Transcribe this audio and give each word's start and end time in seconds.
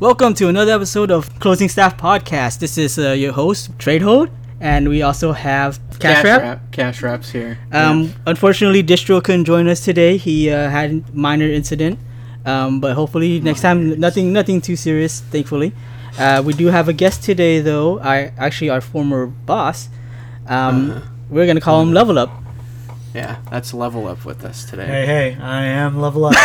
Welcome 0.00 0.34
to 0.34 0.48
another 0.48 0.72
episode 0.72 1.10
of 1.10 1.38
Closing 1.38 1.68
Staff 1.68 1.96
Podcast. 1.96 2.58
This 2.58 2.76
is 2.76 2.98
uh, 2.98 3.12
your 3.12 3.32
host, 3.32 3.70
Trade 3.78 4.02
Hold, 4.02 4.28
and 4.60 4.88
we 4.88 5.02
also 5.02 5.32
have 5.32 5.78
Cash, 6.00 6.24
Wrap. 6.24 6.72
Cash 6.72 7.02
Wraps 7.02 7.30
here. 7.30 7.58
Um, 7.72 8.12
Unfortunately, 8.26 8.82
Distro 8.82 9.22
couldn't 9.22 9.44
join 9.44 9.68
us 9.68 9.84
today. 9.84 10.16
He 10.16 10.50
uh, 10.50 10.68
had 10.68 10.90
a 10.90 11.02
minor 11.16 11.46
incident, 11.46 11.98
um, 12.44 12.80
but 12.80 12.94
hopefully 12.94 13.40
next 13.40 13.60
time, 13.60 13.98
nothing, 14.00 14.32
nothing 14.32 14.60
too 14.60 14.76
serious. 14.76 15.20
Thankfully, 15.20 15.72
uh, 16.18 16.42
we 16.44 16.52
do 16.54 16.66
have 16.66 16.88
a 16.88 16.92
guest 16.92 17.22
today, 17.22 17.60
though. 17.60 18.00
I 18.00 18.32
actually 18.36 18.70
our 18.70 18.80
former 18.80 19.26
boss. 19.26 19.88
Um, 20.46 20.90
Uh-huh. 20.90 21.00
We're 21.30 21.46
gonna 21.46 21.60
call 21.60 21.80
him 21.80 21.92
Level 21.92 22.18
Up. 22.18 22.30
Yeah, 23.14 23.38
that's 23.48 23.72
level 23.72 24.08
up 24.08 24.24
with 24.24 24.44
us 24.44 24.64
today. 24.68 24.86
Hey, 24.86 25.06
hey, 25.06 25.36
I 25.40 25.62
am 25.66 26.00
Level 26.00 26.24
Up. 26.24 26.32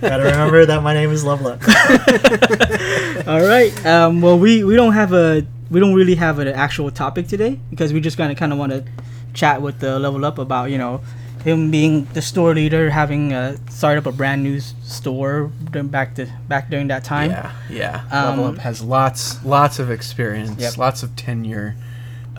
Gotta 0.00 0.24
remember 0.24 0.66
that 0.66 0.80
my 0.82 0.94
name 0.94 1.10
is 1.10 1.24
Level 1.24 1.46
Up. 1.46 1.62
All 3.28 3.40
right. 3.40 3.86
Um, 3.86 4.20
well, 4.20 4.36
we 4.36 4.64
we 4.64 4.74
don't 4.74 4.94
have 4.94 5.12
a 5.12 5.46
we 5.70 5.78
don't 5.78 5.94
really 5.94 6.16
have 6.16 6.40
an 6.40 6.48
actual 6.48 6.90
topic 6.90 7.28
today 7.28 7.60
because 7.70 7.92
we 7.92 8.00
just 8.00 8.16
kind 8.16 8.32
of 8.32 8.36
kind 8.38 8.52
of 8.52 8.58
want 8.58 8.72
to 8.72 8.84
chat 9.32 9.62
with 9.62 9.78
the 9.78 9.98
level 10.00 10.24
up 10.24 10.38
about 10.38 10.70
you 10.72 10.78
know 10.78 11.00
him 11.44 11.70
being 11.70 12.04
the 12.14 12.20
store 12.20 12.52
leader, 12.52 12.90
having 12.90 13.32
uh, 13.32 13.56
started 13.70 14.00
up 14.00 14.12
a 14.12 14.16
brand 14.16 14.42
new 14.42 14.58
store 14.58 15.52
back 15.72 16.16
to 16.16 16.26
back 16.48 16.68
during 16.68 16.88
that 16.88 17.04
time. 17.04 17.30
Yeah, 17.30 17.52
yeah. 17.70 18.04
Um, 18.10 18.38
level 18.40 18.44
up 18.46 18.58
has 18.58 18.82
lots, 18.82 19.42
lots 19.44 19.78
of 19.78 19.88
experience, 19.90 20.60
Yep. 20.60 20.78
lots 20.78 21.02
of 21.04 21.14
tenure 21.14 21.76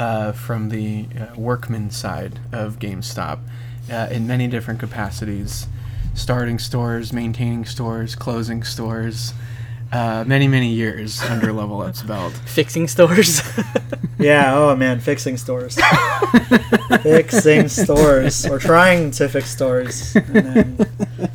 uh, 0.02 0.32
from 0.32 0.70
the 0.70 1.05
uh, 1.16 1.40
workman 1.40 1.91
side 1.91 2.40
of 2.52 2.80
GameStop 2.80 3.38
uh, 3.91 4.08
in 4.10 4.26
many 4.26 4.48
different 4.48 4.80
capacities, 4.80 5.68
starting 6.16 6.58
stores, 6.58 7.14
maintaining 7.14 7.66
stores, 7.66 8.16
closing 8.16 8.64
stores. 8.64 9.34
Uh, 9.91 10.24
many, 10.26 10.48
many 10.48 10.70
years 10.70 11.22
under 11.30 11.54
Level 11.54 11.82
Up's 11.82 12.02
belt. 12.02 12.34
Fixing 12.46 12.88
stores. 12.88 13.41
Yeah, 14.20 14.55
oh 14.55 14.76
man, 14.76 14.99
fixing 14.99 15.35
stores. 15.35 15.80
fixing 17.02 17.68
stores. 17.68 18.46
Or 18.46 18.60
trying 18.60 19.10
to 19.12 19.27
fix 19.27 19.49
stores. 19.49 20.15
And 20.15 20.36
then 20.36 20.88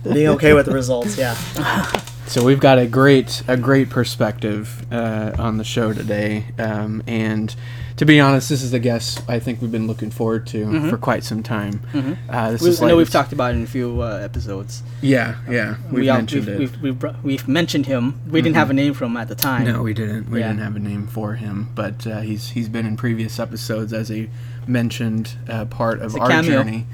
being 0.04 0.28
okay 0.28 0.52
with 0.52 0.66
the 0.66 0.72
results, 0.72 1.18
yeah. 1.18 1.34
So 2.28 2.44
we've 2.44 2.60
got 2.60 2.78
a 2.78 2.86
great 2.86 3.42
a 3.48 3.56
great 3.56 3.90
perspective 3.90 4.86
uh, 4.92 5.32
on 5.36 5.56
the 5.56 5.64
show 5.64 5.92
today, 5.92 6.44
um, 6.58 7.02
and 7.08 7.54
to 7.96 8.04
be 8.04 8.20
honest, 8.20 8.48
this 8.50 8.62
is 8.62 8.72
a 8.74 8.78
guest 8.78 9.22
I 9.28 9.38
think 9.38 9.62
we've 9.62 9.72
been 9.72 9.86
looking 9.86 10.10
forward 10.10 10.46
to 10.48 10.90
for 10.90 10.98
quite 10.98 11.24
some 11.24 11.42
time. 11.42 11.80
Uh, 12.28 12.50
this 12.52 12.62
we, 12.62 12.68
is 12.68 12.82
I 12.82 12.88
know 12.88 12.96
we've 12.96 13.08
talked 13.10 13.32
about 13.32 13.54
it 13.54 13.56
in 13.58 13.62
a 13.64 13.66
few 13.66 14.02
uh, 14.02 14.18
episodes. 14.18 14.82
Yeah, 15.00 15.36
yeah, 15.48 15.76
we've 15.90 16.00
we 16.00 16.06
mentioned 16.06 16.46
we've, 16.46 16.54
it. 16.54 16.58
We've, 16.58 16.82
we've, 16.82 16.98
br- 16.98 17.08
we've 17.22 17.48
mentioned 17.48 17.86
him. 17.86 18.20
We 18.28 18.42
didn't 18.42 18.56
have 18.56 18.68
a 18.70 18.74
name 18.74 18.92
for 18.94 19.06
him 19.06 19.16
at 19.16 19.28
the 19.28 19.34
time. 19.34 19.64
no, 19.64 19.82
we 19.82 19.94
didn't. 19.94 20.28
We 20.30 20.40
Yeah. 20.40 20.48
didn't 20.48 20.62
have 20.62 20.76
a 20.76 20.80
name 20.80 21.06
for 21.06 21.34
him, 21.34 21.70
but 21.74 22.06
uh, 22.06 22.20
he's 22.20 22.50
he's 22.50 22.68
been 22.68 22.84
in 22.86 22.96
previous 22.96 23.38
episodes 23.38 23.92
as 23.92 24.10
a 24.10 24.28
mentioned 24.66 25.36
uh, 25.48 25.64
part 25.64 26.00
of 26.00 26.14
our 26.16 26.28
cameo. 26.28 26.50
journey, 26.62 26.86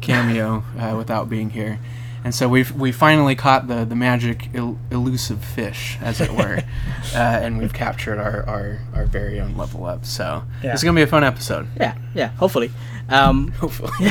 cameo 0.00 0.64
uh, 0.78 0.94
without 0.96 1.28
being 1.28 1.50
here. 1.50 1.78
And 2.24 2.34
so 2.34 2.48
we've 2.48 2.72
we 2.72 2.90
finally 2.92 3.34
caught 3.36 3.68
the 3.68 3.84
the 3.84 3.94
magic 3.94 4.48
el- 4.54 4.78
elusive 4.90 5.42
fish, 5.44 5.96
as 6.02 6.20
it 6.20 6.30
were, 6.32 6.62
uh, 7.14 7.16
and 7.18 7.58
we've 7.58 7.72
captured 7.72 8.18
our, 8.18 8.44
our, 8.48 8.78
our 8.94 9.06
very 9.06 9.40
own 9.40 9.56
level 9.56 9.84
up. 9.86 10.04
So 10.04 10.42
Yeah. 10.62 10.72
it's 10.72 10.82
gonna 10.82 10.96
be 10.96 11.02
a 11.02 11.06
fun 11.06 11.24
episode. 11.24 11.68
Yeah, 11.76 11.94
yeah. 12.14 12.28
Hopefully. 12.38 12.70
Um, 13.08 13.52
Hopefully. 13.52 13.90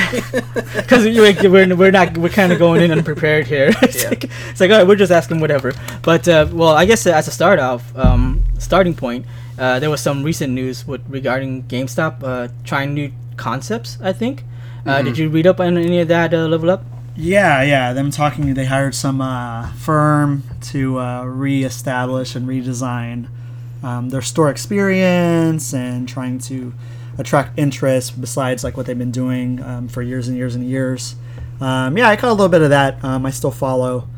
because 0.74 1.04
we're, 1.04 1.76
we're 1.76 1.90
not 1.92 2.18
we're 2.18 2.28
kind 2.30 2.50
of 2.52 2.58
going 2.58 2.82
in 2.82 2.90
unprepared 2.90 3.46
here. 3.46 3.70
it's, 3.82 4.02
Yeah. 4.02 4.08
like, 4.08 4.24
it's 4.24 4.60
like 4.60 4.70
all 4.72 4.78
right, 4.78 4.86
we're 4.86 4.96
just 4.96 5.12
asking 5.12 5.38
whatever. 5.40 5.72
But 6.02 6.26
uh, 6.26 6.48
well, 6.50 6.70
I 6.70 6.84
guess 6.86 7.06
uh, 7.06 7.10
as 7.12 7.28
a 7.28 7.30
start 7.30 7.60
off, 7.60 7.96
um, 7.96 8.42
starting 8.58 8.94
point, 8.94 9.26
uh, 9.58 9.78
there 9.78 9.90
was 9.90 10.00
some 10.00 10.24
recent 10.24 10.52
news 10.52 10.84
with 10.86 11.02
regarding 11.08 11.64
GameStop 11.64 12.22
uh, 12.24 12.48
trying 12.64 12.94
new 12.94 13.12
concepts. 13.36 13.98
I 14.02 14.12
think. 14.12 14.42
Uh, 14.86 15.02
Did 15.02 15.18
you 15.18 15.28
read 15.28 15.46
up 15.46 15.60
on 15.60 15.76
any 15.76 16.00
of 16.00 16.08
that? 16.08 16.32
Uh, 16.32 16.46
level 16.48 16.70
up. 16.70 16.82
Yeah, 17.18 17.62
yeah. 17.62 17.92
Them 17.92 18.10
talking, 18.10 18.54
they 18.54 18.64
hired 18.66 18.94
some 18.94 19.20
uh, 19.20 19.72
firm 19.72 20.44
to 20.62 21.00
uh, 21.00 21.24
reestablish 21.24 22.34
and 22.36 22.46
redesign 22.48 23.26
um, 23.82 24.08
their 24.10 24.22
store 24.22 24.50
experience 24.50 25.74
and 25.74 26.08
trying 26.08 26.38
to 26.40 26.72
attract 27.18 27.58
interest 27.58 28.20
besides 28.20 28.62
like 28.62 28.76
what 28.76 28.86
they've 28.86 28.96
been 28.98 29.10
doing 29.10 29.60
um, 29.62 29.88
for 29.88 30.00
years 30.02 30.28
and 30.28 30.36
years 30.36 30.54
and 30.54 30.64
years. 30.68 31.16
Um, 31.60 31.96
yeah, 31.98 32.08
I 32.08 32.14
caught 32.16 32.30
a 32.30 32.32
little 32.32 32.48
bit 32.48 32.62
of 32.62 32.70
that. 32.70 33.02
Um, 33.02 33.26
I 33.26 33.30
still 33.30 33.50
follow 33.50 34.08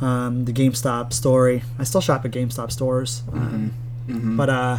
um, 0.00 0.46
the 0.46 0.52
GameStop 0.52 1.12
story. 1.12 1.62
I 1.78 1.84
still 1.84 2.00
shop 2.00 2.24
at 2.24 2.30
GameStop 2.30 2.72
stores. 2.72 3.22
Um, 3.32 3.74
Mhm. 4.08 4.36
But 4.36 4.48
uh, 4.50 4.78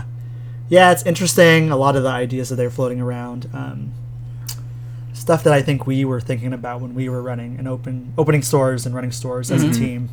yeah, 0.68 0.92
it's 0.92 1.06
interesting. 1.06 1.70
A 1.72 1.78
lot 1.78 1.96
of 1.96 2.04
the 2.04 2.10
ideas 2.10 2.50
that 2.50 2.56
they're 2.56 2.72
floating 2.72 3.00
around. 3.00 3.48
Stuff 5.22 5.44
that 5.44 5.54
I 5.54 5.62
think 5.62 5.86
we 5.86 6.04
were 6.04 6.20
thinking 6.20 6.52
about 6.52 6.82
when 6.82 6.96
we 6.96 7.08
were 7.08 7.22
running 7.22 7.58
and 7.60 7.68
open 7.68 8.12
opening 8.18 8.42
stores 8.42 8.88
and 8.88 8.96
running 8.96 9.12
stores 9.12 9.52
as 9.52 9.62
a 9.62 9.72
team. 9.72 10.10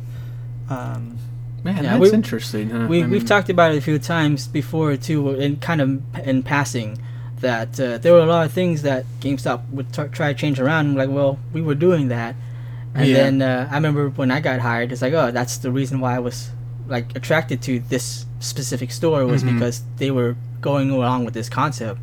Um, 0.69 1.17
Man, 1.63 1.77
Yeah, 1.83 1.97
that's 1.97 2.11
we- 2.11 2.11
interesting. 2.13 2.69
Huh? 2.69 2.85
We 2.87 2.99
I 2.99 3.07
we've 3.07 3.09
mean, 3.21 3.25
talked 3.25 3.49
about 3.49 3.71
it 3.73 3.77
a 3.79 3.81
few 3.81 3.97
times 3.97 4.47
before 4.47 4.95
too, 4.97 5.31
in 5.31 5.57
kind 5.57 5.81
of 5.81 5.89
in 6.27 6.43
passing. 6.43 6.99
That 7.39 7.79
uh, 7.79 7.97
there 7.97 8.13
were 8.13 8.19
a 8.19 8.25
lot 8.27 8.45
of 8.45 8.51
things 8.53 8.83
that 8.83 9.03
GameStop 9.19 9.59
would 9.71 9.91
t- 9.91 10.03
try 10.11 10.31
to 10.31 10.37
change 10.39 10.59
around. 10.59 10.95
Like, 10.95 11.09
well, 11.09 11.39
we 11.53 11.61
were 11.61 11.73
doing 11.87 12.09
that, 12.09 12.35
and 12.93 13.07
Yeah. 13.07 13.15
then 13.17 13.41
uh, 13.41 13.67
I 13.71 13.75
remember 13.75 14.09
when 14.09 14.29
I 14.29 14.39
got 14.41 14.59
hired, 14.59 14.91
it's 14.91 15.01
like, 15.01 15.13
oh, 15.13 15.31
that's 15.31 15.57
the 15.57 15.71
reason 15.71 15.99
why 16.01 16.15
I 16.15 16.19
was 16.19 16.51
like 16.87 17.15
attracted 17.15 17.61
to 17.63 17.79
this 17.79 18.25
specific 18.39 18.91
store 18.91 19.25
was 19.25 19.43
Mhm. 19.43 19.53
because 19.53 19.81
they 19.97 20.11
were 20.11 20.35
going 20.61 20.91
along 20.91 21.25
with 21.25 21.33
this 21.33 21.49
concept 21.49 21.99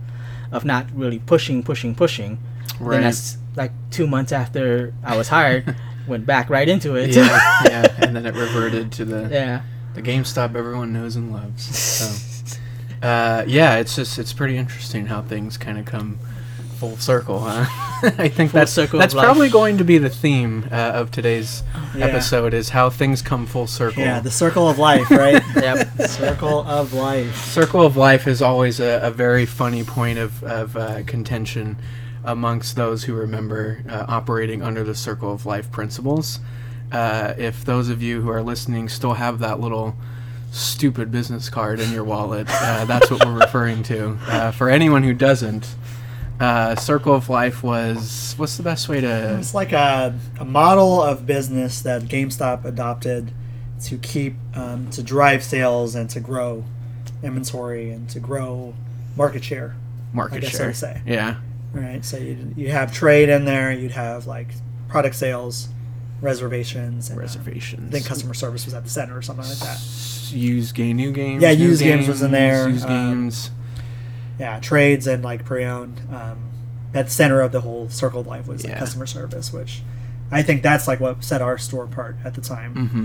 of 0.51 0.65
not 0.65 0.87
really 0.93 1.21
pushing, 1.21 1.63
pushing, 1.63 1.95
pushing. 1.95 2.39
Right. 2.81 2.97
Then 2.97 3.03
that's 3.05 3.37
like 3.55 3.73
two 3.91 4.07
months 4.07 4.33
after 4.33 4.93
I 5.05 5.17
was 5.17 5.29
hired, 5.29 5.75
went 6.07 6.27
back 6.27 6.51
right 6.51 6.69
into 6.69 6.95
it. 6.97 7.11
yeah, 7.15 7.63
yeah, 7.65 7.95
and 7.99 8.15
then 8.15 8.27
it 8.27 8.35
reverted 8.35 8.93
to 8.93 9.05
the 9.05 9.29
yeah. 9.31 9.63
the 9.95 10.03
GameStop 10.03 10.55
everyone 10.55 10.93
knows 10.93 11.17
and 11.17 11.33
loves. 11.33 11.65
So, 11.77 12.59
uh, 13.03 13.45
yeah, 13.47 13.77
it's 13.77 13.97
just 13.97 14.19
it's 14.19 14.33
pretty 14.33 14.57
interesting 14.57 15.07
how 15.07 15.23
things 15.23 15.57
kind 15.57 15.79
of 15.79 15.85
come 15.85 16.19
full 16.77 16.97
circle. 16.99 17.41
Huh? 17.41 17.65
I 18.19 18.29
think 18.29 18.51
Full 18.51 18.61
that's 18.61 18.73
circle 18.73 18.99
that's 18.99 19.15
probably 19.15 19.49
going 19.49 19.79
to 19.79 19.85
be 19.85 19.97
the 19.97 20.11
theme 20.11 20.69
uh, 20.71 20.75
of 20.75 21.11
today's 21.11 21.63
Yeah. 21.97 22.07
episode 22.07 22.53
is 22.53 22.69
how 22.69 22.91
things 22.91 23.23
come 23.23 23.47
full 23.47 23.67
circle. 23.67 24.03
yeah, 24.03 24.21
the 24.21 24.31
circle 24.31 24.69
of 24.69 24.79
life, 24.79 25.11
right? 25.11 25.43
Yep. 25.57 26.03
circle 26.03 26.63
of 26.67 26.93
life. 26.93 27.35
Circle 27.47 27.81
of 27.81 27.97
life 27.97 28.27
is 28.27 28.43
always 28.43 28.81
a, 28.81 29.01
a 29.03 29.11
very 29.11 29.47
funny 29.47 29.83
point 29.83 30.19
of, 30.19 30.45
of 30.45 30.77
uh, 30.77 31.03
contention 31.05 31.77
amongst 32.27 32.77
those 32.77 33.05
who 33.05 33.15
remember 33.15 33.83
uh, 33.89 34.05
operating 34.09 34.63
under 34.63 34.85
the 34.85 34.95
circle 34.95 35.33
of 35.33 35.47
life 35.47 35.71
principles. 35.71 36.41
Uh, 36.93 37.35
if 37.39 37.65
those 37.65 37.89
of 37.89 38.03
you 38.03 38.21
who 38.21 38.29
are 38.29 38.43
listening 38.43 38.89
still 38.89 39.15
have 39.15 39.39
that 39.39 39.61
little 39.61 39.95
stupid 40.53 41.11
business 41.11 41.49
card 41.49 41.81
in 41.81 41.91
your 41.93 42.05
wallet, 42.05 42.47
uh, 42.51 42.85
that's 42.85 43.11
what 43.11 43.25
we're 43.25 43.39
referring 43.41 43.83
to. 43.85 44.19
Uh, 44.27 44.51
for 44.51 44.69
anyone 44.69 45.03
who 45.03 45.15
doesn't, 45.15 45.75
uh, 46.41 46.77
circle 46.77 47.15
of 47.15 47.29
life 47.29 47.63
was 47.63 48.35
what's 48.37 48.57
the 48.57 48.63
best 48.63 48.89
way 48.89 49.01
to 49.01 49.39
It's 49.39 49.55
like 49.55 49.73
a, 49.73 50.19
a 50.39 50.45
model 50.45 51.03
of 51.03 51.25
business 51.27 51.81
that 51.83 52.03
GameStop 52.03 52.65
adopted 52.65 53.33
to 53.85 53.99
keep 53.99 54.35
um, 54.55 54.91
to 54.91 55.03
drive 55.03 55.43
sales 55.43 55.95
and 55.95 56.11
to 56.11 56.21
grow 56.21 56.65
inventory 57.23 57.91
and 57.91 58.09
to 58.11 58.21
grow 58.21 58.75
market 59.17 59.45
share. 59.45 59.77
market 60.13 60.37
I 60.37 60.41
guess 60.41 60.55
I 60.55 60.59
share? 60.59 60.67
would 60.67 60.77
say. 60.77 61.03
Yeah, 61.07 61.37
Right. 61.73 62.05
So 62.05 62.17
you 62.17 62.53
you 62.57 62.71
have 62.71 62.93
trade 62.93 63.29
in 63.29 63.45
there. 63.45 63.71
You'd 63.73 63.91
have 63.93 64.27
like 64.27 64.49
product 64.89 65.15
sales, 65.17 65.69
reservations, 66.23 67.11
and, 67.11 67.19
uh, 67.19 67.23
reservations. 67.23 67.89
I 67.89 67.93
think 67.93 68.07
customer 68.07 68.35
service 68.35 68.65
was 68.65 68.75
at 68.75 68.85
the 68.85 68.91
center 68.91 69.17
or 69.17 69.23
something 69.23 69.47
like 69.47 69.59
that. 69.59 69.81
Use 70.33 70.73
game, 70.73 70.97
new 70.97 71.13
games. 71.13 71.43
Yeah, 71.43 71.55
new 71.55 71.67
used 71.69 71.83
games 71.83 72.09
was 72.09 72.23
in 72.23 72.31
there, 72.33 72.69
Use 72.69 72.85
um, 72.85 72.89
games. 72.89 73.51
Yeah, 74.39 74.59
trades 74.61 75.07
and 75.07 75.23
like 75.23 75.45
pre-owned. 75.45 76.01
Um, 76.11 76.51
at 76.95 77.07
the 77.07 77.11
center 77.13 77.41
of 77.43 77.53
the 77.53 77.61
whole 77.61 77.89
circle 77.91 78.21
of 78.21 78.27
life 78.27 78.47
was 78.49 78.65
like, 78.65 78.73
Yeah. 78.73 78.79
customer 78.79 79.07
service, 79.07 79.53
which 79.53 79.83
I 80.31 80.43
think 80.43 80.63
that's 80.63 80.89
like 80.89 80.99
what 81.01 81.23
set 81.23 81.43
our 81.43 81.59
store 81.59 81.85
apart 81.85 82.17
at 82.25 82.35
the 82.35 82.41
time. 82.41 82.75
Mm-hmm. 82.75 82.99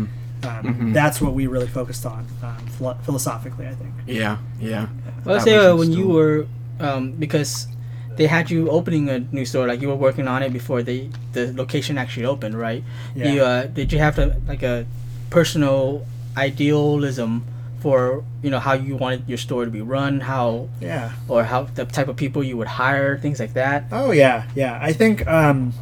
Um, 0.43 0.73
Mhm. 0.73 0.93
That's 0.93 1.21
what 1.21 1.33
we 1.33 1.45
really 1.47 1.67
focused 1.67 2.05
on 2.05 2.25
um, 2.41 2.57
philo- 2.77 2.97
philosophically. 3.03 3.67
I 3.67 3.75
think. 3.75 3.93
Yeah, 4.07 4.37
yeah. 4.59 4.87
Well, 5.23 5.35
let's 5.35 5.43
say 5.43 5.55
was 5.57 5.65
uh, 5.67 5.71
in 5.73 5.77
when 5.77 5.91
you 5.91 6.07
were, 6.07 6.47
um, 6.79 7.11
because 7.11 7.67
they 8.17 8.27
had 8.27 8.51
you 8.51 8.69
opening 8.69 9.09
a 9.09 9.19
new 9.31 9.45
store, 9.45 9.67
like 9.67 9.81
you 9.81 9.87
were 9.87 9.95
working 9.95 10.27
on 10.27 10.43
it 10.43 10.51
before 10.53 10.83
they 10.83 11.09
the 11.33 11.53
location 11.53 11.97
actually 11.97 12.25
opened, 12.25 12.55
right? 12.59 12.83
Yeah. 13.15 13.31
You 13.33 13.41
uh, 13.43 13.65
did 13.67 13.91
you 13.93 13.99
have 13.99 14.15
to 14.15 14.35
like 14.47 14.63
a 14.63 14.85
personal 15.29 16.05
idealism 16.37 17.43
for 17.79 18.23
you 18.43 18.49
know 18.51 18.59
how 18.59 18.73
you 18.73 18.95
wanted 18.95 19.27
your 19.27 19.37
store 19.37 19.65
to 19.65 19.71
be 19.71 19.81
run, 19.81 20.19
how 20.21 20.69
Yeah. 20.79 21.13
or 21.27 21.43
how 21.43 21.63
the 21.63 21.85
type 21.85 22.07
of 22.07 22.15
people 22.15 22.43
you 22.43 22.55
would 22.57 22.67
hire, 22.67 23.17
things 23.17 23.39
like 23.39 23.53
that. 23.53 23.85
Oh 23.91 24.11
yeah, 24.11 24.45
yeah. 24.55 24.77
I 24.81 24.93
think 24.93 25.25
um, 25.27 25.73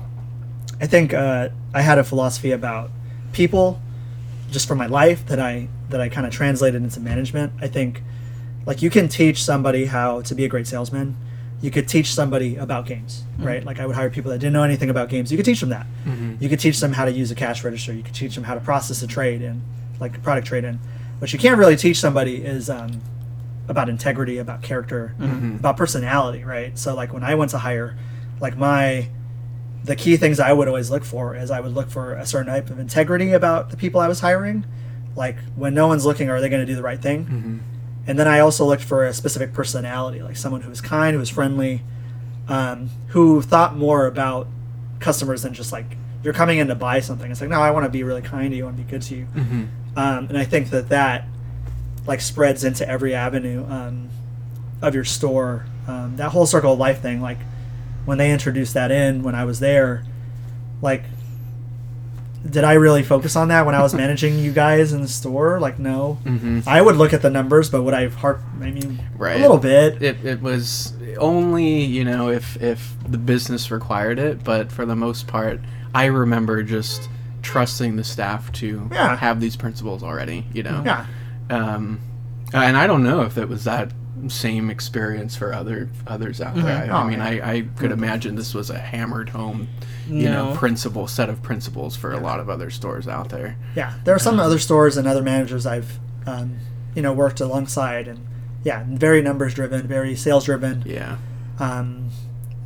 I 0.80 0.88
think 0.88 1.14
uh, 1.14 1.50
I 1.74 1.82
had 1.82 1.98
a 1.98 2.04
philosophy 2.04 2.52
about 2.52 2.90
people 3.34 3.80
just 4.52 4.68
from 4.68 4.78
my 4.78 4.88
life 4.88 5.26
that 5.28 5.40
I 5.40 5.68
that 5.90 6.00
I 6.00 6.08
kind 6.10 6.26
of 6.26 6.32
translated 6.34 6.82
into 6.82 7.00
management. 7.00 7.52
I 7.62 7.68
think 7.68 8.02
like 8.66 8.82
you 8.82 8.90
can 8.90 9.08
teach 9.10 9.44
somebody 9.44 9.86
how 9.86 10.22
to 10.22 10.36
be 10.36 10.46
a 10.46 10.48
great 10.48 10.68
salesman. 10.68 11.16
You 11.62 11.72
could 11.72 11.88
teach 11.88 12.14
somebody 12.14 12.56
about 12.56 12.86
games, 12.86 13.24
mm-hmm. 13.34 13.46
right? 13.46 13.66
Like 13.66 13.80
I 13.80 13.86
would 13.86 13.96
hire 13.96 14.10
people 14.10 14.32
that 14.32 14.40
didn't 14.40 14.54
know 14.54 14.64
anything 14.64 14.90
about 14.90 15.10
games. 15.10 15.32
You 15.32 15.38
could 15.38 15.46
teach 15.46 15.60
them 15.60 15.70
that. 15.70 15.86
Mm-hmm. 16.06 16.36
You 16.40 16.50
could 16.50 16.60
teach 16.60 16.80
them 16.80 16.94
how 16.94 17.06
to 17.06 17.12
use 17.12 17.32
a 17.32 17.36
cash 17.36 17.64
register. 17.64 17.94
You 17.94 18.04
could 18.04 18.16
teach 18.16 18.36
them 18.36 18.46
how 18.46 18.54
to 18.54 18.62
process 18.62 19.02
a 19.02 19.08
trade 19.08 19.42
and 19.42 19.62
like 20.00 20.16
a 20.18 20.20
product 20.20 20.48
trade 20.48 20.64
in. 20.64 20.80
What 21.20 21.34
you 21.34 21.40
can't 21.40 21.58
really 21.58 21.76
teach 21.76 22.00
somebody 22.00 22.38
is 22.38 22.70
um, 22.70 23.02
about 23.68 23.90
integrity, 23.90 24.38
about 24.38 24.62
character, 24.62 25.16
mm-hmm. 25.20 25.58
about 25.58 25.76
personality, 25.76 26.44
right? 26.44 26.78
So 26.78 26.96
like 26.96 27.12
when 27.14 27.24
I 27.24 27.36
went 27.36 27.52
to 27.52 27.58
hire, 27.58 27.98
like 28.40 28.58
my 28.58 29.10
the 29.84 29.96
key 29.96 30.18
things 30.18 30.40
I 30.40 30.52
would 30.54 30.68
always 30.68 30.92
look 30.92 31.04
for 31.04 31.36
is 31.36 31.52
I 31.52 31.60
would 31.60 31.74
look 31.74 31.90
for 31.90 32.14
a 32.14 32.26
certain 32.26 32.52
type 32.52 32.70
of 32.70 32.80
integrity 32.80 33.32
about 33.32 33.70
the 33.70 33.78
people 33.78 34.02
I 34.02 34.08
was 34.08 34.20
hiring. 34.20 34.66
Like 35.16 35.38
when 35.56 35.74
no 35.74 35.88
one's 35.88 36.06
looking, 36.06 36.30
are 36.30 36.40
they 36.42 36.50
going 36.50 36.62
to 36.62 36.66
do 36.66 36.76
the 36.76 36.84
right 36.84 37.02
thing? 37.02 37.64
And 38.10 38.18
then 38.18 38.28
I 38.28 38.40
also 38.40 38.66
looked 38.66 38.82
for 38.82 39.06
a 39.06 39.14
specific 39.14 39.54
personality, 39.54 40.24
like 40.24 40.36
someone 40.36 40.62
who 40.62 40.70
was 40.70 40.82
kind, 40.82 41.14
who 41.14 41.20
was 41.20 41.30
friendly, 41.30 41.84
um, 42.48 42.90
who 43.10 43.40
thought 43.44 43.78
more 43.78 44.08
about 44.08 44.48
customers 45.00 45.44
than 45.44 45.54
just 45.54 45.72
like 45.72 45.86
you're 46.24 46.34
coming 46.34 46.58
in 46.58 46.68
to 46.70 46.76
buy 46.76 47.02
something. 47.02 47.30
It's 47.32 47.40
like 47.40 47.52
no, 47.52 47.62
I 47.62 47.70
want 47.70 47.86
to 47.86 47.90
be 47.90 48.02
really 48.02 48.24
kind 48.24 48.50
to 48.50 48.58
you, 48.58 48.64
I 48.64 48.66
want 48.66 48.78
to 48.78 48.84
be 48.84 48.90
good 48.90 49.04
to 49.04 49.16
you. 49.16 49.28
Um, 49.96 50.28
and 50.28 50.38
I 50.40 50.44
think 50.44 50.72
that 50.72 50.90
that 50.90 51.26
like 52.08 52.20
spreads 52.20 52.64
into 52.64 52.88
every 52.90 53.14
avenue 53.14 53.64
um, 53.70 54.10
of 54.82 54.96
your 54.96 55.06
store. 55.06 55.68
Um, 55.88 56.16
that 56.18 56.32
whole 56.32 56.48
circle 56.48 56.74
of 56.74 56.80
life 56.80 57.02
thing, 57.04 57.22
like 57.22 57.38
when 58.06 58.18
they 58.18 58.32
introduced 58.32 58.74
that 58.74 58.90
in 58.90 59.22
when 59.22 59.36
I 59.36 59.46
was 59.46 59.60
there, 59.60 60.04
like 60.82 61.04
did 62.48 62.64
I 62.64 62.74
really 62.74 63.04
focus 63.04 63.36
on 63.36 63.48
that 63.50 63.66
when 63.66 63.76
I 63.76 63.82
was 63.82 63.94
managing 63.94 64.40
you 64.40 64.52
guys 64.52 64.94
in 64.94 65.02
the 65.02 65.08
store? 65.08 65.60
Like 65.60 65.80
no. 65.80 66.18
Mhm. 66.26 66.68
I 66.68 66.82
would 66.82 66.96
look 66.96 67.14
at 67.14 67.22
the 67.22 67.30
numbers, 67.30 67.70
but 67.70 67.84
would 67.84 67.94
I 67.94 68.08
harp 68.10 68.42
I 68.62 68.72
mean 68.72 69.00
Right. 69.18 69.38
a 69.38 69.40
little 69.42 69.58
bit. 69.58 70.02
It, 70.02 70.24
it 70.26 70.42
was 70.42 70.94
only 71.18 71.84
you 71.84 72.04
know 72.06 72.30
if 72.30 72.62
if 72.62 72.94
the 73.08 73.18
business 73.18 73.72
required 73.72 74.20
it, 74.20 74.44
but 74.44 74.72
for 74.72 74.86
the 74.86 74.96
most 74.96 75.28
part, 75.28 75.60
I 75.94 76.06
remember 76.06 76.64
just 76.64 77.10
trusting 77.42 77.96
the 77.96 78.04
staff 78.04 78.52
to 78.54 78.90
Yeah. 78.92 79.16
have 79.18 79.40
these 79.40 79.56
principles 79.56 80.04
already. 80.04 80.46
You 80.54 80.64
know. 80.64 80.82
Yeah. 80.86 81.06
Um, 81.50 82.00
and 82.54 82.78
I 82.78 82.88
don't 82.88 83.04
know 83.04 83.22
if 83.22 83.38
it 83.38 83.48
was 83.50 83.64
that 83.66 83.92
same 84.28 84.70
experience 84.70 85.36
for 85.36 85.54
other 85.54 85.90
others 86.08 86.42
out 86.42 86.56
there. 86.56 86.66
I, 86.66 86.86
I 86.88 87.02
Oh, 87.04 87.08
mean, 87.08 87.20
yeah. 87.20 87.26
I, 87.26 87.52
I 87.54 87.62
could 87.78 87.92
imagine 87.92 88.36
this 88.36 88.54
was 88.54 88.70
a 88.70 88.78
hammered 88.80 89.30
home, 89.30 89.68
you 90.08 90.30
know, 90.30 90.54
principle 90.58 91.08
set 91.08 91.30
of 91.30 91.42
principles 91.42 91.96
for 91.96 92.12
a 92.14 92.20
lot 92.20 92.40
of 92.40 92.50
other 92.50 92.70
stores 92.70 93.08
out 93.08 93.30
there. 93.30 93.56
Yeah, 93.76 93.94
there 94.04 94.14
are 94.16 94.20
some 94.20 94.40
other 94.40 94.60
stores 94.60 94.98
and 94.98 95.08
other 95.08 95.22
managers 95.24 95.66
I've, 95.66 96.00
um, 96.26 96.58
you 96.96 97.02
know, 97.02 97.14
worked 97.14 97.40
alongside, 97.40 98.08
and 98.08 98.26
yeah, 98.64 98.84
very 98.88 99.22
numbers 99.22 99.54
driven, 99.54 99.88
very 99.88 100.16
sales 100.16 100.46
driven, 100.46 100.84
Yeah. 100.86 101.18
um, 101.60 102.10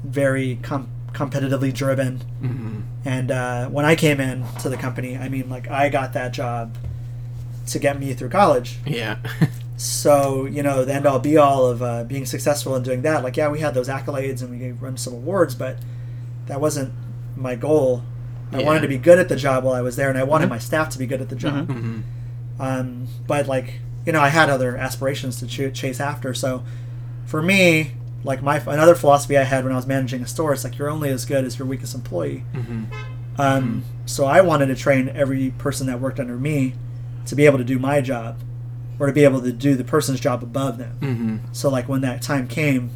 very 0.03 0.59
com- 0.63 0.89
competitively 1.13 1.73
driven. 1.73 2.17
hmm 2.41 2.79
And 3.05 3.29
uh, 3.31 3.67
when 3.69 3.85
I 3.85 3.95
came 3.95 4.19
in 4.19 4.45
to 4.61 4.69
the 4.69 4.77
company, 4.77 5.17
I 5.17 5.29
mean, 5.29 5.49
like 5.49 5.69
I 5.69 5.89
got 5.89 6.13
that 6.13 6.31
job 6.33 6.75
to 7.67 7.79
get 7.79 7.99
me 7.99 8.13
through 8.13 8.29
college. 8.29 8.79
Yeah. 8.85 9.17
So 9.77 10.45
you 10.45 10.63
know, 10.63 10.85
the 10.85 10.93
end 10.93 11.05
all 11.05 11.19
be 11.19 11.37
all 11.37 11.65
of 11.65 11.81
uh, 11.81 12.03
being 12.03 12.25
successful 12.25 12.75
and 12.75 12.85
doing 12.85 13.01
that. 13.03 13.23
Like, 13.23 13.37
yeah, 13.37 13.49
we 13.49 13.59
had 13.59 13.73
those 13.73 13.89
accolades 13.89 14.41
and 14.41 14.51
we 14.51 14.57
gave 14.57 14.81
run 14.81 14.97
some 14.97 15.13
awards, 15.13 15.55
but 15.55 15.77
that 16.47 16.61
wasn't 16.61 16.93
my 17.35 17.55
goal. 17.55 18.03
I 18.51 18.59
Yeah. 18.59 18.65
wanted 18.65 18.81
to 18.81 18.87
be 18.87 18.97
good 18.99 19.17
at 19.17 19.29
the 19.29 19.35
job 19.35 19.63
while 19.63 19.73
I 19.73 19.81
was 19.81 19.95
there, 19.95 20.09
and 20.09 20.17
I 20.17 20.23
wanted 20.23 20.47
my 20.49 20.59
staff 20.59 20.89
to 20.89 20.99
be 20.99 21.07
good 21.07 21.21
at 21.21 21.29
the 21.29 21.35
job. 21.35 21.67
hmm 21.71 22.01
Um, 22.59 23.07
but 23.27 23.47
like 23.47 23.79
you 24.05 24.11
know, 24.11 24.19
I 24.21 24.27
had 24.29 24.49
other 24.49 24.75
aspirations 24.77 25.39
to 25.39 25.47
ch- 25.47 25.73
chase 25.73 25.99
after. 26.01 26.33
So 26.33 26.63
for 27.25 27.41
me, 27.41 27.91
like 28.23 28.43
my 28.43 28.57
another 28.57 28.95
philosophy 28.95 29.37
I 29.37 29.43
had 29.43 29.63
when 29.63 29.73
I 29.73 29.75
was 29.77 29.87
managing 29.87 30.21
a 30.21 30.27
store 30.27 30.53
is 30.53 30.63
like 30.63 30.77
you're 30.77 30.89
only 30.89 31.09
as 31.09 31.25
good 31.25 31.45
as 31.45 31.57
your 31.57 31.67
weakest 31.67 31.95
employee. 31.95 32.43
hmm 32.53 32.83
Um, 33.39 33.83
so 34.05 34.25
I 34.25 34.41
wanted 34.41 34.67
to 34.67 34.75
train 34.75 35.09
every 35.15 35.51
person 35.57 35.87
that 35.87 35.99
worked 35.99 36.19
under 36.19 36.35
me 36.37 36.75
to 37.25 37.35
be 37.35 37.45
able 37.47 37.57
to 37.57 37.63
do 37.63 37.79
my 37.79 38.01
job, 38.01 38.37
or 38.99 39.07
to 39.07 39.13
be 39.13 39.23
able 39.23 39.41
to 39.41 39.51
do 39.51 39.75
the 39.75 39.83
person's 39.83 40.19
job 40.19 40.43
above 40.43 40.77
them. 40.77 40.97
hmm 40.99 41.37
So 41.51 41.69
like 41.69 41.87
when 41.89 42.01
that 42.01 42.21
time 42.21 42.47
came, 42.47 42.89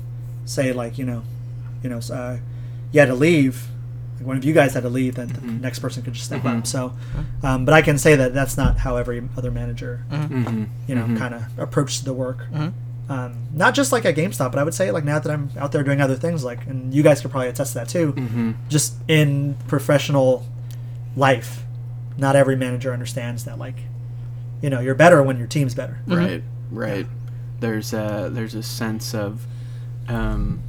say 0.45 0.71
like 0.73 0.97
you 0.97 1.05
know, 1.05 1.23
you 1.83 1.89
know, 1.89 1.99
uh, 2.11 2.37
you 2.91 2.99
had 2.99 3.07
to 3.07 3.15
leave. 3.15 3.67
Like 4.17 4.25
one 4.25 4.37
of 4.37 4.43
you 4.45 4.53
guys 4.53 4.73
had 4.73 4.81
to 4.83 4.89
leave, 4.89 5.15
then 5.15 5.27
the 5.27 5.39
Mhm. 5.39 5.61
next 5.61 5.79
person 5.79 6.01
could 6.01 6.13
just 6.13 6.25
step 6.25 6.41
Mhm. 6.41 6.59
up. 6.59 6.67
So, 6.67 6.93
um, 7.43 7.65
but 7.65 7.73
I 7.75 7.81
can 7.83 7.97
say 7.99 8.15
that 8.15 8.33
that's 8.33 8.57
not 8.57 8.79
how 8.79 8.95
every 8.97 9.21
other 9.37 9.51
manager, 9.51 10.01
hmm 10.09 10.63
you 10.87 10.95
know, 10.95 11.05
kind 11.17 11.35
of 11.35 11.43
approaches 11.59 12.01
the 12.03 12.13
work. 12.13 12.45
Mhm. 12.51 12.71
Um, 13.09 13.33
not 13.53 13.73
just 13.75 13.91
like 13.91 14.03
at 14.05 14.15
GameStop, 14.15 14.51
but 14.51 14.57
I 14.59 14.63
would 14.63 14.73
say 14.73 14.89
like 14.91 15.05
now 15.05 15.19
that 15.19 15.31
I'm 15.31 15.49
out 15.57 15.71
there 15.71 15.83
doing 15.83 16.01
other 16.01 16.15
things, 16.15 16.43
like, 16.43 16.65
and 16.67 16.93
you 16.93 17.03
guys 17.03 17.21
could 17.21 17.29
probably 17.31 17.47
attest 17.49 17.73
to 17.73 17.79
that 17.79 17.89
too. 17.89 18.55
Just 18.69 18.95
in 19.07 19.55
professional 19.67 20.45
life, 21.15 21.63
not 22.17 22.35
every 22.35 22.55
manager 22.55 22.91
understands 22.93 23.43
that. 23.45 23.59
Like, 23.59 23.75
you 24.61 24.69
know, 24.69 24.79
you're 24.79 24.95
better 24.95 25.21
when 25.21 25.37
your 25.37 25.47
team's 25.47 25.75
better. 25.75 25.99
Right. 26.05 26.43
Right. 26.71 27.07
There's 27.59 27.93
a 27.93 28.29
there's 28.31 28.55
a 28.55 28.63
sense 28.63 29.15
of, 29.15 29.45
um, 30.07 30.61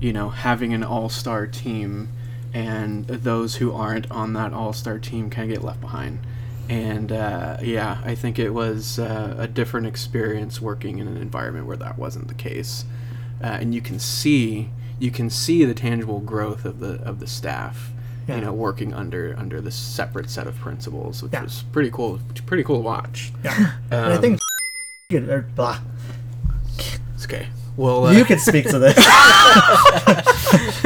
you 0.00 0.12
know, 0.12 0.30
having 0.30 0.72
an 0.72 0.84
all 0.84 1.08
star 1.08 1.46
team, 1.46 2.08
and 2.54 3.06
those 3.06 3.56
who 3.56 3.72
aren't 3.72 4.10
on 4.10 4.32
that 4.34 4.52
all 4.52 4.72
star 4.72 4.98
team 4.98 5.30
kind 5.30 5.50
of 5.50 5.56
get 5.56 5.64
left 5.64 5.80
behind. 5.80 6.20
And 6.68 7.10
uh, 7.10 7.56
yeah, 7.62 8.00
I 8.04 8.14
think 8.14 8.38
it 8.38 8.50
was 8.50 8.98
uh, 8.98 9.34
a 9.38 9.48
different 9.48 9.88
experience 9.88 10.60
working 10.60 10.98
in 10.98 11.08
an 11.08 11.16
environment 11.16 11.66
where 11.66 11.76
that 11.76 11.98
wasn't 11.98 12.28
the 12.28 12.34
case, 12.34 12.84
uh, 13.42 13.58
and 13.60 13.74
you 13.74 13.80
can 13.80 13.98
see 13.98 14.70
you 15.00 15.10
can 15.10 15.30
see 15.30 15.64
the 15.64 15.74
tangible 15.74 16.20
growth 16.20 16.64
of 16.64 16.78
the 16.78 17.00
of 17.02 17.18
the 17.18 17.26
staff. 17.26 17.90
Yeah. 18.28 18.36
You 18.36 18.40
know, 18.42 18.52
working 18.52 18.94
under 18.94 19.34
under 19.38 19.60
this 19.60 19.74
separate 19.74 20.30
set 20.30 20.46
of 20.46 20.54
principles, 20.56 21.22
which 21.22 21.32
Yeah. 21.32 21.42
was 21.42 21.64
pretty 21.72 21.90
cool. 21.90 22.20
Pretty 22.46 22.62
cool 22.62 22.76
to 22.76 22.82
watch. 22.82 23.32
Yeah. 23.44 23.72
and 23.90 24.12
I 24.12 24.16
Um, 24.16 24.20
think 24.20 24.40
or, 25.28 25.42
blah. 25.56 25.78
It's 27.14 27.24
okay. 27.24 27.48
Well, 27.76 28.06
uh, 28.06 28.12
you 28.12 28.24
could 28.24 28.40
speak 28.40 28.68
to 28.68 28.78
this. 28.78 28.94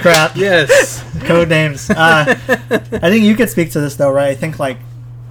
Crap. 0.00 0.36
yes. 0.36 1.04
Code 1.24 1.48
names. 1.48 1.90
Uh, 1.90 2.24
I 2.48 3.10
think 3.10 3.24
you 3.24 3.34
could 3.34 3.50
speak 3.50 3.70
to 3.72 3.80
this 3.80 3.96
though, 3.96 4.10
right? 4.10 4.28
I 4.28 4.34
think 4.34 4.58
like 4.58 4.78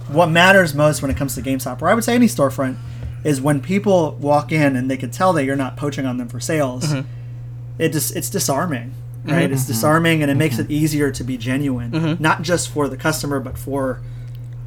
what 0.08 0.28
matters 0.30 0.74
most 0.74 1.02
when 1.02 1.10
it 1.10 1.16
comes 1.16 1.34
to 1.36 1.42
GameStop, 1.42 1.82
or 1.82 1.88
I 1.88 1.94
would 1.94 2.04
say 2.04 2.14
any 2.14 2.26
storefront, 2.26 2.76
is 3.24 3.40
when 3.40 3.60
people 3.60 4.16
walk 4.20 4.52
in 4.52 4.76
and 4.76 4.90
they 4.90 4.96
can 4.96 5.10
tell 5.10 5.32
that 5.34 5.44
you're 5.44 5.56
not 5.56 5.76
poaching 5.76 6.06
on 6.06 6.16
them 6.16 6.28
for 6.28 6.40
sales. 6.40 6.92
It 7.78 7.90
just 7.92 8.14
it's 8.16 8.30
disarming, 8.30 8.94
right? 9.24 9.44
Mm-hmm, 9.44 9.52
it's 9.52 9.62
mm-hmm. 9.62 9.72
disarming, 9.72 10.22
and 10.22 10.30
it 10.30 10.36
makes 10.36 10.58
it 10.58 10.64
mm-hmm. 10.64 10.72
easier 10.72 11.10
to 11.10 11.24
be 11.24 11.36
genuine, 11.36 12.16
not 12.20 12.42
just 12.42 12.70
for 12.70 12.88
the 12.88 12.96
customer, 12.96 13.40
but 13.40 13.58
for 13.58 14.00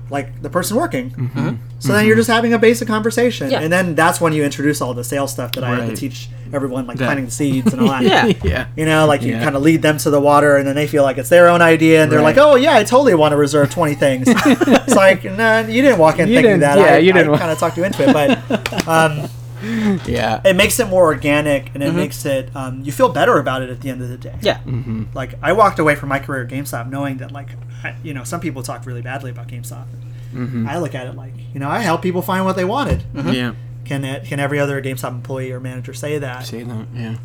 like 0.10 0.42
the 0.42 0.50
person 0.50 0.78
working. 0.78 1.14
Uh-huh. 1.18 1.54
So 1.80 1.92
then 1.92 2.06
you're 2.06 2.16
just 2.16 2.30
having 2.30 2.54
a 2.54 2.60
basic 2.60 2.88
conversation, 2.88 3.50
Yeah. 3.52 3.60
and 3.60 3.74
then 3.74 3.96
that's 3.96 4.22
when 4.22 4.32
you 4.32 4.44
introduce 4.44 4.80
all 4.80 4.94
the 4.94 5.04
sales 5.04 5.34
stuff 5.34 5.54
that 5.54 5.64
I 5.66 5.76
had 5.76 5.90
to 5.90 5.96
teach 5.96 6.30
everyone, 6.54 6.86
like 6.88 6.98
That- 6.98 7.06
planting 7.06 7.26
the 7.26 7.32
seeds 7.32 7.74
and 7.74 7.82
all 7.82 7.88
that. 7.90 8.04
Yeah. 8.14 8.32
yeah. 8.44 8.68
You 8.78 8.86
know, 8.86 9.06
like 9.06 9.24
you 9.24 9.34
Yeah. 9.34 9.44
kind 9.44 9.56
of 9.56 9.64
lead 9.64 9.82
them 9.82 9.98
to 9.98 10.10
the 10.10 10.22
water, 10.22 10.56
and 10.56 10.68
then 10.68 10.76
they 10.76 10.88
feel 10.88 11.04
like 11.04 11.18
it's 11.18 11.30
their 11.30 11.50
own 11.50 11.62
idea, 11.62 12.04
and 12.04 12.12
they're 12.12 12.20
Right. 12.20 12.38
like, 12.38 12.38
"Oh 12.38 12.56
yeah, 12.56 12.76
I 12.76 12.84
totally 12.84 13.16
want 13.16 13.34
to 13.34 13.38
reserve 13.38 13.70
twenty 13.78 13.96
things." 13.96 14.28
it's 14.28 14.96
like, 14.96 15.26
nah, 15.26 15.60
you 15.62 15.82
didn't 15.82 15.98
walk 15.98 16.20
in 16.20 16.30
You 16.30 16.36
thinking 16.36 16.60
that. 16.60 16.78
yeah, 16.78 16.96
I, 16.96 16.98
you 17.00 17.12
didn't 17.12 17.38
kind 17.38 17.52
of 17.52 17.58
talked 17.58 17.76
you 17.76 17.84
into 17.84 18.08
it, 18.08 18.14
but 18.14 18.88
um, 18.88 19.30
Yeah. 20.06 20.42
it 20.44 20.56
makes 20.56 20.80
it 20.80 20.88
more 20.88 21.06
organic, 21.06 21.74
and 21.74 21.82
it 21.84 21.94
makes 21.94 22.26
it 22.26 22.54
um, 22.56 22.82
you 22.84 22.92
feel 22.92 23.10
better 23.10 23.38
about 23.40 23.62
it 23.62 23.70
at 23.70 23.82
the 23.82 23.90
end 23.90 24.02
of 24.02 24.10
the 24.10 24.18
day. 24.18 24.36
Yeah. 24.42 24.60
hmm 24.60 25.04
Like 25.14 25.36
I 25.42 25.54
walked 25.54 25.80
away 25.80 25.96
from 25.96 26.10
my 26.10 26.20
career 26.20 26.44
at 26.44 26.50
GameStop 26.50 26.90
knowing 26.90 27.18
that, 27.18 27.32
like, 27.32 27.50
I, 27.84 27.96
you 28.04 28.14
know, 28.14 28.24
some 28.24 28.40
people 28.40 28.62
talk 28.64 28.86
really 28.86 29.02
badly 29.02 29.32
about 29.32 29.48
GameStop. 29.48 29.86
hmm 30.32 30.68
I 30.68 30.78
look 30.80 30.94
at 30.96 31.08
it 31.08 31.16
like, 31.16 31.34
you 31.54 31.60
know, 31.60 31.70
I 31.70 31.80
help 31.80 32.02
people 32.02 32.22
find 32.22 32.44
what 32.46 32.56
they 32.56 32.66
wanted. 32.66 33.04
Yeah. 33.16 33.54
Can 33.86 34.04
it, 34.06 34.26
can 34.26 34.40
every 34.40 34.60
other 34.60 34.82
GameStop 34.82 35.12
employee 35.12 35.52
or 35.52 35.60
manager 35.60 35.94
say 35.94 36.18
that? 36.20 36.46
Say 36.46 36.64
that. 36.64 36.88
Yeah. 36.96 37.16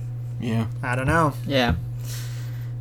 Yeah. 0.41 0.67
I 0.83 0.95
don't 0.97 1.07
know. 1.07 1.33
Yeah. 1.47 1.75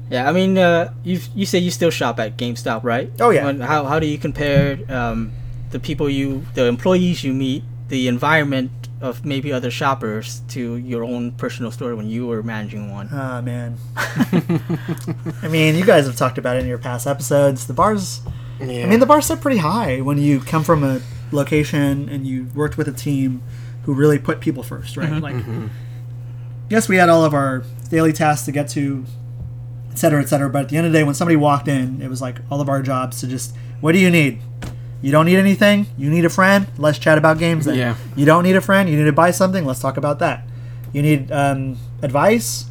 Yeah, 0.09 0.29
I 0.29 0.31
mean, 0.31 0.57
uh, 0.57 0.93
you 1.03 1.19
you 1.35 1.45
say 1.45 1.59
you 1.59 1.69
still 1.69 1.89
shop 1.89 2.17
at 2.19 2.37
GameStop, 2.37 2.83
right? 2.83 3.11
Oh, 3.19 3.29
yeah. 3.29 3.43
When, 3.45 3.59
how 3.59 3.83
how 3.85 3.99
do 3.99 4.07
you 4.07 4.17
compare 4.17 4.79
um, 4.89 5.33
the 5.71 5.79
people 5.79 6.09
you, 6.09 6.45
the 6.53 6.65
employees 6.65 7.25
you 7.25 7.33
meet, 7.33 7.63
the 7.89 8.07
environment 8.07 8.71
of 8.99 9.23
maybe 9.25 9.51
other 9.51 9.69
shoppers 9.69 10.41
to 10.49 10.77
your 10.77 11.03
own 11.03 11.31
personal 11.33 11.71
store 11.71 11.95
when 11.95 12.09
you 12.09 12.27
were 12.27 12.41
managing 12.41 12.91
one? 12.91 13.09
Oh 13.11 13.41
man. 13.41 13.77
I 13.95 15.47
mean, 15.49 15.75
you 15.75 15.85
guys 15.85 16.05
have 16.07 16.15
talked 16.15 16.37
about 16.37 16.57
it 16.57 16.61
in 16.61 16.67
your 16.67 16.79
past 16.79 17.05
episodes. 17.05 17.67
The 17.67 17.73
bars, 17.73 18.21
Yeah. 18.59 18.83
I 18.83 18.85
mean, 18.87 18.99
the 18.99 19.05
bars 19.05 19.27
set 19.27 19.41
pretty 19.41 19.57
high 19.57 20.01
when 20.01 20.17
you 20.17 20.39
come 20.39 20.63
from 20.63 20.83
a 20.83 21.01
location 21.31 22.09
and 22.09 22.25
you 22.25 22.47
worked 22.55 22.77
with 22.77 22.87
a 22.87 22.93
team 22.93 23.43
who 23.83 23.93
really 23.93 24.19
put 24.19 24.39
people 24.39 24.63
first, 24.63 24.97
right? 24.97 25.09
Mm-hmm. 25.09 25.23
Like, 25.23 25.35
mm-hmm. 25.35 25.67
yes, 26.69 26.89
we 26.89 26.97
had 26.97 27.09
all 27.09 27.23
of 27.23 27.33
our 27.33 27.63
daily 27.89 28.13
tasks 28.13 28.45
to 28.45 28.51
get 28.51 28.67
to, 28.69 29.05
et 29.91 29.97
cetera, 29.97 30.21
et 30.21 30.25
cetera. 30.25 30.49
But 30.49 30.63
at 30.63 30.69
the 30.69 30.77
end 30.77 30.87
of 30.87 30.91
the 30.91 30.99
day, 30.99 31.03
when 31.03 31.15
somebody 31.15 31.35
walked 31.35 31.67
in, 31.67 32.01
it 32.01 32.09
was 32.09 32.21
like 32.21 32.39
all 32.49 32.61
of 32.61 32.67
our 32.67 32.81
jobs 32.81 33.19
to 33.21 33.27
just, 33.27 33.55
what 33.79 33.91
do 33.91 33.99
you 33.99 34.09
need? 34.09 34.41
You 35.01 35.11
don't 35.11 35.25
need 35.25 35.37
anything. 35.37 35.87
You 35.97 36.09
need 36.09 36.25
a 36.25 36.29
friend. 36.29 36.67
Let's 36.77 36.97
chat 36.97 37.17
about 37.17 37.37
games. 37.37 37.65
Then. 37.65 37.75
Yeah. 37.75 37.95
You 38.15 38.25
don't 38.25 38.43
need 38.43 38.55
a 38.55 38.61
friend. 38.61 38.89
You 38.89 38.97
need 38.97 39.05
to 39.05 39.13
buy 39.13 39.31
something. 39.31 39.65
Let's 39.65 39.79
talk 39.79 39.97
about 39.97 40.19
that. 40.19 40.43
You 40.93 41.01
need 41.01 41.31
um, 41.31 41.77
advice 42.01 42.65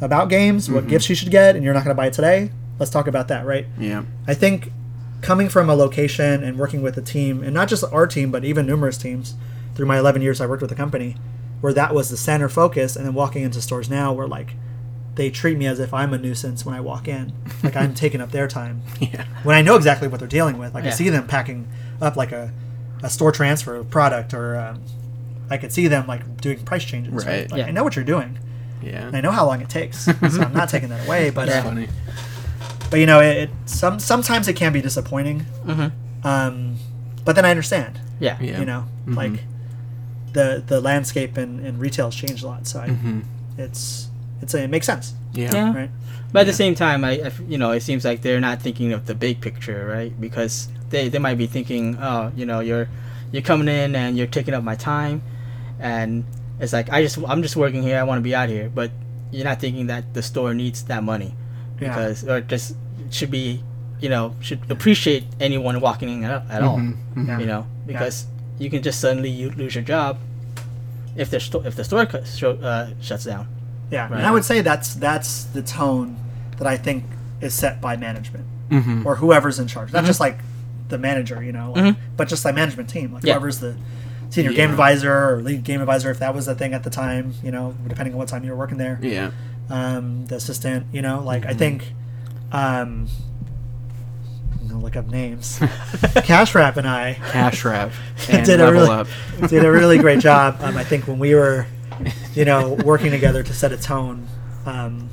about 0.00 0.28
games, 0.28 0.70
what 0.70 0.88
gifts 0.88 1.08
you 1.08 1.14
should 1.14 1.30
get, 1.30 1.54
and 1.54 1.64
you're 1.64 1.72
not 1.72 1.84
going 1.84 1.94
to 1.94 1.98
buy 1.98 2.08
it 2.08 2.12
today. 2.12 2.50
Let's 2.78 2.90
talk 2.90 3.06
about 3.06 3.28
that, 3.28 3.46
right? 3.46 3.66
Yeah. 3.78 4.02
I 4.26 4.34
think 4.34 4.72
coming 5.20 5.48
from 5.48 5.70
a 5.70 5.74
location 5.74 6.42
and 6.42 6.58
working 6.58 6.82
with 6.82 6.98
a 6.98 7.02
team, 7.02 7.42
and 7.42 7.54
not 7.54 7.68
just 7.68 7.84
our 7.92 8.06
team, 8.06 8.30
but 8.30 8.44
even 8.44 8.66
numerous 8.66 8.98
teams 8.98 9.34
through 9.74 9.86
my 9.86 9.98
11 9.98 10.20
years 10.20 10.40
I 10.40 10.46
worked 10.46 10.60
with 10.60 10.70
the 10.70 10.76
company, 10.76 11.16
where 11.60 11.72
that 11.72 11.94
was 11.94 12.10
the 12.10 12.16
center 12.16 12.48
focus, 12.48 12.96
and 12.96 13.06
then 13.06 13.14
walking 13.14 13.42
into 13.42 13.62
stores 13.62 13.88
now 13.88 14.12
where 14.12 14.26
like 14.26 14.54
they 15.14 15.30
treat 15.30 15.58
me 15.58 15.66
as 15.66 15.78
if 15.78 15.92
I'm 15.92 16.12
a 16.14 16.18
nuisance 16.18 16.64
when 16.64 16.74
I 16.74 16.80
walk 16.80 17.06
in, 17.08 17.32
like 17.62 17.76
I'm 17.76 17.94
taking 17.94 18.20
up 18.20 18.30
their 18.30 18.48
time 18.48 18.82
Yeah. 19.00 19.24
when 19.42 19.54
I 19.56 19.62
know 19.62 19.76
exactly 19.76 20.08
what 20.08 20.20
they're 20.20 20.28
dealing 20.28 20.58
with. 20.58 20.74
Like 20.74 20.84
I 20.84 20.90
see 20.90 21.08
them 21.10 21.26
packing 21.26 21.68
up 22.00 22.16
like 22.16 22.32
a, 22.32 22.52
a 23.02 23.10
store 23.10 23.32
transfer 23.32 23.76
of 23.76 23.90
product, 23.90 24.32
or 24.34 24.56
um, 24.56 24.82
I 25.50 25.58
could 25.58 25.72
see 25.72 25.86
them 25.88 26.06
like 26.06 26.38
doing 26.40 26.64
price 26.64 26.84
changes. 26.84 27.12
Right? 27.12 27.26
Right. 27.26 27.50
Like, 27.50 27.58
Yeah. 27.58 27.66
I 27.66 27.70
know 27.72 27.84
what 27.84 27.94
you're 27.96 28.04
doing. 28.04 28.38
Yeah. 28.82 29.06
And 29.06 29.16
I 29.16 29.20
know 29.20 29.30
how 29.30 29.46
long 29.46 29.60
it 29.60 29.68
takes, 29.68 30.04
so 30.06 30.12
I'm 30.20 30.52
not 30.60 30.68
taking 30.68 30.88
that 30.88 31.06
away. 31.06 31.30
But 31.30 31.48
uh, 31.48 31.62
funny. 31.62 31.88
but 32.90 32.98
you 32.98 33.06
know, 33.06 33.20
it, 33.20 33.36
it 33.36 33.50
some 33.66 33.98
sometimes 34.00 34.48
it 34.48 34.54
can 34.54 34.72
be 34.72 34.80
disappointing. 34.80 35.44
Mm-hmm. 35.64 36.26
Um, 36.26 36.76
but 37.24 37.36
then 37.36 37.44
I 37.44 37.50
understand. 37.50 38.00
Yeah. 38.18 38.38
Yeah. 38.40 38.58
You 38.60 38.64
know, 38.64 38.84
Mhm. 39.06 39.16
like 39.16 39.40
the 40.32 40.62
the 40.66 40.80
landscape 40.80 41.36
and, 41.36 41.64
and 41.64 41.78
retail 41.78 42.06
has 42.06 42.14
changed 42.14 42.42
a 42.42 42.46
lot, 42.46 42.66
so 42.66 42.80
I, 42.80 42.88
hmm 42.88 43.20
it's 43.58 44.08
it's 44.42 44.54
a, 44.54 44.62
it 44.64 44.70
makes 44.70 44.86
sense, 44.86 45.14
Yeah. 45.32 45.50
Yeah. 45.54 45.74
right? 45.74 45.90
But 46.32 46.40
at 46.40 46.46
the 46.46 46.52
same 46.54 46.74
time, 46.74 47.04
I, 47.04 47.30
you 47.48 47.58
know, 47.58 47.72
it 47.72 47.82
seems 47.82 48.04
like 48.04 48.22
they're 48.22 48.40
not 48.40 48.60
thinking 48.62 48.92
of 48.92 49.04
the 49.06 49.14
big 49.14 49.40
picture, 49.40 49.86
right? 49.86 50.12
Because 50.18 50.68
they, 50.90 51.08
they 51.08 51.18
might 51.18 51.36
be 51.36 51.46
thinking, 51.46 51.96
oh, 52.00 52.32
you 52.34 52.46
know, 52.46 52.60
you're 52.60 52.88
you're 53.32 53.42
coming 53.42 53.68
in 53.68 53.94
and 53.94 54.16
you're 54.16 54.26
taking 54.26 54.52
up 54.54 54.62
my 54.64 54.74
time, 54.76 55.22
and 55.80 56.24
it's 56.60 56.72
like 56.72 56.90
I 56.90 57.02
just 57.02 57.18
I'm 57.28 57.42
just 57.42 57.56
working 57.56 57.82
here. 57.82 57.98
I 57.98 58.02
want 58.02 58.18
to 58.18 58.22
be 58.22 58.34
out 58.34 58.48
here, 58.48 58.68
but 58.74 58.90
you're 59.30 59.44
not 59.44 59.60
thinking 59.60 59.86
that 59.88 60.12
the 60.14 60.22
store 60.22 60.52
needs 60.54 60.84
that 60.84 61.02
money 61.02 61.34
Yeah. 61.80 61.88
because 61.88 62.24
or 62.28 62.40
just 62.40 62.76
should 63.10 63.30
be, 63.30 63.62
you 64.00 64.08
know, 64.08 64.34
should 64.40 64.60
appreciate 64.70 65.24
anyone 65.40 65.80
walking 65.80 66.08
in 66.08 66.24
at, 66.24 66.44
at 66.50 66.62
all, 66.62 66.78
Mhm, 66.78 66.96
mhm. 67.14 67.26
Yeah. 67.28 67.38
you 67.40 67.46
know, 67.46 67.66
because 67.86 68.26
you 68.58 68.70
can 68.70 68.82
just 68.82 69.00
suddenly 69.00 69.28
you 69.30 69.50
lose 69.50 69.74
your 69.74 69.84
job 69.84 70.18
if 71.16 71.28
the 71.30 71.40
sto- 71.40 71.62
if 71.64 71.74
the 71.76 71.84
store 71.84 72.06
cut, 72.06 72.26
sho- 72.26 72.56
uh, 72.62 72.90
shuts 73.00 73.24
down. 73.24 73.48
Yeah, 73.92 74.08
Right. 74.08 74.18
and 74.18 74.26
I 74.26 74.30
would 74.32 74.44
say 74.44 74.60
that's 74.62 74.94
that's 74.94 75.44
the 75.44 75.62
tone 75.62 76.16
that 76.58 76.66
I 76.66 76.76
think 76.76 77.04
is 77.40 77.54
set 77.54 77.80
by 77.80 77.96
management 77.96 78.44
Mhm. 78.70 79.04
or 79.06 79.16
whoever's 79.16 79.58
in 79.60 79.66
charge. 79.68 79.92
Not 79.92 80.04
just 80.04 80.18
like 80.18 80.38
the 80.88 80.98
manager, 80.98 81.42
you 81.42 81.52
know, 81.52 81.72
like, 81.76 81.84
Mhm. 81.84 81.96
but 82.16 82.26
just 82.28 82.44
like 82.44 82.54
management 82.54 82.88
team, 82.88 83.12
like 83.12 83.22
Yeah. 83.24 83.34
whoever's 83.34 83.58
the 83.58 83.74
senior 84.30 84.52
game 84.52 84.70
advisor 84.70 85.12
or 85.12 85.42
lead 85.42 85.62
game 85.64 85.80
advisor, 85.80 86.10
if 86.10 86.18
that 86.20 86.34
was 86.34 86.46
the 86.46 86.54
thing 86.54 86.72
at 86.72 86.82
the 86.84 86.90
time, 86.90 87.34
you 87.42 87.50
know, 87.50 87.74
depending 87.86 88.14
on 88.14 88.18
what 88.18 88.28
time 88.28 88.44
you 88.44 88.50
were 88.50 88.56
working 88.56 88.78
there. 88.78 88.98
Yeah. 89.02 89.30
Um, 89.70 90.24
the 90.26 90.36
assistant, 90.36 90.86
you 90.92 91.02
know, 91.02 91.20
like 91.22 91.44
I 91.46 91.52
Mhm. 91.52 91.58
think, 91.58 91.92
um, 92.50 93.08
look 94.70 94.96
up 94.96 95.08
names. 95.10 95.60
Cash 96.24 96.54
Wrap 96.54 96.76
and 96.78 96.88
I 96.88 97.18
Cash 97.30 97.64
wrap 97.64 97.90
and 98.30 98.44
did 98.46 98.60
a 98.60 98.72
really 98.72 99.04
did 99.48 99.64
a 99.64 99.70
really 99.70 99.98
great 99.98 100.18
job. 100.30 100.56
Um, 100.62 100.76
I 100.78 100.82
think 100.84 101.06
when 101.06 101.18
we 101.18 101.34
were, 101.34 101.66
you 102.34 102.44
know, 102.44 102.74
working 102.84 103.10
together 103.10 103.42
to 103.42 103.52
set 103.54 103.72
a 103.72 103.76
tone 103.76 104.26
um, 104.66 105.08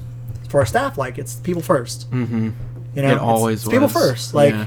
for 0.50 0.60
our 0.62 0.66
staff, 0.66 0.98
like 0.98 1.18
it's 1.18 1.36
people 1.36 1.62
first. 1.62 2.10
Mm-hmm. 2.12 2.50
You 2.96 3.02
know, 3.04 3.12
it 3.12 3.18
always 3.20 3.62
it's 3.64 3.70
people 3.70 3.84
was. 3.88 3.94
first. 3.94 4.34
Like, 4.34 4.54
Yeah. 4.54 4.66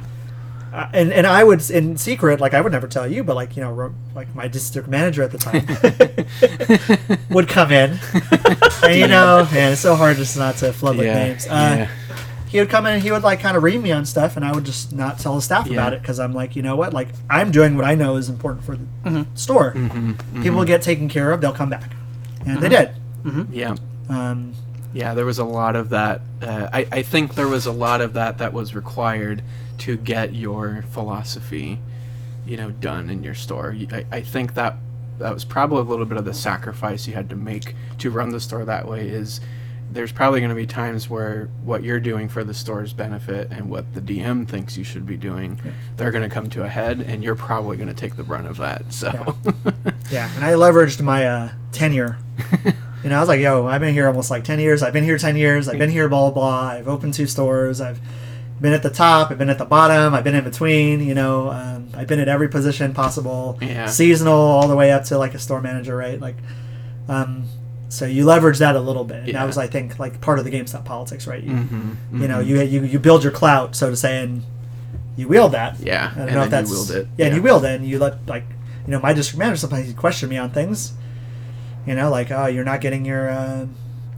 uh, 0.72 0.88
and 0.92 1.12
and 1.12 1.26
I 1.26 1.42
would 1.44 1.68
in 1.70 1.96
secret, 1.96 2.40
like 2.40 2.54
I 2.54 2.60
would 2.60 2.72
never 2.72 2.86
tell 2.88 3.06
you, 3.06 3.24
but 3.24 3.34
like 3.36 3.56
you 3.56 3.62
know, 3.62 3.72
ro- 3.72 3.94
like 4.14 4.34
my 4.34 4.48
district 4.48 4.88
manager 4.88 5.22
at 5.22 5.30
the 5.32 5.38
time 5.38 5.66
would 7.30 7.48
come 7.48 7.72
in, 7.72 7.98
and 8.82 8.94
you 8.98 9.08
know, 9.08 9.46
man, 9.52 9.72
it's 9.72 9.80
so 9.80 9.94
hard 9.94 10.16
just 10.16 10.36
not 10.36 10.56
to 10.56 10.72
flub 10.72 10.96
with 10.96 11.06
yeah. 11.06 11.14
names. 11.14 11.46
Uh, 11.46 11.50
yeah. 11.50 11.88
He 12.48 12.58
would 12.58 12.68
come 12.68 12.84
in 12.84 12.92
and 12.94 13.02
he 13.02 13.10
would 13.10 13.22
like 13.22 13.40
kind 13.40 13.56
of 13.56 13.62
read 13.62 13.82
me 13.82 13.92
on 13.92 14.04
stuff, 14.04 14.36
and 14.36 14.44
I 14.44 14.52
would 14.52 14.64
just 14.64 14.92
not 14.92 15.18
tell 15.18 15.34
the 15.36 15.42
staff 15.42 15.66
Yeah. 15.66 15.72
about 15.74 15.94
it 15.94 16.02
because 16.02 16.20
I'm 16.20 16.34
like, 16.34 16.54
you 16.54 16.60
know 16.62 16.76
what, 16.76 16.92
like 16.92 17.08
I'm 17.30 17.50
doing 17.50 17.76
what 17.76 17.86
I 17.86 17.94
know 17.94 18.16
is 18.16 18.28
important 18.28 18.64
for 18.64 18.76
the 18.76 18.84
Mhm. 19.10 19.26
store. 19.34 19.72
Mhm, 19.72 20.42
People 20.42 20.60
mhm. 20.60 20.66
get 20.66 20.82
taken 20.82 21.08
care 21.08 21.32
of, 21.32 21.40
they'll 21.40 21.52
come 21.54 21.70
back, 21.70 21.92
and 22.46 22.60
they 22.60 22.68
did. 22.68 22.90
Yeah. 23.52 23.76
Um, 24.08 24.54
Yeah, 24.94 25.14
there 25.14 25.24
was 25.24 25.38
a 25.38 25.44
lot 25.44 25.74
of 25.76 25.88
that. 25.90 26.20
Uh, 26.42 26.68
I, 26.72 26.86
I 26.92 27.02
think 27.02 27.34
there 27.34 27.48
was 27.48 27.64
a 27.66 27.72
lot 27.72 28.00
of 28.02 28.12
that 28.14 28.38
that 28.38 28.52
was 28.52 28.74
required 28.74 29.42
to 29.78 29.96
get 29.96 30.34
your 30.34 30.84
philosophy, 30.90 31.78
you 32.46 32.56
know, 32.58 32.70
done 32.70 33.08
in 33.08 33.22
your 33.22 33.34
store. 33.34 33.74
I, 33.90 34.04
I 34.12 34.20
think 34.20 34.54
that 34.54 34.76
that 35.18 35.32
was 35.32 35.44
probably 35.44 35.78
a 35.78 35.84
little 35.84 36.04
bit 36.04 36.18
of 36.18 36.24
the 36.24 36.34
sacrifice 36.34 37.06
you 37.06 37.14
had 37.14 37.30
to 37.30 37.36
make 37.36 37.74
to 37.98 38.10
run 38.10 38.30
the 38.30 38.40
store 38.40 38.64
that 38.64 38.86
way. 38.86 39.08
Is 39.08 39.40
there's 39.92 40.12
probably 40.12 40.40
going 40.40 40.50
to 40.50 40.56
be 40.56 40.66
times 40.66 41.08
where 41.08 41.48
what 41.64 41.82
you're 41.82 42.00
doing 42.00 42.28
for 42.28 42.44
the 42.44 42.54
store's 42.54 42.92
benefit 42.92 43.50
and 43.50 43.68
what 43.68 43.92
the 43.94 44.00
DM 44.00 44.48
thinks 44.48 44.76
you 44.76 44.84
should 44.84 45.06
be 45.06 45.16
doing, 45.16 45.60
they're 45.96 46.10
going 46.10 46.28
to 46.28 46.34
come 46.34 46.48
to 46.50 46.64
a 46.64 46.68
head, 46.68 47.00
and 47.00 47.22
you're 47.22 47.34
probably 47.34 47.76
going 47.76 47.88
to 47.88 47.94
take 47.94 48.16
the 48.16 48.22
brunt 48.22 48.46
of 48.46 48.56
that. 48.58 48.92
So, 48.92 49.10
yeah, 50.10 50.30
and 50.34 50.44
I 50.44 50.52
leveraged 50.52 51.00
my 51.02 51.26
uh, 51.26 51.52
tenure. 51.72 52.18
You 53.02 53.08
know, 53.08 53.16
I 53.16 53.20
was 53.20 53.28
like, 53.28 53.40
yo, 53.40 53.66
I've 53.66 53.80
been 53.80 53.94
here 53.94 54.06
almost 54.06 54.30
like 54.30 54.44
10 54.44 54.60
years. 54.60 54.82
I've 54.82 54.92
been 54.92 55.02
here 55.02 55.18
10 55.18 55.36
years. 55.36 55.68
I've 55.68 55.78
been 55.78 55.90
here, 55.90 56.08
blah, 56.08 56.30
blah, 56.30 56.34
blah. 56.34 56.68
I've 56.70 56.86
opened 56.86 57.14
two 57.14 57.26
stores. 57.26 57.80
I've 57.80 58.00
been 58.60 58.72
at 58.72 58.84
the 58.84 58.90
top. 58.90 59.32
I've 59.32 59.38
been 59.38 59.50
at 59.50 59.58
the 59.58 59.64
bottom. 59.64 60.14
I've 60.14 60.22
been 60.22 60.36
in 60.36 60.44
between. 60.44 61.00
You 61.00 61.14
know, 61.14 61.50
um, 61.50 61.90
I've 61.94 62.06
been 62.06 62.20
at 62.20 62.28
every 62.28 62.48
position 62.48 62.94
possible. 62.94 63.58
Yeah. 63.60 63.86
Seasonal 63.86 64.34
all 64.34 64.68
the 64.68 64.76
way 64.76 64.92
up 64.92 65.04
to 65.06 65.18
like 65.18 65.34
a 65.34 65.40
store 65.40 65.60
manager, 65.60 65.96
right? 65.96 66.20
Like, 66.20 66.36
um, 67.08 67.44
so 67.92 68.06
you 68.06 68.24
leverage 68.24 68.58
that 68.58 68.74
a 68.74 68.80
little 68.80 69.04
bit. 69.04 69.24
And 69.24 69.34
that 69.34 69.46
was, 69.46 69.58
I 69.58 69.66
think, 69.66 69.98
like 69.98 70.20
part 70.20 70.38
of 70.38 70.44
the 70.46 70.50
GameStop 70.50 70.84
politics, 70.84 71.26
right? 71.26 71.42
You, 71.42 71.50
Mhm, 71.54 72.20
you 72.20 72.28
know, 72.28 72.40
you, 72.40 72.60
you 72.62 72.82
you 72.84 72.98
build 72.98 73.22
your 73.22 73.32
clout, 73.32 73.76
so 73.76 73.90
to 73.90 73.96
say, 73.96 74.22
and 74.22 74.42
you 75.16 75.28
wield 75.28 75.52
that. 75.52 75.78
yeah, 75.80 76.10
I 76.12 76.18
don't 76.18 76.26
and 76.28 76.34
know 76.36 76.42
if 76.44 76.50
that's 76.50 76.70
you 76.70 76.76
wield 76.76 76.90
it. 76.92 77.08
Yeah, 77.18 77.26
and 77.26 77.36
you 77.36 77.42
wield 77.42 77.64
it, 77.64 77.80
and 77.80 77.86
you 77.86 77.98
let 77.98 78.26
like 78.26 78.44
you 78.86 78.90
know 78.92 79.00
my 79.00 79.12
district 79.12 79.38
manager 79.38 79.58
sometimes 79.58 79.86
he 79.86 79.92
question 79.94 80.28
me 80.30 80.38
on 80.38 80.50
things. 80.50 80.92
You 81.86 81.94
know, 81.94 82.10
like 82.10 82.30
oh, 82.30 82.46
you're 82.46 82.64
not 82.64 82.80
getting 82.80 83.04
your 83.04 83.28
uh, 83.28 83.66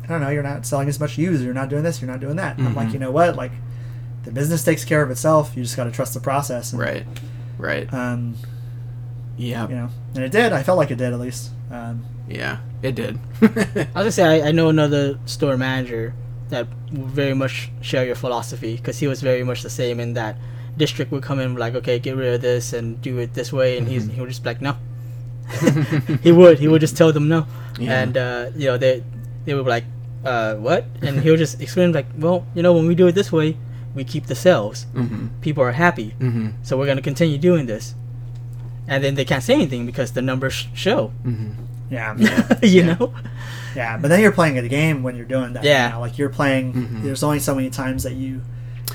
I 0.04 0.06
don't 0.06 0.20
know, 0.20 0.28
you're 0.30 0.42
not 0.42 0.66
selling 0.66 0.88
as 0.88 1.00
much 1.00 1.16
used, 1.18 1.42
you're 1.42 1.54
not 1.54 1.68
doing 1.68 1.82
this, 1.82 2.00
you're 2.00 2.10
not 2.10 2.20
doing 2.20 2.36
that. 2.36 2.58
And 2.58 2.66
I'm 2.68 2.74
like, 2.74 2.88
Mhm. 2.88 2.92
you 2.94 2.98
know 3.00 3.10
what, 3.10 3.36
like 3.36 3.52
the 4.24 4.30
business 4.30 4.62
takes 4.62 4.84
care 4.84 5.02
of 5.02 5.10
itself. 5.10 5.52
You 5.56 5.62
just 5.62 5.76
got 5.76 5.84
to 5.84 5.90
trust 5.90 6.14
the 6.14 6.20
process. 6.20 6.72
And, 6.72 6.80
Right, 6.80 7.04
right. 7.58 7.92
Um, 7.92 8.34
Yeah, 9.36 9.66
you 9.68 9.74
know, 9.74 9.88
and 10.14 10.22
it 10.24 10.30
did. 10.30 10.52
I 10.52 10.62
felt 10.62 10.78
like 10.78 10.90
it 10.90 10.96
did 10.98 11.12
at 11.12 11.18
least. 11.20 11.50
Um, 11.72 12.04
yeah, 12.28 12.58
it 12.82 12.94
did. 12.94 13.18
I 13.42 13.46
was 13.46 13.84
gonna 13.94 14.12
say 14.12 14.42
I, 14.42 14.48
I 14.48 14.52
know 14.52 14.68
another 14.68 15.18
store 15.26 15.56
manager 15.56 16.14
that 16.50 16.66
very 16.90 17.34
much 17.34 17.70
share 17.80 18.04
your 18.04 18.14
philosophy 18.14 18.76
because 18.76 18.98
he 18.98 19.06
was 19.06 19.20
very 19.22 19.42
much 19.42 19.62
the 19.62 19.70
same 19.70 19.98
in 20.00 20.14
that 20.14 20.36
district 20.76 21.10
would 21.12 21.22
come 21.22 21.38
in 21.38 21.54
like 21.56 21.74
okay 21.74 21.98
get 21.98 22.16
rid 22.16 22.34
of 22.34 22.40
this 22.40 22.72
and 22.72 23.00
do 23.00 23.18
it 23.18 23.32
this 23.34 23.52
way 23.52 23.78
and 23.78 23.86
he's 23.88 24.06
he 24.06 24.20
would 24.20 24.28
just 24.28 24.42
be 24.42 24.50
like 24.50 24.60
no. 24.60 24.76
He 26.22 26.32
would 26.32 26.58
he 26.58 26.68
would 26.68 26.80
just 26.80 26.96
tell 26.96 27.12
them 27.12 27.28
no. 27.28 27.46
Yeah. 27.78 28.00
and 28.02 28.16
uh, 28.16 28.50
you 28.56 28.66
know 28.68 28.78
they 28.78 29.02
they 29.44 29.54
would 29.54 29.64
be 29.64 29.70
like 29.70 29.84
uh, 30.24 30.54
what? 30.54 30.86
And 31.02 31.20
he 31.20 31.30
would 31.30 31.38
just 31.38 31.60
explain 31.60 31.92
like 31.92 32.06
well 32.18 32.46
you 32.54 32.62
know 32.62 32.72
when 32.72 32.86
we 32.86 32.94
do 32.94 33.06
it 33.06 33.12
this 33.14 33.30
way 33.32 33.56
we 33.94 34.04
keep 34.04 34.26
the 34.26 34.34
sales. 34.34 34.86
Mm-hmm. 34.94 35.26
people 35.40 35.62
are 35.62 35.72
happy. 35.72 36.14
Mm-hmm. 36.18 36.48
so 36.62 36.76
we're 36.76 36.86
gonna 36.86 37.02
continue 37.02 37.38
doing 37.38 37.66
this. 37.66 37.94
And 38.86 39.02
then 39.02 39.14
they 39.14 39.24
can't 39.24 39.42
say 39.42 39.54
anything 39.54 39.86
because 39.86 40.12
the 40.12 40.20
numbers 40.22 40.68
show 40.74 41.12
Mm-hmm. 41.90 42.22
yeah, 42.22 42.58
you 42.62 42.82
Yeah. 42.82 42.94
know 42.94 43.14
yeah. 43.76 43.96
But 43.98 44.08
then 44.08 44.20
you're 44.20 44.32
playing 44.32 44.56
a 44.58 44.68
game 44.68 45.02
when 45.02 45.16
you're 45.16 45.24
doing 45.26 45.54
that. 45.54 45.64
Yeah. 45.64 45.88
You 45.88 45.94
know? 45.94 46.00
Like 46.00 46.16
you're 46.18 46.28
playing. 46.28 46.72
Mhm. 46.74 47.02
There's 47.02 47.22
only 47.24 47.40
so 47.40 47.54
many 47.56 47.70
times 47.70 48.04
that 48.04 48.12
you 48.14 48.40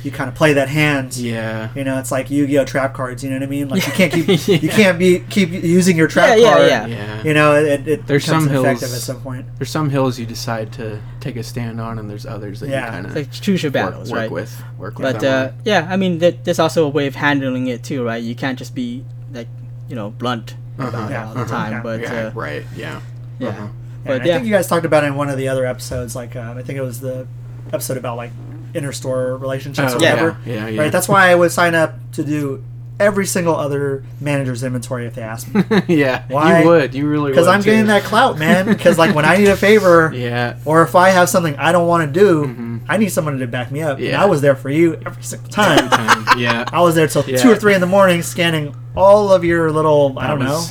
you 0.03 0.12
kind 0.12 0.29
of 0.29 0.36
play 0.36 0.53
that 0.53 0.69
hand. 0.69 1.17
Yeah. 1.17 1.69
You 1.75 1.84
know, 1.84 2.00
it's 2.00 2.12
like 2.12 2.29
Yu-Gi-Oh 2.29 2.63
trap 2.63 2.93
cards. 2.93 3.22
You 3.22 3.31
know 3.31 3.36
what 3.38 3.43
I 3.43 3.48
mean? 3.48 3.67
Like 3.67 3.86
you 3.86 3.91
can't 3.91 4.13
keep 4.13 4.27
you 4.63 4.69
can't 4.69 4.98
be 4.98 5.19
keep 5.29 5.50
using 5.50 5.98
your 5.98 6.08
trap 6.08 6.29
Yeah, 6.29 6.36
yeah, 6.46 6.50
card. 6.53 6.69
yeah. 6.69 6.86
Yeah. 6.88 7.24
You 7.24 7.34
know, 7.34 7.55
it, 7.55 7.88
it 7.88 8.08
There's 8.08 8.25
becomes 8.25 8.46
some 8.46 8.53
ineffective 8.55 8.88
hills- 8.89 8.93
at 8.96 9.01
some 9.01 9.22
point. 9.22 9.48
There's 9.58 9.69
some 9.72 9.89
hills 9.89 10.17
you 10.17 10.25
decide 10.25 10.72
to 10.74 11.01
take 11.19 11.36
a 11.36 11.43
stand 11.43 11.81
on, 11.81 12.00
and 12.00 12.10
there's 12.10 12.25
others 12.25 12.62
that 12.62 12.69
Yeah. 12.69 12.86
you 12.86 12.91
kind 12.91 13.05
of 13.08 13.15
like 13.15 13.31
choose 13.31 13.62
your 13.62 13.72
work, 13.72 13.74
battles 13.91 14.12
work 14.12 14.17
right 14.19 14.31
with. 14.31 14.63
Work 14.77 15.00
with. 15.00 15.13
But 15.15 15.24
uh, 15.25 15.51
yeah, 15.65 15.88
I 15.89 15.98
mean, 15.98 16.19
that, 16.19 16.46
there's 16.46 16.60
also 16.60 16.86
a 16.86 16.89
way 16.89 17.08
of 17.08 17.15
handling 17.15 17.67
it 17.67 17.84
too, 17.84 18.05
right? 18.05 18.24
You 18.24 18.36
can't 18.36 18.58
just 18.58 18.74
be 18.74 19.03
like, 19.34 19.48
you 19.89 19.96
know, 19.98 20.12
blunt 20.12 20.55
about 20.88 20.94
Uh-huh. 20.96 21.08
it 21.08 21.12
Yeah, 21.12 21.28
all 21.28 21.34
the 21.34 21.40
uh-huh, 21.42 21.50
time. 21.52 21.72
yeah. 21.74 21.82
But 21.82 22.02
yeah, 22.02 22.14
uh, 22.14 22.32
right. 22.34 22.64
Yeah. 22.76 23.02
yeah, 23.40 23.48
Uh-huh. 23.50 23.68
But 24.06 24.26
yeah, 24.26 24.34
I 24.34 24.36
think 24.38 24.48
you 24.48 24.54
guys 24.54 24.68
talked 24.68 24.86
about 24.86 25.04
it 25.04 25.08
in 25.08 25.16
one 25.16 25.30
of 25.30 25.38
the 25.38 25.48
other 25.50 25.66
episodes. 25.66 26.16
Like 26.16 26.36
um, 26.36 26.58
I 26.58 26.64
think 26.64 26.78
it 26.78 26.82
was 26.82 27.00
the 27.02 27.28
episode 27.74 27.98
about 27.98 28.18
like 28.18 28.32
inter-store 28.74 29.38
relationships 29.38 29.94
Oh, 29.94 29.98
or 29.98 30.02
yeah. 30.02 30.12
whatever. 30.14 30.38
Yeah. 30.46 30.68
Yeah. 30.68 30.82
Right. 30.84 30.92
That's 30.92 31.10
why 31.10 31.30
I 31.30 31.36
would 31.36 31.52
sign 31.52 31.76
up 31.76 31.96
to 32.14 32.24
do 32.24 32.64
every 33.00 33.25
single 33.25 33.56
other 33.56 34.03
manager's 34.20 34.62
inventory 34.63 35.06
if 35.06 35.15
they 35.15 35.22
asked 35.22 35.53
me. 35.53 35.63
yeah. 35.88 36.25
Why? 36.27 36.62
You 36.62 36.68
would. 36.68 36.94
You 36.94 37.08
really 37.08 37.24
would. 37.24 37.29
Because 37.32 37.48
I'm 37.48 37.62
getting 37.62 37.88
that 37.88 38.03
clout, 38.03 38.38
man. 38.38 38.65
Because 38.79 38.98
like 38.98 39.15
when 39.15 39.25
I 39.25 39.38
need 39.38 39.48
a 39.48 39.58
favor, 39.58 40.12
Yeah. 40.13 40.58
or 40.65 40.82
if 40.84 40.96
I 40.96 41.10
have 41.10 41.29
something 41.29 41.56
I 41.58 41.72
don't 41.72 41.88
want 41.88 42.13
to 42.13 42.20
do, 42.20 42.46
Mhm. 42.46 42.82
I 42.89 42.98
need 42.98 43.10
someone 43.10 43.38
to 43.39 43.48
back 43.48 43.72
me 43.72 43.82
up. 43.82 43.98
And 43.98 44.08
Yeah. 44.08 44.22
I 44.22 44.25
was 44.25 44.41
there 44.41 44.56
for 44.56 44.70
you 44.70 44.96
every 45.06 45.24
single 45.24 45.50
time. 45.50 45.89
Time. 45.89 46.39
Yeah. 46.39 46.65
I 46.74 46.82
was 46.82 46.96
there 46.96 47.08
till 47.08 47.24
Yeah. 47.25 47.38
two 47.38 47.51
or 47.51 47.56
three 47.56 47.74
in 47.74 47.82
the 47.82 47.88
morning, 47.88 48.22
scanning 48.22 48.75
all 48.96 49.32
of 49.32 49.44
your 49.46 49.72
little 49.72 50.13
I 50.18 50.27
don't 50.27 50.39
know 50.39 50.63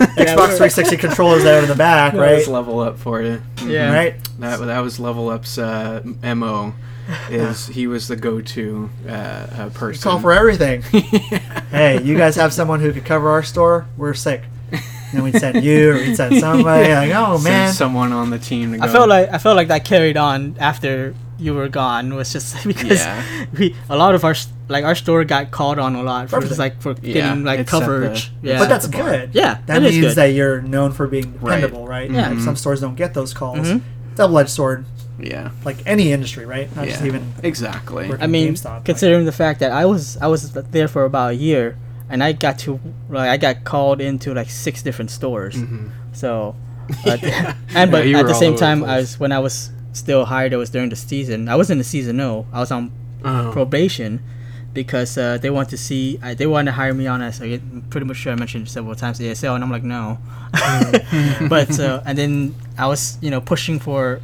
Xbox 0.00 0.56
360 0.56 0.96
controllers 0.96 1.44
there 1.44 1.62
in 1.62 1.68
the 1.68 1.74
back, 1.74 2.12
That 2.14 2.18
right? 2.20 2.34
was 2.36 2.48
level 2.48 2.80
up 2.80 2.98
for 2.98 3.22
you. 3.22 3.40
Yeah. 3.64 3.92
Right. 3.94 4.14
That 4.40 4.58
that 4.60 4.80
was 4.80 4.98
level 4.98 5.28
up's 5.30 5.56
uh, 5.58 6.02
mo. 6.34 6.74
Is 7.30 7.66
he 7.66 7.86
was 7.86 8.08
the 8.08 8.16
go-to 8.16 8.88
uh, 9.06 9.10
uh, 9.10 9.68
person. 9.70 10.02
Call 10.02 10.20
for 10.20 10.32
everything. 10.32 10.82
hey, 11.70 12.02
you 12.02 12.16
guys 12.16 12.36
have 12.36 12.52
someone 12.52 12.80
who 12.80 12.92
could 12.92 13.04
cover 13.04 13.28
our 13.30 13.42
store? 13.42 13.86
We're 13.96 14.14
sick. 14.14 14.42
And 15.12 15.22
we'd 15.22 15.36
send 15.38 15.62
you, 15.62 15.90
or 15.92 15.94
we'd 15.94 16.16
send 16.16 16.38
somebody. 16.40 16.92
Like, 16.92 17.12
oh 17.14 17.34
Send 17.36 17.44
man, 17.44 17.72
someone 17.72 18.12
on 18.12 18.30
the 18.30 18.38
team 18.38 18.72
to 18.72 18.78
go. 18.78 18.84
I 18.84 18.88
felt 18.88 19.08
like 19.08 19.30
I 19.32 19.38
felt 19.38 19.54
like 19.56 19.68
that 19.68 19.84
carried 19.84 20.16
on 20.16 20.56
after 20.58 21.14
you 21.38 21.54
were 21.54 21.68
gone. 21.68 22.14
Was 22.14 22.32
just 22.32 22.64
because 22.66 22.98
Yeah. 23.00 23.46
we 23.56 23.76
a 23.88 23.96
lot 23.96 24.14
of 24.16 24.24
our 24.24 24.32
s- 24.32 24.48
like 24.68 24.84
our 24.84 24.96
store 24.96 25.22
got 25.24 25.52
called 25.52 25.78
on 25.78 25.94
a 25.94 26.02
lot 26.02 26.30
for 26.30 26.40
just 26.40 26.58
Everything. 26.58 26.58
like 26.58 26.82
for 26.82 26.94
Yeah, 27.06 27.12
getting 27.14 27.44
like 27.44 27.60
it 27.60 27.68
set 27.68 27.78
the- 27.80 27.84
coverage. 27.86 28.32
yeah, 28.42 28.58
but 28.58 28.68
that's 28.68 28.88
good. 28.88 29.30
yeah, 29.34 29.58
That 29.66 29.82
it 29.82 29.86
is 29.86 29.92
means 29.92 30.06
good. 30.06 30.14
that 30.16 30.26
you're 30.32 30.62
known 30.62 30.90
for 30.90 31.06
being 31.06 31.32
dependable, 31.34 31.86
right? 31.86 32.10
Yeah. 32.10 32.30
Like, 32.30 32.40
some 32.40 32.56
stores 32.56 32.80
don't 32.80 32.96
get 32.96 33.14
those 33.14 33.32
calls. 33.34 33.68
Mhm. 33.68 33.82
Double-edged 34.16 34.50
sword, 34.50 34.84
yeah. 35.18 35.50
like 35.64 35.76
any 35.86 36.12
industry, 36.12 36.44
right? 36.46 36.74
Not 36.76 36.86
just 36.86 37.00
Yeah. 37.00 37.06
even. 37.08 37.32
Exactly. 37.42 38.10
I 38.20 38.26
mean, 38.26 38.54
GameStop, 38.54 38.64
like- 38.76 38.84
considering 38.84 39.24
the 39.26 39.32
fact 39.32 39.60
that 39.60 39.72
I 39.72 39.84
was 39.86 40.16
I 40.18 40.26
was 40.26 40.52
there 40.52 40.88
for 40.88 41.04
about 41.04 41.30
a 41.32 41.34
year, 41.36 41.76
and 42.10 42.22
I 42.22 42.32
got 42.32 42.58
to 42.60 42.78
like 43.08 43.28
I 43.30 43.36
got 43.36 43.64
called 43.64 44.00
into 44.00 44.34
like 44.34 44.50
six 44.50 44.82
different 44.82 45.10
stores. 45.10 45.54
Mhm. 45.56 45.90
So, 46.12 46.54
uh, 47.06 47.16
Yeah. 47.22 47.54
and 47.74 47.90
but 47.90 48.06
Yeah, 48.06 48.20
at 48.20 48.26
the 48.26 48.34
same 48.34 48.52
over 48.54 48.60
the 48.60 48.66
time, 48.66 48.84
I 48.84 48.96
was 48.98 49.18
when 49.20 49.32
I 49.32 49.38
was 49.38 49.70
still 49.92 50.24
hired. 50.24 50.52
It 50.52 50.56
was 50.58 50.70
during 50.70 50.90
the 50.90 50.96
season. 50.96 51.48
I 51.48 51.54
was 51.56 51.70
in 51.70 51.78
the 51.78 51.84
season. 51.84 52.16
No, 52.16 52.46
I 52.52 52.60
was 52.60 52.70
on 52.70 52.90
Oh. 53.26 53.50
probation 53.52 54.20
because 54.74 55.16
uh, 55.16 55.38
they 55.38 55.48
want 55.48 55.68
to 55.70 55.78
see. 55.78 56.18
I, 56.22 56.34
they 56.34 56.46
want 56.46 56.66
to 56.66 56.72
hire 56.72 56.92
me 56.92 57.06
on 57.06 57.22
as 57.22 57.40
I 57.40 57.48
get 57.48 57.62
pretty 57.90 58.06
much 58.06 58.16
sure 58.18 58.32
I 58.32 58.36
mentioned 58.36 58.68
several 58.68 58.94
times 58.96 59.18
ASL, 59.20 59.54
and 59.54 59.64
I'm 59.64 59.70
like 59.70 59.84
no. 59.84 60.18
but 61.48 61.78
uh, 61.80 62.02
and 62.04 62.18
then 62.18 62.54
I 62.76 62.86
was 62.86 63.16
you 63.22 63.30
know 63.30 63.40
pushing 63.40 63.78
for 63.78 64.20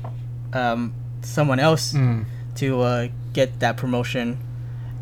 um, 0.53 0.93
someone 1.23 1.61
else 1.61 1.93
Mm. 1.93 2.25
to 2.57 2.81
uh, 2.83 3.09
get 3.33 3.61
that 3.61 3.77
promotion, 3.77 4.39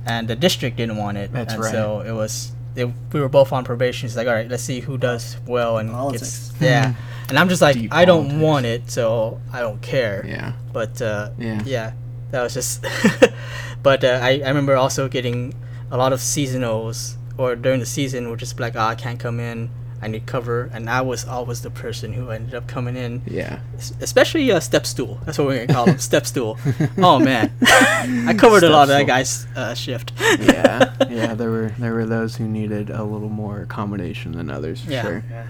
and 0.07 0.29
the 0.29 0.37
district 0.37 0.77
didn't 0.77 0.97
want 0.97 1.17
it. 1.19 1.33
That's 1.33 1.55
and 1.55 1.63
right. 1.63 1.73
So 1.73 2.01
it 2.01 2.13
was. 2.13 2.53
They, 2.75 2.85
we 2.85 3.21
were 3.21 3.29
both 3.29 3.53
on 3.53 3.65
probation. 3.65 4.07
It's 4.07 4.15
like, 4.17 4.29
all 4.29 4.35
right, 4.35 4.49
let's 4.49 4.63
see 4.63 4.79
who 4.81 4.99
does 4.99 5.37
well 5.47 5.79
and 5.79 5.91
Politics. 5.91 6.51
gets 6.51 6.63
yeah. 6.63 6.95
And 7.29 7.37
I'm 7.39 7.49
just 7.49 7.61
like, 7.61 7.75
Deep 7.75 7.93
I 7.93 8.05
don't 8.05 8.25
politics. 8.29 8.43
want 8.43 8.67
it, 8.67 8.91
so 8.91 9.41
I 9.53 9.61
don't 9.61 9.83
care. 9.83 10.25
Yeah. 10.27 10.53
But 10.73 11.03
uh, 11.03 11.31
Yeah. 11.39 11.61
yeah, 11.65 11.93
that 12.31 12.43
was 12.43 12.55
just. 12.55 12.85
but 13.83 14.05
uh, 14.05 14.21
I 14.23 14.41
I 14.45 14.49
remember 14.49 14.77
also 14.77 15.09
getting 15.09 15.55
a 15.91 15.97
lot 15.97 16.13
of 16.13 16.21
seasonals 16.21 17.17
or 17.37 17.57
during 17.57 17.81
the 17.81 17.87
season, 17.87 18.29
we're 18.31 18.37
just 18.37 18.59
like, 18.61 18.77
oh, 18.77 18.81
I 18.81 18.95
can't 18.95 19.19
come 19.19 19.41
in. 19.41 19.71
I 20.01 20.07
need 20.09 20.27
cover, 20.27 20.71
and 20.73 20.89
I 20.89 21.01
was 21.01 21.27
always 21.27 21.63
the 21.63 21.71
person 21.71 22.13
who 22.13 22.31
ended 22.31 22.55
up 22.55 22.69
coming 22.69 22.97
in, 22.97 23.23
Yeah. 23.27 23.59
es- 23.77 23.93
especially 24.01 24.51
uh, 24.53 24.61
step 24.61 24.87
stool. 24.87 25.19
That's 25.25 25.39
what 25.39 25.49
we're 25.49 25.67
gonna 25.67 25.73
call 25.75 25.87
him, 25.87 25.99
step 26.11 26.25
stool. 26.27 26.57
Oh 26.99 27.19
man, 27.19 27.51
I 27.63 28.35
covered 28.39 28.63
a 28.63 28.69
lot 28.71 28.83
of 28.85 28.89
that 28.91 29.07
guy's 29.07 29.47
uh, 29.57 29.75
shift. 29.75 30.13
yeah. 30.41 30.95
Yeah. 31.11 31.35
There 31.35 31.51
were 31.51 31.75
there 31.79 31.95
were 31.95 32.07
those 32.07 32.37
who 32.37 32.47
needed 32.47 32.91
a 32.91 33.03
little 33.03 33.29
more 33.31 33.63
accommodation 33.63 34.33
than 34.33 34.51
others. 34.51 34.81
For 34.85 34.91
Yeah. 34.93 35.03
Sure. 35.03 35.25
Yeah. 35.31 35.45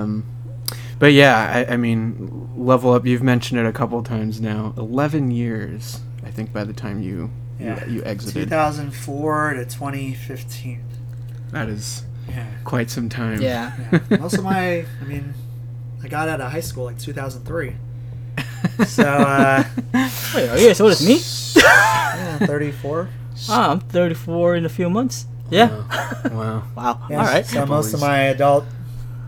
Um, 0.00 0.24
but 0.98 1.12
yeah, 1.12 1.64
I, 1.68 1.74
I 1.74 1.76
mean, 1.76 2.48
level 2.56 2.92
up. 2.92 3.04
You've 3.04 3.22
mentioned 3.22 3.60
it 3.60 3.66
a 3.66 3.72
couple 3.72 4.02
times 4.02 4.40
now. 4.40 4.72
Eleven 4.78 5.30
years, 5.30 6.00
I 6.24 6.30
think, 6.30 6.52
by 6.52 6.64
the 6.64 6.72
time 6.72 7.02
you 7.02 7.30
Yeah. 7.60 7.84
you, 7.86 7.96
you 7.96 8.04
exited. 8.04 8.44
2004 8.48 9.54
to 9.54 9.64
2015. 9.66 10.82
That 11.52 11.68
is 11.68 12.04
Yeah. 12.28 12.46
quite 12.64 12.90
some 12.90 13.08
time. 13.08 13.40
Yeah. 13.40 13.72
yeah. 13.92 14.16
Most 14.18 14.38
of 14.38 14.44
my, 14.44 14.84
I 15.00 15.04
mean, 15.06 15.34
I 16.02 16.08
got 16.08 16.28
out 16.28 16.40
of 16.40 16.50
high 16.50 16.60
school 16.60 16.84
like 16.84 16.98
2003. 16.98 17.74
So, 18.86 19.04
uh, 19.04 19.64
Wait, 20.34 20.48
are 20.48 20.58
you 20.58 20.70
as 20.70 20.80
old 20.80 20.90
as 20.92 21.06
me? 21.06 21.20
yeah, 21.62 22.38
34. 22.38 23.08
Ah, 23.48 23.70
I'm 23.70 23.80
34 23.80 24.56
in 24.56 24.66
a 24.66 24.68
few 24.68 24.90
months. 24.90 25.26
Yeah. 25.50 25.68
Wow. 26.30 26.64
Wow. 26.74 27.06
Yeah, 27.10 27.20
All 27.20 27.24
right. 27.26 27.46
So 27.46 27.64
most 27.64 27.94
of 27.94 28.00
my 28.00 28.18
adult 28.22 28.64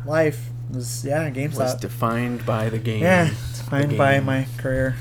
life 0.05 0.49
was, 0.71 1.05
yeah, 1.05 1.31
GameStop. 1.31 1.59
Was 1.59 1.75
GameStop. 1.75 1.81
defined 1.81 2.47
by 2.47 2.69
the 2.69 2.79
game. 2.79 3.03
Yeah, 3.03 3.29
defined 3.55 3.97
by 3.97 4.21
my 4.21 4.47
career 4.57 4.97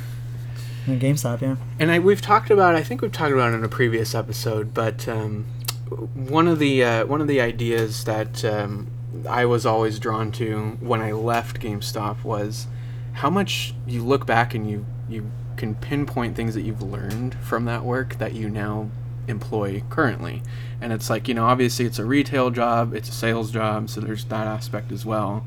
in 0.87 0.99
GameStop, 0.99 1.41
yeah. 1.41 1.57
And 1.79 1.91
I, 1.91 1.99
we've 1.99 2.21
talked 2.21 2.49
about. 2.49 2.75
I 2.75 2.83
think 2.83 3.01
we've 3.01 3.11
talked 3.11 3.33
about 3.33 3.53
it 3.53 3.57
in 3.57 3.63
a 3.63 3.69
previous 3.69 4.15
episode, 4.15 4.73
but 4.73 5.07
um, 5.07 5.45
one 5.87 6.47
of 6.47 6.59
the 6.59 6.83
uh, 6.83 7.05
one 7.05 7.21
of 7.21 7.27
the 7.27 7.41
ideas 7.41 8.03
that 8.03 8.43
um, 8.43 8.87
I 9.27 9.45
was 9.45 9.65
always 9.65 9.99
drawn 9.99 10.31
to 10.33 10.77
when 10.79 11.01
I 11.01 11.11
left 11.11 11.59
GameStop 11.59 12.23
was 12.23 12.67
how 13.13 13.29
much 13.29 13.73
you 13.85 14.03
look 14.03 14.25
back 14.25 14.53
and 14.53 14.69
you 14.69 14.85
you 15.09 15.31
can 15.55 15.75
pinpoint 15.75 16.35
things 16.35 16.53
that 16.53 16.61
you've 16.61 16.83
learned 16.83 17.35
from 17.35 17.65
that 17.65 17.83
work 17.83 18.17
that 18.19 18.33
you 18.33 18.49
now 18.49 18.89
employ 19.27 19.81
currently. 19.89 20.43
And 20.81 20.93
it's 20.93 21.09
like 21.09 21.27
you 21.27 21.33
know, 21.33 21.45
obviously 21.45 21.85
it's 21.85 21.99
a 21.99 22.05
retail 22.05 22.49
job, 22.49 22.93
it's 22.93 23.09
a 23.09 23.13
sales 23.13 23.51
job, 23.51 23.89
so 23.89 24.01
there's 24.01 24.25
that 24.25 24.47
aspect 24.47 24.91
as 24.91 25.05
well. 25.05 25.45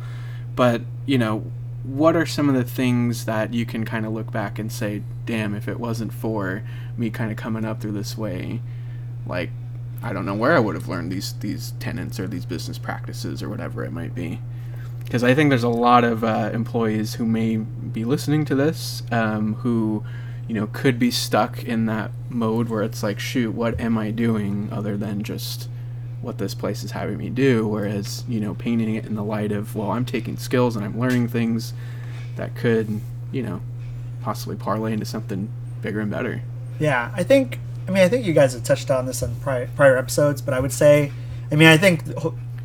But 0.56 0.82
you 1.06 1.18
know, 1.18 1.44
what 1.84 2.16
are 2.16 2.26
some 2.26 2.48
of 2.48 2.54
the 2.54 2.64
things 2.64 3.24
that 3.26 3.54
you 3.54 3.64
can 3.64 3.84
kind 3.84 4.04
of 4.04 4.12
look 4.12 4.30
back 4.32 4.58
and 4.58 4.70
say, 4.70 5.02
damn, 5.26 5.54
if 5.54 5.68
it 5.68 5.78
wasn't 5.78 6.12
for 6.12 6.62
me 6.96 7.10
kind 7.10 7.30
of 7.30 7.36
coming 7.36 7.64
up 7.64 7.80
through 7.80 7.92
this 7.92 8.18
way, 8.18 8.60
like 9.26 9.50
I 10.02 10.12
don't 10.12 10.24
know 10.24 10.34
where 10.34 10.56
I 10.56 10.60
would 10.60 10.74
have 10.74 10.88
learned 10.88 11.12
these 11.12 11.34
these 11.34 11.72
tenants 11.78 12.18
or 12.18 12.26
these 12.26 12.44
business 12.44 12.78
practices 12.78 13.42
or 13.42 13.48
whatever 13.48 13.84
it 13.84 13.92
might 13.92 14.14
be. 14.14 14.40
Because 15.04 15.24
I 15.24 15.34
think 15.34 15.50
there's 15.50 15.64
a 15.64 15.68
lot 15.68 16.04
of 16.04 16.22
uh, 16.22 16.50
employees 16.52 17.14
who 17.14 17.26
may 17.26 17.56
be 17.56 18.04
listening 18.04 18.44
to 18.44 18.54
this 18.54 19.02
um, 19.10 19.54
who, 19.54 20.04
you 20.46 20.54
know, 20.54 20.68
could 20.68 21.00
be 21.00 21.10
stuck 21.10 21.64
in 21.64 21.86
that 21.86 22.12
mode 22.28 22.68
where 22.68 22.82
it's 22.82 23.02
like, 23.02 23.18
shoot, 23.18 23.52
what 23.52 23.80
am 23.80 23.98
I 23.98 24.12
doing 24.12 24.68
other 24.70 24.96
than 24.96 25.24
just 25.24 25.68
what 26.20 26.38
this 26.38 26.54
place 26.54 26.84
is 26.84 26.92
having 26.92 27.18
me 27.18 27.28
do? 27.28 27.66
Whereas, 27.66 28.22
you 28.28 28.38
know, 28.38 28.54
painting 28.54 28.94
it 28.94 29.04
in 29.04 29.16
the 29.16 29.24
light 29.24 29.50
of, 29.50 29.74
well, 29.74 29.90
I'm 29.90 30.04
taking 30.04 30.36
skills 30.36 30.76
and 30.76 30.84
I'm 30.84 30.98
learning 30.98 31.26
things 31.26 31.74
that 32.36 32.54
could, 32.54 33.00
you 33.32 33.42
know, 33.42 33.60
possibly 34.22 34.54
parlay 34.54 34.92
into 34.92 35.06
something 35.06 35.50
bigger 35.82 36.00
and 36.00 36.10
better. 36.10 36.42
Yeah, 36.78 37.10
I 37.16 37.24
think. 37.24 37.58
I 37.88 37.90
mean, 37.90 38.02
I 38.02 38.08
think 38.08 38.26
you 38.26 38.32
guys 38.32 38.52
have 38.52 38.62
touched 38.62 38.90
on 38.90 39.06
this 39.06 39.22
in 39.22 39.34
prior, 39.36 39.68
prior 39.74 39.96
episodes, 39.96 40.40
but 40.42 40.54
I 40.54 40.60
would 40.60 40.72
say, 40.72 41.12
I 41.50 41.56
mean, 41.56 41.68
I 41.68 41.76
think, 41.76 42.02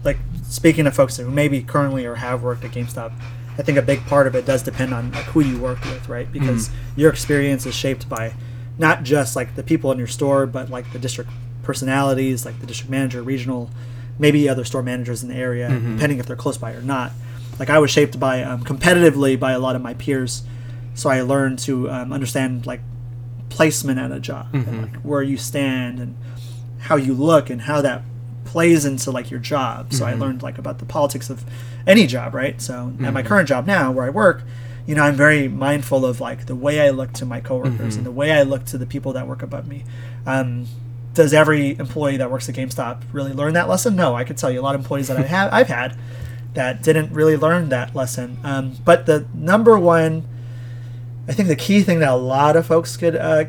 like 0.04 0.18
speaking 0.44 0.86
to 0.86 0.92
folks 0.92 1.18
who 1.18 1.30
maybe 1.30 1.62
currently 1.62 2.06
or 2.06 2.16
have 2.16 2.44
worked 2.44 2.64
at 2.64 2.72
GameStop, 2.72 3.12
I 3.58 3.62
think 3.64 3.78
a 3.78 3.82
big 3.82 4.06
part 4.06 4.28
of 4.28 4.36
it 4.36 4.46
does 4.46 4.62
depend 4.64 4.94
on 4.94 5.12
like 5.12 5.24
who 5.26 5.40
you 5.40 5.58
work 5.58 5.84
with, 5.86 6.08
right? 6.10 6.32
Because 6.32 6.70
your 6.96 7.10
experience 7.10 7.66
is 7.66 7.74
shaped 7.74 8.08
by 8.10 8.34
not 8.78 9.04
just 9.04 9.36
like 9.36 9.56
the 9.56 9.64
people 9.64 9.92
in 9.92 9.98
your 9.98 10.08
store, 10.08 10.46
but 10.46 10.70
like 10.70 10.92
the 10.92 11.00
district 11.00 11.32
personalities, 11.64 12.46
like 12.46 12.60
the 12.60 12.68
district 12.68 12.92
manager, 12.92 13.24
regional, 13.24 13.70
maybe 14.20 14.48
other 14.50 14.66
store 14.66 14.84
managers 14.84 15.24
in 15.24 15.30
the 15.30 15.36
area, 15.36 15.70
depending 15.70 16.20
if 16.20 16.26
they're 16.26 16.36
close 16.36 16.58
by 16.58 16.74
or 16.74 16.82
not. 16.82 17.12
Like 17.58 17.70
I 17.70 17.80
was 17.80 17.90
shaped 17.90 18.20
by 18.20 18.44
um, 18.44 18.64
competitively 18.64 19.40
by 19.40 19.54
a 19.54 19.60
lot 19.60 19.76
of 19.78 19.82
my 19.82 19.94
peers, 19.94 20.44
so 20.94 21.10
I 21.10 21.22
learned 21.22 21.60
to 21.60 21.90
um, 21.90 22.12
understand 22.12 22.66
like 22.66 22.82
placement 23.56 23.98
at 24.00 24.12
a 24.12 24.20
job, 24.20 24.48
and, 24.54 24.82
like 24.84 24.96
where 25.10 25.24
you 25.24 25.38
stand 25.38 26.00
and 26.00 26.16
how 26.80 26.96
you 26.98 27.14
look 27.14 27.50
and 27.50 27.62
how 27.62 27.82
that 27.82 28.02
plays 28.44 28.86
into 28.86 29.12
like 29.12 29.32
your 29.32 29.40
job. 29.40 29.92
So 29.94 30.06
I 30.06 30.14
learned 30.24 30.44
like 30.44 30.58
about 30.58 30.78
the 30.80 30.86
politics 30.86 31.30
of 31.30 31.44
any 31.88 32.06
job, 32.08 32.34
right? 32.34 32.62
So 32.62 32.74
at 33.08 33.14
my 33.14 33.24
current 33.30 33.48
job 33.48 33.66
now, 33.66 33.92
where 33.92 34.06
I 34.06 34.10
work, 34.10 34.44
you 34.88 34.94
know, 34.96 35.04
I'm 35.04 35.16
very 35.16 35.48
mindful 35.48 36.06
of 36.06 36.20
like 36.22 36.46
the 36.46 36.56
way 36.56 36.80
I 36.88 36.90
look 36.92 37.12
to 37.14 37.26
my 37.26 37.40
coworkers 37.42 37.96
and 37.98 38.06
the 38.06 38.12
way 38.12 38.32
I 38.32 38.44
look 38.44 38.66
to 38.66 38.78
the 38.78 38.86
people 38.86 39.14
that 39.14 39.28
work 39.28 39.42
above 39.42 39.68
me. 39.68 39.84
Um, 40.26 40.68
does 41.14 41.34
every 41.34 41.78
employee 41.80 42.18
that 42.18 42.30
works 42.30 42.50
at 42.50 42.56
GameStop 42.56 43.02
really 43.14 43.34
learn 43.34 43.54
that 43.54 43.68
lesson? 43.70 43.96
No, 43.96 44.16
I 44.16 44.24
could 44.26 44.38
tell 44.38 44.52
you 44.52 44.60
a 44.60 44.66
lot 44.68 44.76
of 44.76 44.82
employees 44.82 45.08
that 45.08 45.18
I 45.18 45.24
have 45.24 45.54
I've 45.54 45.70
had 45.70 45.98
that 46.56 46.84
didn't 46.84 47.12
really 47.14 47.38
learn 47.38 47.70
that 47.70 47.96
lesson. 47.96 48.38
Um, 48.44 48.74
but 48.84 49.06
the 49.06 49.26
number 49.34 49.78
one, 49.80 50.24
I 51.28 51.34
think 51.34 51.48
the 51.48 51.56
key 51.56 51.82
thing 51.82 52.00
that 52.00 52.10
a 52.12 52.16
lot 52.16 52.56
of 52.56 52.66
folks 52.66 52.98
could 52.98 53.16
uh, 53.16 53.46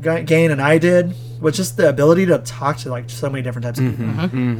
g- 0.00 0.22
gain, 0.24 0.50
and 0.50 0.62
I 0.62 0.78
did, 0.78 1.14
was 1.40 1.56
just 1.56 1.76
the 1.76 1.88
ability 1.88 2.26
to 2.26 2.38
talk 2.38 2.78
to 2.78 2.88
like 2.90 3.10
so 3.10 3.28
many 3.28 3.42
different 3.42 3.64
types 3.64 3.78
of 3.78 3.84
people. 3.96 4.06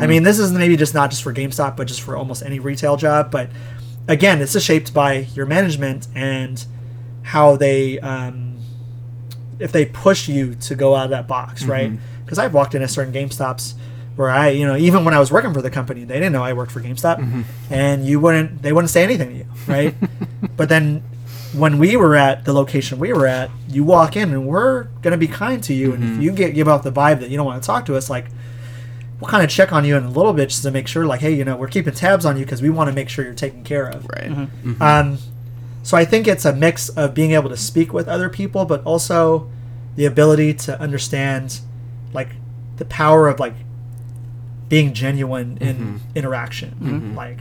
I 0.03 0.07
mean, 0.07 0.23
this 0.23 0.39
is 0.39 0.53
maybe 0.53 0.77
just 0.77 0.95
not 0.95 1.11
just 1.11 1.23
for 1.23 1.33
GameStop, 1.33 1.77
but 1.77 1.87
just 1.89 2.03
for 2.03 2.17
almost 2.17 2.43
any 2.43 2.59
retail 2.61 2.97
job. 2.97 3.31
But 3.31 3.51
again, 4.07 4.41
it's 4.43 4.53
just 4.53 4.67
shaped 4.67 4.93
by 4.95 5.27
your 5.35 5.47
management 5.47 6.09
and 6.15 6.65
how 7.23 7.57
they, 7.57 7.99
um, 8.01 8.59
if 9.59 9.73
they 9.73 9.87
push 9.87 10.29
you 10.29 10.55
to 10.55 10.75
go 10.75 10.95
out 10.95 11.05
of 11.07 11.11
that 11.11 11.27
box, 11.27 11.65
right? 11.65 11.91
Because 12.25 12.39
I've 12.39 12.55
walked 12.55 12.75
into 12.75 12.87
certain 12.89 13.13
GameStops 13.13 13.75
where 14.17 14.31
I, 14.31 14.49
you 14.51 14.67
know, 14.67 14.77
even 14.77 15.05
when 15.05 15.15
I 15.15 15.21
was 15.21 15.31
working 15.33 15.53
for 15.55 15.63
the 15.63 15.71
company, 15.71 16.05
they 16.05 16.15
didn't 16.15 16.33
know 16.33 16.43
I 16.43 16.53
worked 16.53 16.73
for 16.73 16.81
GameStop, 16.81 17.45
and 17.71 18.05
you 18.07 18.21
wouldn't, 18.21 18.63
they 18.63 18.73
wouldn't 18.73 18.91
say 18.91 19.03
anything 19.05 19.31
to 19.31 19.35
you, 19.37 19.47
right? 19.67 19.95
but 20.57 20.69
then 20.69 21.03
when 21.55 21.79
we 21.79 21.97
were 21.97 22.15
at 22.15 22.45
the 22.45 22.53
location 22.53 22.99
we 22.99 23.13
were 23.13 23.27
at, 23.27 23.51
you 23.69 23.83
walk 23.85 24.17
in 24.17 24.31
and 24.31 24.47
we're 24.47 24.85
gonna 25.03 25.17
be 25.17 25.29
kind 25.29 25.63
to 25.65 25.75
you, 25.75 25.93
and 25.95 26.03
Mm-hmm. 26.05 26.17
if 26.19 26.23
you 26.25 26.33
get 26.33 26.55
give 26.55 26.69
off 26.69 26.83
the 26.83 26.93
vibe 26.93 27.21
that 27.21 27.31
you 27.31 27.37
don't 27.37 27.47
want 27.47 27.63
to 27.63 27.67
talk 27.67 27.87
to 27.87 27.97
us, 27.97 28.11
like 28.11 28.27
we'll 29.21 29.31
kind 29.31 29.43
of 29.43 29.51
check 29.51 29.73
on 29.73 29.85
you 29.85 29.97
in 29.97 30.05
a 30.05 30.11
little 30.11 30.33
bit 30.33 30.49
just 30.49 30.63
to 30.63 30.71
make 30.71 30.87
sure, 30.87 31.05
like, 31.05 31.21
hey, 31.21 31.33
you 31.35 31.45
know, 31.45 31.57
we're 31.57 31.67
keeping 31.67 31.93
tabs 31.93 32.25
on 32.25 32.37
you 32.39 32.45
because 32.45 32.63
we 32.63 32.71
want 32.71 32.89
to 32.89 32.95
make 32.95 33.09
sure 33.09 33.25
you're 33.25 33.35
taken 33.35 33.65
care 33.65 33.89
of. 33.89 34.07
Right. 34.07 34.31
Mm-hmm. 34.31 34.81
Um, 34.83 35.19
so 35.83 35.97
I 35.97 36.05
think 36.05 36.29
it's 36.29 36.45
a 36.45 36.53
mix 36.55 36.89
of 36.91 37.15
being 37.15 37.33
able 37.33 37.49
to 37.49 37.57
speak 37.57 37.93
with 37.93 38.07
other 38.09 38.29
people, 38.29 38.65
but 38.65 38.85
also 38.85 39.51
the 39.97 40.05
ability 40.05 40.55
to 40.55 40.81
understand, 40.81 41.61
like, 42.13 42.29
the 42.77 42.85
power 42.85 43.27
of 43.27 43.41
like 43.41 43.55
being 44.69 44.93
genuine 44.93 45.57
in 45.61 46.01
interaction. 46.15 47.15
Like, 47.17 47.41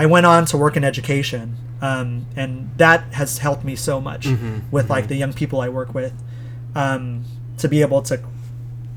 I 0.00 0.06
went 0.06 0.24
on 0.24 0.46
to 0.46 0.56
work 0.56 0.78
in 0.78 0.84
education, 0.84 1.58
um, 1.82 2.24
and 2.34 2.70
that 2.78 3.12
has 3.12 3.36
helped 3.36 3.64
me 3.64 3.76
so 3.76 4.00
much 4.00 4.26
with 4.70 4.88
like 4.88 5.08
the 5.08 5.14
young 5.14 5.34
people 5.34 5.60
I 5.60 5.68
work 5.68 5.94
with, 5.94 6.14
um, 6.74 7.26
to 7.58 7.68
be 7.68 7.82
able 7.82 8.00
to 8.02 8.18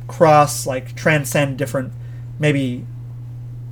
cross 0.07 0.65
like 0.65 0.95
transcend 0.95 1.57
different 1.57 1.91
maybe 2.39 2.85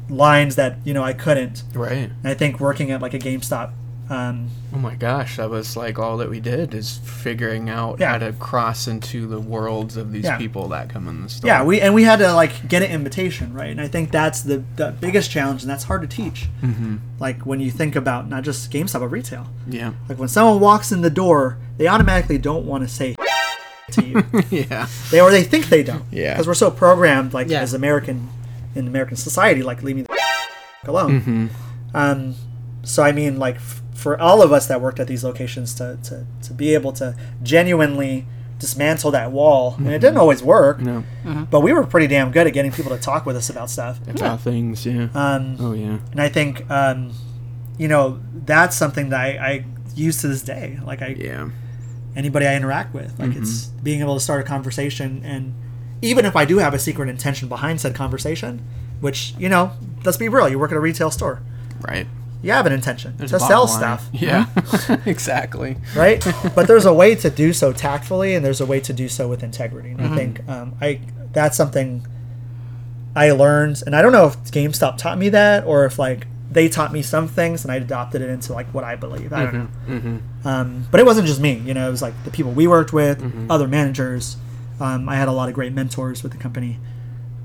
lines 0.09 0.57
that 0.57 0.75
you 0.83 0.93
know 0.93 1.03
I 1.03 1.13
couldn't. 1.13 1.63
Right. 1.73 2.11
And 2.21 2.27
I 2.27 2.33
think 2.33 2.59
working 2.59 2.91
at 2.91 3.01
like 3.01 3.13
a 3.13 3.19
GameStop, 3.19 3.71
um, 4.11 4.49
Oh 4.73 4.77
my 4.77 4.95
gosh, 4.95 5.37
that 5.37 5.49
was 5.49 5.75
like 5.77 5.97
all 5.97 6.17
that 6.17 6.29
we 6.29 6.39
did 6.39 6.73
is 6.73 6.99
figuring 7.03 7.69
out 7.69 7.99
Yeah. 7.99 8.11
how 8.11 8.17
to 8.19 8.33
cross 8.33 8.87
into 8.87 9.25
the 9.27 9.39
worlds 9.39 9.95
of 9.97 10.11
these 10.11 10.25
Yeah. 10.25 10.37
people 10.37 10.67
that 10.69 10.89
come 10.89 11.07
in 11.07 11.23
the 11.23 11.29
store. 11.29 11.47
yeah, 11.47 11.63
we 11.63 11.79
and 11.81 11.93
we 11.93 12.03
had 12.03 12.19
to 12.19 12.33
like 12.33 12.67
get 12.67 12.81
an 12.83 12.91
invitation, 12.91 13.53
right? 13.53 13.69
And 13.71 13.79
I 13.81 13.87
think 13.87 14.11
that's 14.11 14.41
the, 14.41 14.63
the 14.75 14.93
biggest 14.99 15.31
challenge, 15.31 15.61
and 15.63 15.69
that's 15.71 15.85
hard 15.85 16.01
to 16.01 16.07
teach. 16.07 16.45
hmm 16.61 16.97
Like 17.19 17.45
when 17.45 17.59
you 17.59 17.71
think 17.71 17.95
about 17.95 18.27
not 18.29 18.43
just 18.43 18.69
GameStop 18.71 18.99
but 18.99 19.07
retail. 19.07 19.47
Yeah. 19.67 19.93
Like 20.09 20.19
when 20.19 20.29
someone 20.29 20.59
walks 20.59 20.91
in 20.91 21.01
the 21.01 21.09
door, 21.09 21.57
they 21.77 21.87
automatically 21.87 22.37
don't 22.37 22.65
want 22.65 22.83
to 22.83 22.89
say 22.89 23.15
to 23.91 24.05
you, 24.05 24.23
yeah. 24.49 24.87
they 25.11 25.19
or 25.21 25.31
they 25.31 25.43
think 25.43 25.67
they 25.69 25.83
don't. 25.83 26.03
Yeah. 26.11 26.33
because 26.33 26.47
we're 26.47 26.53
so 26.53 26.69
programmed, 26.71 27.33
like 27.33 27.47
Yeah. 27.49 27.61
as 27.61 27.73
American 27.73 28.29
in 28.75 28.87
American 28.87 29.17
society, 29.17 29.63
like 29.63 29.83
leave 29.83 29.95
me 29.97 30.03
the 30.03 30.17
alone. 30.91 31.19
hmm 31.21 31.47
Um, 31.93 32.35
so 32.83 33.03
I 33.03 33.11
mean, 33.11 33.37
like 33.37 33.57
for 33.93 34.19
all 34.19 34.41
of 34.41 34.51
us 34.51 34.67
that 34.67 34.81
worked 34.81 34.99
at 34.99 35.07
these 35.07 35.23
locations 35.23 35.73
to, 35.75 35.97
to, 36.03 36.25
to 36.43 36.53
be 36.53 36.73
able 36.73 36.91
to 36.93 37.15
genuinely 37.43 38.25
dismantle 38.59 39.09
that 39.11 39.31
wall, 39.31 39.75
and 39.79 39.87
it 39.87 39.99
didn't 39.99 40.17
always 40.17 40.43
work, 40.43 40.79
No. 40.79 41.03
but 41.49 41.61
we 41.61 41.73
were 41.73 41.83
pretty 41.83 42.05
damn 42.07 42.31
good 42.31 42.45
at 42.47 42.53
getting 42.53 42.71
people 42.71 42.95
to 42.95 43.01
talk 43.01 43.25
with 43.25 43.35
us 43.35 43.49
about 43.49 43.69
stuff. 43.71 43.99
About 44.07 44.41
things, 44.41 44.85
yeah. 44.85 45.07
Um, 45.15 45.57
oh 45.59 45.73
yeah. 45.73 45.97
and 46.11 46.21
I 46.21 46.29
think, 46.29 46.69
um, 46.69 47.11
you 47.79 47.87
know, 47.87 48.19
that's 48.45 48.75
something 48.77 49.09
that 49.09 49.19
I, 49.19 49.27
I 49.37 49.65
use 49.95 50.21
to 50.21 50.27
this 50.27 50.43
day. 50.43 50.79
Like 50.85 51.01
I, 51.01 51.15
Yeah. 51.17 51.49
anybody 52.15 52.45
I 52.45 52.55
interact 52.55 52.93
with, 52.93 53.17
like 53.19 53.35
it's 53.35 53.65
being 53.83 53.99
able 54.01 54.13
to 54.13 54.19
start 54.21 54.41
a 54.41 54.43
conversation, 54.43 55.21
and 55.25 55.53
even 56.03 56.25
if 56.25 56.35
I 56.35 56.45
do 56.45 56.59
have 56.59 56.73
a 56.75 56.79
secret 56.79 57.09
intention 57.09 57.49
behind 57.49 57.81
said 57.81 57.95
conversation, 57.95 58.63
which 58.99 59.33
you 59.39 59.49
know, 59.49 59.71
let's 60.05 60.17
be 60.17 60.29
real, 60.29 60.47
you 60.47 60.59
work 60.59 60.71
at 60.71 60.77
a 60.77 60.81
retail 60.81 61.09
store, 61.09 61.41
Right. 61.81 62.05
You 62.41 62.51
have 62.51 62.65
an 62.65 62.73
intention 62.73 63.13
There's 63.17 63.31
to 63.31 63.39
sell 63.39 63.65
line. 63.65 63.77
stuff. 63.77 64.09
Yeah. 64.13 64.45
exactly. 65.05 65.77
right? 65.95 66.25
but 66.55 66.67
there's 66.67 66.85
a 66.85 66.93
way 66.93 67.15
to 67.15 67.29
do 67.29 67.53
so 67.53 67.71
tactfully, 67.73 68.35
and 68.35 68.43
there's 68.43 68.61
a 68.61 68.65
way 68.65 68.79
to 68.81 68.93
do 68.93 69.07
so 69.07 69.27
with 69.27 69.43
integrity. 69.43 69.91
And 69.91 70.01
I 70.01 70.15
think 70.15 70.47
um, 70.47 70.75
I 70.81 71.01
that's 71.33 71.55
something 71.55 72.05
I 73.15 73.31
learned, 73.31 73.83
and 73.85 73.95
I 73.95 74.01
don't 74.01 74.11
know 74.11 74.27
if 74.27 74.35
GameStop 74.51 74.97
taught 74.97 75.17
me 75.17 75.29
that 75.29 75.65
or 75.65 75.85
if 75.85 75.99
like 75.99 76.27
they 76.51 76.67
taught 76.67 76.91
me 76.91 77.01
some 77.01 77.29
things 77.29 77.63
and 77.63 77.71
I 77.71 77.77
adopted 77.77 78.21
it 78.21 78.29
into 78.29 78.51
like 78.51 78.67
what 78.73 78.83
I 78.83 78.95
believe. 78.97 79.31
I 79.31 79.43
don't 79.43 79.53
know. 79.53 79.67
Mm-hmm. 79.87 80.47
Um, 80.47 80.87
but 80.91 80.99
it 80.99 81.05
wasn't 81.05 81.27
just 81.27 81.39
me. 81.39 81.53
You 81.53 81.73
know, 81.73 81.87
it 81.87 81.91
was 81.91 82.01
like 82.01 82.13
the 82.25 82.31
people 82.31 82.51
we 82.51 82.67
worked 82.67 82.91
with, 82.91 83.23
other 83.49 83.69
managers. 83.69 84.35
Um, 84.81 85.07
I 85.07 85.15
had 85.15 85.29
a 85.29 85.31
lot 85.31 85.47
of 85.47 85.55
great 85.55 85.71
mentors 85.71 86.23
with 86.23 86.33
the 86.33 86.37
company 86.37 86.77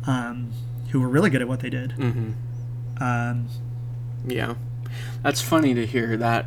um, 0.07 0.53
who 0.91 1.01
were 1.01 1.09
really 1.09 1.31
good 1.31 1.41
at 1.41 1.47
what 1.47 1.61
they 1.61 1.71
did. 1.71 1.91
Mm-hmm. 1.93 3.03
Um, 3.03 3.49
Yeah. 4.27 4.55
That's 5.23 5.41
funny 5.41 5.75
to 5.75 5.87
hear 5.87 6.17
that 6.17 6.47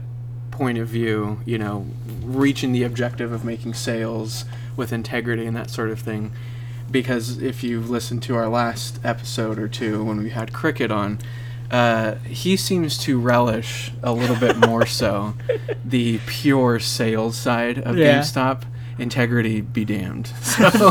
point 0.51 0.77
of 0.77 0.87
view, 0.87 1.39
you 1.45 1.57
know, 1.57 1.85
reaching 2.23 2.71
the 2.71 2.83
objective 2.83 3.31
of 3.31 3.43
making 3.45 3.73
sales 3.73 4.45
with 4.75 4.91
integrity 4.93 5.45
and 5.45 5.55
that 5.55 5.69
sort 5.69 5.89
of 5.89 5.99
thing. 5.99 6.31
Because 6.91 7.41
if 7.41 7.63
you've 7.63 7.89
listened 7.89 8.23
to 8.23 8.35
our 8.35 8.47
last 8.47 8.99
episode 9.03 9.59
or 9.59 9.67
two 9.67 10.03
when 10.03 10.17
we 10.23 10.31
had 10.31 10.51
Cricket 10.53 10.91
on, 10.91 11.19
uh, 11.69 12.15
he 12.25 12.57
seems 12.57 12.97
to 12.97 13.19
relish 13.19 13.91
a 14.01 14.11
little 14.11 14.35
bit 14.35 14.57
more 14.57 14.85
so 14.87 15.35
the 15.85 16.19
pure 16.25 16.79
sales 16.79 17.37
side 17.37 17.77
of 17.77 17.95
Yeah. 17.97 18.19
GameStop. 18.21 18.63
Integrity 18.99 19.61
be 19.61 19.85
damned. 19.85 20.31
So, 20.49 20.89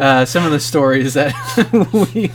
uh, 0.00 0.24
some 0.24 0.44
of 0.44 0.50
the 0.50 0.58
stories 0.60 1.14
that 1.14 1.32
we 2.14 2.30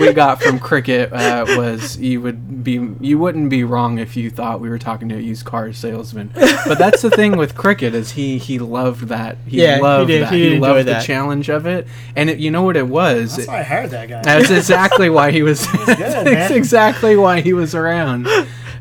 we 0.00 0.12
got 0.12 0.40
from 0.42 0.58
Cricket 0.58 1.12
uh, 1.12 1.44
was 1.56 1.96
you 1.98 2.20
would 2.20 2.62
be 2.62 2.90
you 3.00 3.18
wouldn't 3.18 3.50
be 3.50 3.64
wrong 3.64 3.98
if 3.98 4.16
you 4.16 4.30
thought 4.30 4.60
we 4.60 4.68
were 4.68 4.78
talking 4.78 5.08
to 5.08 5.16
a 5.16 5.20
used 5.20 5.44
car 5.44 5.72
salesman. 5.72 6.30
But 6.34 6.78
that's 6.78 7.02
the 7.02 7.10
thing 7.10 7.36
with 7.36 7.54
Cricket 7.56 7.94
is 7.94 8.12
he 8.12 8.38
he 8.38 8.58
loved 8.58 9.08
that 9.08 9.36
he 9.46 9.62
Yeah, 9.62 9.76
he 9.76 9.82
loved 9.82 10.08
did- 10.08 10.22
that 10.22 10.32
he 10.32 10.42
did 10.42 10.52
enjoy 10.54 10.66
loved 10.76 10.88
the 10.88 11.00
challenge 11.00 11.48
of 11.48 11.66
it, 11.66 11.86
and 12.14 12.30
it, 12.30 12.38
you 12.38 12.50
know 12.50 12.62
what 12.62 12.76
it 12.76 12.86
was. 12.86 13.36
that's 13.36 13.48
why 13.48 13.60
I 13.60 13.62
hired 13.62 13.90
that 13.90 14.08
guy. 14.08 14.22
That's 14.22 14.50
exactly 14.50 15.10
why 15.10 15.30
he 15.32 15.42
was. 15.42 15.66
good, 15.66 15.86
that's 15.98 16.24
man. 16.24 16.52
exactly 16.52 17.16
why 17.16 17.40
he 17.40 17.52
was 17.52 17.74
around. 17.74 18.28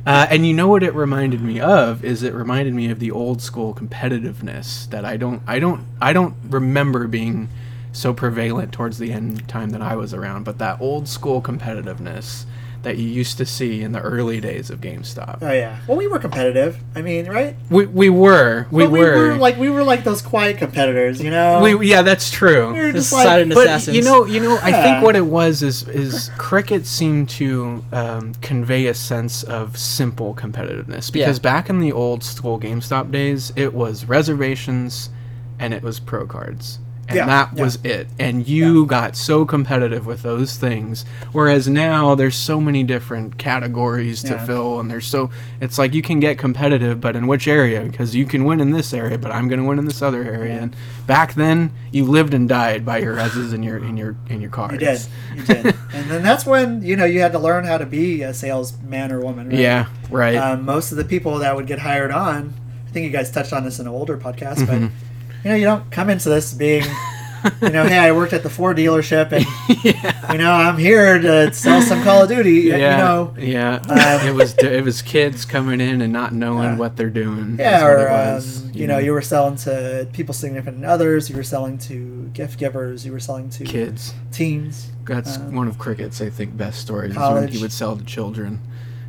Uh, 0.05 0.25
and 0.31 0.47
you 0.47 0.53
know 0.53 0.67
what 0.67 0.81
it 0.81 0.95
reminded 0.95 1.41
me 1.41 1.59
of 1.59 2.03
is 2.03 2.23
it 2.23 2.33
reminded 2.33 2.73
me 2.73 2.89
of 2.89 2.99
the 2.99 3.11
old 3.11 3.41
school 3.41 3.73
competitiveness 3.73 4.89
that 4.89 5.05
I 5.05 5.15
don't 5.15 5.43
I 5.45 5.59
don't 5.59 5.85
I 6.01 6.11
don't 6.11 6.35
remember 6.49 7.07
being 7.07 7.49
so 7.91 8.13
prevalent 8.13 8.71
towards 8.71 8.97
the 8.97 9.11
end 9.11 9.47
time 9.47 9.69
that 9.71 9.81
I 9.81 9.95
was 9.95 10.13
around, 10.13 10.43
but 10.43 10.57
that 10.57 10.81
old 10.81 11.07
school 11.07 11.41
competitiveness 11.41 12.45
that 12.83 12.97
you 12.97 13.07
used 13.07 13.37
to 13.37 13.45
see 13.45 13.83
in 13.83 13.91
the 13.91 14.01
early 14.01 14.41
days 14.41 14.69
of 14.71 14.81
GameStop. 14.81 15.39
Oh 15.41 15.51
yeah. 15.51 15.79
Well, 15.87 15.97
we 15.97 16.07
were 16.07 16.17
competitive. 16.17 16.79
I 16.95 17.01
mean, 17.03 17.27
right? 17.27 17.55
We, 17.69 17.85
we 17.85 18.09
were 18.09 18.65
we 18.71 18.83
But 18.85 18.91
were, 18.91 19.35
like 19.37 19.57
we 19.57 19.69
were 19.69 19.83
like 19.83 20.03
those 20.03 20.21
quiet 20.21 20.57
competitors, 20.57 21.21
you 21.21 21.29
know. 21.29 21.61
we 21.61 21.87
yeah 21.87 22.01
that's 22.01 22.31
true. 22.31 22.73
We 22.73 22.79
were 22.79 22.91
Just 22.91 23.09
just 23.09 23.13
like 23.13 23.25
silent 23.27 23.53
but 23.53 23.65
assassins. 23.67 23.97
you 23.97 24.03
know, 24.03 24.25
you 24.25 24.39
know, 24.39 24.57
I 24.63 24.69
Yeah. 24.69 24.83
think 24.83 25.03
what 25.03 25.15
it 25.15 25.25
was 25.25 25.61
is 25.61 25.87
is 25.89 26.31
cricket 26.37 26.85
seemed 26.87 27.29
to 27.29 27.83
um, 27.91 28.33
convey 28.41 28.87
a 28.87 28.93
sense 28.93 29.43
of 29.43 29.77
simple 29.77 30.33
competitiveness 30.33 31.11
because 31.11 31.37
Yeah. 31.37 31.41
back 31.43 31.69
in 31.69 31.79
the 31.79 31.91
old 31.91 32.23
school 32.23 32.59
GameStop 32.59 33.11
days, 33.11 33.53
it 33.55 33.73
was 33.73 34.05
reservations 34.05 35.09
and 35.59 35.73
it 35.73 35.83
was 35.83 35.99
pro 35.99 36.25
cards. 36.25 36.79
And 37.11 37.17
Yeah, 37.17 37.25
that 37.27 37.49
yeah. 37.55 37.63
was 37.63 37.77
it. 37.83 38.07
And 38.19 38.47
you 38.47 38.85
got 38.85 39.15
so 39.15 39.45
competitive 39.45 40.05
with 40.05 40.21
those 40.23 40.57
things. 40.57 41.05
Whereas 41.31 41.67
now 41.67 42.15
there's 42.15 42.35
so 42.35 42.59
many 42.59 42.83
different 42.83 43.37
categories 43.37 44.21
to 44.23 44.29
Yeah. 44.33 44.45
fill 44.45 44.79
and 44.79 44.89
there's 44.89 45.05
so 45.07 45.29
it's 45.59 45.77
like 45.77 45.93
you 45.93 46.01
can 46.01 46.19
get 46.19 46.37
competitive 46.37 46.99
but 47.01 47.15
in 47.15 47.27
which 47.27 47.47
area? 47.47 47.81
Because 47.81 48.15
you 48.15 48.25
can 48.25 48.43
win 48.45 48.59
in 48.59 48.71
this 48.71 48.93
area, 48.93 49.17
but 49.17 49.31
I'm 49.31 49.47
gonna 49.47 49.63
win 49.65 49.79
in 49.79 49.85
this 49.85 50.01
other 50.01 50.23
area. 50.23 50.59
And 50.61 50.75
back 51.07 51.33
then 51.35 51.71
you 51.91 52.05
lived 52.05 52.33
and 52.33 52.47
died 52.47 52.85
by 52.85 52.97
your 52.99 53.15
reses 53.15 53.53
and 53.53 53.63
your 53.63 53.77
in 53.77 53.97
your 53.97 54.15
in 54.29 54.41
your 54.41 54.49
cards. 54.49 54.73
You 54.73 54.79
did. 54.79 55.01
You 55.35 55.43
did. 55.43 55.65
and 55.93 56.09
then 56.09 56.23
that's 56.23 56.45
when 56.45 56.81
you 56.81 56.95
know 56.95 57.05
you 57.05 57.19
had 57.21 57.31
to 57.33 57.39
learn 57.39 57.65
how 57.65 57.77
to 57.77 57.85
be 57.85 58.21
a 58.23 58.33
salesman 58.33 59.11
or 59.11 59.19
woman. 59.19 59.49
Right? 59.49 59.59
Yeah, 59.59 59.85
right. 60.09 60.35
Um, 60.35 60.65
most 60.65 60.91
of 60.91 60.97
the 60.97 61.05
people 61.05 61.39
that 61.39 61.55
would 61.55 61.67
get 61.67 61.79
hired 61.79 62.11
on, 62.11 62.53
I 62.87 62.91
think 62.91 63.05
you 63.05 63.11
guys 63.11 63.31
touched 63.31 63.53
on 63.53 63.63
this 63.63 63.79
in 63.79 63.87
an 63.87 63.93
older 63.93 64.17
podcast, 64.17 64.65
but 64.67 64.77
Mm-hmm. 64.79 64.87
You 65.43 65.49
know 65.49 65.55
you 65.55 65.65
don't 65.65 65.89
come 65.91 66.09
into 66.09 66.29
this 66.29 66.53
being. 66.53 66.83
You 67.59 67.69
know, 67.69 67.85
hey, 67.87 67.97
I 67.97 68.11
worked 68.11 68.33
at 68.33 68.43
the 68.43 68.51
Ford 68.51 68.77
dealership, 68.77 69.31
and 69.31 69.43
yeah. 69.83 70.31
you 70.31 70.37
know 70.37 70.51
I'm 70.51 70.77
here 70.77 71.17
to 71.19 71.51
sell 71.51 71.81
some 71.81 72.03
Call 72.03 72.21
of 72.21 72.29
Duty. 72.29 72.51
Yeah, 72.69 72.75
You 72.75 72.79
know, 72.79 73.33
yeah. 73.39 73.81
Uh, 73.89 74.23
it 74.27 74.35
was 74.35 74.53
it 74.59 74.83
was 74.83 75.01
kids 75.01 75.43
coming 75.43 75.81
in 75.81 76.01
and 76.01 76.13
not 76.13 76.33
knowing 76.35 76.63
Yeah. 76.73 76.77
what 76.77 76.97
they're 76.97 77.09
doing. 77.09 77.55
Yeah, 77.57 77.83
or 77.83 78.07
was, 78.09 78.61
um, 78.65 78.71
you 78.75 78.85
know, 78.85 78.99
you 78.99 79.11
were 79.11 79.23
selling 79.23 79.55
to 79.55 80.07
people 80.13 80.35
significant 80.35 80.85
others. 80.85 81.31
You 81.31 81.35
were 81.35 81.41
selling 81.41 81.79
to 81.79 82.29
gift 82.31 82.59
givers. 82.59 83.07
You 83.07 83.11
were 83.11 83.19
selling 83.19 83.49
to 83.49 83.63
kids. 83.63 84.13
teens. 84.31 84.91
That's 85.05 85.37
Um, 85.37 85.55
one 85.55 85.67
of 85.67 85.79
Cricket's, 85.79 86.21
I 86.21 86.29
think, 86.29 86.55
best 86.55 86.79
stories. 86.79 87.13
Is 87.13 87.17
when 87.17 87.47
he 87.47 87.57
would 87.59 87.71
sell 87.73 87.97
to 87.97 88.03
children. 88.05 88.59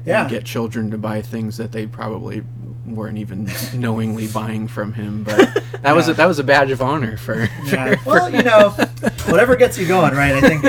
Yeah. 0.07 0.23
And 0.23 0.31
get 0.31 0.45
children 0.47 0.91
to 0.91 0.97
buy 0.97 1.21
things 1.21 1.59
that 1.59 1.73
they 1.73 1.87
probably 1.87 2.43
weren't 2.87 3.19
even 3.19 3.49
knowingly 3.75 4.27
buying 4.29 4.67
from 4.69 4.93
him. 4.93 5.23
But 5.25 5.63
that 5.83 5.95
was 5.95 6.09
a, 6.09 6.15
that 6.15 6.27
was 6.27 6.39
a 6.39 6.45
badge 6.45 6.71
of 6.71 6.83
honor 6.83 7.17
for. 7.17 7.49
Yeah. 7.67 7.95
for- 7.97 8.11
Well, 8.11 8.31
you 8.35 8.43
know, 8.43 8.71
whatever 9.29 9.57
gets 9.57 9.79
you 9.79 9.87
going, 9.87 10.15
right? 10.15 10.33
I 10.35 10.41
think. 10.41 10.65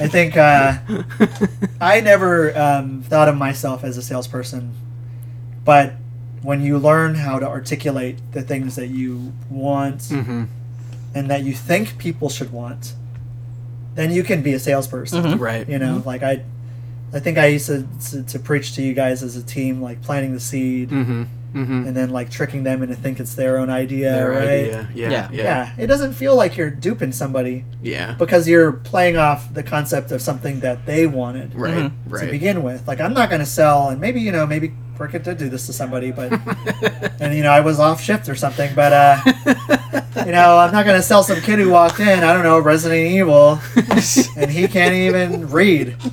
I 0.00 0.08
think 0.08 0.36
uh, 0.36 0.78
I 1.80 2.00
never 2.00 2.56
um, 2.58 3.02
thought 3.02 3.28
of 3.28 3.36
myself 3.36 3.82
as 3.84 3.96
a 3.96 4.02
salesperson, 4.02 4.74
but 5.64 5.94
when 6.42 6.62
you 6.62 6.78
learn 6.78 7.14
how 7.14 7.38
to 7.38 7.46
articulate 7.46 8.18
the 8.32 8.42
things 8.42 8.76
that 8.76 8.88
you 8.88 9.32
want 9.50 9.98
Mhm. 10.00 10.48
and 11.14 11.30
that 11.30 11.42
you 11.44 11.52
think 11.52 11.98
people 11.98 12.28
should 12.30 12.50
want, 12.52 12.94
then 13.94 14.10
you 14.12 14.22
can 14.22 14.42
be 14.42 14.52
a 14.54 14.58
salesperson. 14.58 15.22
Mhm. 15.22 15.40
Right. 15.40 15.68
You 15.68 15.78
know, 15.78 16.02
like 16.06 16.22
I, 16.22 16.42
I 17.12 17.18
think 17.20 17.38
I 17.38 17.46
used 17.46 17.66
to, 17.66 17.86
to 18.10 18.22
to 18.22 18.38
preach 18.38 18.74
to 18.76 18.82
you 18.82 18.94
guys 18.94 19.22
as 19.22 19.36
a 19.36 19.42
team, 19.42 19.80
like 19.82 20.00
planting 20.02 20.32
the 20.34 20.40
seed. 20.40 20.90
hmm 20.90 21.24
Mm-hmm. 21.52 21.88
and 21.88 21.96
then 21.96 22.10
like 22.10 22.30
tricking 22.30 22.62
them 22.62 22.80
into 22.80 22.94
think 22.94 23.18
it's 23.18 23.34
their 23.34 23.58
own 23.58 23.70
idea, 23.70 24.12
Their 24.12 24.30
right? 24.30 24.48
idea. 24.48 24.88
Yeah. 24.94 25.10
Yeah. 25.10 25.28
Yeah. 25.32 25.42
Yeah, 25.42 25.72
it 25.78 25.88
doesn't 25.88 26.12
feel 26.12 26.36
like 26.36 26.56
you're 26.56 26.70
duping 26.70 27.10
somebody 27.10 27.64
Yeah. 27.82 28.12
because 28.16 28.46
you're 28.46 28.70
playing 28.70 29.16
off 29.16 29.52
the 29.52 29.64
concept 29.64 30.12
of 30.12 30.22
something 30.22 30.60
that 30.60 30.86
they 30.86 31.08
wanted 31.08 31.52
Right. 31.56 31.74
Mhm. 31.74 31.88
to 32.08 32.08
Right. 32.08 32.30
begin 32.30 32.62
with. 32.62 32.86
Like 32.86 33.00
I'm 33.00 33.12
not 33.14 33.30
going 33.30 33.40
to 33.40 33.46
sell, 33.46 33.88
and 33.88 34.00
maybe 34.00 34.20
you 34.20 34.30
know, 34.30 34.46
maybe 34.46 34.70
Cricket 35.00 35.22
did 35.24 35.38
do 35.38 35.48
this 35.48 35.64
to 35.64 35.72
somebody, 35.72 36.10
but 36.12 36.30
and 37.22 37.34
you 37.34 37.42
know, 37.42 37.50
I 37.50 37.60
was 37.60 37.80
off 37.80 38.02
shift 38.02 38.28
or 38.28 38.34
something, 38.34 38.74
but 38.74 38.92
uh, 38.92 39.18
you 40.26 40.30
know, 40.30 40.58
I'm 40.58 40.72
not 40.72 40.84
going 40.84 40.98
to 40.98 41.02
sell 41.02 41.22
some 41.22 41.40
kid 41.40 41.58
who 41.58 41.70
walked 41.70 42.00
in, 42.00 42.18
I 42.22 42.34
don't 42.34 42.42
know, 42.42 42.58
Resident 42.58 43.10
Evil, 43.10 43.58
and 44.36 44.50
he 44.50 44.68
can't 44.68 44.92
even 44.94 45.48
read. 45.48 45.96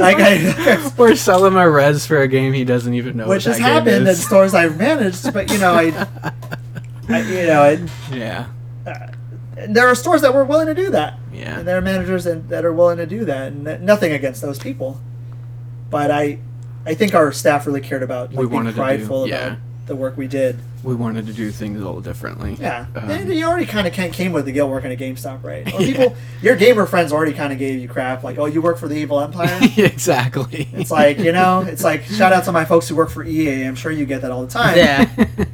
Like 0.00 0.16
I, 0.20 0.92
or 0.96 1.16
sell 1.16 1.44
him 1.44 1.56
a 1.56 1.68
res 1.68 2.06
for 2.06 2.18
a 2.20 2.28
game 2.28 2.52
he 2.52 2.64
doesn't 2.64 2.94
even 2.94 3.16
know. 3.16 3.26
which 3.26 3.46
what 3.46 3.56
has 3.56 3.58
that 3.58 3.62
game 3.84 3.94
happened 3.94 4.06
at 4.06 4.12
is. 4.12 4.24
stores 4.24 4.54
I've 4.54 4.78
managed, 4.78 5.34
but 5.34 5.50
you 5.50 5.58
know, 5.58 5.72
I, 5.74 6.06
I 7.08 7.20
you 7.22 7.46
know, 7.48 7.64
it, 7.64 7.80
Yeah. 8.12 8.46
there 9.68 9.88
are 9.88 9.94
stores 9.96 10.20
that 10.22 10.32
were 10.32 10.44
willing 10.44 10.68
to 10.68 10.74
do 10.74 10.90
that. 10.90 11.18
Yeah. 11.32 11.58
And 11.58 11.66
there 11.68 11.76
are 11.76 11.80
managers 11.82 12.24
that, 12.24 12.48
that 12.48 12.64
are 12.64 12.72
willing 12.72 12.98
to 12.98 13.06
do 13.06 13.24
that, 13.24 13.48
and 13.48 13.66
that- 13.66 13.82
nothing 13.82 14.12
against 14.12 14.40
those 14.40 14.58
people. 14.60 15.00
But 15.90 16.12
I, 16.12 16.38
I 16.86 16.94
think 16.94 17.14
our 17.14 17.30
staff 17.32 17.66
really 17.66 17.80
cared 17.80 18.02
about 18.02 18.30
We 18.30 18.36
like, 18.36 18.44
being 18.44 18.52
wanted 18.54 18.70
to 18.70 18.76
do- 18.76 18.80
prideful 18.82 19.28
yeah. 19.28 19.46
about 19.46 19.58
the 19.86 19.96
work 19.96 20.16
we 20.16 20.26
did. 20.28 20.58
We 20.82 20.94
wanted 20.94 21.26
to 21.26 21.34
do 21.34 21.50
things 21.50 21.78
a 21.78 21.84
little 21.84 22.00
differently. 22.00 22.56
Yeah, 22.58 22.86
Um, 22.96 23.10
and 23.10 23.34
you 23.34 23.44
already 23.44 23.66
kind 23.66 23.86
of 23.86 23.92
came 23.92 24.32
with 24.32 24.46
the 24.46 24.52
guilt 24.52 24.70
working 24.70 24.90
at 24.90 24.98
GameStop, 24.98 25.42
right? 25.44 25.66
Or 25.74 25.78
people, 25.78 26.16
your 26.40 26.56
gamer 26.56 26.86
friends 26.86 27.12
already 27.12 27.34
kind 27.34 27.52
of 27.52 27.58
gave 27.58 27.78
you 27.80 27.86
crap, 27.86 28.22
like, 28.22 28.38
"Oh, 28.38 28.46
you 28.46 28.62
work 28.62 28.78
for 28.78 28.88
the 28.88 28.94
evil 28.94 29.20
empire." 29.20 29.58
exactly. 29.76 30.70
it's 30.72 30.90
like 30.90 31.18
you 31.18 31.32
know, 31.32 31.60
it's 31.60 31.84
like 31.84 32.04
shout 32.04 32.32
out 32.32 32.44
to 32.44 32.52
my 32.52 32.64
folks 32.64 32.88
who 32.88 32.94
work 32.96 33.10
for 33.10 33.22
EA. 33.22 33.64
I'm 33.66 33.74
sure 33.74 33.92
you 33.92 34.06
get 34.06 34.22
that 34.22 34.30
all 34.30 34.40
the 34.46 34.50
time, 34.50 34.78
Yeah. 34.78 35.06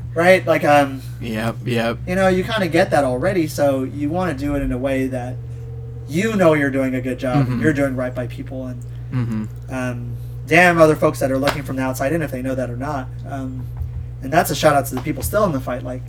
right? 0.14 0.46
Like, 0.46 0.62
um, 0.64 1.02
yep. 1.20 1.56
Yep. 1.64 1.98
you 2.06 2.14
know, 2.14 2.28
you 2.28 2.44
kind 2.44 2.62
of 2.62 2.70
get 2.70 2.90
that 2.90 3.02
already, 3.02 3.48
so 3.48 3.82
you 3.82 4.08
want 4.10 4.30
to 4.30 4.38
do 4.44 4.54
it 4.54 4.62
in 4.62 4.70
a 4.70 4.78
way 4.78 5.08
that 5.08 5.34
you 6.08 6.36
know 6.36 6.52
you're 6.52 6.70
doing 6.70 6.94
a 6.94 7.00
good 7.00 7.18
job, 7.18 7.48
Mhm. 7.48 7.60
you're 7.62 7.72
doing 7.72 7.96
right 7.96 8.14
by 8.14 8.28
people, 8.28 8.66
and 8.66 8.80
Mm-hmm. 9.12 9.44
um, 9.74 10.16
damn 10.46 10.78
other 10.78 10.96
folks 10.96 11.18
that 11.20 11.30
are 11.30 11.38
looking 11.38 11.62
from 11.62 11.76
the 11.76 11.82
outside 11.82 12.12
in 12.12 12.22
if 12.22 12.30
they 12.30 12.42
know 12.42 12.54
that 12.54 12.70
or 12.70 12.76
not. 12.76 13.08
Um, 13.28 13.66
and 14.22 14.32
that's 14.32 14.50
a 14.50 14.54
shout 14.54 14.74
out 14.74 14.86
to 14.86 14.94
the 14.94 15.00
people 15.02 15.22
still 15.22 15.44
in 15.44 15.52
the 15.52 15.60
fight. 15.60 15.82
Like 15.82 16.02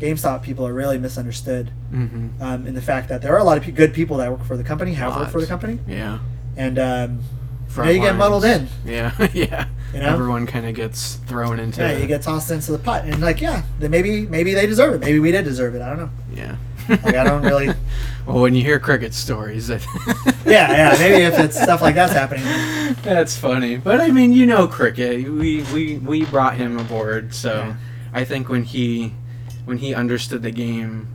GameStop 0.00 0.42
people 0.42 0.66
are 0.66 0.74
really 0.74 0.98
misunderstood 0.98 1.70
Mm-hmm. 1.92 2.42
um, 2.42 2.66
in 2.66 2.74
the 2.74 2.82
fact 2.82 3.08
that 3.08 3.22
there 3.22 3.32
are 3.34 3.38
a 3.38 3.44
lot 3.44 3.56
of 3.56 3.62
pe- 3.62 3.70
good 3.70 3.94
people 3.94 4.16
that 4.16 4.28
work 4.30 4.42
for 4.44 4.56
the 4.56 4.64
company, 4.64 4.94
have 4.94 5.14
worked 5.14 5.30
for 5.30 5.40
the 5.40 5.46
company, 5.46 5.78
Yeah. 5.86 6.18
and 6.56 6.76
um, 6.80 7.20
you, 7.76 7.82
know, 7.84 7.90
you 7.90 8.00
get 8.00 8.16
muddled 8.16 8.44
in. 8.44 8.66
Yeah. 8.84 9.12
yeah. 9.32 9.68
You 9.92 10.00
know? 10.00 10.08
Everyone 10.08 10.44
kind 10.44 10.66
of 10.66 10.74
gets 10.74 11.14
thrown 11.26 11.60
into. 11.60 11.82
Yeah, 11.82 11.96
you 11.98 12.08
get 12.08 12.22
tossed 12.22 12.50
into 12.50 12.72
the 12.72 12.80
pot, 12.80 13.04
and 13.04 13.20
like, 13.20 13.40
yeah, 13.40 13.62
then 13.78 13.92
maybe 13.92 14.26
maybe 14.26 14.54
they 14.54 14.66
deserve 14.66 14.94
it. 14.94 15.00
Maybe 15.02 15.20
we 15.20 15.30
did 15.30 15.44
deserve 15.44 15.76
it. 15.76 15.82
I 15.82 15.88
don't 15.90 15.98
know. 16.00 16.10
Yeah. 16.34 16.56
Like, 16.88 17.14
I 17.14 17.24
don't 17.24 17.42
really. 17.42 17.68
well, 18.26 18.40
when 18.40 18.54
you 18.54 18.62
hear 18.62 18.78
cricket 18.78 19.14
stories, 19.14 19.68
that 19.68 19.84
Yeah, 20.46 20.70
yeah. 20.72 20.96
Maybe 20.98 21.24
if 21.24 21.38
it's 21.38 21.60
stuff 21.60 21.80
like 21.82 21.94
that's 21.94 22.12
happening. 22.12 22.44
That's 23.02 23.36
funny, 23.36 23.76
but 23.76 24.00
I 24.00 24.10
mean, 24.10 24.32
you 24.32 24.46
know, 24.46 24.66
cricket. 24.66 25.30
We 25.30 25.62
we 25.72 25.98
we 25.98 26.24
brought 26.24 26.56
him 26.56 26.78
aboard, 26.78 27.34
so 27.34 27.54
Yeah. 27.54 27.74
I 28.12 28.24
think 28.24 28.48
when 28.48 28.64
he 28.64 29.12
when 29.64 29.78
he 29.78 29.94
understood 29.94 30.42
the 30.42 30.50
game 30.50 31.08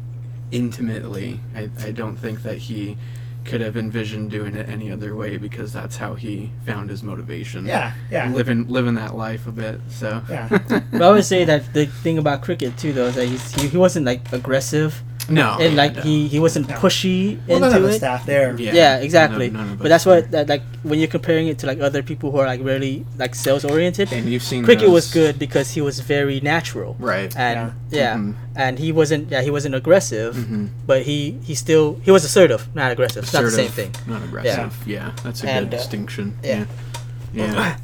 intimately, 0.52 1.40
I 1.56 1.70
I 1.84 1.92
don't 1.92 2.16
think 2.18 2.44
that 2.44 2.58
he 2.58 2.98
could 3.46 3.62
have 3.62 3.78
envisioned 3.78 4.30
doing 4.30 4.54
it 4.56 4.70
any 4.70 4.92
other 4.92 5.16
way 5.16 5.38
because 5.38 5.74
that's 5.74 5.98
how 5.98 6.14
he 6.14 6.52
found 6.66 6.90
his 6.90 7.02
motivation. 7.02 7.66
Yeah, 7.66 7.94
yeah, 8.12 8.32
living 8.32 8.68
living 8.68 8.96
that 8.96 9.16
life 9.16 9.48
a 9.48 9.52
bit. 9.52 9.80
So 9.90 10.22
yeah. 10.30 10.48
But 10.92 11.02
I 11.02 11.12
would 11.12 11.26
say 11.26 11.46
that 11.46 11.74
the 11.74 11.86
thing 11.86 12.18
about 12.18 12.42
cricket 12.42 12.78
too, 12.78 12.94
though, 12.94 13.08
is 13.08 13.16
that 13.16 13.26
he's, 13.28 13.52
he, 13.54 13.68
he 13.70 13.78
wasn't 13.78 14.06
like 14.06 14.32
aggressive 14.34 15.02
no, 15.30 15.58
and 15.60 15.74
yeah, 15.76 15.82
like 15.84 15.96
no. 15.96 16.02
he, 16.02 16.28
he 16.28 16.40
wasn't 16.40 16.68
pushy 16.68 17.40
Well, 17.48 17.60
none 17.60 17.70
of 17.70 17.76
into 17.78 17.88
the 17.88 17.94
it. 17.96 17.98
staff 17.98 18.26
there. 18.26 18.56
Yeah. 18.60 18.74
Yeah, 18.74 18.98
exactly. 19.00 19.50
None- 19.50 19.62
none 19.64 19.72
of 19.74 19.80
but 19.80 19.90
that's 19.90 20.06
what 20.06 20.32
that 20.32 20.50
like 20.50 20.64
when 20.84 21.00
you're 21.00 21.08
comparing 21.10 21.48
it 21.48 21.60
to 21.60 21.68
like 21.68 21.80
other 21.80 22.02
people 22.04 22.32
who 22.32 22.38
are 22.40 22.46
like 22.46 22.62
really 22.64 23.06
like 23.18 23.36
sales 23.36 23.64
oriented. 23.66 24.12
and 24.14 24.26
you've 24.30 24.44
seen 24.44 24.64
Cricket 24.64 24.90
was 24.90 25.12
good 25.14 25.38
because 25.40 25.72
he 25.72 25.82
was 25.82 26.00
very 26.00 26.40
natural, 26.42 26.96
right? 27.00 27.36
and 27.38 27.74
yeah, 27.92 28.16
Mhm. 28.16 28.36
and 28.56 28.80
he 28.80 28.92
wasn't 28.92 29.30
yeah 29.32 29.42
he 29.42 29.52
wasn't 29.52 29.76
aggressive, 29.76 30.36
Mhm. 30.36 30.70
but 30.86 31.04
he 31.04 31.38
he 31.44 31.56
still 31.56 32.00
he 32.04 32.12
was 32.12 32.24
assertive, 32.26 32.68
not 32.76 32.92
aggressive. 32.92 33.24
It's 33.24 33.34
not 33.34 33.44
the 33.44 33.52
same 33.52 33.68
Assertive, 33.68 33.94
thing. 33.96 34.12
Not 34.14 34.24
aggressive. 34.24 34.74
Yeah, 34.86 35.12
that's 35.24 35.44
a 35.44 35.50
And, 35.50 35.70
good 35.70 35.74
uh, 35.76 35.78
distinction. 35.78 36.36
yeah. 36.44 36.66
Yeah. 37.34 37.76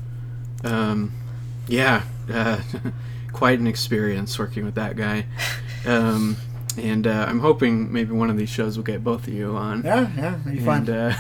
Yeah. 0.63 0.71
um, 0.71 1.12
yeah. 1.67 2.01
Uh, 2.31 2.58
quite 3.34 3.60
an 3.60 3.67
experience 3.67 4.39
working 4.39 4.63
with 4.65 4.75
that 4.75 4.95
guy. 4.95 5.25
Um, 5.86 6.38
and 6.78 7.08
uh, 7.08 7.26
I'm 7.28 7.40
hoping 7.40 7.92
maybe 7.92 8.12
one 8.14 8.30
of 8.30 8.38
these 8.38 8.50
shows 8.50 8.78
will 8.78 8.84
get 8.84 9.04
both 9.04 9.28
of 9.28 9.34
you 9.34 9.56
on. 9.56 9.84
Yeah, 9.84 10.10
yeah. 10.18 10.40
It'd 10.42 10.46
be 10.46 10.58
And, 10.70 10.86
fun. 10.86 10.90
uh, 10.90 11.16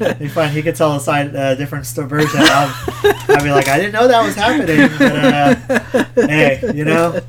It'd 0.00 0.18
be 0.18 0.28
fun. 0.28 0.50
He 0.50 0.62
could 0.62 0.76
tell 0.76 0.94
a 0.96 1.00
side, 1.00 1.34
uh, 1.34 1.54
different 1.54 1.86
sto- 1.86 2.06
version. 2.06 2.40
Of, 2.40 2.48
I'd 3.28 3.42
be 3.42 3.50
like, 3.50 3.68
I 3.68 3.76
didn't 3.78 3.92
know 3.92 4.08
that 4.08 4.24
was 4.24 4.34
happening. 4.34 4.88
But, 4.98 5.14
uh, 6.16 6.26
hey, 6.26 6.60
you 6.74 6.84
know, 6.84 7.20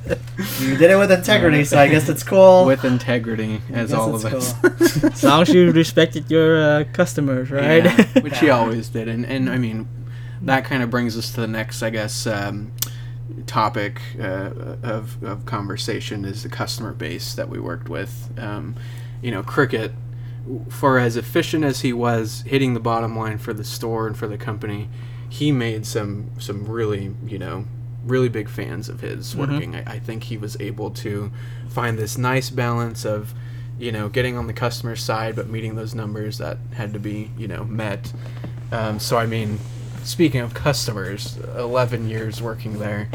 you 0.59 0.77
did 0.77 0.91
it 0.91 0.97
with 0.97 1.11
integrity, 1.11 1.63
so 1.65 1.77
I 1.79 1.87
guess 1.87 2.09
it's 2.09 2.23
cool. 2.23 2.65
with 2.65 2.83
integrity, 2.85 3.61
as 3.73 3.93
all 3.93 4.15
of 4.15 4.25
it's 4.25 4.53
us. 4.53 5.03
As 5.03 5.23
long 5.23 5.41
as 5.43 5.49
you 5.49 5.71
respected 5.71 6.29
your 6.31 6.61
uh, 6.61 6.83
customers, 6.93 7.51
right? 7.51 7.83
Yeah, 7.85 8.05
which 8.21 8.39
he 8.39 8.49
always 8.49 8.89
did, 8.89 9.07
and 9.07 9.25
and 9.25 9.49
I 9.49 9.57
mean, 9.57 9.87
that 10.41 10.65
kind 10.65 10.81
of 10.83 10.89
brings 10.89 11.17
us 11.17 11.31
to 11.33 11.41
the 11.41 11.47
next, 11.47 11.83
I 11.83 11.89
guess, 11.89 12.25
um, 12.27 12.71
topic 13.45 14.01
uh, 14.19 14.51
of 14.83 15.23
of 15.23 15.45
conversation 15.45 16.25
is 16.25 16.43
the 16.43 16.49
customer 16.49 16.93
base 16.93 17.33
that 17.33 17.49
we 17.49 17.59
worked 17.59 17.89
with. 17.89 18.29
Um, 18.37 18.75
you 19.21 19.31
know, 19.31 19.43
Cricket, 19.43 19.91
for 20.69 20.97
as 20.97 21.15
efficient 21.15 21.63
as 21.63 21.81
he 21.81 21.93
was 21.93 22.43
hitting 22.47 22.73
the 22.73 22.79
bottom 22.79 23.17
line 23.17 23.37
for 23.37 23.53
the 23.53 23.63
store 23.63 24.07
and 24.07 24.17
for 24.17 24.27
the 24.27 24.37
company, 24.37 24.89
he 25.29 25.51
made 25.51 25.85
some 25.85 26.31
some 26.39 26.65
really 26.65 27.15
you 27.25 27.39
know 27.39 27.65
really 28.05 28.29
big 28.29 28.49
fans 28.49 28.89
of 28.89 29.01
his 29.01 29.35
working. 29.35 29.75
I, 29.75 29.93
I 29.93 29.99
think 29.99 30.23
he 30.23 30.37
was 30.37 30.59
able 30.59 30.89
to 30.91 31.31
find 31.69 31.97
this 31.97 32.17
nice 32.17 32.49
balance 32.49 33.05
of 33.05 33.33
you 33.79 33.91
know 33.91 34.09
getting 34.09 34.37
on 34.37 34.47
the 34.47 34.53
customer 34.53 34.95
side 34.95 35.35
but 35.35 35.47
meeting 35.47 35.75
those 35.75 35.95
numbers 35.95 36.37
that 36.39 36.57
had 36.73 36.93
to 36.93 36.99
be 36.99 37.31
you 37.37 37.47
know 37.47 37.63
met. 37.63 38.11
Um, 38.71 38.99
so 38.99 39.17
I 39.17 39.25
mean, 39.25 39.59
speaking 40.03 40.41
of 40.41 40.53
customers, 40.53 41.37
eleven 41.55 42.07
years 42.07 42.41
working 42.41 42.79
there. 42.79 43.09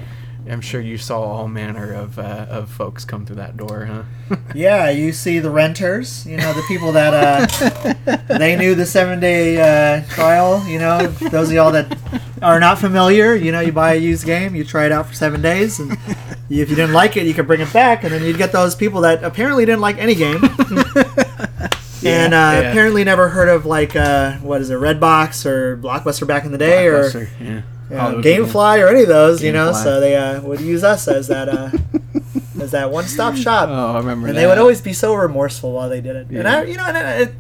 I'm 0.48 0.60
sure 0.60 0.80
you 0.80 0.96
saw 0.96 1.20
all 1.22 1.48
manner 1.48 1.92
of 1.92 2.18
uh, 2.18 2.46
of 2.48 2.70
folks 2.70 3.04
come 3.04 3.26
through 3.26 3.36
that 3.36 3.56
door, 3.56 3.86
huh? 3.86 4.36
Yeah, 4.54 4.90
you 4.90 5.12
see 5.12 5.40
the 5.40 5.50
renters, 5.50 6.24
you 6.24 6.36
know, 6.36 6.52
the 6.52 6.62
people 6.62 6.92
that 6.92 7.12
uh, 7.12 8.16
they 8.38 8.54
knew 8.56 8.74
the 8.74 8.86
seven 8.86 9.18
day 9.18 9.58
uh, 9.58 10.04
trial. 10.08 10.64
You 10.68 10.78
know, 10.78 11.08
those 11.08 11.48
of 11.48 11.54
y'all 11.54 11.72
that 11.72 11.98
are 12.42 12.60
not 12.60 12.78
familiar, 12.78 13.34
you 13.34 13.50
know, 13.50 13.60
you 13.60 13.72
buy 13.72 13.94
a 13.94 13.98
used 13.98 14.24
game, 14.24 14.54
you 14.54 14.64
try 14.64 14.86
it 14.86 14.92
out 14.92 15.06
for 15.06 15.14
seven 15.14 15.42
days, 15.42 15.80
and 15.80 15.92
if 16.48 16.70
you 16.70 16.76
didn't 16.76 16.92
like 16.92 17.16
it, 17.16 17.26
you 17.26 17.34
could 17.34 17.46
bring 17.48 17.60
it 17.60 17.72
back, 17.72 18.04
and 18.04 18.12
then 18.12 18.22
you'd 18.22 18.38
get 18.38 18.52
those 18.52 18.76
people 18.76 19.00
that 19.00 19.24
apparently 19.24 19.66
didn't 19.66 19.80
like 19.80 19.98
any 19.98 20.14
game. 20.14 20.40
And 22.08 22.34
uh, 22.34 22.36
Yeah. 22.36 22.58
apparently 22.70 23.04
never 23.04 23.28
heard 23.28 23.48
of 23.48 23.66
like 23.66 23.96
uh, 23.96 24.32
what 24.38 24.60
is 24.60 24.70
it, 24.70 24.74
Redbox 24.78 25.44
or 25.46 25.76
Blockbuster 25.76 26.26
back 26.26 26.44
in 26.44 26.52
the 26.52 26.58
day, 26.58 26.86
or 26.86 27.04
Blockbuster, 27.10 27.28
yeah. 27.90 27.98
uh, 28.06 28.14
GameFly 28.14 28.82
or 28.82 28.88
any 28.88 29.02
of 29.02 29.08
those, 29.08 29.42
you 29.42 29.52
know. 29.52 29.70
Gamefly. 29.72 29.82
So 29.82 30.00
they 30.00 30.16
uh, 30.16 30.40
would 30.42 30.60
use 30.60 30.84
us 30.84 31.08
as 31.08 31.28
that 31.28 31.48
uh, 31.48 31.70
as 32.60 32.70
that 32.72 32.90
one 32.90 33.04
stop 33.04 33.36
shop 33.36 33.68
Oh, 33.72 33.94
I 33.94 33.98
remember 33.98 34.28
and 34.28 34.36
that. 34.36 34.40
they 34.40 34.46
would 34.46 34.58
always 34.58 34.80
be 34.80 34.92
so 34.92 35.14
remorseful 35.14 35.72
while 35.72 35.88
they 35.88 36.00
did 36.00 36.16
it. 36.16 36.28
And 36.30 36.48
I, 36.48 36.64
you 36.64 36.76
know, 36.76 36.84
and 36.86 36.96
it, 36.96 37.28
it, 37.28 37.34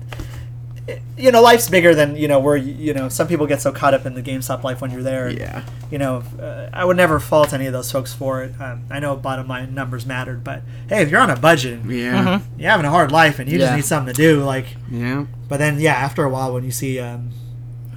you 1.16 1.32
know, 1.32 1.42
life's 1.42 1.68
bigger 1.68 1.94
than 1.94 2.14
you 2.16 2.28
know. 2.28 2.38
Where 2.38 2.56
you 2.56 2.94
know, 2.94 3.08
some 3.08 3.26
people 3.26 3.46
get 3.46 3.60
so 3.60 3.72
caught 3.72 3.92
up 3.94 4.06
in 4.06 4.14
the 4.14 4.22
GameStop 4.22 4.62
life 4.62 4.80
when 4.80 4.90
you're 4.90 5.02
there. 5.02 5.28
Yeah. 5.30 5.62
You 5.90 5.98
know, 5.98 6.22
uh, 6.40 6.68
I 6.72 6.84
would 6.84 6.96
never 6.96 7.18
fault 7.18 7.52
any 7.52 7.66
of 7.66 7.72
those 7.72 7.90
folks 7.90 8.12
for 8.14 8.42
it. 8.44 8.60
Um, 8.60 8.84
I 8.90 9.00
know 9.00 9.16
bottom 9.16 9.48
line 9.48 9.74
numbers 9.74 10.06
mattered, 10.06 10.44
but 10.44 10.62
hey, 10.88 11.02
if 11.02 11.10
you're 11.10 11.20
on 11.20 11.30
a 11.30 11.36
budget, 11.36 11.80
and 11.80 11.90
Yeah. 11.90 12.24
Mhm. 12.24 12.42
you're 12.58 12.70
having 12.70 12.86
a 12.86 12.90
hard 12.90 13.10
life, 13.10 13.38
and 13.38 13.50
you 13.50 13.58
just 13.58 13.74
need 13.74 13.84
something 13.84 14.14
to 14.14 14.20
do, 14.20 14.42
like. 14.44 14.66
Yeah. 14.90 15.24
But 15.48 15.58
then, 15.58 15.80
yeah, 15.80 15.94
after 15.94 16.24
a 16.24 16.28
while, 16.28 16.52
when 16.54 16.64
you 16.64 16.70
see 16.72 17.00
um, 17.00 17.30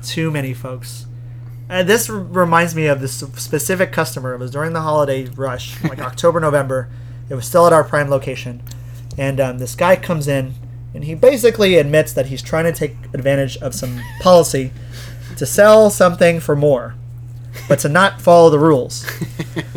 too 0.03 0.31
many 0.31 0.53
folks, 0.53 1.05
and 1.67 1.87
this 1.87 2.09
r- 2.09 2.15
reminds 2.17 2.73
me 2.75 2.87
of 2.87 3.01
this 3.01 3.13
specific 3.35 3.91
customer. 3.91 4.33
It 4.33 4.39
was 4.39 4.49
during 4.51 4.73
the 4.73 4.81
holiday 4.81 5.25
rush, 5.35 5.75
like 5.83 5.99
October, 6.09 6.39
November. 6.39 6.89
It 7.29 7.35
was 7.35 7.45
still 7.45 7.67
at 7.67 7.73
our 7.73 7.83
prime 7.83 8.09
location, 8.09 8.61
and 9.17 9.39
um, 9.39 9.59
this 9.59 9.75
guy 9.75 9.95
comes 9.95 10.27
in, 10.27 10.55
and 10.93 11.03
he 11.03 11.13
basically 11.15 11.75
admits 11.75 12.13
that 12.13 12.27
he's 12.27 12.41
trying 12.41 12.65
to 12.65 12.71
take 12.71 12.95
advantage 13.13 13.57
of 13.57 13.73
some 13.75 14.01
policy 14.21 14.71
to 15.37 15.45
sell 15.45 15.89
something 15.89 16.39
for 16.39 16.55
more, 16.55 16.95
but 17.67 17.79
to 17.79 17.89
not 17.89 18.21
follow 18.21 18.49
the 18.49 18.59
rules. 18.59 19.05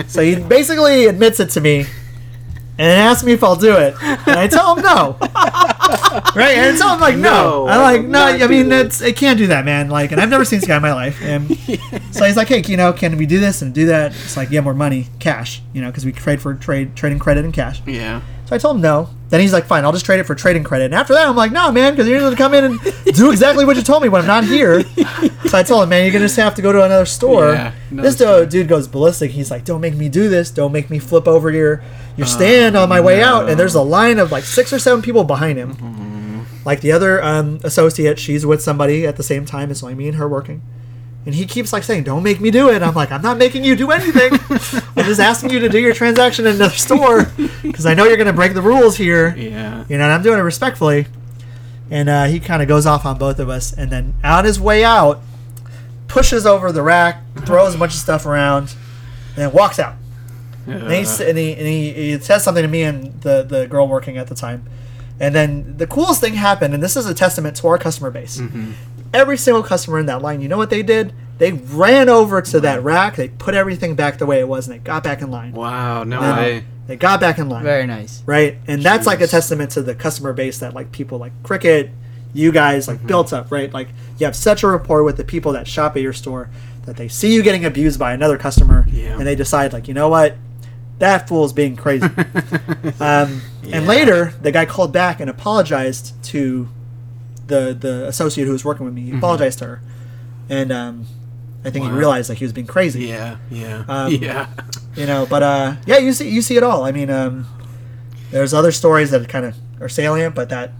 So 0.06 0.22
he 0.22 0.36
basically 0.36 1.06
admits 1.06 1.40
it 1.40 1.50
to 1.50 1.60
me, 1.60 1.86
and 2.78 2.88
asks 2.88 3.24
me 3.24 3.32
if 3.32 3.44
I'll 3.44 3.56
do 3.56 3.76
it, 3.76 3.94
and 4.02 4.38
I 4.38 4.48
tell 4.48 4.74
him 4.74 4.82
no. 4.82 5.16
right? 6.34 6.56
And 6.56 6.78
so 6.78 6.88
I'm 6.88 7.00
like, 7.00 7.16
no. 7.16 7.66
No, 7.66 7.68
I'm 7.68 7.80
like, 7.80 8.04
no. 8.04 8.24
I 8.24 8.46
mean, 8.46 8.72
it 8.72 9.16
can't 9.16 9.38
do 9.38 9.48
that, 9.48 9.64
man. 9.64 9.88
Like, 9.88 10.12
and 10.12 10.20
I've 10.20 10.30
never 10.30 10.44
seen 10.44 10.60
this 10.60 10.68
guy 10.68 10.76
in 10.76 10.82
my 10.82 10.92
life. 10.92 11.20
And 11.22 11.48
so 12.10 12.24
he's 12.24 12.36
like, 12.36 12.48
hey, 12.48 12.62
you 12.66 12.76
know, 12.76 12.92
can 12.92 13.16
we 13.16 13.26
do 13.26 13.40
this 13.40 13.62
and 13.62 13.74
do 13.74 13.86
that? 13.86 14.12
It's 14.12 14.36
like, 14.36 14.50
yeah, 14.50 14.60
more 14.60 14.74
money, 14.74 15.08
cash, 15.18 15.62
you 15.72 15.80
know, 15.80 15.90
because 15.90 16.04
we 16.04 16.12
trade 16.12 16.40
for 16.40 16.54
trade 16.54 16.96
trading 16.96 17.18
credit 17.18 17.44
and 17.44 17.52
cash. 17.52 17.82
Yeah. 17.86 18.22
So 18.46 18.56
I 18.56 18.58
told 18.58 18.76
him 18.76 18.82
no. 18.82 19.08
Then 19.28 19.40
he's 19.40 19.52
like, 19.52 19.64
fine, 19.64 19.84
I'll 19.84 19.92
just 19.92 20.04
trade 20.04 20.20
it 20.20 20.24
for 20.24 20.34
trading 20.34 20.62
credit. 20.62 20.86
And 20.86 20.94
after 20.94 21.14
that, 21.14 21.26
I'm 21.26 21.36
like, 21.36 21.52
no, 21.52 21.72
man, 21.72 21.94
because 21.94 22.06
you're 22.06 22.20
going 22.20 22.32
to 22.32 22.36
come 22.36 22.52
in 22.52 22.64
and 22.64 22.80
do 23.14 23.30
exactly 23.30 23.64
what 23.64 23.76
you 23.76 23.82
told 23.82 24.02
me 24.02 24.10
when 24.10 24.20
I'm 24.20 24.26
not 24.26 24.44
here. 24.44 24.82
so 25.46 25.56
I 25.56 25.62
told 25.62 25.84
him, 25.84 25.88
man, 25.88 26.04
you're 26.04 26.12
going 26.12 26.20
to 26.20 26.26
just 26.26 26.36
have 26.36 26.54
to 26.56 26.62
go 26.62 26.70
to 26.70 26.84
another 26.84 27.06
store. 27.06 27.54
Yeah, 27.54 27.72
another 27.90 28.08
this 28.08 28.16
store. 28.16 28.40
dude, 28.40 28.50
dude 28.50 28.68
goes 28.68 28.88
ballistic. 28.88 29.30
He's 29.30 29.50
like, 29.50 29.64
don't 29.64 29.80
make 29.80 29.94
me 29.94 30.10
do 30.10 30.28
this. 30.28 30.50
Don't 30.50 30.72
make 30.72 30.90
me 30.90 30.98
flip 30.98 31.26
over 31.26 31.50
your 31.50 31.82
your 32.16 32.26
stand 32.26 32.76
on 32.76 32.88
my 32.88 33.00
way 33.00 33.22
out. 33.22 33.48
And 33.48 33.58
there's 33.58 33.74
a 33.74 33.82
line 33.82 34.18
of 34.18 34.30
like 34.32 34.44
six 34.44 34.72
or 34.72 34.78
seven 34.78 35.02
people 35.02 35.24
behind 35.24 35.58
him. 35.58 36.46
Like 36.64 36.80
the 36.80 36.92
other 36.92 37.22
um, 37.22 37.58
associate, 37.64 38.18
she's 38.18 38.46
with 38.46 38.62
somebody 38.62 39.06
at 39.06 39.16
the 39.16 39.22
same 39.22 39.44
time. 39.44 39.70
It's 39.70 39.82
only 39.82 39.94
me 39.94 40.08
and 40.08 40.16
her 40.16 40.28
working. 40.28 40.62
And 41.24 41.34
he 41.34 41.46
keeps 41.46 41.72
like 41.72 41.84
saying, 41.84 42.02
"Don't 42.02 42.24
make 42.24 42.40
me 42.40 42.50
do 42.50 42.68
it." 42.68 42.82
I'm 42.82 42.94
like, 42.94 43.12
"I'm 43.12 43.22
not 43.22 43.38
making 43.38 43.62
you 43.64 43.76
do 43.76 43.92
anything. 43.92 44.32
I'm 44.96 45.04
just 45.04 45.20
asking 45.20 45.50
you 45.50 45.60
to 45.60 45.68
do 45.68 45.78
your 45.78 45.94
transaction 45.94 46.46
in 46.46 46.56
another 46.56 46.74
store 46.74 47.30
because 47.62 47.86
I 47.86 47.94
know 47.94 48.04
you're 48.06 48.16
going 48.16 48.26
to 48.26 48.32
break 48.32 48.54
the 48.54 48.62
rules 48.62 48.96
here." 48.96 49.32
Yeah. 49.36 49.84
You 49.88 49.98
know, 49.98 50.04
and 50.04 50.12
I'm 50.12 50.22
doing 50.22 50.40
it 50.40 50.42
respectfully. 50.42 51.06
And 51.90 52.08
uh, 52.08 52.24
he 52.24 52.40
kind 52.40 52.60
of 52.60 52.66
goes 52.66 52.86
off 52.86 53.06
on 53.06 53.18
both 53.18 53.38
of 53.38 53.48
us, 53.48 53.72
and 53.72 53.90
then 53.92 54.14
on 54.24 54.44
his 54.44 54.58
way 54.58 54.82
out, 54.82 55.20
pushes 56.08 56.44
over 56.44 56.72
the 56.72 56.82
rack, 56.82 57.22
throws 57.46 57.74
a 57.74 57.78
bunch 57.78 57.92
of 57.92 58.00
stuff 58.00 58.26
around, 58.26 58.74
and 59.36 59.52
walks 59.52 59.78
out. 59.78 59.94
And, 60.66 60.90
he, 60.92 61.00
s- 61.00 61.20
and, 61.20 61.36
he, 61.36 61.52
and 61.52 61.66
he, 61.66 61.92
he 61.92 62.18
says 62.20 62.44
something 62.44 62.62
to 62.62 62.68
me 62.68 62.82
and 62.82 63.20
the, 63.22 63.42
the 63.42 63.66
girl 63.66 63.88
working 63.88 64.16
at 64.18 64.26
the 64.28 64.34
time. 64.34 64.64
And 65.20 65.34
then 65.34 65.76
the 65.76 65.86
coolest 65.86 66.20
thing 66.20 66.34
happened, 66.34 66.74
and 66.74 66.82
this 66.82 66.96
is 66.96 67.06
a 67.06 67.14
testament 67.14 67.56
to 67.58 67.66
our 67.68 67.78
customer 67.78 68.10
base. 68.10 68.40
Every 69.14 69.36
single 69.36 69.62
customer 69.62 69.98
in 69.98 70.06
that 70.06 70.22
line, 70.22 70.40
you 70.40 70.48
know 70.48 70.56
what 70.56 70.70
they 70.70 70.82
did? 70.82 71.12
They 71.38 71.52
ran 71.52 72.08
over 72.08 72.40
to 72.40 72.60
that 72.60 72.82
rack, 72.82 73.16
they 73.16 73.28
put 73.28 73.54
everything 73.54 73.94
back 73.94 74.18
the 74.18 74.26
way 74.26 74.40
it 74.40 74.48
was, 74.48 74.66
and 74.68 74.74
they 74.74 74.78
got 74.82 75.02
back 75.04 75.20
in 75.22 75.30
line. 75.30 75.52
Wow. 75.52 76.04
No 76.04 76.20
Wow. 76.20 76.36
way. 76.38 76.64
They 76.86 76.96
got 76.96 77.20
back 77.20 77.38
in 77.38 77.48
line 77.48 77.62
Very 77.62 77.86
nice. 77.86 78.22
right? 78.26 78.56
And 78.66 78.82
that's 78.82 79.06
like 79.06 79.20
a 79.20 79.26
testament 79.26 79.70
to 79.72 79.82
the 79.82 79.94
customer 79.94 80.32
base 80.32 80.58
that 80.58 80.74
like 80.74 80.90
people 80.92 81.18
like 81.18 81.32
Cricket, 81.42 81.90
you 82.34 82.50
guys 82.52 82.86
Mm-hmm. 82.86 82.98
like 83.02 83.06
built 83.06 83.32
up, 83.32 83.50
right? 83.52 83.72
Like 83.72 83.88
you 84.18 84.26
have 84.26 84.34
such 84.36 84.62
a 84.62 84.68
rapport 84.68 85.02
with 85.04 85.16
the 85.16 85.24
people 85.24 85.52
that 85.52 85.66
shop 85.68 85.94
at 85.96 86.02
your 86.02 86.12
store 86.12 86.48
that 86.86 86.96
they 86.96 87.06
see 87.08 87.32
you 87.32 87.42
getting 87.42 87.64
abused 87.64 87.98
by 88.00 88.12
another 88.12 88.36
customer, 88.38 88.86
Yeah. 88.90 89.16
and 89.18 89.26
they 89.26 89.34
decide 89.36 89.72
like, 89.72 89.86
you 89.88 89.94
know 89.94 90.08
what, 90.08 90.36
that 91.02 91.28
fool's 91.28 91.52
being 91.52 91.74
crazy. 91.76 92.06
um, 93.00 93.42
Yeah. 93.62 93.76
And 93.78 93.86
later, 93.86 94.32
the 94.40 94.50
guy 94.52 94.64
called 94.66 94.92
back 94.92 95.20
and 95.20 95.28
apologized 95.30 96.14
to 96.30 96.68
the 97.46 97.76
the 97.78 98.06
associate 98.08 98.46
who 98.46 98.52
was 98.52 98.64
working 98.64 98.84
with 98.86 98.94
me. 98.94 99.02
He 99.02 99.16
apologized 99.16 99.58
to 99.60 99.66
her, 99.66 99.80
and 100.48 100.72
um, 100.72 101.06
I 101.64 101.70
think 101.70 101.84
he 101.84 101.88
Mm-hmm. 101.90 101.98
Realized 101.98 102.28
like 102.28 102.38
he 102.38 102.44
was 102.44 102.52
being 102.52 102.66
crazy 102.66 103.04
Yeah. 103.06 103.36
Yeah. 103.50 103.84
Um, 103.88 104.12
yeah. 104.12 104.48
you 104.96 105.06
know 105.06 105.26
but 105.30 105.42
uh 105.42 105.76
yeah 105.86 105.98
you 105.98 106.12
see 106.12 106.28
you 106.28 106.42
see 106.42 106.56
it 106.56 106.62
all 106.62 106.84
i 106.84 106.92
mean 106.92 107.08
um 107.08 107.46
there's 108.30 108.52
other 108.52 108.72
stories 108.72 109.10
that 109.12 109.26
kind 109.28 109.46
of 109.46 109.54
are 109.80 109.88
salient 109.88 110.34
but 110.34 110.48
that 110.50 110.72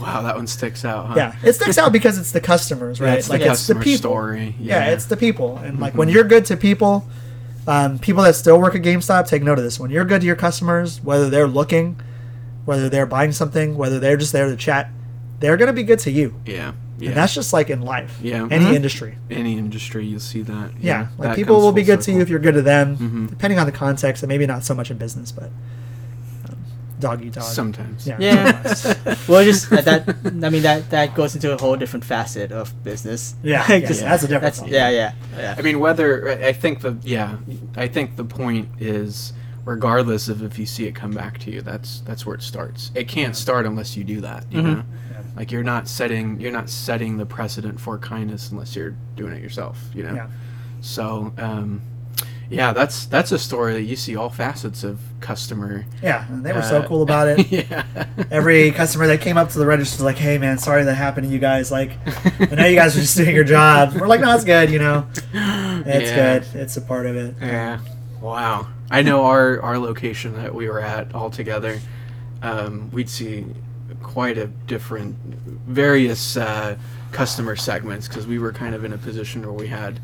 Wow. 0.00 0.22
That 0.22 0.34
one 0.36 0.46
sticks 0.46 0.84
out. 0.84 1.06
Huh? 1.08 1.14
yeah 1.16 1.36
it 1.42 1.52
sticks 1.54 1.78
out 1.78 1.90
because 1.92 2.18
it's 2.18 2.32
the 2.32 2.40
customers 2.40 3.00
right 3.04 3.18
It's 3.18 3.30
like 3.30 3.40
the 3.42 3.50
it's 3.52 3.66
the 3.66 3.74
people 3.76 3.98
story. 3.98 4.54
yeah. 4.60 4.84
Yeah. 4.86 4.92
it's 4.92 5.06
the 5.06 5.16
people 5.16 5.56
and 5.58 5.80
like 5.80 5.94
when 5.94 6.08
you're 6.08 6.24
good 6.34 6.44
to 6.46 6.56
people 6.56 7.06
um, 7.68 7.98
people 7.98 8.22
that 8.24 8.34
still 8.34 8.60
work 8.60 8.74
at 8.74 8.82
gamestop 8.82 9.28
take 9.28 9.42
note 9.44 9.58
of 9.58 9.64
this 9.64 9.78
when 9.78 9.90
you're 9.90 10.04
good 10.04 10.20
to 10.22 10.26
your 10.26 10.36
customers 10.36 11.00
whether 11.04 11.28
they're 11.30 11.46
looking 11.46 12.00
whether 12.64 12.88
they're 12.88 13.06
buying 13.06 13.30
something 13.32 13.76
whether 13.76 13.98
they're 14.00 14.16
just 14.16 14.32
there 14.32 14.48
to 14.48 14.56
chat 14.56 14.90
they're 15.40 15.56
going 15.56 15.68
to 15.68 15.72
be 15.72 15.82
good 15.84 15.98
to 16.00 16.10
you 16.10 16.34
Yeah. 16.46 16.72
Yeah. 16.98 17.08
and 17.10 17.16
that's 17.16 17.34
just 17.34 17.52
like 17.52 17.70
in 17.70 17.82
life 17.82 18.18
Yeah. 18.22 18.48
any 18.50 18.64
Mhm. 18.64 18.74
industry 18.74 19.14
Any 19.30 19.56
industry, 19.58 20.04
you'll 20.06 20.18
see 20.20 20.42
that. 20.42 20.70
yeah, 20.80 21.08
like 21.18 21.28
that 21.30 21.36
people 21.36 21.60
will 21.60 21.70
be 21.72 21.84
good 21.84 22.00
to 22.00 22.12
you 22.12 22.20
if 22.20 22.28
you're 22.28 22.40
good 22.40 22.54
to 22.54 22.62
them 22.62 22.96
Mhm. 22.96 23.30
depending 23.30 23.58
on 23.58 23.66
the 23.66 23.72
context 23.72 24.22
and 24.22 24.28
maybe 24.28 24.46
not 24.46 24.64
so 24.64 24.74
much 24.74 24.90
in 24.90 24.96
business 24.96 25.30
but 25.30 25.50
um, 27.04 27.30
dog 27.30 27.42
Sometimes. 27.42 28.06
Yeah. 28.06 28.16
Yeah. 28.20 28.74
well, 29.28 29.44
just 29.44 29.70
that, 29.70 29.84
that. 29.84 30.44
I 30.44 30.50
mean, 30.50 30.62
that 30.62 30.90
that 30.90 31.14
goes 31.14 31.34
into 31.34 31.52
a 31.52 31.58
whole 31.60 31.76
different 31.76 32.04
facet 32.04 32.52
of 32.52 32.82
business. 32.84 33.34
Yeah, 33.42 33.60
Like, 33.68 33.68
yeah, 33.82 33.88
just- 33.88 34.00
that's 34.00 34.22
a 34.22 34.28
different 34.28 34.54
That's, 34.56 34.70
yeah, 34.70 34.90
yeah, 34.90 35.12
yeah. 35.36 35.54
I 35.58 35.62
mean, 35.62 35.80
whether 35.80 36.28
I 36.30 36.48
I 36.48 36.52
think 36.52 36.80
the 36.80 36.96
yeah, 37.02 37.36
I 37.76 37.88
think 37.88 38.16
the 38.16 38.24
point 38.24 38.68
is, 38.80 39.32
regardless 39.64 40.28
of 40.28 40.42
if 40.42 40.58
you 40.58 40.66
see 40.66 40.86
it 40.86 40.94
come 40.94 41.10
back 41.12 41.38
to 41.40 41.50
you, 41.50 41.60
that's 41.62 42.00
that's 42.00 42.24
where 42.26 42.34
it 42.34 42.42
starts. 42.42 42.90
It 42.94 43.08
can't 43.08 43.36
start 43.36 43.66
unless 43.66 43.96
you 43.96 44.04
do 44.04 44.20
that. 44.22 44.44
You 44.50 44.60
Mhm. 44.62 44.64
know, 44.76 44.82
like 45.36 45.52
you're 45.52 45.62
not 45.62 45.86
setting 45.88 46.40
you're 46.40 46.52
not 46.52 46.68
setting 46.68 47.16
the 47.16 47.26
precedent 47.26 47.78
for 47.80 47.98
kindness 47.98 48.50
unless 48.50 48.74
you're 48.74 48.96
doing 49.16 49.32
it 49.34 49.42
yourself. 49.42 49.78
You 49.94 50.02
know, 50.04 50.14
Yeah. 50.14 50.26
so 50.80 51.32
um, 51.38 51.80
yeah, 52.50 52.72
that's 52.72 53.06
that's 53.06 53.32
a 53.32 53.38
story 53.38 53.74
that 53.74 53.82
you 53.82 53.96
see 53.96 54.16
all 54.16 54.30
facets 54.30 54.84
of 54.84 55.00
customer. 55.20 55.84
Yeah, 56.02 56.26
and 56.28 56.44
they 56.44 56.52
were 56.52 56.62
so 56.62 56.80
uh, 56.82 56.88
cool 56.88 57.02
about 57.02 57.28
it. 57.28 57.46
yeah. 57.50 57.84
Every 58.30 58.70
customer 58.72 59.06
that 59.08 59.20
came 59.20 59.36
up 59.36 59.50
to 59.50 59.58
the 59.58 59.66
register 59.66 59.96
was 59.96 60.04
like, 60.04 60.16
"Hey, 60.16 60.38
man, 60.38 60.58
sorry 60.58 60.84
that 60.84 60.94
happened 60.94 61.26
to 61.26 61.32
you 61.32 61.38
guys. 61.38 61.70
Like, 61.70 61.92
I 62.40 62.54
know 62.54 62.66
you 62.66 62.76
guys 62.76 62.96
are 62.96 63.00
just 63.00 63.16
doing 63.16 63.34
your 63.34 63.44
job." 63.44 63.94
We're 63.94 64.06
like, 64.06 64.20
"No, 64.20 64.34
it's 64.34 64.44
good. 64.44 64.70
You 64.70 64.78
know, 64.78 65.06
it's 65.14 66.10
Yeah. 66.10 66.38
good. 66.38 66.48
It's 66.54 66.76
a 66.76 66.80
part 66.80 67.06
of 67.06 67.16
it." 67.16 67.34
Yeah. 67.40 67.80
Wow. 68.20 68.68
I 68.90 69.02
know 69.02 69.24
our 69.26 69.60
our 69.62 69.78
location 69.78 70.34
that 70.36 70.54
we 70.54 70.68
were 70.68 70.80
at 70.80 71.14
all 71.14 71.30
together. 71.30 71.80
Um, 72.42 72.90
we'd 72.92 73.10
see 73.10 73.44
quite 74.02 74.38
a 74.38 74.46
different, 74.46 75.16
various 75.66 76.36
uh, 76.36 76.76
customer 77.12 77.56
segments 77.56 78.08
because 78.08 78.26
we 78.26 78.38
were 78.38 78.52
kind 78.52 78.74
of 78.74 78.84
in 78.84 78.92
a 78.92 78.98
position 78.98 79.42
where 79.42 79.52
we 79.52 79.66
had, 79.66 80.00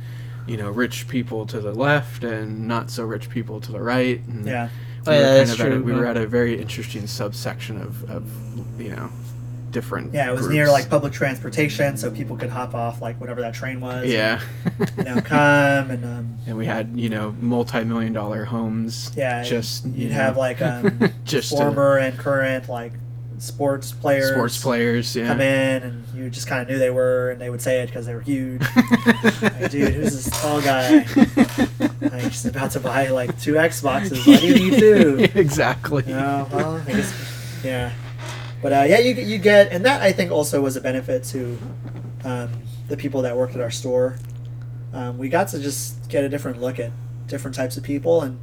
you 0.47 0.57
know, 0.57 0.71
rich 0.71 1.09
people 1.09 1.47
to 1.47 1.61
the 1.61 1.73
left 1.73 2.25
and 2.25 2.69
not 2.69 2.91
so 2.91 3.05
rich 3.05 3.31
people 3.31 3.61
to 3.61 3.73
the 3.73 3.81
right. 3.81 4.21
And 4.29 4.45
Yeah, 4.47 4.69
we 5.07 5.13
Oh, 5.13 5.13
yeah, 5.13 5.19
were 5.21 5.25
kind 5.25 5.37
that's 5.49 5.53
of 5.55 5.61
at 5.61 5.67
a, 5.67 5.71
true, 5.71 5.83
we 5.83 5.93
were 5.93 6.07
at 6.07 6.17
a 6.17 6.27
very 6.27 6.61
interesting 6.61 7.07
subsection 7.07 7.81
of, 7.81 8.09
of 8.11 8.25
you 8.81 8.91
know, 8.91 9.11
different. 9.71 10.15
yeah. 10.15 10.31
It 10.31 10.35
was 10.37 10.49
near 10.49 10.69
like 10.71 10.89
public 10.89 11.13
transportation, 11.13 11.97
so 11.97 12.11
people 12.11 12.37
could 12.37 12.51
hop 12.51 12.75
off 12.75 13.03
like 13.03 13.21
whatever 13.21 13.41
that 13.41 13.55
train 13.55 13.81
was. 13.81 14.07
Yeah. 14.09 14.41
and, 14.79 14.93
you 14.99 15.05
know, 15.05 15.21
come 15.25 15.91
and 15.91 16.05
um, 16.05 16.39
and 16.47 16.57
we 16.57 16.65
had 16.67 16.99
you 16.99 17.09
know 17.09 17.35
multi-million 17.41 18.13
dollar 18.13 18.45
homes. 18.45 19.11
yeah, 19.17 19.43
Just 19.43 19.85
you'd 19.87 19.97
you 19.97 20.09
have 20.11 20.37
like 20.37 20.63
um, 20.63 21.11
just 21.25 21.51
to- 21.51 21.57
former 21.57 21.99
and 21.99 22.17
current 22.19 22.69
like 22.69 22.93
sports 23.45 23.93
players 23.93 24.31
sports 24.31 24.63
players. 24.63 25.15
Yeah. 25.15 25.29
come 25.29 25.41
in, 25.41 25.83
and 25.83 26.05
you 26.15 26.31
just 26.31 26.47
kind 26.47 26.63
of 26.63 26.69
knew 26.69 26.79
they 26.79 26.91
were, 26.91 27.31
and 27.31 27.41
they 27.41 27.51
would 27.51 27.61
say 27.61 27.81
it 27.83 27.87
because 27.87 28.07
they 28.07 28.15
were 28.15 28.21
huge. 28.21 28.63
like, 29.43 29.71
dude, 29.71 29.95
who's 29.95 30.25
this 30.25 30.41
tall 30.41 30.61
guy? 30.61 30.99
like, 32.01 32.23
he's 32.23 32.47
about 32.47 32.71
to 32.73 32.81
buy 32.81 33.09
like 33.09 33.39
two 33.41 33.55
Xboxes. 33.55 34.27
Why 34.27 34.37
do 34.39 34.47
you 34.47 34.71
need 34.71 34.79
two? 34.79 35.29
exactly. 35.39 36.05
You 36.07 36.15
know, 36.15 36.49
well, 36.53 36.77
I 36.77 36.93
guess, 36.93 37.61
yeah. 37.65 37.93
But 38.63 38.73
uh, 38.73 38.85
yeah, 38.89 38.99
you 38.99 39.15
you 39.15 39.39
get, 39.39 39.71
and 39.73 39.85
that 39.85 40.01
I 40.01 40.13
think 40.13 40.31
also 40.31 40.61
was 40.61 40.77
a 40.77 40.81
benefit 40.81 41.25
to 41.25 41.59
um, 42.25 42.51
the 42.89 42.97
people 42.97 43.23
that 43.23 43.37
worked 43.37 43.55
at 43.55 43.61
our 43.61 43.71
store. 43.71 44.17
Um, 44.93 45.19
we 45.19 45.29
got 45.29 45.49
to 45.49 45.59
just 45.59 46.09
get 46.09 46.25
a 46.25 46.29
different 46.29 46.61
look 46.61 46.79
at 46.79 46.93
different 47.27 47.55
types 47.55 47.77
of 47.77 47.83
people, 47.83 48.23
and 48.23 48.39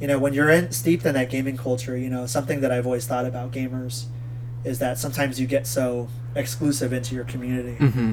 you 0.00 0.08
know, 0.08 0.18
when 0.18 0.34
you're 0.34 0.50
in 0.50 0.72
steeped 0.72 1.06
in 1.06 1.14
that 1.14 1.30
gaming 1.30 1.56
culture, 1.56 1.96
you 1.96 2.10
know, 2.10 2.26
something 2.26 2.60
that 2.62 2.72
I've 2.72 2.86
always 2.86 3.06
thought 3.06 3.24
about 3.24 3.52
gamers 3.52 4.06
is 4.64 4.78
that 4.78 4.98
sometimes 4.98 5.40
you 5.40 5.46
get 5.46 5.66
so 5.66 6.08
exclusive 6.34 6.92
into 6.92 7.14
your 7.14 7.24
community 7.24 7.74
hmm 7.74 8.12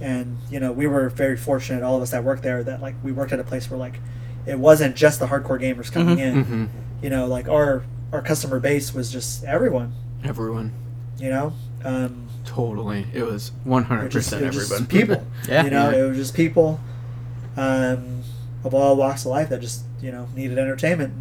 and 0.00 0.36
you 0.50 0.60
know 0.60 0.70
we 0.72 0.86
were 0.86 1.08
very 1.08 1.36
fortunate 1.36 1.82
all 1.82 1.96
of 1.96 2.02
us 2.02 2.10
that 2.10 2.22
worked 2.22 2.42
there 2.42 2.62
that 2.62 2.82
like 2.82 2.94
we 3.02 3.12
worked 3.12 3.32
at 3.32 3.40
a 3.40 3.44
place 3.44 3.70
where 3.70 3.78
like 3.78 3.98
it 4.44 4.58
wasn't 4.58 4.94
just 4.94 5.18
the 5.18 5.26
hardcore 5.26 5.58
gamers 5.60 5.90
coming 5.90 6.18
Mhm. 6.18 6.20
in 6.20 6.44
hmm 6.44 6.64
you 7.02 7.08
know 7.10 7.26
like 7.26 7.48
our 7.48 7.82
our 8.12 8.20
customer 8.22 8.60
base 8.60 8.92
was 8.94 9.10
just 9.10 9.42
everyone 9.44 9.92
Everyone. 10.24 10.72
you 11.18 11.30
know 11.30 11.52
um 11.84 12.22
Totally. 12.44 13.06
It 13.12 13.24
was 13.24 13.50
100% 13.66 14.02
was 14.04 14.12
just, 14.14 14.32
it 14.32 14.40
was 14.46 14.54
just 14.54 14.72
everyone. 14.72 14.86
people 14.86 15.26
Yeah. 15.48 15.64
you 15.64 15.70
know 15.70 15.90
Yeah. 15.90 16.04
it 16.04 16.08
was 16.08 16.16
just 16.16 16.34
people 16.34 16.78
um 17.56 18.22
of 18.64 18.74
all 18.74 18.96
walks 18.96 19.24
of 19.24 19.30
life 19.30 19.48
that 19.48 19.60
just 19.60 19.82
you 20.02 20.12
know 20.12 20.28
needed 20.36 20.58
entertainment 20.58 21.12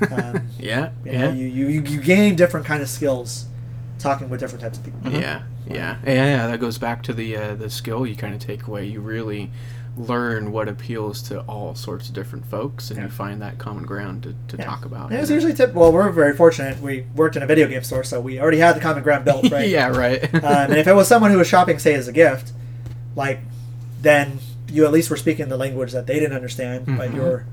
and, 0.00 0.12
um, 0.36 0.46
yeah. 0.58 0.90
you 1.04 1.12
Yeah. 1.12 1.26
know 1.26 1.32
you 1.32 1.46
you 1.46 1.66
you 1.82 2.00
gain 2.00 2.36
different 2.36 2.66
kind 2.66 2.82
of 2.82 2.88
skills 2.88 3.46
talking 3.98 4.28
with 4.28 4.40
different 4.40 4.62
types 4.62 4.78
of 4.78 4.84
people 4.84 5.10
Yeah. 5.10 5.42
Yeah. 5.66 5.96
Yeah. 6.04 6.14
Yeah. 6.14 6.46
That 6.48 6.60
goes 6.60 6.78
back 6.78 7.02
to 7.04 7.12
the 7.12 7.36
uh, 7.36 7.54
the 7.54 7.70
skill 7.70 8.06
you 8.06 8.16
kind 8.16 8.34
of 8.34 8.40
take 8.40 8.66
away. 8.66 8.84
You 8.86 9.00
really 9.00 9.50
learn 9.96 10.50
what 10.50 10.68
appeals 10.68 11.22
to 11.22 11.40
all 11.42 11.74
sorts 11.76 12.08
of 12.08 12.14
different 12.14 12.44
folks, 12.46 12.90
and 12.90 12.98
Yeah. 12.98 13.04
you 13.04 13.10
find 13.10 13.40
that 13.42 13.58
common 13.58 13.84
ground 13.84 14.24
to, 14.24 14.34
to 14.48 14.56
Yeah. 14.56 14.64
talk 14.64 14.84
about. 14.84 15.10
and 15.12 15.20
it's 15.20 15.30
usually 15.30 15.54
tip 15.54 15.72
well 15.72 15.92
we're 15.92 16.10
very 16.10 16.34
fortunate 16.36 16.80
we 16.80 17.06
worked 17.14 17.36
in 17.36 17.44
a 17.44 17.46
video 17.46 17.68
game 17.68 17.84
store 17.84 18.02
so 18.02 18.20
we 18.20 18.40
already 18.40 18.58
had 18.58 18.74
the 18.74 18.80
common 18.80 19.04
ground 19.04 19.24
built 19.24 19.48
right 19.52 19.68
yeah. 19.68 19.86
Right. 19.88 20.22
um, 20.34 20.44
and 20.70 20.72
if 20.76 20.88
it 20.88 20.94
was 20.94 21.06
someone 21.06 21.30
who 21.30 21.38
was 21.38 21.46
shopping, 21.46 21.78
say, 21.78 21.94
as 21.94 22.08
a 22.08 22.12
gift, 22.12 22.52
like, 23.14 23.38
then 24.02 24.40
you 24.68 24.84
at 24.84 24.90
least 24.90 25.08
were 25.10 25.16
speaking 25.16 25.48
the 25.48 25.56
language 25.56 25.92
that 25.92 26.08
they 26.08 26.18
didn't 26.18 26.34
understand, 26.36 26.86
but 26.86 27.10
Mhm. 27.10 27.14
you're 27.14 27.46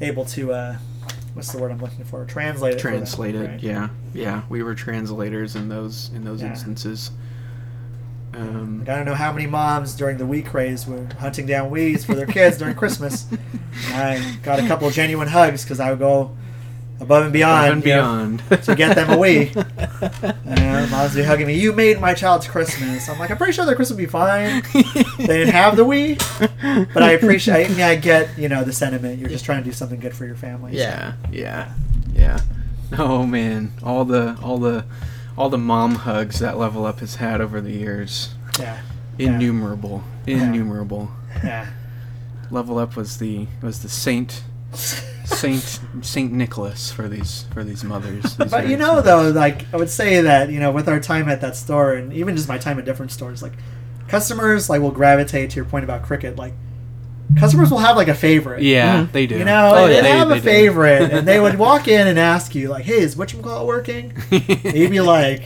able 0.00 0.24
to 0.26 0.52
uh, 0.52 0.76
what's 1.34 1.52
the 1.52 1.58
word 1.58 1.70
I'm 1.70 1.78
looking 1.78 2.04
for? 2.04 2.24
Translate 2.24 2.74
it. 2.74 2.76
them, 2.76 2.80
translated 2.80 3.50
right? 3.50 3.62
yeah 3.62 3.88
yeah 4.14 4.42
we 4.48 4.62
were 4.62 4.74
translators 4.74 5.54
in 5.56 5.68
those 5.68 6.10
in 6.14 6.24
those 6.24 6.40
Yeah. 6.42 6.48
instances 6.48 7.10
um 8.34 8.80
Like, 8.80 8.88
I 8.88 8.96
don't 8.96 9.04
know 9.04 9.14
how 9.14 9.32
many 9.32 9.46
moms 9.46 9.94
during 9.94 10.18
the 10.18 10.24
Wii 10.24 10.44
craze 10.46 10.86
were 10.86 11.06
hunting 11.18 11.46
down 11.46 11.70
Wiis 11.70 12.04
for 12.04 12.14
their 12.14 12.26
kids 12.26 12.58
during 12.58 12.74
Christmas. 12.74 13.26
I 13.92 14.36
got 14.42 14.58
a 14.58 14.66
couple 14.66 14.88
of 14.88 14.94
genuine 14.94 15.28
hugs 15.28 15.62
because 15.64 15.78
I 15.80 15.90
would 15.90 15.98
go 16.00 16.36
above 17.00 17.24
and 17.24 17.32
beyond, 17.32 17.66
above 17.66 17.72
and 17.72 17.84
you 17.84 17.92
know, 17.94 18.36
beyond 18.48 18.62
to 18.64 18.74
get 18.74 18.94
them 18.94 19.10
a 19.10 19.16
Wii. 19.16 19.50
You 20.44 20.62
know, 20.62 20.86
moms 20.90 21.14
be 21.14 21.22
hugging 21.22 21.46
me. 21.46 21.54
You 21.58 21.72
made 21.72 22.00
my 22.00 22.14
child's 22.14 22.46
Christmas. 22.46 23.08
I'm 23.08 23.18
like, 23.18 23.30
I'm 23.30 23.36
pretty 23.36 23.52
sure 23.52 23.64
their 23.66 23.74
Christmas 23.74 23.96
would 23.96 24.02
be 24.02 24.06
fine. 24.06 24.62
They 25.18 25.26
didn't 25.26 25.52
have 25.54 25.76
the 25.76 25.84
Wii, 25.84 26.18
but 26.94 27.02
I 27.02 27.12
appreciate. 27.12 27.66
I, 27.66 27.68
mean, 27.70 27.80
I 27.80 27.96
get 27.96 28.38
you 28.38 28.48
know 28.48 28.62
the 28.64 28.72
sentiment. 28.72 29.18
You're 29.18 29.28
just 29.30 29.44
trying 29.44 29.62
to 29.62 29.64
do 29.64 29.72
something 29.72 29.98
good 30.00 30.14
for 30.14 30.26
your 30.26 30.36
family. 30.36 30.76
yeah 30.76 31.14
yeah 31.32 31.72
yeah 32.14 32.40
oh 32.98 33.26
man 33.26 33.72
all 33.82 34.04
the 34.04 34.38
all 34.42 34.58
the 34.58 34.84
all 35.36 35.48
the 35.48 35.58
mom 35.58 35.96
hugs 35.96 36.38
that 36.38 36.56
level 36.58 36.86
up 36.86 37.00
has 37.00 37.16
had 37.16 37.40
over 37.40 37.60
the 37.60 37.72
years 37.72 38.34
yeah, 38.60 38.80
Yeah. 39.18 39.32
innumerable 39.32 40.04
innumerable 40.26 41.10
yeah. 41.42 41.66
level 42.52 42.78
up 42.78 42.94
was 42.94 43.16
the 43.18 43.48
was 43.62 43.82
the 43.82 43.88
saint 43.88 44.44
saint 45.24 45.80
saint 46.02 46.32
nicholas 46.32 46.92
for 46.92 47.08
these 47.08 47.46
for 47.54 47.64
these 47.64 47.82
mothers 47.82 48.36
these 48.36 48.50
But 48.50 48.68
you 48.68 48.76
know, 48.76 48.94
mothers. 48.96 49.04
though, 49.04 49.30
like 49.30 49.64
I 49.72 49.76
would 49.76 49.90
say 49.90 50.20
that 50.20 50.50
you 50.50 50.60
know, 50.60 50.70
with 50.70 50.88
our 50.88 51.00
time 51.00 51.28
at 51.28 51.40
that 51.40 51.56
store, 51.56 51.94
and 51.94 52.12
even 52.12 52.36
just 52.36 52.48
my 52.48 52.58
time 52.58 52.78
at 52.78 52.84
different 52.84 53.10
stores, 53.12 53.42
like 53.42 53.52
customers 54.08 54.68
like 54.68 54.80
will 54.82 54.90
gravitate 54.90 55.50
to 55.50 55.56
your 55.56 55.64
point 55.64 55.84
about 55.84 56.02
cricket. 56.02 56.36
Like 56.36 56.52
customers 57.38 57.70
will 57.70 57.78
have 57.78 57.96
like 57.96 58.08
a 58.08 58.14
favorite. 58.14 58.62
yeah 58.62 59.04
Mhm. 59.04 59.12
they 59.12 59.26
do 59.26 59.38
You 59.38 59.44
know, 59.46 59.72
Oh, 59.74 59.86
they 59.86 59.94
yeah. 59.94 60.02
would 60.02 60.06
have 60.10 60.28
They- 60.28 60.34
a 60.36 60.40
do. 60.40 60.44
favorite, 60.44 61.12
and 61.14 61.26
they 61.26 61.40
would 61.40 61.58
walk 61.58 61.88
in 61.88 62.06
and 62.06 62.18
ask 62.18 62.54
you, 62.54 62.68
like, 62.68 62.84
"Hey, 62.84 63.00
is 63.00 63.16
whatchamacallit 63.16 63.66
working?" 63.66 64.12
And 64.30 64.74
you'd 64.76 64.90
be 64.90 65.00
like, 65.00 65.42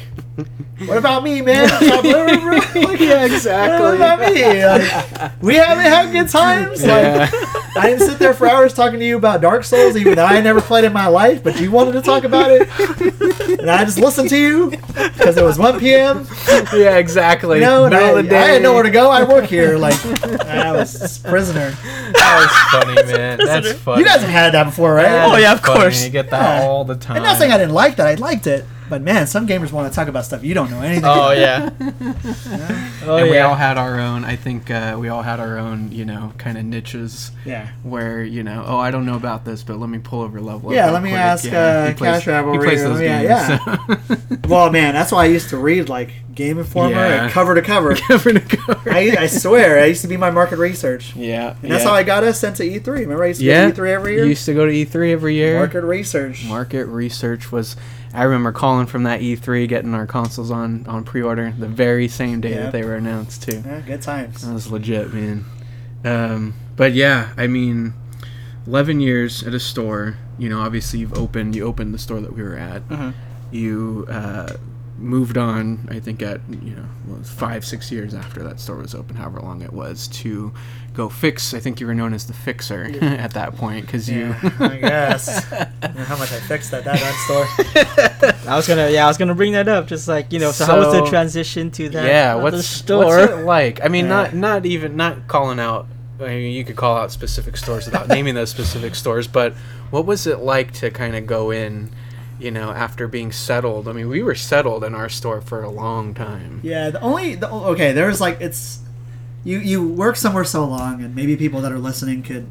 "What 0.86 0.97
about 0.99 1.22
me, 1.24 1.43
man?" 1.43 1.68
Yeah, 2.99 3.24
exactly. 3.24 3.80
What 3.84 3.95
about 3.95 4.20
me? 4.20 4.64
Like, 4.64 5.32
we 5.43 5.55
haven't 5.55 5.84
had 5.84 6.12
good 6.12 6.28
times. 6.28 6.84
Yeah. 6.84 7.30
Like, 7.30 7.76
I 7.76 7.89
didn't 7.91 8.07
sit 8.07 8.18
there 8.18 8.34
for 8.34 8.47
hours 8.49 8.74
talking 8.74 8.99
to 8.99 9.05
you 9.07 9.16
about 9.16 9.41
Dark 9.41 9.64
Souls, 9.64 9.97
even 9.97 10.14
though 10.16 10.24
I 10.24 10.41
never 10.41 10.61
played 10.61 10.84
in 10.84 10.93
my 10.93 11.07
life, 11.07 11.43
but 11.43 11.59
you 11.61 11.70
wanted 11.70 11.93
to 11.93 12.03
talk 12.03 12.24
about 12.24 12.51
it, 12.51 12.68
and 13.61 13.70
I 13.70 13.84
just 13.84 13.99
listened 13.99 14.28
to 14.30 14.36
you 14.36 14.70
because 14.70 15.36
it 15.36 15.45
was 15.45 15.59
1 15.59 15.78
p.m. 15.80 16.26
yeah, 16.74 16.97
exactly. 16.97 17.59
You 17.61 17.64
know, 17.64 17.89
Middle 17.89 18.05
I, 18.05 18.09
of 18.11 18.16
the 18.16 18.22
day. 18.24 18.39
I 18.43 18.47
didn't 18.49 18.62
know 18.64 18.74
where 18.74 18.82
to 18.82 18.91
go. 18.91 19.11
I 19.11 19.22
work 19.24 19.45
here, 19.47 19.78
like 19.78 19.95
I 20.45 20.72
was 20.72 21.18
prisoner. 21.20 21.70
That 21.70 22.36
was 22.41 22.84
funny, 22.84 23.12
man. 23.16 23.39
That's 23.39 23.72
funny. 23.74 24.01
You 24.01 24.07
guys 24.07 24.20
have 24.22 24.30
had 24.30 24.55
that 24.55 24.64
before, 24.64 24.95
right? 24.95 25.05
That 25.05 25.28
Oh, 25.32 25.36
yeah, 25.36 25.53
of 25.53 25.61
funny. 25.61 25.80
course. 25.80 26.05
You 26.05 26.11
get 26.11 26.30
that 26.30 26.61
Yeah. 26.62 26.66
all 26.68 26.84
the 26.84 26.97
time. 26.97 27.16
I'm 27.18 27.22
not 27.22 27.36
saying 27.39 27.53
I 27.53 27.59
didn't 27.59 27.74
like 27.74 27.97
that. 27.97 28.07
I 28.07 28.14
liked 28.14 28.47
it, 28.47 28.64
but 28.89 29.03
man, 29.03 29.26
some 29.26 29.47
gamers 29.47 29.72
want 29.72 29.91
to 29.93 29.95
talk 29.95 30.09
about 30.09 30.24
stuff 30.24 30.43
you 30.45 30.55
don't 30.55 30.70
know 30.70 30.80
anything. 30.80 31.05
Oh 31.05 31.30
about. 31.32 31.39
yeah. 31.39 31.70
Oh 33.05 33.16
and 33.16 33.30
we 33.30 33.39
all 33.39 33.55
had 33.55 33.78
our 33.78 33.99
own. 34.01 34.24
I 34.24 34.36
think 34.36 34.70
uh, 34.70 34.97
we 35.01 35.09
all 35.09 35.22
had 35.22 35.41
our 35.41 35.57
own, 35.57 35.91
you 35.93 36.05
know, 36.05 36.32
kind 36.36 36.59
of 36.59 36.64
niches 36.64 37.30
yeah. 37.47 37.68
where 37.82 38.22
you 38.22 38.43
know, 38.43 38.64
oh, 38.66 38.76
I 38.78 38.91
don't 38.91 39.07
know 39.07 39.16
about 39.16 39.45
this, 39.47 39.62
but 39.62 39.78
let 39.78 39.89
me 39.89 39.99
pull 39.99 40.20
over 40.20 40.41
level. 40.41 40.72
Yeah, 40.74 40.91
let 40.91 41.03
me 41.03 41.11
quick. 41.11 41.20
ask, 41.20 41.45
he 41.45 41.51
uh, 41.57 41.95
plays- 41.95 42.24
Cash 42.24 42.26
Rivalry 42.26 42.59
He 42.59 42.64
plays 42.64 42.84
or- 42.84 42.89
those 42.91 43.01
yeah, 43.01 43.59
games. 43.59 44.09
so- 44.18 44.36
Well, 44.49 44.70
man, 44.70 44.95
that's 44.95 45.11
why 45.12 45.24
I 45.24 45.26
used 45.28 45.49
to 45.51 45.57
read 45.57 45.89
like 45.89 46.11
Game 46.34 46.59
Informer 46.59 46.97
Yeah. 46.97 47.24
and 47.24 47.32
cover 47.32 47.55
to 47.55 47.62
cover. 47.62 47.95
Cover 48.09 48.32
to 48.32 48.41
cover. 48.41 48.91
I, 48.91 49.16
I 49.20 49.26
swear, 49.26 49.80
I 49.82 49.86
used 49.86 50.03
to 50.03 50.09
be 50.09 50.16
my 50.16 50.30
market 50.30 50.59
research. 50.59 51.14
yeah, 51.16 51.55
And 51.62 51.70
that's 51.70 51.84
yeah. 51.84 51.91
how 51.91 51.95
I 51.95 52.03
got 52.03 52.24
us 52.24 52.41
sent 52.41 52.57
to 52.57 52.62
E3. 52.64 52.86
Remember, 52.86 53.24
I 53.24 53.28
used 53.28 53.41
to 53.41 53.47
yeah. 53.47 53.70
go 53.70 53.74
to 53.76 53.80
E3 53.82 53.89
every 53.91 54.12
year? 54.14 54.22
You 54.24 54.28
used 54.30 54.45
to 54.47 54.55
go 54.55 54.66
to 54.66 54.72
E3 54.72 55.12
every 55.12 55.34
year. 55.34 55.59
Market 55.59 55.82
research. 55.84 56.45
Market 56.47 56.84
research 56.86 57.51
was. 57.53 57.76
I 58.14 58.22
remember 58.24 58.52
calling 58.52 58.86
from 58.86 59.02
that 59.04 59.20
E3, 59.20 59.68
getting 59.68 59.94
our 59.94 60.06
consoles 60.06 60.50
on 60.50 60.86
on 60.86 61.04
pre-order 61.04 61.52
the 61.59 61.68
very 61.68 62.09
same 62.09 62.40
day 62.40 62.50
Yep. 62.50 62.61
that 62.62 62.72
they 62.72 62.82
were 62.84 62.94
announced 62.96 63.42
too. 63.48 63.62
Yeah, 63.64 63.80
good 63.80 64.02
times. 64.02 64.42
That 64.42 64.52
was 64.54 64.70
legit, 64.70 65.12
man. 65.12 65.44
Um, 66.04 66.54
but 66.76 66.92
yeah, 66.94 67.30
I 67.36 67.46
mean, 67.48 67.92
eleven 68.66 69.00
years 69.00 69.42
at 69.42 69.52
a 69.54 69.61
store. 69.61 70.16
You 70.38 70.48
know, 70.48 70.61
obviously 70.61 71.00
you've 71.00 71.14
opened. 71.18 71.54
You 71.56 71.64
opened 71.66 71.92
the 71.92 71.98
store 71.98 72.20
that 72.20 72.34
we 72.34 72.42
were 72.42 72.56
at. 72.56 72.88
Mhm. 72.88 73.12
You 73.50 74.06
uh, 74.09 74.52
moved 74.99 75.38
on. 75.38 75.88
I 75.90 76.01
think 76.01 76.22
at 76.22 76.40
you 76.51 76.74
know 76.74 76.84
well, 77.07 77.22
five, 77.22 77.64
six 77.64 77.90
years 77.90 78.14
after 78.14 78.42
that 78.42 78.61
store 78.61 78.76
was 78.76 78.94
open, 78.94 79.16
however 79.16 79.40
long 79.40 79.62
it 79.62 79.72
was, 79.72 80.09
to 80.09 80.53
go 80.94 81.09
fix. 81.09 81.55
I 81.55 81.61
think 81.61 81.80
you 81.80 81.86
were 81.86 81.94
known 81.94 82.12
as 82.12 82.26
the 82.26 82.32
fixer 82.32 82.84
at 83.01 83.32
that 83.32 83.57
point 83.57 83.86
because 83.86 84.09
you. 84.09 84.34
Yeah, 84.42 84.51
I 84.61 84.76
guess. 84.76 85.53
I 85.53 85.64
how 85.88 86.18
much 86.18 86.32
I 86.32 86.40
fixed 86.40 86.72
at 86.72 86.84
that 86.84 87.01
gun 87.01 87.14
store. 87.24 88.49
I 88.53 88.57
was 88.57 88.66
gonna 88.66 88.90
yeah 88.90 89.05
I 89.05 89.09
was 89.09 89.18
gonna 89.18 89.34
bring 89.34 89.53
that 89.53 89.68
up 89.68 89.86
just 89.86 90.09
like 90.09 90.32
you 90.32 90.38
know 90.38 90.51
so, 90.51 90.64
how 90.64 90.78
was 90.78 90.92
the 90.92 91.07
transition 91.07 91.70
to 91.72 91.88
that 91.90 92.07
yeah 92.07 92.34
what's 92.34 92.66
store 92.66 93.05
what's 93.05 93.32
it 93.32 93.44
like 93.44 93.84
i 93.84 93.88
mean 93.88 94.07
Yeah. 94.07 94.11
not 94.11 94.34
not 94.34 94.66
even 94.66 94.96
not 94.96 95.28
calling 95.28 95.61
out 95.61 95.86
I 96.20 96.28
mean, 96.28 96.53
you 96.53 96.64
could 96.64 96.76
call 96.76 96.96
out 96.96 97.12
specific 97.12 97.57
stores 97.57 97.84
without 97.86 98.09
naming 98.09 98.34
those 98.34 98.51
specific 98.51 98.94
stores 98.94 99.26
but 99.28 99.53
what 99.90 100.07
was 100.07 100.26
it 100.26 100.38
like 100.38 100.72
to 100.74 100.90
kind 100.90 101.14
of 101.14 101.26
go 101.26 101.51
in 101.51 101.90
you 102.39 102.51
know 102.51 102.70
after 102.70 103.09
being 103.09 103.32
settled 103.32 103.89
i 103.89 103.93
mean 103.93 104.09
we 104.09 104.22
were 104.22 104.34
settled 104.34 104.84
in 104.84 104.95
our 104.95 105.09
store 105.09 105.41
for 105.41 105.62
a 105.62 105.70
long 105.70 106.14
time 106.14 106.61
Yeah, 106.62 106.91
the 106.91 107.01
only 107.01 107.34
the, 107.34 107.51
okay, 107.51 107.93
there's 107.93 108.20
like 108.20 108.41
it's 108.41 108.80
you 109.45 109.59
you 109.59 109.86
work 109.89 110.16
somewhere 110.16 110.45
so 110.45 110.64
long, 110.64 111.03
and 111.03 111.14
maybe 111.14 111.36
people 111.36 111.61
that 111.62 111.72
are 111.72 111.78
listening 111.78 112.22
could 112.22 112.47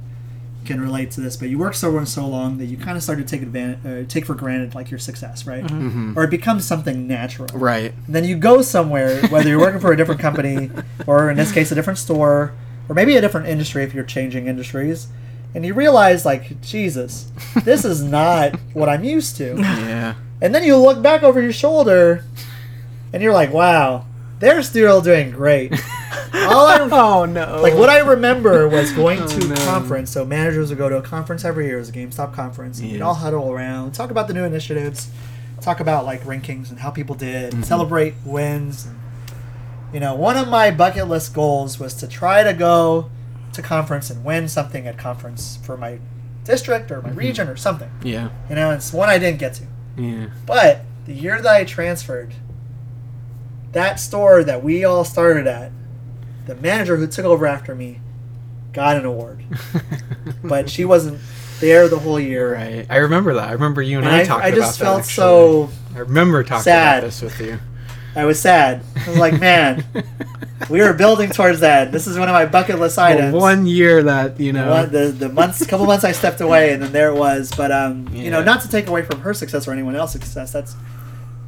can 0.66 0.82
relate 0.82 1.12
to 1.12 1.22
this, 1.22 1.38
but 1.38 1.48
you 1.50 1.58
work 1.58 1.74
somewhere 1.74 2.06
so 2.06 2.28
long 2.28 2.58
that 2.58 2.66
you 2.66 2.76
kind 2.76 2.98
of 2.98 3.04
start 3.04 3.18
to 3.20 3.24
take 3.24 3.42
advantage, 3.42 3.80
uh, 3.86 4.06
take 4.10 4.26
for 4.26 4.34
granted 4.36 4.76
like 4.76 4.92
your 4.92 5.00
success, 5.00 5.48
right? 5.48 5.64
Mhm. 5.66 6.16
Or 6.18 6.24
it 6.26 6.30
becomes 6.30 6.66
something 6.66 7.08
natural. 7.08 7.48
right 7.54 7.94
And 8.06 8.14
then 8.16 8.26
you 8.26 8.36
go 8.36 8.62
somewhere, 8.62 9.22
whether 9.28 9.48
you're 9.48 9.60
working 9.60 9.80
for 9.80 9.94
a 9.94 9.98
different 9.98 10.20
company, 10.20 10.70
or 11.06 11.30
in 11.30 11.38
this 11.38 11.52
case, 11.54 11.72
a 11.72 11.76
different 11.76 12.00
store, 12.00 12.52
or 12.90 12.96
maybe 12.96 13.16
a 13.16 13.22
different 13.22 13.48
industry 13.48 13.84
if 13.84 13.94
you're 13.94 14.04
changing 14.04 14.48
industries, 14.48 15.08
and 15.58 15.66
you 15.66 15.74
realize, 15.74 16.24
like, 16.24 16.62
Jesus, 16.62 17.32
this 17.64 17.84
is 17.84 18.04
not 18.04 18.54
what 18.74 18.88
I'm 18.90 19.04
used 19.04 19.38
to. 19.38 19.56
yeah 19.58 20.14
And 20.40 20.54
then 20.54 20.64
you 20.64 20.78
look 20.78 21.02
back 21.02 21.24
over 21.24 21.42
your 21.42 21.52
shoulder, 21.52 22.24
and 23.12 23.24
you're 23.24 23.34
like, 23.34 23.52
wow, 23.52 24.06
they're 24.40 24.62
still 24.62 25.02
doing 25.02 25.32
great. 25.32 25.72
All 26.34 26.68
I, 26.68 26.78
oh 26.92 27.26
no 27.26 27.62
like 27.62 27.74
what 27.74 27.90
I 27.90 28.00
remember 28.00 28.68
was 28.70 28.92
going 28.92 29.20
Oh, 29.22 29.28
to 29.28 29.46
a 29.46 29.48
no. 29.50 29.56
conference. 29.66 30.12
So 30.12 30.24
managers 30.26 30.70
would 30.70 30.78
go 30.78 30.90
to 30.90 30.98
a 30.98 31.02
conference 31.02 31.44
every 31.44 31.66
year. 31.66 31.78
It 31.78 31.80
was 31.80 31.90
a 31.90 31.94
GameStop 31.94 32.34
conference. 32.36 32.80
And 32.80 32.92
We'd 32.92 33.02
all 33.02 33.16
huddle 33.16 33.52
around, 33.52 33.94
talk 33.94 34.12
about 34.12 34.28
the 34.28 34.34
new 34.36 34.44
initiatives, 34.44 35.10
talk 35.60 35.80
about 35.80 36.06
like 36.06 36.22
rankings 36.24 36.70
and 36.70 36.80
how 36.80 36.92
people 36.92 37.16
did, 37.16 37.54
Mhm. 37.54 37.66
celebrate 37.66 38.14
wins. 38.26 38.86
And, 38.86 38.96
you 39.94 40.00
know, 40.00 40.14
one 40.16 40.38
of 40.38 40.48
my 40.50 40.70
bucket 40.70 41.08
list 41.08 41.34
goals 41.34 41.80
was 41.80 41.94
to 41.96 42.08
try 42.08 42.44
to 42.44 42.54
go 42.54 43.10
to 43.58 43.62
conference 43.62 44.10
and 44.10 44.24
win 44.24 44.48
something 44.48 44.88
at 44.88 44.98
conference 44.98 45.60
for 45.62 45.76
my 45.78 46.00
district 46.46 46.90
or 46.92 47.02
my 47.02 47.10
Mhm. 47.10 47.18
region 47.18 47.48
or 47.50 47.58
something. 47.58 47.90
yeah 48.04 48.30
You 48.50 48.56
know, 48.56 48.72
it's 48.72 48.94
one 48.94 49.10
I 49.10 49.18
didn't 49.18 49.40
get 49.40 49.54
to. 49.56 49.64
yeah 49.98 50.28
But 50.46 50.82
the 51.06 51.14
year 51.14 51.42
that 51.42 51.54
I 51.54 51.64
transferred, 51.66 52.34
that 53.74 54.00
store 54.00 54.44
that 54.44 54.64
we 54.64 54.84
all 54.86 55.04
started 55.04 55.48
at, 55.48 55.72
the 56.46 56.56
manager 56.56 56.96
who 56.98 57.08
took 57.08 57.26
over 57.26 57.46
after 57.46 57.76
me 57.76 58.00
got 58.74 58.96
an 58.96 59.06
award. 59.06 59.44
But 60.44 60.70
she 60.70 60.86
wasn't 60.86 61.20
there 61.60 61.88
the 61.88 61.98
whole 62.00 62.20
year. 62.20 62.54
right 62.54 62.86
i 62.90 62.98
remember 62.98 63.34
that 63.34 63.50
i 63.50 63.52
remember 63.54 63.82
you 63.82 63.98
and, 63.98 64.06
And 64.06 64.16
i, 64.16 64.22
I, 64.22 64.24
talked 64.26 64.44
I 64.46 64.52
just 64.52 64.78
felt 64.80 65.02
that, 65.04 65.10
so 65.10 65.70
i 65.96 66.00
remember 66.00 66.44
talking 66.44 66.62
sad. 66.64 67.00
about 67.00 67.08
this 67.08 67.22
with 67.24 67.42
you 67.42 67.58
I 68.18 68.26
was 68.26 68.40
sad. 68.40 68.82
I 69.06 69.10
was 69.10 69.18
like, 69.20 69.40
man, 69.40 69.86
we 70.70 70.80
were 70.82 70.94
building 70.94 71.30
towards 71.30 71.60
that. 71.60 71.92
This 71.92 72.08
is 72.08 72.18
one 72.18 72.28
of 72.28 72.34
my 72.34 72.46
bucket 72.48 72.80
list 72.80 72.98
items. 72.98 73.34
one 73.34 73.68
year 73.68 74.02
that 74.04 74.40
you 74.40 74.52
know 74.54 74.72
One- 74.72 74.92
the 74.92 75.08
the 75.10 75.30
months, 75.30 75.64
couple 75.66 75.86
months 75.86 76.04
I 76.04 76.12
stepped 76.14 76.42
away, 76.42 76.74
and 76.74 76.82
then 76.82 76.92
there 76.92 77.10
it 77.10 77.16
was. 77.16 77.52
But 77.56 77.72
um, 77.72 78.10
you 78.12 78.32
know, 78.32 78.44
not 78.44 78.62
to 78.62 78.68
take 78.70 78.88
away 78.88 79.04
from 79.04 79.22
her 79.22 79.34
success 79.34 79.68
or 79.68 79.72
anyone 79.72 79.96
else's 79.96 80.22
success. 80.24 80.52
That's 80.52 80.76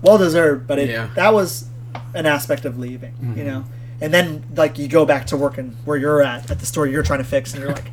well 0.04 0.18
deserved. 0.18 0.68
But 0.68 0.80
it, 0.80 0.90
Yeah. 0.90 1.10
that 1.16 1.34
was 1.34 1.66
an 2.14 2.26
aspect 2.28 2.66
of 2.66 2.78
leaving. 2.78 3.14
You 3.36 3.44
Mhm. 3.44 3.46
know, 3.48 3.66
and 4.00 4.14
then 4.14 4.44
like 4.56 4.78
you 4.78 4.88
go 4.88 5.06
back 5.06 5.26
to 5.28 5.38
working 5.38 5.76
where 5.86 5.98
you're 5.98 6.22
at 6.22 6.52
at 6.52 6.60
the 6.60 6.66
store 6.68 6.86
you're 6.86 7.04
trying 7.04 7.20
to 7.20 7.26
fix, 7.26 7.54
and 7.54 7.64
you're 7.64 7.74
like, 7.74 7.92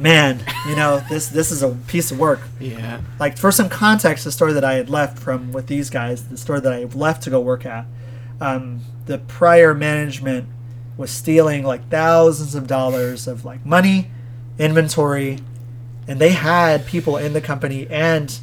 man, 0.00 0.40
you 0.66 0.74
know, 0.74 1.02
this 1.08 1.28
this 1.28 1.50
is 1.50 1.62
a 1.62 1.70
piece 1.86 2.10
of 2.10 2.18
work. 2.18 2.40
yeah 2.58 3.00
Like 3.18 3.36
for 3.36 3.52
some 3.52 3.68
context, 3.68 4.24
the 4.24 4.32
store 4.32 4.52
that 4.52 4.64
I 4.64 4.74
had 4.74 4.88
left 4.88 5.18
from 5.18 5.52
with 5.52 5.66
these 5.66 5.90
guys, 5.90 6.28
the 6.28 6.36
store 6.36 6.60
that 6.60 6.72
I 6.72 6.84
left 6.84 7.22
to 7.24 7.30
go 7.30 7.40
work 7.40 7.66
at, 7.66 7.86
um, 8.40 8.80
the 9.06 9.18
prior 9.18 9.74
management 9.74 10.48
was 10.96 11.10
stealing 11.10 11.64
like 11.64 11.88
thousands 11.90 12.54
of 12.54 12.66
dollars 12.66 13.26
of 13.26 13.44
like 13.44 13.64
money, 13.64 14.10
inventory, 14.58 15.38
and 16.08 16.18
they 16.18 16.30
had 16.30 16.86
people 16.86 17.16
in 17.16 17.32
the 17.32 17.40
company 17.40 17.86
and 17.88 18.38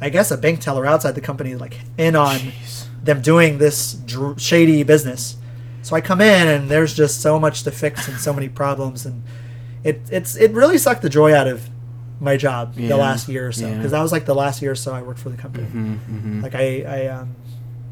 I 0.00 0.10
guess 0.10 0.30
a 0.30 0.36
bank 0.36 0.60
teller 0.60 0.86
outside 0.86 1.14
the 1.14 1.20
company 1.20 1.54
like 1.54 1.80
in 1.96 2.14
on 2.14 2.36
Jeez. 2.36 2.86
them 3.02 3.20
doing 3.22 3.58
this 3.58 3.94
dr- 3.94 4.40
shady 4.40 4.82
business. 4.82 5.36
So 5.82 5.96
I 5.96 6.00
come 6.00 6.20
in 6.20 6.48
and 6.48 6.68
there's 6.68 6.94
just 6.94 7.20
so 7.22 7.38
much 7.40 7.62
to 7.62 7.70
fix 7.70 8.08
and 8.08 8.18
so 8.18 8.32
many 8.32 8.48
problems 8.48 9.06
and 9.06 9.22
it 9.88 10.00
it's 10.10 10.36
it 10.36 10.50
really 10.52 10.78
sucked 10.78 11.02
the 11.02 11.08
joy 11.20 11.34
out 11.34 11.48
of 11.48 11.58
my 12.20 12.36
job 12.36 12.74
Yeah, 12.76 12.88
the 12.88 12.96
last 12.96 13.28
year 13.28 13.46
or 13.48 13.52
so 13.52 13.66
yeah. 13.68 13.76
because 13.76 13.92
that 13.92 14.02
was 14.02 14.12
like 14.12 14.24
the 14.26 14.34
last 14.34 14.60
year 14.62 14.72
or 14.72 14.74
so 14.84 14.92
I 14.92 15.02
worked 15.02 15.20
for 15.20 15.28
the 15.30 15.36
company. 15.36 15.66
Mm-hmm, 15.68 16.42
Like 16.42 16.54
I, 16.56 16.82
I, 16.82 17.06
um, 17.06 17.36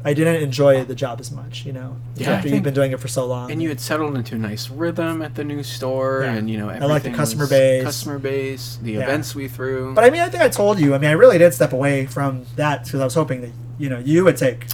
I 0.03 0.13
didn't 0.13 0.43
enjoy 0.43 0.83
the 0.83 0.95
job 0.95 1.19
as 1.21 1.31
much, 1.31 1.65
you 1.65 1.71
know, 1.71 1.95
Yeah, 2.17 2.31
after 2.33 2.49
you've 2.49 2.61
been 2.63 2.73
doing 2.73 2.91
it 2.91 2.99
for 2.99 3.07
so 3.07 3.25
long. 3.25 3.51
and 3.51 3.61
you 3.63 3.69
had 3.69 3.79
settled 3.79 4.15
into 4.17 4.35
a 4.35 4.37
nice 4.37 4.69
rhythm 4.69 5.21
at 5.21 5.35
the 5.35 5.45
new 5.45 5.63
store, 5.63 6.21
Yeah. 6.23 6.33
and 6.35 6.49
you 6.49 6.57
know 6.57 6.67
I 6.69 6.79
like 6.79 7.03
the 7.03 7.11
customer 7.11 7.47
base. 7.47 7.83
customer 7.83 8.19
base, 8.19 8.77
the 8.83 8.93
Yeah. 8.93 9.03
events 9.03 9.33
we 9.33 9.47
threw. 9.47 9.93
but 9.95 10.03
I 10.03 10.09
mean, 10.09 10.21
I 10.21 10.29
think 10.29 10.43
I 10.43 10.49
told 10.49 10.77
you. 10.79 10.93
I 10.93 10.97
mean, 10.97 11.09
I 11.09 11.13
really 11.13 11.37
did 11.37 11.53
step 11.53 11.71
away 11.71 12.05
from 12.05 12.45
that 12.57 12.83
because 12.83 12.99
I 12.99 13.05
was 13.05 13.15
hoping 13.15 13.39
that 13.41 13.51
you 13.79 13.89
know 13.89 13.99
you 13.99 14.23
would 14.25 14.35
take. 14.37 14.65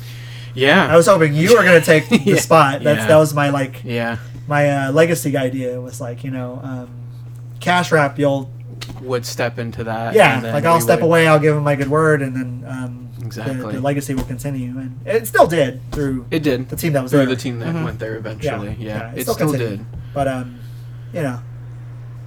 yeah, 0.55 0.91
I 0.91 0.95
was 0.95 1.05
hoping 1.07 1.33
you 1.35 1.55
were 1.55 1.63
going 1.63 1.79
to 1.79 1.85
take 1.85 2.09
the 2.13 2.17
Yeah. 2.17 2.37
spot. 2.37 2.83
That's 2.83 3.01
Yeah. 3.01 3.07
that 3.07 3.17
was 3.17 3.33
my 3.35 3.49
like 3.49 3.81
yeah, 3.83 4.17
my 4.47 4.63
uh, 4.69 4.91
legacy 4.91 5.37
idea 5.37 5.79
was 5.79 6.01
like 6.01 6.23
you 6.23 6.31
know, 6.31 6.59
um, 6.63 6.89
cash 7.63 7.91
wrap. 7.91 8.19
You'll 8.19 8.49
would 9.01 9.25
step 9.25 9.59
into 9.59 9.83
that. 9.85 10.13
yeah, 10.13 10.35
and 10.35 10.45
then 10.45 10.53
like 10.53 10.65
I'll 10.65 10.81
step 10.81 10.99
would- 10.99 11.05
away. 11.05 11.27
I'll 11.27 11.39
give 11.39 11.55
him 11.55 11.63
my 11.63 11.75
good 11.75 11.89
word, 11.89 12.21
and 12.21 12.35
then 12.35 12.63
um, 12.67 13.09
Exactly. 13.25 13.55
the, 13.55 13.67
the 13.73 13.81
legacy 13.81 14.13
will 14.13 14.23
continue, 14.25 14.77
and 14.77 14.99
it 15.05 15.25
still 15.27 15.47
did 15.47 15.79
through 15.91 16.25
It 16.31 16.43
did 16.43 16.69
the 16.69 16.75
team 16.75 16.93
that 16.93 17.03
was 17.03 17.11
through 17.11 17.25
there. 17.25 17.35
the 17.35 17.41
team 17.41 17.59
that 17.59 17.73
Mhm. 17.73 17.83
went 17.85 17.99
there 17.99 18.15
eventually. 18.17 18.75
Yeah, 18.79 19.11
it 19.13 19.19
it, 19.19 19.21
still 19.23 19.33
still, 19.35 19.51
did. 19.53 19.85
But 20.13 20.27
um, 20.27 20.59
you 21.13 21.21
know, 21.21 21.39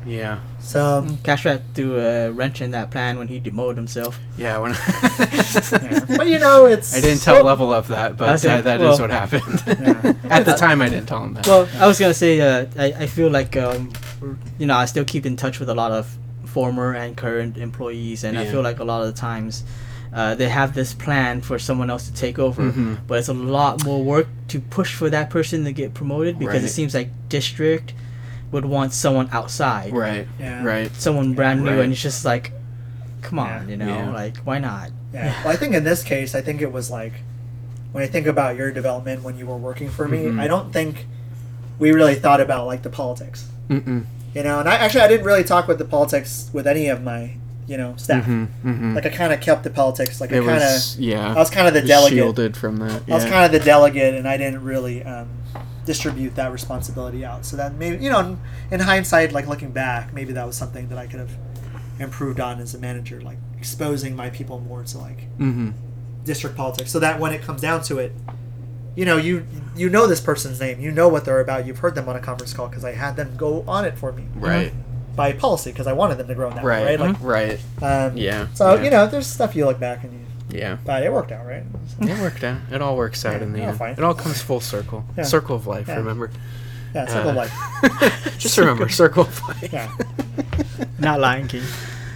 Yeah, 0.07 0.39
so 0.61 1.07
Cash 1.25 1.45
Wrap 1.45 1.61
threw 1.75 1.99
a 2.01 2.31
wrench 2.33 2.61
in 2.63 2.71
that 2.71 2.91
plan 2.91 3.19
when 3.19 3.29
he 3.29 3.39
demoted 3.41 3.77
himself. 3.77 4.19
yeah. 4.39 4.57
When 4.59 4.73
yeah. 5.21 6.01
but 6.17 6.27
you 6.27 6.39
know, 6.39 6.67
it's 6.67 6.97
I 6.97 7.01
didn't 7.01 7.23
tell 7.23 7.43
Level 7.45 7.73
Up 7.73 7.87
that, 7.89 8.17
but 8.17 8.39
Okay, 8.45 8.59
uh, 8.59 8.61
that 8.63 8.81
is 8.81 8.85
well- 8.85 9.01
what 9.01 9.11
happened. 9.11 9.63
Yeah. 9.67 10.13
At 10.31 10.45
the 10.47 10.55
time, 10.55 10.81
I 10.81 10.89
didn't 10.89 11.07
tell 11.07 11.23
him 11.25 11.35
that. 11.35 11.47
Well, 11.47 11.69
I 11.79 11.87
was 11.87 11.99
gonna 11.99 12.15
say, 12.15 12.41
uh, 12.41 12.67
I, 12.79 12.87
I 13.05 13.07
feel 13.07 13.31
like, 13.31 13.57
um, 13.57 13.91
you 14.59 14.67
know, 14.67 14.77
I 14.77 14.85
still 14.87 15.05
keep 15.05 15.27
in 15.27 15.37
touch 15.37 15.59
with 15.61 15.69
a 15.69 15.75
lot 15.75 15.93
of 15.93 16.17
former 16.45 16.93
and 16.95 17.17
current 17.17 17.57
employees, 17.59 18.25
and 18.25 18.39
I 18.39 18.47
feel 18.47 18.63
like 18.63 18.79
a 18.79 18.85
lot 18.85 19.03
of 19.03 19.15
the 19.15 19.21
times, 19.21 19.65
uh, 20.15 20.35
they 20.35 20.49
have 20.49 20.75
this 20.75 20.95
plan 20.95 21.41
for 21.43 21.59
someone 21.59 21.91
else 21.91 22.07
to 22.09 22.15
take 22.15 22.39
over, 22.39 22.63
Mhm. 22.71 22.99
but 23.07 23.19
it's 23.19 23.29
a 23.29 23.35
lot 23.35 23.85
more 23.85 24.03
work 24.03 24.29
to 24.49 24.61
push 24.61 24.95
for 24.95 25.11
that 25.11 25.29
person 25.29 25.65
to 25.65 25.73
get 25.73 25.93
promoted 25.93 26.39
because 26.39 26.55
Right. 26.63 26.65
it 26.65 26.69
seems 26.71 26.95
like 26.95 27.11
district 27.29 27.93
would 28.53 28.65
want 28.65 28.93
someone 28.93 29.29
outside, 29.33 29.93
right, 29.93 30.27
Yeah. 30.41 30.63
right. 30.65 30.91
someone 30.97 31.35
brand 31.35 31.65
new, 31.65 31.71
Right. 31.71 31.81
and 31.81 31.93
it's 31.93 32.01
just 32.03 32.25
like, 32.25 32.53
come 33.23 33.39
on, 33.41 33.47
Yeah. 33.65 33.71
you 33.71 33.77
know, 33.77 33.87
Yeah. 33.89 34.11
like 34.13 34.37
why 34.45 34.59
not? 34.59 34.91
Yeah. 35.13 35.35
Well, 35.45 35.53
I 35.53 35.57
think 35.57 35.75
in 35.75 35.83
this 35.85 36.03
case, 36.05 36.35
I 36.35 36.41
think 36.41 36.63
it 36.63 36.73
was 36.73 36.91
like 36.91 37.13
when 37.93 38.05
I 38.05 38.07
think 38.07 38.27
about 38.27 38.57
your 38.57 38.71
development 38.71 39.23
when 39.25 39.37
you 39.37 39.47
were 39.47 39.57
working 39.57 39.89
for 39.89 40.07
me, 40.07 40.27
Mhm. 40.27 40.41
I 40.41 40.47
don't 40.47 40.73
think 40.73 41.07
we 41.79 41.91
really 41.93 42.15
thought 42.15 42.41
about 42.41 42.67
like 42.67 42.83
the 42.83 42.89
politics. 42.91 43.47
Mm-mm. 43.69 44.05
You 44.37 44.43
know, 44.43 44.61
and 44.61 44.69
I 44.69 44.75
actually 44.75 45.01
I 45.01 45.09
didn't 45.09 45.25
really 45.25 45.45
talk 45.45 45.67
with 45.67 45.79
the 45.79 45.87
politics 45.87 46.51
with 46.53 46.67
any 46.67 46.89
of 46.89 47.03
my 47.03 47.31
you 47.67 47.79
know 47.79 47.95
staff. 47.97 48.27
Mhm, 48.27 48.49
mhm. 48.63 48.95
Like 48.95 49.07
I 49.07 49.09
kind 49.09 49.33
of 49.33 49.41
kept 49.41 49.65
the 49.65 49.71
politics. 49.71 50.21
Like 50.21 50.31
I 50.31 50.41
kind 50.41 50.63
of 50.63 50.81
yeah. 50.99 51.33
I 51.33 51.37
was 51.37 51.49
kind 51.49 51.67
of 51.67 51.73
the 51.73 51.81
delegate. 51.81 52.19
shielded 52.19 52.55
from 52.55 52.77
that. 52.77 53.03
I 53.09 53.15
was 53.15 53.25
kind 53.25 53.47
of 53.47 53.53
the 53.53 53.65
delegate, 53.65 54.13
and 54.15 54.29
I 54.29 54.37
didn't 54.37 54.63
really 54.63 55.03
um, 55.03 55.29
distribute 55.87 56.35
that 56.35 56.53
responsibility 56.53 57.25
out. 57.25 57.47
So 57.47 57.57
that 57.57 57.77
maybe 57.77 58.05
you 58.05 58.11
know, 58.11 58.21
in, 58.21 58.39
in 58.71 58.81
hindsight, 58.81 59.33
like 59.33 59.47
looking 59.49 59.71
back, 59.71 60.13
maybe 60.13 60.35
that 60.35 60.47
was 60.47 60.55
something 60.55 60.89
that 60.91 60.99
I 60.99 61.07
could 61.07 61.21
have 61.21 61.33
improved 61.99 62.39
on 62.39 62.61
as 62.61 62.75
a 62.75 62.79
manager, 62.79 63.23
like 63.23 63.39
exposing 63.57 64.15
my 64.15 64.29
people 64.29 64.61
more 64.61 64.83
to 64.85 64.99
like 64.99 65.21
Mhm. 65.39 65.73
district 66.25 66.57
politics, 66.59 66.91
so 66.93 66.99
that 66.99 67.19
when 67.19 67.33
it 67.33 67.41
comes 67.41 67.63
down 67.63 67.81
to 67.85 67.99
it, 68.01 68.13
you 68.97 69.05
know, 69.05 69.17
you 69.19 69.47
you 69.77 69.89
know 69.89 70.07
this 70.09 70.21
person's 70.21 70.59
name, 70.59 70.81
you 70.81 70.91
know 70.91 71.07
what 71.09 71.25
they're 71.25 71.41
about, 71.41 71.67
you've 71.67 71.79
heard 71.79 71.95
them 71.95 72.09
on 72.09 72.17
a 72.17 72.21
conference 72.21 72.53
call 72.53 72.67
because 72.69 72.85
I 72.85 72.93
had 72.93 73.15
them 73.17 73.37
go 73.37 73.63
on 73.69 73.85
it 73.85 73.97
for 73.99 74.11
me 74.13 74.25
Right, 74.35 74.73
by 75.15 75.33
policy 75.33 75.71
because 75.71 75.87
I 75.87 75.93
wanted 75.93 76.17
them 76.19 76.27
to 76.29 76.35
grow 76.35 76.49
in 76.49 76.55
that 76.57 76.65
way, 76.65 76.97
right, 76.97 76.99
right? 77.01 77.11
Like, 77.13 77.17
right. 77.23 77.61
um, 77.83 78.17
Yeah. 78.17 78.49
So 78.55 78.75
yeah. 78.75 78.83
you 78.83 78.91
know, 78.91 79.07
there's 79.07 79.27
stuff 79.27 79.55
you 79.55 79.67
look 79.67 79.79
back 79.79 80.03
and 80.03 80.13
you, 80.15 80.59
Yeah. 80.59 80.79
but 80.85 81.03
it 81.05 81.13
worked 81.13 81.31
out, 81.33 81.47
right? 81.47 81.63
It 82.01 82.19
worked 82.21 82.43
out. 82.43 82.59
It 82.73 82.81
all 82.83 82.97
works 82.97 83.25
out 83.25 83.37
Yeah, 83.37 83.43
in 83.43 83.53
the 83.53 83.61
end. 83.63 83.79
fine. 83.79 83.93
It 83.93 84.03
all 84.03 84.15
comes 84.15 84.41
full 84.43 84.61
circle. 84.61 85.05
Yeah. 85.17 85.25
Circle 85.25 85.57
of 85.57 85.67
life. 85.67 85.89
Yeah. 85.89 85.97
Remember. 85.97 86.31
Yeah, 86.95 87.07
circle 87.07 87.31
Uh, 87.31 87.35
life. 87.35 88.35
Just 88.39 88.57
remember, 88.57 88.89
circle 89.03 89.25
of 89.25 89.43
life. 89.49 89.71
Yeah. 89.73 89.91
Not 90.99 91.21
Lion 91.21 91.47
King. 91.49 91.63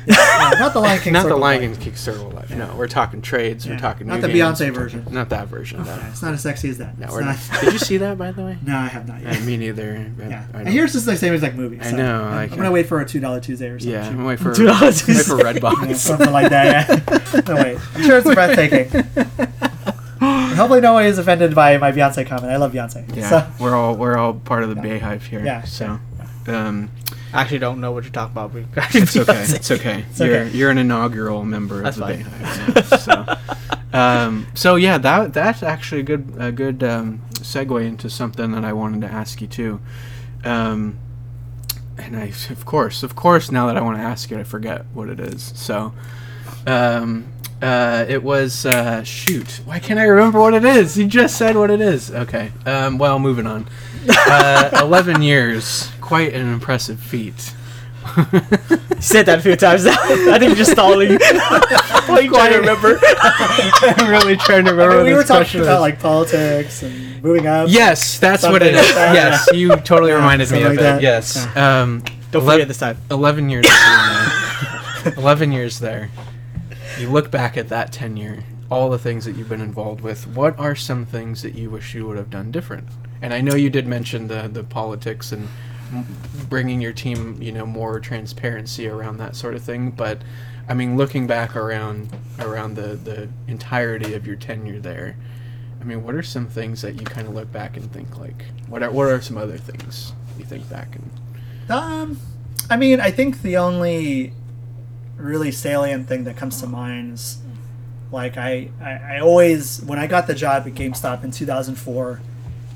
Yeah, 0.07 0.51
not 0.59 0.73
the 0.73 0.81
Lion 0.81 1.01
King. 1.01 1.13
Not 1.13 1.21
the 1.21 1.29
Circle 1.29 1.37
of 1.37 1.43
Lion 1.43 1.71
Life. 1.73 1.81
King 1.81 1.97
Circle 1.97 2.27
of 2.29 2.35
Life. 2.35 2.51
No, 2.51 2.75
we're 2.77 2.89
talking 2.89 3.21
trades. 3.23 3.67
Yeah. 3.67 3.73
We're 3.73 3.79
talking 3.79 4.07
Not 4.07 4.17
new 4.17 4.21
the 4.23 4.29
games, 4.29 4.39
Beyonce 4.41 4.59
talking- 4.59 4.75
version. 4.75 5.07
Not 5.11 5.29
that 5.29 5.49
version. 5.49 5.85
Yeah, 5.85 5.97
No. 5.97 6.03
it's 6.11 6.23
not 6.23 6.35
as 6.35 6.41
sexy 6.43 6.71
as 6.71 6.79
that. 6.79 6.99
No, 6.99 7.07
It's 7.07 7.15
we're 7.15 7.21
not- 7.23 7.37
not. 7.53 7.61
Did 7.61 7.73
you 7.75 7.79
see 7.79 7.97
that 7.99 8.17
by 8.19 8.33
the 8.33 8.43
way? 8.43 8.59
No, 8.67 8.77
I 8.79 8.87
have 8.87 9.07
not 9.07 9.19
Uh, 9.19 9.31
yet. 9.31 9.43
me 9.43 9.57
neither. 9.57 10.07
I- 10.23 10.29
Yeah, 10.29 10.45
I 10.55 10.59
and 10.61 10.69
here's 10.69 10.93
just 10.93 11.07
the 11.07 11.17
same 11.17 11.35
exact 11.35 11.57
movie. 11.57 11.79
I 11.81 11.91
so 11.91 11.97
know, 11.97 12.23
I'm, 12.25 12.35
like- 12.35 12.51
I'm 12.53 12.57
gonna 12.57 12.71
wait 12.73 12.87
for 12.87 13.01
a 13.01 13.05
two 13.07 13.21
dollar 13.21 13.41
Tuesday 13.41 13.69
or 13.69 13.79
something. 13.79 13.93
Yeah, 13.95 14.07
I'm 14.07 14.17
gonna 14.17 14.29
wait 14.29 14.39
for 14.41 14.55
Two 14.55 14.67
dollars. 14.67 15.07
wait 15.07 15.19
for 15.25 15.37
Yeah, 15.39 15.53
Redbox. 15.53 15.97
something 15.97 16.33
like 16.33 16.49
that. 16.51 16.89
Yeah. 16.89 17.41
no 17.49 17.55
wait, 17.57 17.79
I'm 17.95 18.03
sure 18.03 18.19
it's 18.19 18.35
breathtaking. 18.35 18.89
Hopefully, 20.21 20.81
no 20.81 20.93
one 20.95 21.05
is 21.07 21.19
offended 21.19 21.55
by 21.55 21.79
my 21.79 21.93
Beyonce 21.93 22.27
comment. 22.27 22.53
I 22.53 22.57
love 22.57 22.73
Beyonce. 22.73 23.17
Yeah, 23.17 23.29
So, 23.31 23.47
we're 23.59 23.75
all 23.75 23.97
we're 23.97 24.17
all 24.17 24.35
part 24.35 24.63
of 24.63 24.69
the 24.69 24.77
Yeah. 24.77 24.99
BeyHive 24.99 25.23
here. 25.23 25.43
Yeah, 25.45 25.63
So, 25.63 25.99
um, 26.49 26.91
I 27.33 27.43
actually 27.43 27.59
don't 27.61 27.81
know 27.81 27.93
what 27.93 28.05
you're 28.05 28.13
talking 28.13 28.33
about. 28.33 28.53
it's 28.95 29.17
okay. 29.17 29.43
It's 29.43 29.71
okay. 29.71 30.05
It's 30.11 30.21
you're 30.21 30.37
okay. 30.37 30.57
you're 30.57 30.71
an 30.71 30.79
inaugural 30.79 31.45
member 31.45 31.83
That's 31.83 31.97
of 31.99 32.09
the 32.09 32.25
fine. 32.25 32.25
BeyHive. 32.25 32.75
yeah, 32.75 32.97
so, 32.97 33.99
um, 33.99 34.47
so 34.55 34.77
yeah, 34.77 34.99
that 34.99 35.33
that's 35.33 35.63
actually 35.63 36.01
a 36.01 36.05
good 36.05 36.35
a 36.39 36.53
good 36.53 36.83
um, 36.83 37.23
segue 37.35 37.85
into 37.87 38.11
something 38.11 38.53
that 38.53 38.65
I 38.65 38.73
wanted 38.73 39.01
to 39.03 39.07
ask 39.09 39.41
you 39.41 39.47
too. 39.47 39.81
Um, 40.45 40.99
and 41.99 42.17
I, 42.17 42.33
of 42.51 42.65
course, 42.65 43.03
of 43.03 43.15
course, 43.15 43.51
now 43.51 43.67
that 43.67 43.77
I 43.77 43.83
want 43.83 43.99
to 43.99 44.03
ask 44.03 44.33
it, 44.33 44.39
I 44.39 44.45
forget 44.45 44.87
what 44.95 45.09
it 45.11 45.21
is. 45.21 45.53
So, 45.55 45.93
um, 46.67 47.27
uh, 47.61 48.07
it 48.09 48.23
was 48.23 48.65
uh, 48.65 49.03
shoot. 49.05 49.61
Why 49.67 49.79
can't 49.79 50.01
I 50.01 50.05
remember 50.05 50.41
what 50.41 50.55
it 50.55 50.65
is? 50.65 50.97
You 50.97 51.07
just 51.07 51.37
said 51.37 51.57
what 51.57 51.71
it 51.71 51.81
is. 51.83 52.11
Okay. 52.11 52.53
Um, 52.65 52.97
well, 52.97 53.19
moving 53.19 53.47
on. 53.47 53.69
Uh, 54.09 54.71
Eleven 54.83 55.21
years, 55.21 55.91
quite 56.11 56.35
an 56.35 56.53
impressive 56.53 56.99
feat. 56.99 57.55
You 58.17 58.25
said 58.99 59.27
that 59.27 59.39
a 59.39 59.43
few 59.43 59.55
times. 59.55 59.87
I 59.87 60.39
think 60.41 60.49
you're 60.49 60.57
just 60.57 60.73
stalling. 60.73 61.17
You 62.11 62.29
trying 62.29 62.53
to 62.53 62.59
remember? 62.59 62.99
I'm 63.07 64.11
really 64.11 64.37
trying 64.37 64.65
to 64.65 64.71
I 64.73 64.75
remember 64.75 64.97
mean, 64.97 65.05
we 65.07 65.15
were 65.15 65.23
talking 65.23 65.61
about 65.61 65.81
like 65.81 66.01
politics 66.01 66.83
and 66.83 67.23
moving 67.23 67.47
up. 67.47 67.69
Yes, 67.71 68.19
that's 68.19 68.43
what 68.43 68.63
it 68.63 68.75
is. 68.75 68.81
Like. 68.81 69.15
Yes, 69.15 69.49
you 69.53 69.69
totally 69.77 70.11
Yeah, 70.11 70.17
reminded 70.17 70.51
me 70.51 70.63
of 70.63 70.71
like 70.71 70.79
it. 70.79 70.83
that. 70.83 71.03
Yes. 71.03 71.47
Um, 71.57 72.03
Don't 72.33 72.43
ele- 72.43 72.51
forget 72.51 72.67
this 72.67 72.79
time. 72.79 72.99
11 73.13 73.49
years 73.49 73.65
there. 73.69 75.13
11 75.17 75.53
years 75.53 75.79
there. 75.79 76.11
You 76.99 77.09
look 77.11 77.31
back 77.31 77.57
at 77.57 77.69
that 77.69 77.93
tenure, 77.93 78.43
all 78.73 78.91
the 78.91 78.99
things 78.99 79.25
that 79.27 79.37
you've 79.37 79.49
been 79.49 79.61
involved 79.63 80.01
with. 80.01 80.27
What 80.27 80.59
are 80.59 80.75
some 80.75 81.07
things 81.07 81.43
that 81.43 81.55
you 81.55 81.71
wish 81.71 81.95
you 81.95 82.09
would 82.09 82.17
have 82.17 82.31
done 82.31 82.51
different? 82.51 82.89
And 83.23 83.33
I 83.33 83.41
know 83.41 83.55
you 83.55 83.71
did 83.71 83.87
mention 83.87 84.27
the 84.27 84.49
the 84.53 84.65
politics 84.65 85.31
and 85.31 85.47
bringing 86.49 86.81
your 86.81 86.93
team, 86.93 87.41
you 87.41 87.53
know, 87.53 87.67
more 87.67 88.01
transparency 88.01 88.89
around 88.89 89.19
that 89.19 89.37
sort 89.37 89.55
of 89.55 89.63
thing, 89.63 89.91
but 89.91 90.23
I 90.69 90.75
mean, 90.75 90.97
looking 90.97 91.27
back 91.27 91.57
around 91.57 92.11
around 92.39 92.75
the 92.75 92.95
the 92.95 93.29
entirety 93.49 94.15
of 94.15 94.27
your 94.27 94.37
tenure 94.37 94.79
there, 94.79 95.17
I 95.81 95.85
mean, 95.85 96.05
what 96.05 96.15
are 96.15 96.23
some 96.23 96.47
things 96.47 96.83
that 96.83 97.01
you 97.01 97.05
kind 97.05 97.27
of 97.27 97.35
look 97.35 97.51
back 97.51 97.77
and 97.77 97.91
think 97.93 98.19
like, 98.19 98.45
what 98.69 98.83
are 98.83 98.91
what 98.91 99.09
are 99.09 99.21
some 99.21 99.37
other 99.37 99.59
things 99.59 100.13
you 100.39 100.45
think 100.45 100.69
back 100.71 100.95
and 100.95 101.11
Um, 101.71 102.19
I 102.69 102.77
mean, 102.77 103.01
I 103.01 103.11
think 103.11 103.43
the 103.43 103.57
only 103.57 104.33
really 105.17 105.51
salient 105.51 106.09
thing 106.09 106.25
that 106.25 106.37
comes 106.37 106.61
to 106.61 106.67
mind 106.67 107.15
is 107.15 107.39
like 108.13 108.37
I, 108.37 108.71
I, 108.81 108.91
I 109.17 109.21
always 109.21 109.83
when 109.83 109.99
I 109.99 110.07
got 110.07 110.27
the 110.27 110.35
job 110.35 110.67
at 110.67 110.75
GameStop 110.75 111.25
in 111.25 111.33
2004, 111.33 112.21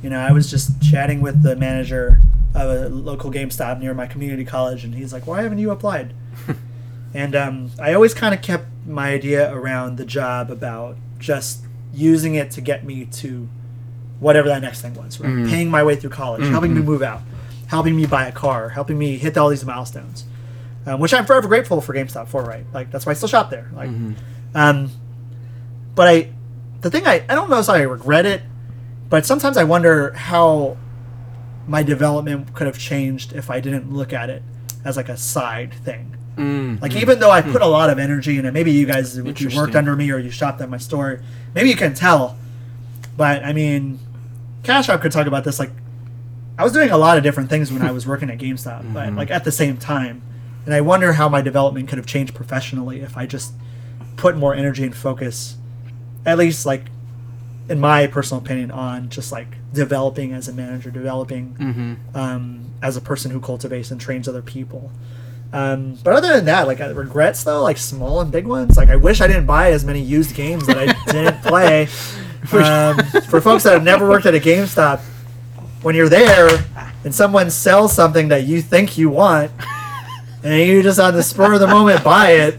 you 0.02 0.10
know, 0.10 0.18
I 0.18 0.32
was 0.32 0.50
just 0.50 0.82
chatting 0.82 1.20
with 1.20 1.42
the 1.42 1.54
manager 1.54 2.20
of 2.54 2.70
a 2.70 2.88
local 2.88 3.30
GameStop 3.32 3.80
near 3.80 3.94
my 3.94 4.06
community 4.06 4.44
college, 4.44 4.84
and 4.84 4.94
he's 4.94 5.12
like, 5.12 5.26
"Why 5.26 5.42
haven't 5.42 5.58
you 5.58 5.70
applied?" 5.70 6.14
and 7.14 7.34
um, 7.34 7.70
I 7.80 7.94
always 7.94 8.14
kind 8.14 8.34
of 8.34 8.42
kept 8.42 8.66
my 8.86 9.10
idea 9.12 9.52
around 9.54 9.96
the 9.96 10.04
job 10.04 10.50
about 10.50 10.96
just 11.18 11.64
using 11.92 12.34
it 12.34 12.50
to 12.52 12.60
get 12.60 12.84
me 12.84 13.06
to 13.06 13.48
whatever 14.20 14.48
that 14.48 14.62
next 14.62 14.80
thing 14.82 14.94
was, 14.94 15.18
right? 15.20 15.30
Mhm. 15.30 15.48
Paying 15.48 15.70
my 15.70 15.82
way 15.82 15.96
through 15.96 16.10
college, 16.10 16.46
helping 16.48 16.74
me 16.74 16.80
Mhm. 16.80 16.84
move 16.86 17.02
out, 17.02 17.22
helping 17.66 17.96
me 17.96 18.06
buy 18.06 18.26
a 18.26 18.32
car, 18.32 18.68
helping 18.70 18.98
me 18.98 19.16
hit 19.16 19.36
all 19.36 19.48
these 19.48 19.64
milestones, 19.64 20.24
um, 20.86 21.00
which 21.00 21.12
I'm 21.14 21.24
forever 21.26 21.48
grateful 21.48 21.80
for 21.80 21.94
GameStop 21.94 22.28
for, 22.28 22.42
right? 22.44 22.64
Like 22.72 22.90
that's 22.90 23.06
why 23.06 23.10
I 23.10 23.14
still 23.14 23.28
shop 23.28 23.50
there. 23.50 23.70
Like, 23.74 23.90
um, 24.54 24.90
but 25.94 26.08
I, 26.08 26.28
the 26.80 26.90
thing 26.90 27.06
I, 27.06 27.22
I 27.28 27.34
don't 27.34 27.48
know 27.50 27.58
if 27.58 27.68
I 27.68 27.82
regret 27.82 28.26
it, 28.26 28.42
but 29.08 29.24
sometimes 29.26 29.56
I 29.56 29.64
wonder 29.64 30.12
how 30.12 30.76
my 31.66 31.82
development 31.82 32.52
could 32.54 32.66
have 32.66 32.78
changed 32.78 33.32
if 33.32 33.50
I 33.50 33.60
didn't 33.60 33.92
look 33.92 34.12
at 34.12 34.30
it 34.30 34.42
as 34.84 34.96
like 34.96 35.08
a 35.08 35.16
side 35.16 35.72
thing. 35.72 36.16
Mm, 36.36 36.82
Like 36.82 36.94
even 36.96 37.20
though 37.20 37.30
I 37.30 37.40
put 37.42 37.62
a 37.62 37.66
lot 37.66 37.90
of 37.90 37.98
energy 37.98 38.38
in 38.38 38.44
it, 38.44 38.52
maybe 38.52 38.72
you 38.72 38.86
guys, 38.86 39.16
if 39.16 39.40
you 39.40 39.48
worked 39.56 39.76
under 39.76 39.94
me 39.96 40.10
or 40.10 40.18
you 40.18 40.30
shopped 40.30 40.60
at 40.60 40.68
my 40.68 40.78
store, 40.78 41.20
maybe 41.54 41.68
you 41.70 41.76
can 41.76 41.94
tell. 41.94 42.36
But 43.16 43.44
I 43.44 43.52
mean, 43.52 43.98
Cash 44.64 44.88
Wrap 44.88 45.00
could 45.00 45.12
talk 45.12 45.26
about 45.26 45.44
this. 45.44 45.58
Like, 45.58 45.70
I 46.58 46.64
was 46.64 46.72
doing 46.72 46.90
a 46.90 46.96
lot 46.98 47.16
of 47.16 47.22
different 47.22 47.50
things 47.50 47.72
when 47.72 47.82
I 47.82 47.92
was 47.92 48.06
working 48.06 48.30
at 48.30 48.38
GameStop, 48.38 48.92
but 48.92 49.10
Mhm. 49.10 49.16
like 49.16 49.30
at 49.30 49.44
the 49.44 49.52
same 49.52 49.76
time, 49.76 50.22
and 50.66 50.74
I 50.74 50.80
wonder 50.80 51.12
how 51.14 51.28
my 51.28 51.40
development 51.40 51.88
could 51.88 51.98
have 51.98 52.06
changed 52.06 52.34
professionally 52.34 53.00
if 53.00 53.16
I 53.16 53.26
just 53.26 53.52
put 54.16 54.36
more 54.36 54.54
energy 54.54 54.82
and 54.84 54.94
focus, 54.94 55.56
at 56.26 56.36
least 56.38 56.66
like 56.66 56.86
in 57.68 57.80
my 57.80 58.06
personal 58.06 58.42
opinion, 58.42 58.70
on 58.70 59.08
just 59.08 59.32
like 59.32 59.48
developing 59.72 60.32
as 60.32 60.48
a 60.48 60.52
manager, 60.52 60.90
developing 60.90 61.56
Mm-hmm. 61.58 62.16
um, 62.16 62.60
as 62.82 62.96
a 62.96 63.00
person 63.00 63.30
who 63.30 63.40
cultivates 63.40 63.90
and 63.90 64.00
trains 64.00 64.28
other 64.28 64.42
people. 64.42 64.90
Um, 65.52 65.96
but 66.02 66.12
other 66.14 66.34
than 66.34 66.44
that, 66.46 66.66
like 66.66 66.80
uh, 66.80 66.92
regrets 66.94 67.44
though, 67.44 67.62
like 67.62 67.78
small 67.78 68.20
and 68.20 68.30
big 68.32 68.46
ones. 68.46 68.76
Like 68.76 68.88
I 68.90 68.96
wish 68.96 69.20
I 69.20 69.26
didn't 69.26 69.46
buy 69.46 69.70
as 69.70 69.84
many 69.84 70.00
used 70.00 70.34
games 70.34 70.66
that 70.66 70.76
I 70.78 71.12
didn't 71.12 71.42
play. 71.42 71.88
Um, 72.52 72.98
for 73.30 73.40
folks 73.40 73.62
that 73.62 73.72
have 73.72 73.82
never 73.84 74.06
worked 74.06 74.26
at 74.26 74.34
a 74.34 74.38
GameStop, 74.38 75.00
when 75.80 75.94
you're 75.94 76.10
there 76.10 76.50
and 77.02 77.14
someone 77.14 77.50
sells 77.50 77.94
something 77.94 78.28
that 78.28 78.44
you 78.44 78.60
think 78.60 78.98
you 78.98 79.08
want, 79.08 79.50
and 80.44 80.68
you 80.68 80.82
just 80.82 81.00
on 81.00 81.14
the 81.14 81.22
spur 81.22 81.54
of 81.54 81.60
the 81.60 81.66
moment 81.66 82.04
buy 82.04 82.30
it, 82.32 82.58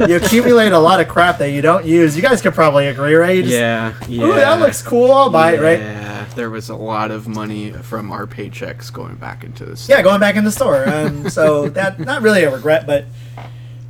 you 0.08 0.16
accumulate 0.16 0.72
a 0.72 0.78
lot 0.78 1.00
of 1.00 1.08
crap 1.08 1.38
that 1.38 1.50
you 1.50 1.60
don't 1.62 1.84
use. 1.84 2.16
You 2.16 2.22
guys 2.22 2.40
could 2.40 2.54
probably 2.54 2.86
agree, 2.86 3.14
right? 3.14 3.42
Just, 3.44 3.54
Yeah, 3.54 3.94
yeah. 4.08 4.24
Ooh, 4.24 4.32
that 4.34 4.58
looks 4.58 4.80
cool. 4.82 5.12
I'll 5.12 5.30
buy 5.30 5.52
it, 5.54 5.60
right? 5.60 5.78
Yeah, 5.78 6.24
there 6.34 6.50
was 6.50 6.70
a 6.70 6.76
lot 6.76 7.10
of 7.10 7.28
money 7.28 7.72
from 7.72 8.10
our 8.10 8.26
paychecks 8.26 8.92
going 8.92 9.16
back 9.16 9.44
into 9.44 9.64
this. 9.64 9.88
Yeah, 9.88 10.02
going 10.02 10.20
back 10.20 10.36
in 10.36 10.44
the 10.44 10.52
store. 10.52 10.88
Um, 10.88 11.28
so 11.28 11.68
that 11.68 12.00
not 12.00 12.22
really 12.22 12.42
a 12.44 12.50
regret, 12.50 12.86
but 12.86 13.04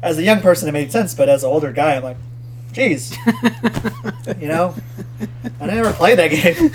as 0.02 0.18
a 0.18 0.22
young 0.22 0.40
person, 0.40 0.68
it 0.68 0.72
made 0.72 0.90
sense. 0.92 1.14
But 1.14 1.28
as 1.28 1.44
an 1.44 1.50
older 1.50 1.72
guy, 1.72 1.94
I'm 1.94 2.02
like, 2.02 2.16
geez, 2.74 3.16
you 4.40 4.48
know, 4.48 4.74
I 5.60 5.66
never 5.66 5.92
played 5.92 6.18
that 6.18 6.28
game. 6.30 6.70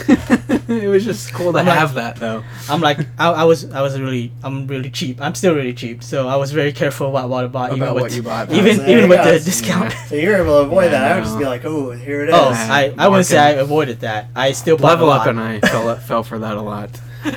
it 0.84 0.88
was 0.88 1.04
just 1.06 1.34
cool 1.34 1.52
to 1.54 1.60
I'm 1.60 1.66
like- 1.66 1.78
have 1.78 1.94
that 1.96 2.16
though. 2.16 2.44
I'm 2.70 2.82
like 2.82 3.00
I, 3.20 3.30
I 3.32 3.44
was 3.44 3.70
I 3.72 3.82
was 3.82 4.00
really 4.00 4.32
I'm 4.44 4.66
really 4.68 4.90
cheap. 4.90 5.22
I'm 5.22 5.36
still 5.36 5.54
really 5.56 5.74
cheap, 5.74 6.02
so 6.04 6.28
I 6.28 6.36
was 6.38 6.52
very 6.52 6.72
careful 6.72 7.10
about 7.10 7.30
what 7.30 7.44
I 7.44 7.48
bought, 7.48 7.72
even 7.72 7.84
About 7.84 7.96
with 7.96 8.04
what 8.04 8.14
you 8.16 8.24
bought. 8.24 8.52
even 8.52 8.78
So 8.78 8.86
even 8.88 9.10
with 9.10 9.24
the 9.24 9.40
discount. 9.46 9.94
So 10.08 10.16
you're 10.16 10.36
able 10.38 10.60
to 10.64 10.68
avoid 10.68 10.86
Yeah, 10.86 10.92
that. 10.92 11.12
I 11.12 11.16
would 11.16 11.26
just 11.26 11.38
be 11.38 11.46
like, 11.46 11.66
oh, 11.66 11.92
here 11.92 12.24
it 12.24 12.30
is. 12.30 12.36
Oh, 12.36 12.50
Yeah. 12.52 12.68
I, 12.72 12.94
I 12.98 13.08
wouldn't 13.08 13.26
say 13.28 13.38
I 13.38 13.50
avoided 13.52 14.00
that. 14.02 14.28
I 14.36 14.54
still 14.54 14.78
bought 14.78 14.90
Level 15.00 15.12
a 15.12 15.18
up 15.18 15.28
and 15.28 15.40
I 15.40 15.60
fell 15.60 15.96
fell 16.10 16.24
for 16.24 16.40
that 16.40 16.56
a 16.58 16.62
lot. 16.62 16.90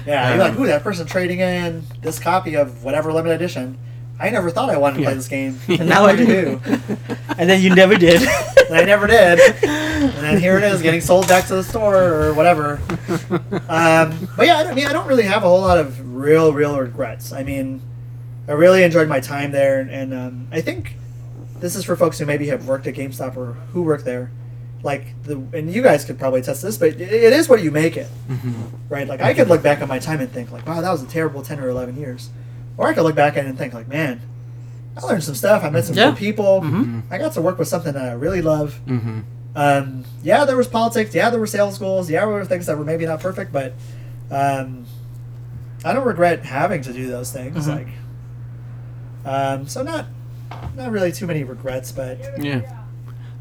yeah, 0.07 0.31
you're 0.31 0.39
like, 0.39 0.53
um, 0.55 0.63
ooh, 0.63 0.67
that 0.69 0.83
person 0.85 1.07
trading 1.07 1.41
in 1.41 1.83
this 2.03 2.19
copy 2.21 2.55
of 2.55 2.85
whatever 2.85 3.13
limited 3.13 3.35
edition. 3.35 3.77
I 4.23 4.31
never 4.31 4.51
thought 4.51 4.71
I 4.71 4.77
wanted 4.79 4.99
to 4.99 5.03
play 5.05 5.15
this 5.15 5.29
game. 5.29 5.59
And 5.69 5.89
now 5.89 6.05
I 6.07 6.15
do. 6.17 6.61
and 7.39 7.51
then 7.51 7.61
you 7.61 7.75
never 7.75 7.97
did. 7.97 8.23
and 8.69 8.75
I 8.75 8.85
never 8.85 9.07
did. 9.07 9.41
And 9.63 10.13
then 10.13 10.41
here 10.41 10.57
it 10.59 10.65
is, 10.65 10.81
getting 10.81 11.01
sold 11.01 11.27
back 11.29 11.47
to 11.49 11.55
the 11.57 11.63
store 11.65 11.97
or 11.97 12.35
whatever. 12.35 12.81
Um, 13.69 14.29
but 14.37 14.47
yeah, 14.47 14.59
I, 14.59 14.63
don't- 14.65 14.73
I 14.73 14.75
mean, 14.75 14.87
I 14.87 14.93
don't 14.93 15.07
really 15.09 15.25
have 15.25 15.43
a 15.43 15.49
whole 15.49 15.61
lot 15.61 15.79
of 15.79 16.15
real, 16.15 16.53
real 16.53 16.79
regrets. 16.79 17.33
I 17.33 17.43
mean, 17.43 17.81
I 18.49 18.53
really 18.53 18.83
enjoyed 18.83 19.09
my 19.09 19.21
time 19.21 19.53
there, 19.53 19.81
and 19.81 20.13
um, 20.15 20.49
I 20.53 20.61
think 20.61 20.97
this 21.61 21.77
is 21.77 21.85
for 21.85 21.95
folks 21.97 22.19
who 22.19 22.27
maybe 22.27 22.49
have 22.49 22.67
worked 22.67 22.87
at 22.87 22.95
GameStop 22.95 23.37
or 23.37 23.53
who 23.73 23.83
work 23.83 24.03
there. 24.05 24.31
Like 24.83 25.15
the, 25.23 25.37
and 25.53 25.73
you 25.73 25.81
guys 25.83 26.05
could 26.05 26.19
probably 26.19 26.43
test 26.43 26.61
this, 26.63 26.77
but 26.77 26.89
it, 26.89 27.01
it 27.01 27.33
is 27.33 27.49
what 27.49 27.63
you 27.63 27.71
make 27.71 27.97
it, 27.97 28.09
right? 28.89 29.07
Like 29.07 29.21
I 29.21 29.33
could 29.33 29.47
look 29.49 29.63
back 29.63 29.81
on 29.81 29.87
my 29.89 30.01
time 30.01 30.21
and 30.21 30.29
think 30.31 30.51
like, 30.51 30.67
wow, 30.67 30.81
that 30.81 30.91
was 30.91 31.03
a 31.03 31.07
terrible 31.07 31.43
ten 31.43 31.61
or 31.61 31.69
eleven 31.69 31.97
years, 31.97 32.31
or 32.77 32.89
I 32.89 32.95
could 32.95 33.03
look 33.03 33.15
back 33.15 33.37
at 33.37 33.45
it 33.45 33.49
and 33.49 33.59
think 33.59 33.75
like, 33.75 33.89
man, 33.89 34.21
I 34.97 35.01
learned 35.07 35.25
some 35.25 35.35
stuff. 35.35 35.63
I 35.65 35.71
met 35.71 35.85
some 35.85 35.97
Yeah. 35.97 36.11
good 36.11 36.19
people. 36.19 36.61
Mhm. 36.63 37.03
I 37.11 37.19
got 37.19 37.33
to 37.35 37.43
work 37.43 37.59
with 37.59 37.69
something 37.69 37.93
that 37.93 38.03
I 38.09 38.13
really 38.13 38.43
love. 38.43 38.81
Mm-hmm. 38.87 39.21
Um, 39.55 40.05
yeah, 40.23 40.45
there 40.45 40.57
was 40.57 40.67
politics. 40.67 41.15
Yeah, 41.15 41.29
there 41.31 41.41
were 41.41 41.47
sales 41.47 41.79
goals. 41.79 42.09
Yeah, 42.11 42.21
there 42.21 42.29
were 42.29 42.45
things 42.45 42.67
that 42.67 42.77
were 42.79 42.85
maybe 42.85 43.05
not 43.07 43.21
perfect, 43.21 43.53
but 43.53 43.75
um, 44.31 44.87
I 45.85 45.93
don't 45.93 46.07
regret 46.07 46.45
having 46.45 46.81
to 46.83 46.93
do 46.93 47.07
those 47.09 47.31
things. 47.33 47.67
Mhm. 47.67 47.75
Like, 47.77 47.89
um, 49.25 49.67
so 49.69 49.83
not 49.83 50.07
not 50.77 50.91
really 50.91 51.13
too 51.13 51.27
many 51.27 51.45
regrets, 51.45 51.93
but 51.93 52.19
Yeah, 52.43 52.61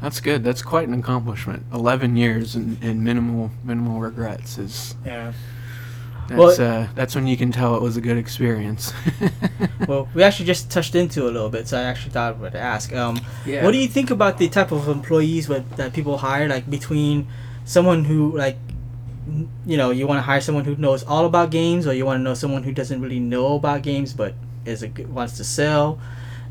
that's 0.00 0.20
good. 0.20 0.44
That's 0.44 0.62
quite 0.62 0.88
an 0.88 0.94
accomplishment. 0.94 1.64
Eleven 1.72 2.16
years 2.16 2.54
and, 2.54 2.78
and 2.82 3.02
minimal 3.02 3.50
minimal 3.64 4.00
regrets 4.00 4.58
is 4.58 4.94
yeah. 5.04 5.32
That's 6.36 6.58
Well- 6.58 6.82
uh, 6.82 6.86
that's 6.94 7.14
when 7.14 7.26
you 7.26 7.36
can 7.36 7.52
tell 7.52 7.76
it 7.76 7.82
was 7.82 7.96
a 7.96 8.00
good 8.00 8.16
experience. 8.18 8.92
well, 9.88 10.08
we 10.14 10.22
actually 10.22 10.46
just 10.46 10.70
touched 10.70 10.94
into 10.94 11.26
it 11.26 11.30
a 11.30 11.32
little 11.32 11.48
bit, 11.50 11.68
so 11.68 11.78
I 11.78 11.82
actually 11.82 12.10
thought 12.12 12.34
I 12.34 12.38
would 12.38 12.54
ask. 12.54 12.92
Um, 12.92 13.20
Yeah. 13.46 13.64
What 13.64 13.72
do 13.72 13.78
you 13.78 13.88
think 13.88 14.10
about 14.10 14.38
the 14.38 14.48
type 14.48 14.72
of 14.72 14.88
employees 14.88 15.48
with, 15.48 15.76
that 15.76 15.92
people 15.92 16.18
hire? 16.18 16.48
Like 16.48 16.68
between 16.68 17.26
someone 17.64 18.04
who 18.04 18.36
like, 18.36 18.58
you 19.66 19.76
know, 19.76 19.90
you 19.90 20.06
want 20.06 20.18
to 20.18 20.22
hire 20.22 20.40
someone 20.40 20.64
who 20.64 20.76
knows 20.76 21.02
all 21.04 21.26
about 21.26 21.50
games, 21.50 21.86
or 21.86 21.94
you 21.94 22.04
want 22.04 22.18
to 22.18 22.22
know 22.22 22.34
someone 22.34 22.62
who 22.64 22.72
doesn't 22.72 23.00
really 23.00 23.20
know 23.20 23.54
about 23.54 23.82
games 23.82 24.12
but 24.12 24.34
is 24.64 24.82
a 24.82 24.88
wants 25.08 25.36
to 25.36 25.44
sell. 25.44 25.98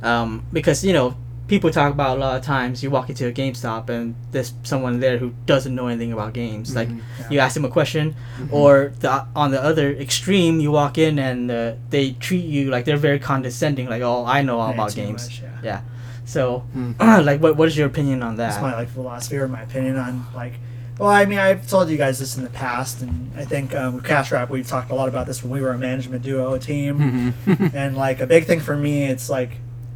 Um, 0.01 0.45
because 0.51 0.83
you 0.83 0.93
know, 0.93 1.15
people 1.51 1.69
talk 1.69 1.91
about 1.97 2.17
a 2.17 2.19
lot 2.25 2.33
of 2.39 2.43
times 2.55 2.81
you 2.83 2.89
walk 2.97 3.07
into 3.11 3.23
a 3.27 3.33
GameStop 3.41 3.89
and 3.95 4.15
there's 4.33 4.53
someone 4.63 4.93
there 5.05 5.17
who 5.21 5.29
doesn't 5.45 5.73
know 5.77 5.87
anything 5.91 6.13
about 6.17 6.31
games. 6.43 6.67
Like 6.79 6.87
Mhm. 6.89 7.01
you 7.31 7.37
ask 7.45 7.53
them 7.57 7.65
a 7.71 7.73
question, 7.79 8.05
or 8.59 8.71
the, 9.03 9.11
on 9.35 9.51
the 9.55 9.61
other 9.69 9.87
extreme, 10.05 10.53
you 10.63 10.71
walk 10.71 10.97
in 10.97 11.13
and 11.19 11.39
uh, 11.51 11.73
they 11.89 12.05
treat 12.27 12.45
you 12.55 12.63
like 12.73 12.83
they're 12.85 13.05
very 13.09 13.19
condescending. 13.19 13.85
Like, 13.93 14.01
oh, 14.01 14.23
I 14.25 14.39
know 14.47 14.57
all 14.61 14.69
Yeah, 14.69 14.73
about 14.77 14.95
games. 14.95 15.23
much, 15.27 15.41
yeah. 15.43 15.69
Yeah. 15.69 15.79
So, 16.35 16.63
Mm. 16.77 16.95
like, 17.29 17.39
what 17.43 17.53
what 17.59 17.67
is 17.71 17.75
your 17.79 17.87
opinion 17.93 18.23
on 18.27 18.33
that? 18.37 18.51
That's 18.51 18.61
my 18.69 18.73
like 18.81 18.89
philosophy 18.89 19.37
or 19.43 19.47
my 19.57 19.61
opinion 19.69 19.95
on 20.05 20.13
like. 20.41 20.53
Well, 20.99 21.09
I 21.21 21.25
mean, 21.25 21.39
I've 21.47 21.63
told 21.67 21.89
you 21.89 21.97
guys 22.05 22.15
this 22.19 22.37
in 22.37 22.43
the 22.49 22.49
past, 22.65 23.01
and 23.01 23.13
I 23.35 23.43
think 23.53 23.67
um, 23.75 23.89
with 23.95 24.05
Cash 24.05 24.31
Wrap, 24.31 24.49
we've 24.55 24.67
talked 24.75 24.89
a 24.91 24.95
lot 25.01 25.09
about 25.13 25.25
this 25.25 25.37
when 25.43 25.51
we 25.51 25.59
were 25.65 25.71
a 25.71 25.77
management 25.89 26.21
duo, 26.23 26.53
a 26.53 26.59
team. 26.59 26.93
Mhm. 27.47 27.73
and 27.81 27.91
like 28.07 28.17
a 28.21 28.27
big 28.35 28.43
thing 28.45 28.59
for 28.61 28.77
me, 28.77 28.93
it's 29.13 29.27
like 29.37 29.51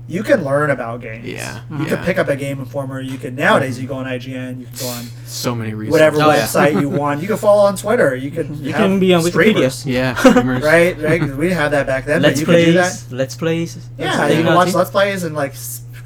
you 0.08 0.22
can 0.24 0.44
learn 0.44 0.70
about 0.70 1.02
games. 1.02 1.26
Yeah, 1.28 1.62
You 1.72 1.80
yeah. 1.80 1.96
can 1.96 2.06
pick 2.06 2.18
up 2.20 2.28
a 2.28 2.36
Game 2.36 2.60
Informer. 2.60 3.02
You 3.02 3.18
can 3.18 3.36
nowadays 3.36 3.80
you 3.82 3.88
go 3.88 3.96
on 3.96 4.06
IGN. 4.06 4.60
You 4.60 4.66
can 4.68 4.76
go 4.80 4.88
on 4.88 5.06
so 5.26 5.56
many 5.56 5.74
reasons. 5.74 5.94
whatever 5.94 6.18
Oh, 6.22 6.30
yeah. 6.32 6.44
website 6.46 6.80
you 6.80 6.90
want. 7.02 7.22
You 7.22 7.28
can 7.28 7.38
follow 7.38 7.64
on 7.66 7.76
Twitter. 7.76 8.16
You 8.16 8.30
can 8.32 8.64
You 8.64 8.74
can 8.74 9.00
be 9.00 9.14
on 9.14 9.22
Wikipedia. 9.24 9.72
streamers, 9.72 9.86
Yeah, 9.86 10.14
streamers. 10.20 10.64
right? 10.64 11.00
Right? 11.02 11.20
'Cause 11.20 11.32
we 11.32 11.46
didn't 11.48 11.58
have 11.58 11.72
that 11.72 11.88
back 11.88 12.06
then. 12.06 12.22
Let's 12.22 12.40
but 12.40 12.40
you 12.40 12.46
can 12.46 12.66
do 12.66 12.74
that. 12.74 12.92
plays, 12.92 13.12
let's 13.12 13.36
plays. 13.36 13.78
Yeah, 13.98 14.28
you 14.28 14.44
can 14.44 14.54
watch 14.54 14.74
Let's 14.74 14.92
Plays 14.92 15.24
and 15.24 15.36
like 15.36 15.56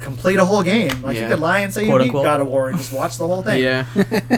complete 0.00 0.36
a 0.38 0.44
whole 0.46 0.62
game. 0.62 1.02
Like 1.02 1.16
you 1.16 1.22
Yeah. 1.24 1.28
could 1.28 1.40
lie 1.40 1.58
and 1.60 1.74
say 1.74 1.84
Quote, 1.84 2.00
you 2.00 2.04
beat 2.06 2.16
unquote. 2.16 2.24
God 2.24 2.40
of 2.40 2.46
War 2.46 2.70
and 2.70 2.78
just 2.78 2.90
watch 2.90 3.18
the 3.18 3.26
whole 3.26 3.42
thing. 3.42 3.62
Yeah. 3.62 3.84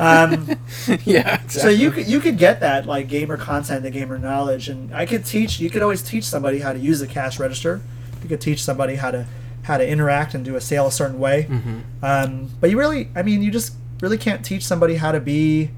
Um, 0.01 0.57
yeah. 1.05 1.39
So 1.47 1.69
you 1.69 1.93
could 1.93 2.09
you 2.09 2.19
could 2.19 2.37
get 2.37 2.59
that 2.61 2.85
like 2.87 3.07
gamer 3.07 3.37
content, 3.37 3.85
the 3.85 3.91
gamer 3.91 4.19
knowledge, 4.19 4.69
and 4.69 4.93
I 4.93 5.07
could 5.07 5.25
teach. 5.25 5.61
You 5.61 5.71
could 5.71 5.83
always 5.83 6.03
teach 6.03 6.25
somebody 6.25 6.59
how 6.59 6.73
to 6.73 6.81
use 6.81 6.99
the 6.99 7.07
cash 7.07 7.39
register. 7.39 7.81
You 8.25 8.29
could 8.29 8.41
teach 8.41 8.63
somebody 8.65 8.97
how 8.97 9.13
to 9.13 9.27
how 9.63 9.79
to 9.79 9.87
interact 9.89 10.35
and 10.35 10.45
do 10.45 10.57
a 10.57 10.61
sale 10.61 10.87
a 10.89 10.93
certain 10.93 11.19
way. 11.19 11.43
hmm 11.43 11.81
Um, 12.03 12.51
but 12.61 12.71
you 12.71 12.79
really, 12.79 13.09
I 13.15 13.23
mean, 13.23 13.43
you 13.43 13.51
just 13.51 13.75
really 14.01 14.19
can't 14.19 14.45
teach 14.45 14.65
somebody 14.65 14.97
how 14.97 15.13
to 15.13 15.21
be 15.21 15.71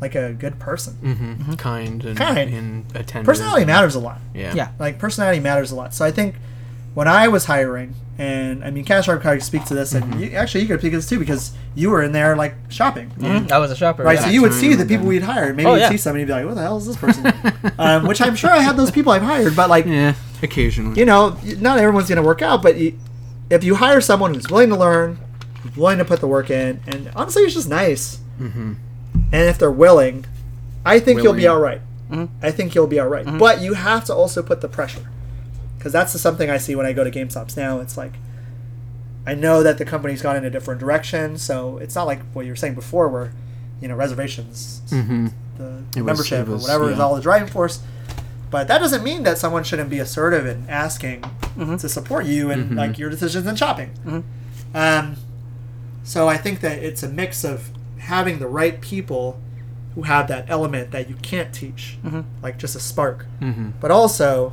like 0.00 0.14
a 0.14 0.32
good 0.32 0.58
person. 0.58 0.94
hmm 0.96 1.54
Kind 1.54 2.04
and, 2.04 2.18
Kind. 2.18 2.52
and 2.52 2.84
attentive. 2.94 3.24
Personality 3.24 3.64
matters 3.64 3.94
a 3.94 4.00
lot. 4.00 4.20
Yeah. 4.34 4.54
Yeah. 4.54 4.72
Like 4.78 4.98
personality 4.98 5.40
matters 5.40 5.70
a 5.70 5.76
lot. 5.76 5.94
So 5.94 6.04
I 6.04 6.10
think 6.10 6.34
when 6.94 7.08
I 7.08 7.28
was 7.28 7.46
hiring, 7.46 7.94
and 8.18 8.62
I 8.64 8.70
mean, 8.70 8.84
Cash 8.84 9.08
Wrap 9.08 9.20
probably 9.22 9.40
speak 9.40 9.64
to 9.66 9.74
this, 9.74 9.92
and 9.94 10.04
Mhm. 10.14 10.20
you, 10.30 10.36
actually 10.36 10.60
you 10.62 10.66
could 10.68 10.80
speak 10.80 10.92
to 10.92 10.98
this 10.98 11.08
too 11.08 11.18
because 11.18 11.52
you 11.74 11.88
were 11.90 12.02
in 12.02 12.12
there 12.12 12.36
like 12.36 12.54
shopping. 12.68 13.10
Mhm, 13.18 13.50
I 13.50 13.58
was 13.58 13.70
a 13.70 13.76
shopper. 13.76 14.02
Right, 14.02 14.18
yeah. 14.18 14.24
so 14.26 14.30
you 14.30 14.42
would 14.42 14.52
see 14.52 14.74
the 14.74 14.84
people 14.84 15.06
we'd 15.06 15.22
hired. 15.22 15.56
Maybe 15.56 15.66
Oh, 15.68 15.74
you'd 15.74 15.80
yeah. 15.80 15.88
see 15.90 15.96
somebody 15.96 16.22
and 16.22 16.28
be 16.28 16.32
like, 16.34 16.44
"What 16.46 16.54
the 16.56 16.62
hell 16.62 16.76
is 16.76 16.86
this 16.86 16.96
person?" 16.96 17.32
um, 17.78 18.06
which 18.06 18.20
I'm 18.20 18.36
sure 18.36 18.50
I 18.50 18.58
had 18.58 18.76
those 18.76 18.90
people 18.90 19.12
I've 19.12 19.22
hired, 19.22 19.56
but 19.56 19.70
like, 19.70 19.86
Yeah. 19.86 20.14
Occasionally. 20.42 20.98
you 20.98 21.06
know, 21.06 21.36
not 21.60 21.78
everyone's 21.78 22.08
going 22.08 22.16
to 22.20 22.22
work 22.26 22.42
out. 22.42 22.62
But 22.62 22.76
you, 22.76 22.94
if 23.48 23.64
you 23.64 23.76
hire 23.76 24.00
someone 24.00 24.34
who's 24.34 24.48
willing 24.50 24.68
to 24.70 24.76
learn, 24.76 25.18
willing 25.76 25.98
to 25.98 26.04
put 26.04 26.20
the 26.20 26.26
work 26.26 26.50
in, 26.50 26.80
and 26.86 27.10
honestly, 27.16 27.42
it's 27.44 27.54
just 27.54 27.68
nice. 27.68 28.18
hmm 28.38 28.72
And 29.32 29.48
if 29.48 29.56
they're 29.58 29.70
willing, 29.70 30.24
I 30.84 30.98
think 30.98 31.22
you'll 31.22 31.32
be 31.32 31.42
Willing. 31.44 31.56
all 31.56 31.60
right. 31.60 31.80
Mhm. 32.10 32.28
I 32.42 32.50
think 32.50 32.74
you'll 32.74 32.86
be 32.86 32.98
all 33.00 33.08
right. 33.08 33.24
Mhm. 33.24 33.38
But 33.38 33.60
you 33.62 33.74
have 33.74 34.04
to 34.06 34.14
also 34.14 34.42
put 34.42 34.60
the 34.60 34.68
pressure, 34.68 35.00
because 35.82 35.92
that's 35.92 36.12
the 36.12 36.18
something 36.20 36.48
I 36.48 36.58
see 36.58 36.76
when 36.76 36.86
I 36.86 36.92
go 36.92 37.02
to 37.02 37.10
GameStops 37.10 37.56
now. 37.56 37.80
It's 37.80 37.96
like. 37.96 38.12
I 39.24 39.34
know 39.34 39.62
that 39.62 39.78
the 39.78 39.84
company's 39.84 40.20
gone 40.20 40.34
in 40.34 40.44
a 40.44 40.50
different 40.50 40.80
direction, 40.80 41.38
so 41.38 41.78
it's 41.78 41.94
not 41.94 42.08
like 42.08 42.20
what 42.32 42.44
you 42.44 42.50
were 42.50 42.56
saying 42.56 42.74
before, 42.74 43.08
where, 43.08 43.32
you 43.80 43.86
know, 43.86 43.94
reservations 43.94 44.82
hmm 44.90 45.28
the 45.58 45.84
It 45.96 46.02
was- 46.02 46.04
membership 46.04 46.48
or 46.48 46.52
was- 46.52 46.62
whatever 46.64 46.90
is 46.90 46.98
all 46.98 47.14
the 47.14 47.20
driving 47.20 47.46
force. 47.46 47.78
But 48.50 48.66
that 48.66 48.80
doesn't 48.80 49.04
mean 49.04 49.22
that 49.22 49.38
someone 49.38 49.62
shouldn't 49.62 49.90
be 49.90 50.00
assertive 50.00 50.44
in 50.44 50.64
asking 50.68 51.20
Mhm. 51.56 51.80
to 51.80 51.88
support 51.88 52.24
you 52.26 52.50
and 52.50 52.72
Mhm. 52.72 52.76
like 52.76 52.98
your 52.98 53.10
decisions 53.10 53.46
in 53.46 53.54
shopping. 53.54 53.90
Mhm. 54.04 54.22
Um, 54.74 55.16
so 56.02 56.28
I 56.28 56.36
think 56.36 56.58
that 56.60 56.78
it's 56.82 57.04
a 57.04 57.08
mix 57.08 57.44
of 57.44 57.70
having 57.98 58.40
the 58.40 58.48
right 58.48 58.80
people 58.80 59.38
who 59.94 60.02
have 60.02 60.26
that 60.26 60.46
element 60.48 60.90
that 60.90 61.08
you 61.08 61.14
can't 61.22 61.52
teach, 61.52 61.96
Mhm. 62.04 62.24
like 62.42 62.58
just 62.58 62.74
a 62.74 62.80
spark, 62.80 63.26
hmm 63.38 63.68
but 63.80 63.92
also 63.92 64.52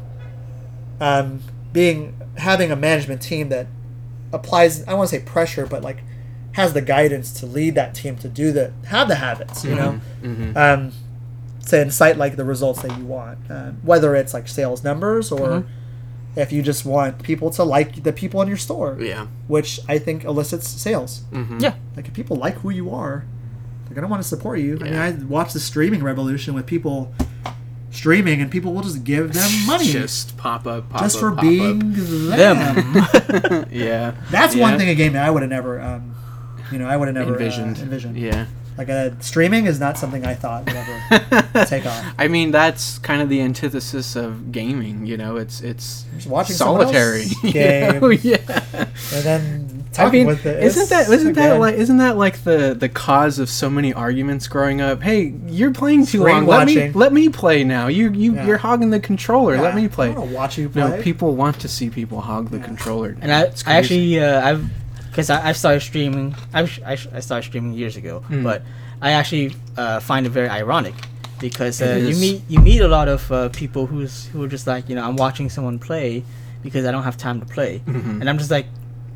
um, 0.99 1.41
being 1.73 2.15
having 2.37 2.71
a 2.71 2.75
management 2.75 3.21
team 3.21 3.49
that 3.49 3.67
applies. 4.33 4.83
I 4.83 4.87
don't 4.91 4.97
want 4.99 5.09
to 5.09 5.17
say 5.17 5.23
pressure, 5.23 5.65
but 5.65 5.81
like 5.83 6.03
has 6.53 6.73
the 6.73 6.81
guidance 6.81 7.31
to 7.39 7.45
lead 7.45 7.75
that 7.75 7.93
team 7.95 8.17
to 8.17 8.27
do 8.27 8.51
the 8.51 8.73
have 8.87 9.07
the 9.07 9.15
habits. 9.15 9.63
You 9.63 9.75
know 9.75 9.91
hmm 10.21 10.57
um, 10.57 10.91
to 11.67 11.79
incite 11.81 12.17
like 12.17 12.35
the 12.35 12.43
results 12.43 12.81
that 12.81 12.97
you 12.97 13.05
want, 13.05 13.37
uh, 13.49 13.71
whether 13.83 14.15
it's 14.15 14.33
like 14.33 14.47
sales 14.47 14.83
numbers 14.83 15.31
or 15.31 15.47
Mhm. 15.47 15.65
if 16.35 16.51
you 16.51 16.63
just 16.63 16.83
want 16.85 17.21
people 17.21 17.51
to 17.51 17.63
like 17.63 18.01
the 18.03 18.11
people 18.11 18.41
in 18.41 18.47
your 18.47 18.57
store, 18.57 18.97
Yeah. 18.99 19.27
which 19.47 19.79
I 19.87 19.99
think 19.99 20.23
elicits 20.23 20.67
sales. 20.67 21.21
hmm 21.31 21.59
Yeah. 21.59 21.73
Like 21.95 22.07
if 22.07 22.13
people 22.13 22.37
like 22.37 22.55
who 22.61 22.71
you 22.71 22.89
are, 22.91 23.23
they're 23.85 23.93
gonna 23.95 24.07
want 24.07 24.23
to 24.23 24.27
support 24.27 24.59
you. 24.59 24.77
I 24.81 24.83
mean, 24.83 24.95
I 24.95 25.11
watched 25.11 25.53
the 25.53 25.59
streaming 25.59 26.01
revolution 26.03 26.55
with 26.55 26.65
people 26.65 27.13
streaming, 27.91 28.41
and 28.41 28.51
people 28.51 28.73
will 28.73 28.81
just 28.83 29.03
give 29.03 29.33
them 29.33 29.49
money 29.65 29.85
just, 29.85 30.27
Just 30.27 30.37
pop 30.37 30.67
up, 30.67 30.89
pop 30.89 31.01
up, 31.03 31.11
for 31.11 31.31
pop 31.31 31.41
being 31.41 31.93
Them. 31.93 32.57
up. 32.97 33.67
yeah. 33.71 34.15
That's 34.31 34.55
Yeah. 34.55 34.61
one 34.61 34.77
thing 34.77 34.89
a 34.89 34.95
game 34.95 35.13
that 35.13 35.25
I 35.25 35.29
would 35.31 35.41
have 35.41 35.49
never, 35.49 35.81
um, 35.81 36.15
you 36.71 36.77
know, 36.79 36.87
I 36.87 36.95
would 36.97 37.07
have 37.07 37.15
never 37.15 37.33
envisioned. 37.33 37.77
Uh, 37.77 37.81
envisioned. 37.81 38.17
Yeah. 38.17 38.45
Like 38.77 38.87
uh, 38.89 39.09
streaming 39.19 39.65
is 39.65 39.77
not 39.79 39.97
something 39.97 40.25
I 40.25 40.35
thought 40.35 40.65
would 40.65 40.75
ever 40.75 41.65
take 41.65 41.85
off. 41.85 42.13
I 42.17 42.29
mean, 42.29 42.51
that's 42.51 42.97
kind 42.99 43.21
of 43.21 43.27
the 43.27 43.41
antithesis 43.41 44.15
of 44.15 44.53
gaming. 44.53 45.05
You 45.05 45.17
know, 45.17 45.35
it's 45.35 45.59
it's 45.59 46.05
Just 46.15 46.27
watching 46.27 46.55
solitary. 46.55 47.23
else 47.23 47.43
you 47.43 47.51
game. 47.51 47.99
know? 47.99 48.09
Yeah. 48.09 48.37
and 48.73 49.23
then 49.25 49.78
I 49.97 50.09
mean, 50.11 50.27
with 50.27 50.45
it. 50.45 50.63
isn't 50.63 50.83
it's- 50.83 50.89
that 51.07 51.13
isn't 51.13 51.33
that 51.33 51.47
again, 51.47 51.59
like 51.59 51.75
isn't 51.75 51.97
that 51.97 52.15
like 52.15 52.43
the 52.43 52.75
the 52.79 52.87
cause 52.89 53.39
of 53.39 53.49
so 53.49 53.69
many 53.69 53.93
arguments 53.93 54.47
growing 54.47 54.81
up? 54.81 55.01
Hey, 55.01 55.33
you're 55.47 55.73
playing 55.73 56.05
too 56.05 56.19
Screen 56.19 56.45
long. 56.45 56.45
Let 56.45 56.67
me 56.67 56.91
let 56.91 57.11
me 57.11 57.29
play 57.29 57.63
now. 57.63 57.87
You 57.87 58.11
you 58.11 58.35
Yeah. 58.35 58.45
you're 58.45 58.57
hogging 58.57 58.91
the 58.91 58.99
controller. 58.99 59.55
yeah, 59.55 59.61
Let 59.61 59.75
me 59.75 59.87
play. 59.87 60.09
I 60.11 60.19
watch 60.19 60.57
you 60.57 60.69
play. 60.69 60.83
No, 60.89 61.01
people 61.01 61.35
want 61.35 61.59
to 61.61 61.67
see 61.67 61.89
people 61.89 62.21
hog 62.21 62.49
the 62.51 62.57
Yeah. 62.57 62.63
controller. 62.65 63.17
And 63.21 63.31
I, 63.31 63.51
I 63.65 63.75
actually, 63.77 64.19
uh, 64.19 64.47
I've, 64.47 64.63
because 65.09 65.29
I, 65.31 65.49
I 65.49 65.51
started 65.53 65.79
streaming, 65.81 66.35
I, 66.53 66.61
I, 66.85 66.97
I 67.13 67.19
started 67.19 67.43
streaming 67.47 67.73
years 67.73 67.97
ago, 67.97 68.23
Mm. 68.29 68.43
but 68.43 68.61
I 69.01 69.11
actually 69.11 69.55
uh, 69.75 69.99
find 70.01 70.25
it 70.27 70.29
very 70.29 70.49
ironic 70.49 70.93
because 71.39 71.81
uh, 71.81 71.95
you 72.07 72.15
meet 72.17 72.41
you 72.47 72.59
meet 72.59 72.81
a 72.81 72.87
lot 72.87 73.07
of 73.07 73.31
uh, 73.31 73.49
people 73.49 73.87
who's 73.87 74.27
who 74.27 74.43
are 74.43 74.47
just 74.47 74.67
like 74.67 74.87
you 74.89 74.95
know 74.95 75.03
I'm 75.07 75.15
watching 75.15 75.49
someone 75.49 75.79
play 75.79 76.23
because 76.61 76.85
I 76.85 76.91
don't 76.91 77.03
have 77.03 77.17
time 77.17 77.39
to 77.39 77.45
play, 77.45 77.81
Mhm. 77.87 78.19
and 78.21 78.29
I'm 78.29 78.37
just 78.37 78.51
like, 78.51 78.65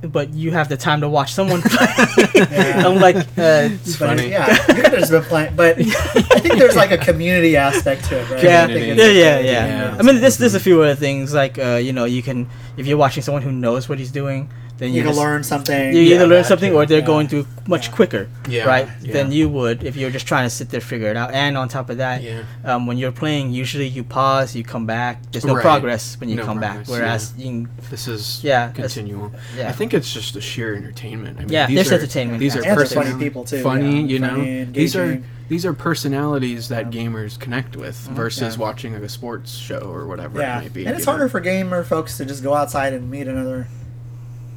but 0.04 0.34
you 0.34 0.52
have 0.52 0.68
the 0.70 0.78
time 0.78 1.02
to 1.02 1.10
watch 1.10 1.34
someone 1.34 1.62
play. 1.66 1.88
Yeah. 2.36 2.84
I'm 2.88 3.00
like, 3.00 3.16
uh, 3.16 3.70
It's 3.72 3.98
But 3.98 4.10
funny. 4.10 4.30
yeah, 4.30 4.50
you 4.68 4.74
could 4.76 4.86
have 4.86 5.00
just 5.00 5.12
been 5.12 5.24
playing. 5.24 5.56
But 5.56 5.80
I 5.80 6.40
think 6.40 6.58
there's 6.60 6.76
like 6.76 6.92
a 6.92 6.98
community 6.98 7.56
aspect 7.58 8.06
to 8.06 8.20
it, 8.20 8.30
right? 8.30 8.44
yeah, 8.44 8.64
I 8.64 8.68
think 8.68 8.80
Community. 8.80 9.02
it's- 9.02 9.16
yeah, 9.16 9.40
yeah, 9.40 9.66
yeah. 9.68 9.92
Yeah. 9.94 9.98
I 10.00 10.04
mean, 10.04 10.20
there's 10.22 10.38
there's 10.38 10.56
a 10.56 10.60
few 10.60 10.82
other 10.82 10.96
things 10.96 11.34
like 11.34 11.58
uh, 11.58 11.76
you 11.82 11.94
know 11.94 12.06
you 12.06 12.22
can 12.22 12.50
if 12.78 12.86
you're 12.88 12.98
watching 12.98 13.24
someone 13.24 13.44
who 13.44 13.52
knows 13.52 13.88
what 13.88 13.98
he's 14.00 14.12
doing, 14.12 14.50
then 14.80 14.90
You 14.90 14.96
you, 14.98 15.02
can 15.04 15.10
just, 15.12 15.20
learn 15.20 15.44
something. 15.44 15.94
you 15.96 16.02
Yeah, 16.02 16.16
either 16.16 16.28
learn 16.28 16.44
something 16.44 16.72
too. 16.72 16.78
or 16.78 16.86
they're 16.86 17.00
Yeah. 17.00 17.06
going 17.06 17.28
through 17.28 17.46
much 17.68 17.88
Yeah. 17.88 17.94
quicker, 17.94 18.28
Yeah, 18.50 18.66
right? 18.66 18.88
yeah. 19.02 19.14
Than 19.14 19.32
you 19.32 19.48
would 19.50 19.84
if 19.84 19.96
you're 19.96 20.10
just 20.10 20.26
trying 20.28 20.46
to 20.46 20.50
sit 20.50 20.70
there 20.70 20.82
figure 20.82 21.10
it 21.10 21.16
out. 21.16 21.34
And 21.34 21.58
on 21.58 21.70
top 21.70 21.90
of 21.90 21.98
that, 21.98 22.24
Yeah. 22.24 22.42
um, 22.66 22.88
when 22.88 22.98
you're 22.98 23.12
playing, 23.12 23.54
usually 23.54 23.88
you 23.88 24.04
pause, 24.04 24.56
you 24.56 24.64
come 24.64 24.86
back. 24.86 25.22
There's 25.32 25.46
no 25.46 25.54
Right. 25.56 25.62
progress 25.62 26.18
when 26.20 26.30
you 26.30 26.36
No 26.38 26.46
come 26.46 26.58
progress, 26.60 26.88
back. 26.90 27.00
Whereas 27.00 27.34
you 27.38 27.46
can, 27.46 27.70
This 27.92 28.08
is 28.08 28.40
Yeah, 28.44 28.68
that's- 28.68 28.96
continual. 28.96 29.32
yeah. 29.58 29.70
I 29.70 29.72
think 29.72 29.94
it's 29.94 30.12
just 30.12 30.34
the 30.34 30.42
sheer 30.42 30.76
entertainment. 30.76 31.38
I 31.38 31.42
mean, 31.42 31.50
Yeah, 31.52 31.68
these 31.68 31.76
there's 31.76 31.92
are, 31.92 31.96
entertainment. 31.96 32.40
These 32.40 32.56
are 32.56 32.64
And 32.64 32.76
person- 32.78 33.04
funny 33.04 33.24
people, 33.24 33.44
too, 33.44 33.62
Funny, 33.62 34.02
yeah, 34.02 34.08
you 34.08 34.20
know. 34.20 34.30
funny, 34.30 34.64
these 34.72 34.96
are 34.96 35.20
these 35.50 35.66
are 35.66 35.74
personalities 35.74 36.70
that 36.70 36.92
Yeah. 36.92 37.02
gamers 37.02 37.38
connect 37.38 37.76
with 37.76 37.96
versus 38.14 38.56
Yeah. 38.56 38.62
watching 38.62 38.94
like 38.94 39.04
a 39.04 39.10
sports 39.10 39.54
show 39.56 39.82
or 39.94 40.08
whatever 40.08 40.40
Yeah, 40.40 40.58
it 40.58 40.62
might 40.64 40.74
be. 40.74 40.86
and 40.88 40.96
it's 40.96 41.06
harder 41.06 41.26
know? 41.26 41.30
for 41.30 41.40
gamer 41.42 41.84
folks 41.84 42.18
to 42.18 42.26
just 42.26 42.42
go 42.44 42.56
outside 42.56 42.94
and 42.94 43.12
meet 43.12 43.28
another 43.28 43.68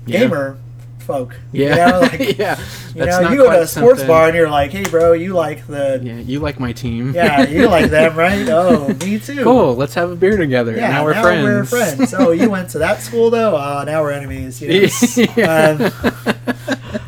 Yeah. 0.07 0.21
gamer 0.21 0.59
folk. 1.01 1.37
Yeah, 1.53 1.69
you 1.87 1.93
know, 1.93 2.01
like, 2.01 2.39
yeah. 2.39 2.61
you, 2.97 3.07
know, 3.07 3.31
you 3.31 3.37
go 3.37 3.51
to 3.53 3.61
a 3.61 3.67
sports 3.67 4.01
something- 4.01 4.07
bar 4.09 4.27
and 4.27 4.37
you're 4.37 4.51
like, 4.51 4.73
"Hey, 4.73 4.83
bro, 4.83 5.13
you 5.13 5.35
like 5.35 5.65
the 5.69 6.01
Yeah, 6.03 6.17
you 6.19 6.41
like 6.41 6.59
my 6.59 6.73
team. 6.73 7.13
yeah, 7.15 7.47
you 7.49 7.69
like 7.69 7.91
them, 7.91 8.17
right? 8.19 8.49
Oh, 8.49 8.89
me 9.05 9.21
too. 9.21 9.45
cool. 9.45 9.77
Let's 9.77 9.95
have 9.95 10.11
a 10.11 10.17
beer 10.17 10.37
together. 10.37 10.75
Yeah, 10.77 10.91
now 10.91 11.05
we're 11.05 11.15
friends. 11.15 11.45
We're 11.45 11.65
friends. 11.65 12.13
Oh, 12.13 12.33
you 12.33 12.51
went 12.51 12.71
to 12.71 12.79
that 12.81 13.03
school 13.03 13.31
though? 13.31 13.57
Oh, 13.57 13.85
now 13.85 14.03
we're 14.03 14.11
enemies. 14.13 14.61
You 14.61 14.69
know, 14.69 14.75
it's, 14.75 15.17
Yeah. 15.37 15.77
um, 15.79 16.37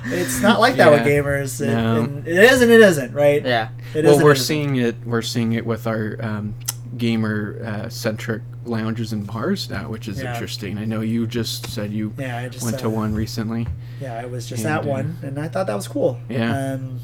it's 0.07 0.41
not 0.41 0.61
like 0.61 0.77
that 0.77 0.91
with 0.93 1.03
gamers. 1.03 1.61
It, 1.61 1.67
No. 1.75 2.03
and 2.03 2.27
it 2.27 2.37
is 2.39 2.63
and 2.63 2.71
it 2.71 2.81
isn't, 2.81 3.13
right? 3.13 3.45
yeah, 3.45 3.71
It 3.95 4.05
well, 4.05 4.13
is 4.13 4.19
and 4.19 4.25
we're 4.25 4.31
it 4.31 4.35
isn't. 4.35 4.47
seeing 4.47 4.77
it. 4.77 4.95
We're 5.05 5.23
seeing 5.23 5.53
it 5.55 5.67
with 5.67 5.87
our 5.89 6.17
um, 6.21 6.55
gamer 6.97 7.61
uh, 7.65 7.89
centric 7.89 8.43
lounges 8.65 9.13
and 9.13 9.27
bars 9.27 9.69
now, 9.71 9.89
which 9.89 10.09
is 10.09 10.21
Yeah. 10.21 10.33
interesting. 10.33 10.79
I 10.79 10.85
know 10.85 11.01
you 11.01 11.27
just 11.27 11.67
said 11.71 11.93
you 11.93 12.13
Yeah, 12.19 12.39
I 12.39 12.49
just 12.49 12.65
went 12.65 12.77
uh, 12.77 12.81
to 12.81 12.91
one 12.91 13.15
recently. 13.15 13.67
Yeah, 14.01 14.21
it 14.23 14.31
was 14.31 14.47
just 14.49 14.65
And, 14.65 14.71
that 14.75 14.85
uh, 14.85 14.91
one, 14.93 15.17
and 15.23 15.39
I 15.39 15.49
thought 15.49 15.67
that 15.67 15.75
was 15.77 15.89
cool. 15.89 16.19
Yeah. 16.29 16.73
Um, 16.75 17.01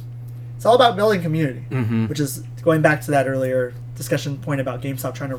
it's 0.57 0.65
all 0.65 0.75
about 0.77 0.97
building 0.97 1.21
community, 1.23 1.65
Mm-hmm. 1.71 2.07
which 2.07 2.21
is 2.21 2.43
going 2.63 2.81
back 2.83 3.03
to 3.03 3.11
that 3.11 3.27
earlier 3.27 3.75
discussion 3.97 4.39
point 4.39 4.61
about 4.61 4.81
GameStop 4.81 5.15
trying 5.15 5.31
to 5.31 5.37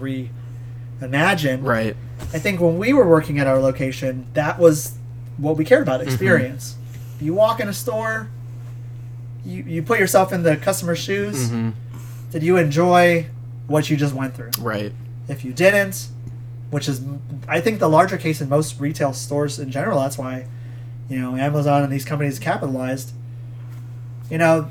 reimagine. 1.01 1.63
Right. 1.63 1.95
I 2.33 2.39
think 2.39 2.59
when 2.61 2.77
we 2.77 2.93
were 2.93 3.07
working 3.07 3.39
at 3.39 3.47
our 3.47 3.59
location, 3.59 4.27
that 4.33 4.59
was 4.59 4.97
what 5.37 5.57
we 5.57 5.65
cared 5.65 5.83
about 5.83 5.99
Mm-hmm. 6.01 6.09
experience. 6.09 6.75
You 7.19 7.33
walk 7.33 7.59
in 7.59 7.67
a 7.69 7.73
store, 7.73 8.29
you, 9.45 9.63
you 9.63 9.81
put 9.83 9.99
yourself 9.99 10.31
in 10.33 10.43
the 10.43 10.57
customer's 10.57 10.99
shoes. 10.99 11.47
Mm-hmm. 11.49 11.69
Did 12.31 12.43
you 12.43 12.57
enjoy 12.57 13.27
what 13.67 13.89
you 13.89 13.97
just 13.97 14.13
went 14.13 14.35
through? 14.35 14.51
Right. 14.59 14.93
If 15.27 15.43
you 15.43 15.53
didn't, 15.53 16.09
which 16.71 16.87
is, 16.87 17.01
I 17.47 17.61
think, 17.61 17.79
the 17.79 17.87
larger 17.89 18.17
case 18.17 18.41
in 18.41 18.49
most 18.49 18.79
retail 18.79 19.13
stores 19.13 19.59
in 19.59 19.71
general, 19.71 19.99
that's 19.99 20.17
why, 20.17 20.47
you 21.09 21.19
know, 21.19 21.35
Amazon 21.35 21.83
and 21.83 21.91
these 21.91 22.05
companies 22.05 22.39
capitalized. 22.39 23.11
You 24.29 24.37
know, 24.37 24.69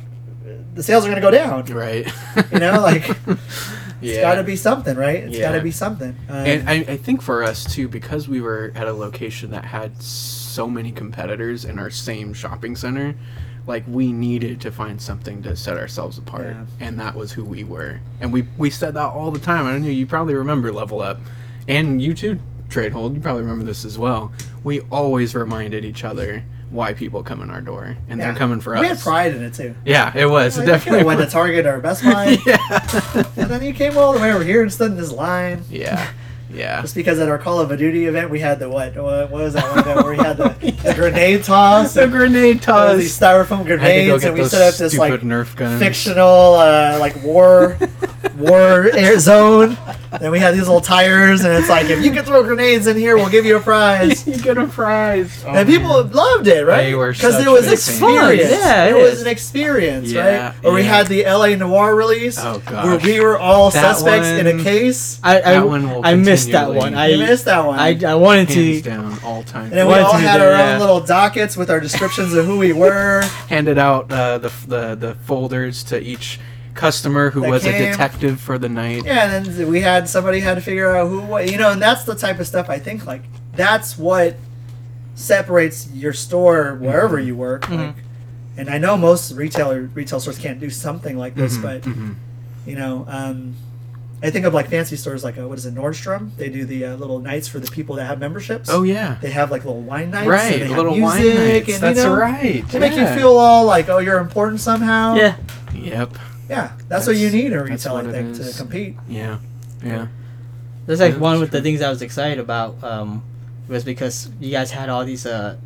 the 0.74 0.82
sales 0.82 1.04
are 1.04 1.08
going 1.08 1.20
to 1.20 1.22
go 1.22 1.30
down. 1.30 1.64
Right. 1.66 2.06
You 2.52 2.58
know, 2.58 2.80
like, 2.80 3.06
yeah. 3.26 4.12
It's 4.12 4.20
got 4.20 4.34
to 4.36 4.44
be 4.44 4.56
something, 4.56 4.96
right? 4.96 5.24
It's 5.24 5.38
got 5.38 5.52
to 5.52 5.60
be 5.62 5.70
something. 5.70 6.16
Um, 6.28 6.36
And 6.36 6.68
I, 6.68 6.74
I 6.74 6.96
think 6.96 7.22
for 7.22 7.42
us 7.42 7.64
too, 7.64 7.88
because 7.88 8.28
we 8.28 8.40
were 8.40 8.72
at 8.74 8.86
a 8.86 8.92
location 8.92 9.50
that 9.52 9.64
had 9.64 10.02
so 10.02 10.68
many 10.68 10.92
competitors 10.92 11.64
in 11.64 11.78
our 11.78 11.90
same 11.90 12.34
shopping 12.34 12.76
center, 12.76 13.14
like 13.66 13.84
we 13.88 14.12
needed 14.12 14.60
to 14.62 14.70
find 14.70 15.00
something 15.00 15.42
to 15.42 15.56
set 15.56 15.76
ourselves 15.78 16.18
apart, 16.18 16.46
Yeah. 16.48 16.64
and 16.80 17.00
that 17.00 17.14
was 17.14 17.32
who 17.32 17.44
we 17.44 17.64
were. 17.64 18.00
And 18.20 18.32
we 18.32 18.46
we 18.58 18.70
said 18.70 18.94
that 18.94 19.08
all 19.08 19.30
the 19.30 19.38
time. 19.38 19.66
I 19.66 19.72
don't 19.72 19.82
know. 19.82 19.88
You 19.88 20.06
probably 20.06 20.34
remember 20.34 20.72
Level 20.72 21.00
Up, 21.00 21.18
and 21.68 22.00
you 22.02 22.14
too, 22.14 22.38
Trade 22.68 22.92
Hold. 22.92 23.14
You 23.14 23.20
probably 23.20 23.42
remember 23.42 23.64
this 23.64 23.84
as 23.84 23.98
well. 23.98 24.32
We 24.62 24.80
always 24.90 25.34
reminded 25.34 25.84
each 25.84 26.04
other 26.04 26.42
why 26.70 26.92
people 26.92 27.22
come 27.22 27.40
in 27.40 27.50
our 27.50 27.60
door, 27.60 27.96
and 28.08 28.18
yeah. 28.18 28.26
they're 28.26 28.34
coming 28.38 28.60
for 28.60 28.74
us. 28.74 28.80
we 28.80 28.88
had 28.88 28.98
pride 28.98 29.34
in 29.34 29.42
it 29.44 29.54
too. 29.54 29.74
Yeah, 29.84 30.12
it 30.16 30.26
was 30.26 30.56
Like, 30.58 30.64
it 30.66 30.70
definitely. 30.70 31.04
went 31.04 31.20
to. 31.20 31.26
Target 31.26 31.66
or 31.66 31.78
Best 31.78 32.02
Buy, 32.04 32.36
yeah. 32.46 32.58
and 33.36 33.48
then 33.50 33.62
you 33.62 33.72
came 33.72 33.96
all 33.96 34.12
the 34.12 34.18
way 34.20 34.32
over 34.32 34.42
here 34.44 34.62
and 34.62 34.72
stood 34.72 34.90
in 34.90 34.96
this 34.96 35.12
line. 35.12 35.62
yeah. 35.70 36.10
Yeah. 36.54 36.80
Just 36.82 36.94
because 36.94 37.18
at 37.18 37.28
our 37.28 37.38
Call 37.38 37.60
of 37.60 37.76
Duty 37.76 38.06
event 38.06 38.30
we 38.30 38.40
had 38.40 38.58
the 38.58 38.68
what? 38.68 38.94
What, 38.96 39.30
what 39.30 39.42
was 39.42 39.54
that 39.54 39.68
one 39.68 39.78
event 39.80 40.02
where 40.04 40.10
we 40.12 40.18
had 40.18 40.36
the, 40.36 40.48
the 40.84 40.94
grenade 40.94 41.44
toss? 41.44 41.94
The 41.94 42.06
grenade 42.06 42.62
toss. 42.62 42.98
these 42.98 43.18
styrofoam 43.18 43.52
I 43.52 43.56
had 43.58 43.66
to 43.66 43.66
go 43.66 44.18
grenades, 44.18 44.24
and 44.24 44.34
we 44.34 44.44
set 44.44 44.62
up 44.72 44.78
this 44.78 44.96
like 44.96 45.20
Nerf 45.20 45.56
guns. 45.56 45.80
fictional 45.80 46.54
uh, 46.54 46.96
like 47.00 47.22
war 47.22 47.76
war 48.36 48.88
air 48.94 49.18
zone. 49.18 49.76
And 50.20 50.30
we 50.30 50.38
had 50.38 50.54
these 50.54 50.62
little 50.66 50.80
tires, 50.80 51.44
and 51.44 51.52
it's 51.54 51.68
like 51.68 51.90
if 51.90 52.04
you 52.04 52.10
can 52.12 52.24
throw 52.24 52.42
grenades 52.42 52.86
in 52.86 52.96
here, 52.96 53.16
we'll 53.16 53.28
give 53.28 53.44
you 53.44 53.56
a 53.56 53.60
prize. 53.60 54.26
you 54.26 54.38
get 54.38 54.56
a 54.58 54.66
prize. 54.66 55.44
Oh, 55.44 55.50
and 55.50 55.68
people 55.68 56.02
loved 56.04 56.46
it, 56.46 56.64
right? 56.64 56.90
Because 56.90 57.44
it 57.44 57.48
was 57.50 57.62
big 57.68 57.78
fans. 57.78 57.88
experience. 57.88 58.50
Yeah, 58.50 58.84
it 58.86 58.96
it 58.96 59.02
was 59.02 59.22
an 59.22 59.28
experience, 59.28 60.12
Yeah, 60.12 60.46
right? 60.48 60.54
Or 60.64 60.72
we 60.72 60.84
had 60.84 61.08
the 61.08 61.24
LA 61.24 61.54
Noire 61.56 61.94
release, 61.94 62.38
Oh, 62.38 62.58
where 62.60 62.98
we 62.98 63.20
were 63.20 63.38
all 63.38 63.70
That 63.70 63.96
suspects 63.96 64.28
in 64.28 64.46
a 64.46 64.62
case. 64.62 65.20
I 65.22 65.38
I, 65.38 65.40
That 65.40 65.66
one 65.66 65.90
will 65.90 66.04
I 66.04 66.14
missed 66.14 66.50
that 66.52 66.72
one. 66.74 66.94
I 66.94 67.08
you 67.08 67.18
missed 67.18 67.44
that 67.46 67.64
one. 67.64 67.78
I, 67.78 67.98
I 68.04 68.14
wanted 68.14 68.48
hands 68.48 68.82
to. 68.82 68.88
down 68.88 69.18
all 69.24 69.42
time. 69.42 69.64
and 69.64 69.72
then 69.72 69.86
we 69.86 69.92
wanted 69.92 70.04
all 70.06 70.12
to 70.12 70.18
do 70.18 70.24
had 70.26 70.40
our 70.40 70.52
yeah. 70.52 70.74
own 70.74 70.80
little 70.80 71.00
dockets 71.00 71.56
with 71.56 71.70
our 71.70 71.80
descriptions 71.80 72.34
of 72.34 72.46
who 72.46 72.58
we 72.58 72.72
were. 72.72 73.22
handed 73.48 73.78
out 73.78 74.10
uh, 74.12 74.38
the, 74.38 74.52
the 74.66 74.94
the 74.94 75.14
folders 75.16 75.82
to 75.84 76.00
each 76.00 76.38
customer 76.74 77.30
who 77.30 77.40
That 77.42 77.50
was 77.50 77.62
came. 77.62 77.74
a 77.82 77.90
detective 77.90 78.40
for 78.40 78.58
the 78.58 78.68
night. 78.68 79.04
Yeah, 79.04 79.30
and 79.36 79.46
then 79.46 79.68
we 79.68 79.80
had 79.80 80.08
somebody 80.08 80.40
had 80.40 80.54
to 80.56 80.60
figure 80.60 80.94
out 80.94 81.08
who, 81.08 81.20
what, 81.20 81.50
you 81.50 81.56
know, 81.58 81.70
and 81.72 81.80
that's 81.80 82.04
the 82.04 82.14
type 82.14 82.38
of 82.40 82.46
stuff 82.46 82.68
I 82.68 82.78
think 82.78 83.06
like 83.06 83.22
that's 83.54 83.96
what 83.96 84.36
separates 85.14 85.88
your 85.92 86.12
store 86.12 86.74
wherever 86.74 87.18
Mm-hmm. 87.18 87.26
you 87.28 87.36
work. 87.36 87.62
Mhm. 87.62 87.86
Like, 87.88 87.94
and 88.56 88.68
I 88.70 88.78
know 88.78 88.96
most 88.96 89.32
retailer 89.32 89.82
retail 89.94 90.20
stores 90.20 90.38
can't 90.38 90.60
do 90.60 90.70
something 90.70 91.16
like 91.18 91.34
this, 91.34 91.56
Mhm, 91.56 91.62
but 91.62 91.82
mhm. 91.82 92.14
you 92.66 92.76
know, 92.76 93.04
um, 93.08 93.54
I 94.22 94.30
think 94.30 94.46
of 94.46 94.54
like 94.54 94.68
fancy 94.70 94.96
stores 94.96 95.22
like 95.22 95.36
uh, 95.38 95.46
what 95.46 95.58
is 95.58 95.66
it, 95.66 95.74
Nordstrom? 95.74 96.30
They 96.36 96.48
do 96.48 96.64
the 96.64 96.86
uh, 96.86 96.96
little 96.96 97.18
nights 97.18 97.46
for 97.46 97.58
the 97.58 97.70
people 97.70 97.96
that 97.96 98.06
have 98.06 98.18
memberships. 98.18 98.70
Oh 98.72 98.82
yeah, 98.82 99.16
They 99.20 99.30
have 99.30 99.50
like 99.50 99.64
little 99.64 99.82
wine 99.82 100.10
nights, 100.10 100.26
right. 100.28 100.52
And 100.52 100.62
they 100.62 100.66
have 100.68 100.76
Little 100.76 100.96
music, 100.96 101.24
wine 101.34 101.34
nights. 101.48 101.68
and 101.74 101.82
That's 101.82 101.98
you 101.98 102.04
know, 102.04 102.14
right. 102.16 102.68
They 102.68 102.78
make 102.78 102.96
you 102.96 103.06
feel 103.08 103.36
all 103.36 103.64
like, 103.66 103.88
oh, 103.88 103.98
you're 103.98 104.18
important 104.18 104.60
somehow. 104.60 105.14
Yeah, 105.16 105.34
Yep. 105.74 106.16
Yeah. 106.48 106.72
That's, 106.88 107.06
what 107.06 107.16
you 107.16 107.30
need 107.30 107.52
a 107.52 107.58
that's 107.64 107.86
retail, 107.86 107.96
I 107.96 108.10
think, 108.12 108.36
to 108.36 108.52
compete. 108.56 108.96
Yeah. 109.08 109.38
Yeah. 109.82 110.06
That's 110.86 111.00
like 111.00 111.14
Yeah, 111.14 111.18
one 111.20 111.42
of 111.42 111.50
the 111.50 111.60
things 111.62 111.80
I 111.82 111.88
was 111.88 112.02
excited 112.02 112.38
about. 112.38 112.82
Um, 112.84 113.22
was 113.68 113.82
because 113.84 114.28
you 114.40 114.50
guys 114.50 114.70
had 114.70 114.88
all 114.90 115.04
these 115.06 115.24
uh, 115.24 115.56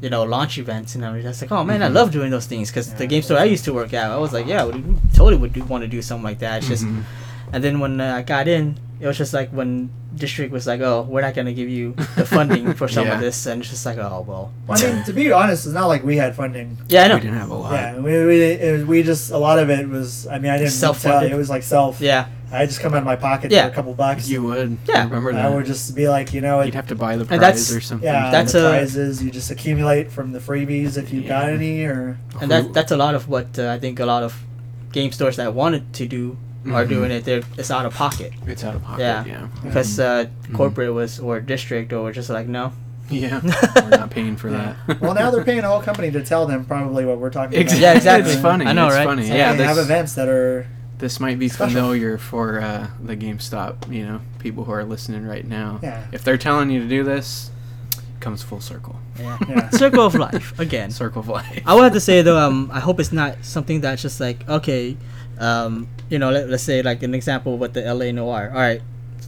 you 0.00 0.10
know, 0.10 0.22
launch 0.24 0.58
events 0.58 0.94
and 0.94 1.02
everything. 1.04 1.26
I 1.26 1.30
was 1.30 1.42
like, 1.42 1.52
oh 1.52 1.64
man, 1.64 1.82
I 1.82 1.88
Mhm. 1.88 1.94
love 1.94 2.10
doing 2.12 2.30
those 2.30 2.46
things 2.46 2.70
because 2.70 2.92
the 2.94 3.06
game 3.06 3.22
store 3.22 3.38
I 3.38 3.44
used 3.44 3.64
to 3.66 3.72
work 3.72 3.92
at, 3.94 4.10
I 4.10 4.16
was 4.16 4.32
like, 4.32 4.46
yeah, 4.46 4.64
we 4.64 4.82
totally 5.14 5.36
would 5.36 5.52
do, 5.52 5.62
want 5.64 5.82
to 5.82 5.88
do 5.88 6.02
something 6.02 6.24
like 6.24 6.38
that. 6.40 6.58
It's 6.58 6.68
just, 6.68 6.84
Mhm. 6.84 7.02
and 7.52 7.62
then 7.64 7.78
when 7.80 8.00
uh, 8.00 8.16
I 8.16 8.22
got 8.22 8.46
in, 8.48 8.78
it 9.02 9.06
was 9.08 9.18
just 9.18 9.34
like 9.34 9.50
when 9.50 9.90
district 10.14 10.52
was 10.52 10.66
like, 10.66 10.80
oh, 10.80 11.02
we're 11.10 11.22
not 11.22 11.34
gonna 11.34 11.52
give 11.52 11.68
you 11.68 11.92
the 12.16 12.24
funding 12.24 12.72
for 12.74 12.86
some 12.86 13.06
Yeah. 13.08 13.14
of 13.14 13.20
this, 13.20 13.46
and 13.46 13.60
it's 13.60 13.70
just 13.70 13.84
like, 13.84 13.98
oh 13.98 14.24
well. 14.26 14.52
Well, 14.68 14.78
I 14.82 14.92
mean, 14.94 15.04
to 15.04 15.12
be 15.12 15.32
honest, 15.32 15.66
it's 15.66 15.74
not 15.74 15.86
like 15.86 16.04
we 16.04 16.16
had 16.16 16.36
funding. 16.36 16.78
Yeah, 16.88 17.04
I 17.04 17.08
know. 17.08 17.14
We 17.16 17.20
didn't 17.22 17.36
have 17.38 17.50
a 17.50 17.54
lot. 17.54 17.72
Yeah, 17.72 17.98
we, 17.98 18.24
we, 18.26 18.42
it 18.42 18.72
was, 18.78 18.84
we 18.86 19.02
just 19.02 19.30
a 19.32 19.38
lot 19.38 19.58
of 19.58 19.68
it 19.70 19.88
was. 19.88 20.26
I 20.28 20.38
mean, 20.38 20.52
I 20.52 20.58
didn't 20.58 20.70
Self-funded. 20.70 21.28
tell. 21.30 21.36
It 21.36 21.38
was 21.38 21.50
like 21.50 21.62
self. 21.64 22.00
Yeah, 22.00 22.28
I 22.52 22.64
just 22.66 22.80
come 22.80 22.94
out 22.94 22.98
of 22.98 23.04
my 23.04 23.16
pocket 23.16 23.50
Yeah. 23.50 23.66
for 23.66 23.72
a 23.72 23.74
couple 23.74 23.94
bucks. 23.94 24.28
You 24.28 24.42
would. 24.44 24.78
Yeah. 24.88 25.00
I 25.00 25.04
remember 25.04 25.32
I 25.32 25.48
would 25.48 25.66
just 25.66 25.96
be 25.96 26.08
like, 26.08 26.32
you 26.32 26.40
know, 26.40 26.60
it, 26.60 26.66
You'd 26.66 26.74
have 26.74 26.88
to 26.88 26.94
buy 26.94 27.16
the 27.16 27.22
And 27.22 27.28
prize 27.28 27.40
that's- 27.40 27.72
or 27.74 27.80
something. 27.80 28.06
yeah, 28.06 28.30
That's 28.30 28.52
the 28.52 28.66
a- 28.66 28.70
prizes 28.70 29.22
you 29.22 29.30
just 29.32 29.50
accumulate 29.50 30.12
from 30.12 30.30
the 30.32 30.38
freebies 30.38 30.96
if 30.96 31.12
you 31.12 31.22
got 31.22 31.46
Yeah. 31.48 31.54
any, 31.54 31.82
or 31.84 32.18
and 32.40 32.50
that 32.52 32.72
that's 32.72 32.92
a 32.92 32.96
lot 32.96 33.14
of 33.16 33.28
what 33.28 33.58
uh, 33.58 33.68
I 33.72 33.78
think 33.80 33.98
a 33.98 34.06
lot 34.06 34.22
of 34.22 34.32
game 34.92 35.10
stores 35.10 35.36
that 35.36 35.54
wanted 35.54 35.92
to 35.94 36.06
do 36.06 36.36
are 36.66 36.84
Mhm. 36.84 36.88
doing 36.88 37.10
it. 37.10 37.24
They're 37.24 37.42
it's 37.58 37.70
out 37.70 37.86
of 37.86 37.94
pocket 37.94 38.32
It's 38.46 38.62
out 38.64 38.74
of 38.74 38.82
pocket. 38.84 39.00
Yeah. 39.02 39.24
Yeah. 39.24 39.46
because 39.64 39.98
uh, 39.98 40.26
Mhm. 40.48 40.54
corporate 40.54 40.92
was 40.94 41.18
or 41.18 41.40
district 41.40 41.92
or 41.92 42.12
just 42.12 42.30
like 42.30 42.46
no. 42.46 42.72
Yeah. 43.10 43.40
We're 43.76 43.88
not 43.90 44.10
paying 44.10 44.36
for 44.36 44.48
Yeah. 44.48 44.74
that. 44.86 45.00
well, 45.00 45.12
now 45.14 45.30
they're 45.30 45.44
paying 45.44 45.64
a 45.64 45.68
whole 45.68 45.82
company 45.82 46.10
to 46.12 46.22
tell 46.24 46.46
them 46.46 46.64
probably 46.64 47.04
what 47.04 47.18
we're 47.18 47.30
talking 47.30 47.54
about. 47.58 47.60
Exactly. 47.60 47.82
Yeah, 47.86 47.94
exactly. 47.96 48.32
It's 48.32 48.40
funny. 48.40 48.64
I 48.66 48.72
know, 48.72 48.86
it's 48.86 48.96
right? 48.96 49.04
funny. 49.06 49.22
It's 49.22 49.30
Like, 49.30 49.38
yeah. 49.38 49.54
they 49.54 49.64
have 49.64 49.78
events 49.78 50.14
that 50.14 50.28
are 50.28 50.66
this 50.98 51.18
might 51.18 51.36
be 51.38 51.48
Special. 51.48 51.74
familiar 51.80 52.16
for 52.16 52.60
uh, 52.60 52.86
the 53.02 53.16
GameStop. 53.16 53.92
You 53.92 54.06
know, 54.06 54.20
people 54.38 54.64
who 54.64 54.72
are 54.72 54.84
listening 54.84 55.26
right 55.26 55.46
now. 55.46 55.80
yeah, 55.82 56.04
If 56.12 56.22
they're 56.22 56.38
telling 56.38 56.70
you 56.70 56.78
to 56.80 56.88
do 56.88 57.02
this, 57.02 57.50
it 57.98 58.20
comes 58.20 58.40
full 58.42 58.60
circle. 58.60 58.96
Yeah. 59.18 59.36
yeah. 59.48 59.68
Circle 59.84 60.06
of 60.06 60.14
life 60.14 60.56
again. 60.60 60.90
Circle 60.92 61.20
of 61.20 61.28
life. 61.28 61.60
I 61.66 61.74
would 61.74 61.82
have 61.82 61.92
to 61.94 62.00
say 62.00 62.22
though, 62.22 62.38
um, 62.38 62.70
I 62.72 62.78
hope 62.78 63.00
it's 63.00 63.10
not 63.12 63.38
something 63.42 63.80
that's 63.80 64.00
just 64.00 64.20
like 64.20 64.48
okay, 64.48 64.96
um, 65.40 65.88
you 66.12 66.18
know, 66.18 66.30
let, 66.30 66.48
let's 66.50 66.62
say 66.62 66.82
like 66.82 67.02
an 67.02 67.14
example 67.14 67.56
with 67.56 67.72
the 67.72 67.80
LA 67.82 68.12
Noire. 68.12 68.50
All 68.52 68.60
right, 68.60 68.82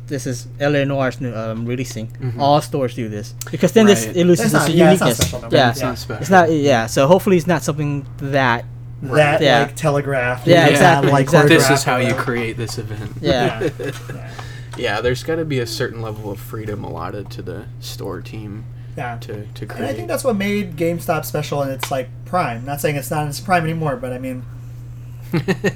this 0.07 0.26
is 0.26 0.47
LA 0.61 0.85
Noire's 0.85 1.18
new, 1.20 1.35
um, 1.35 1.64
releasing. 1.64 2.09
Mhm. 2.09 2.39
All 2.39 2.61
stores 2.61 2.95
do 2.95 3.09
this 3.09 3.35
because 3.51 3.72
then 3.72 3.87
this 3.87 4.05
it 4.05 4.26
loses 4.26 4.47
its 4.47 4.53
not- 4.55 4.70
yeah, 4.70 4.85
uniqueness. 4.93 5.32
yeah, 5.51 5.70
It's 5.70 5.80
not 5.80 5.99
special. 5.99 6.20
it's 6.20 6.30
not. 6.30 6.53
Yeah, 6.53 6.87
so 6.87 7.07
hopefully 7.07 7.37
it's 7.39 7.47
not 7.47 7.62
something 7.62 8.05
that. 8.18 8.64
that 9.03 9.41
Yeah. 9.41 9.62
like 9.62 9.76
telegraphed. 9.76 10.47
Yeah, 10.47 10.66
exactly, 10.66 11.07
have, 11.09 11.12
Like 11.12 11.24
exactly. 11.24 11.57
This 11.57 11.70
is 11.70 11.85
how 11.85 11.97
you 11.97 12.14
create 12.14 12.57
this 12.59 12.78
event. 12.78 13.12
Yeah. 13.20 13.68
Yeah. 13.78 14.01
yeah, 14.78 15.01
there's 15.01 15.22
got 15.22 15.37
to 15.37 15.45
be 15.45 15.59
a 15.61 15.66
certain 15.66 16.01
level 16.03 16.30
of 16.30 16.39
freedom 16.39 16.85
allotted 16.85 17.30
to 17.30 17.43
the 17.43 17.64
store 17.80 18.20
team 18.20 18.64
Yeah. 18.97 19.16
to, 19.20 19.47
to 19.47 19.66
create. 19.66 19.80
And 19.80 19.87
I 19.91 19.95
think 19.95 20.09
that's 20.09 20.24
what 20.24 20.37
made 20.37 20.76
GameStop 20.76 21.24
special, 21.24 21.62
and 21.62 21.70
it's 21.72 21.91
like 21.91 22.09
Prime. 22.24 22.64
Not 22.64 22.80
saying 22.80 22.97
it's 22.97 23.11
not 23.11 23.22
in 23.24 23.28
its 23.28 23.41
Prime 23.41 23.64
anymore, 23.64 23.97
but 23.97 24.12
I 24.12 24.18
mean, 24.18 24.43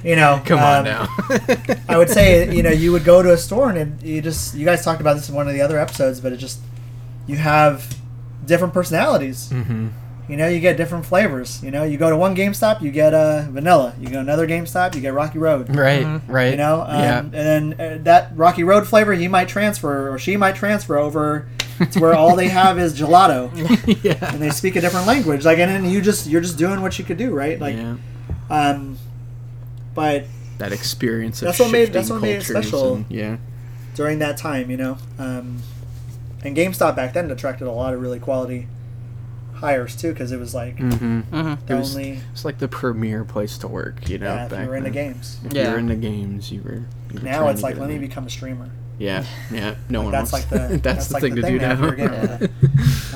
you 0.03 0.15
know, 0.15 0.41
Come 0.45 0.59
on 0.59 0.79
um, 0.79 0.83
now. 0.85 1.07
I 1.89 1.97
would 1.97 2.09
say, 2.09 2.53
you 2.55 2.63
know, 2.63 2.69
you 2.71 2.91
would 2.91 3.03
go 3.03 3.21
to 3.21 3.33
a 3.33 3.37
store 3.37 3.69
and 3.69 4.01
it, 4.01 4.05
you 4.05 4.21
just, 4.21 4.55
you 4.55 4.65
guys 4.65 4.83
talked 4.83 5.01
about 5.01 5.15
this 5.15 5.29
in 5.29 5.35
one 5.35 5.47
of 5.47 5.53
the 5.53 5.61
other 5.61 5.79
episodes, 5.79 6.19
but 6.21 6.31
it 6.33 6.37
just, 6.37 6.59
you 7.27 7.35
have 7.37 7.95
different 8.45 8.73
personalities. 8.73 9.49
hmm 9.49 9.89
You 10.29 10.37
know, 10.37 10.47
you 10.47 10.59
get 10.59 10.77
different 10.77 11.05
flavors. 11.07 11.61
You 11.63 11.71
know, 11.71 11.83
you 11.83 11.97
go 11.97 12.09
to 12.09 12.15
one 12.17 12.35
GameStop, 12.35 12.81
you 12.81 12.91
get 12.91 13.13
uh, 13.15 13.45
vanilla. 13.49 13.95
You 13.99 14.05
go 14.07 14.13
to 14.13 14.19
another 14.19 14.47
GameStop, 14.47 14.93
you 14.95 15.01
get 15.01 15.13
Rocky 15.13 15.39
Road. 15.39 15.75
Right, 15.75 16.05
Mhm. 16.05 16.21
right. 16.27 16.51
You 16.51 16.57
know, 16.57 16.81
um, 16.87 16.99
yeah. 16.99 17.19
and 17.19 17.33
then 17.33 17.63
uh, 17.79 17.97
that 18.03 18.31
Rocky 18.35 18.63
Road 18.63 18.87
flavor, 18.87 19.13
he 19.13 19.27
might 19.27 19.47
transfer 19.49 20.09
or 20.13 20.19
she 20.19 20.37
might 20.37 20.55
transfer 20.55 20.97
over 20.97 21.47
to 21.91 21.99
where 21.99 22.13
all 22.13 22.35
they 22.35 22.49
have 22.49 22.77
is 22.77 22.93
gelato, 22.99 23.49
yeah. 24.03 24.33
and 24.33 24.41
they 24.41 24.49
speak 24.51 24.75
a 24.75 24.81
different 24.81 25.07
language. 25.07 25.45
Like, 25.45 25.57
and 25.59 25.71
then 25.71 25.89
you 25.89 26.01
just 26.01 26.27
you're 26.27 26.41
just 26.41 26.57
doing 26.57 26.81
what 26.81 26.99
you 26.99 27.05
could 27.05 27.17
do, 27.17 27.31
right? 27.31 27.57
Like, 27.59 27.75
yeah. 27.77 27.95
um, 28.51 28.97
but 29.95 30.25
That 30.57 30.71
experience 30.73 31.41
of 31.41 31.47
That's 31.47 31.59
what 31.59 31.71
made- 31.71 31.79
shifting 31.85 31.93
that's 31.93 32.09
what 32.09 32.21
made 32.21 32.35
it 32.37 32.43
special. 32.43 32.95
and- 32.95 33.05
yeah. 33.09 33.37
during 33.95 34.19
that 34.19 34.37
time, 34.37 34.69
you 34.71 34.77
know, 34.77 34.97
um, 35.17 35.57
and 36.43 36.55
GameStop 36.55 36.95
back 36.95 37.13
then 37.13 37.29
attracted 37.31 37.67
a 37.67 37.71
lot 37.71 37.93
of 37.93 37.99
really 38.01 38.19
quality 38.19 38.67
hires 39.55 39.95
too, 39.95 40.13
because 40.13 40.31
it 40.31 40.39
was 40.39 40.53
like 40.53 40.77
Mm-hmm. 40.77 41.21
Mhm. 41.35 41.57
the 41.65 41.73
It 41.73 41.77
was- 41.77 41.95
only 41.95 42.21
It's 42.31 42.45
like 42.45 42.59
the 42.59 42.67
premier 42.69 43.23
place 43.25 43.57
to 43.59 43.67
work, 43.67 44.07
you 44.09 44.17
know. 44.17 44.33
yeah, 44.33 44.45
if 44.45 44.51
back 44.51 44.63
you 44.63 44.69
were 44.69 44.75
into 44.77 44.89
then. 44.91 44.93
games. 45.13 45.37
If 45.45 45.53
Yeah. 45.53 45.65
you 45.65 45.71
were 45.73 45.77
into 45.79 45.95
games, 45.95 46.51
you 46.51 46.61
were. 46.63 46.83
You 47.11 47.19
were 47.19 47.25
Now 47.25 47.47
it's 47.49 47.61
like 47.63 47.77
let 47.77 47.89
me 47.89 47.97
there. 47.97 48.07
become 48.07 48.25
a 48.25 48.29
streamer. 48.29 48.69
Yeah, 48.97 49.23
yeah. 49.51 49.75
No 49.89 50.03
one 50.03 50.11
that's 50.11 50.31
wants. 50.31 50.49
like 50.51 50.69
the- 50.69 50.77
that's, 50.81 51.07
that's 51.07 51.07
the 51.07 51.13
like 51.15 51.21
thing 51.23 51.35
the 51.35 51.41
to 51.41 51.47
thing 51.47 51.57
do 51.57 51.65
now 51.65 51.73
now. 51.73 52.37
for 52.37 52.49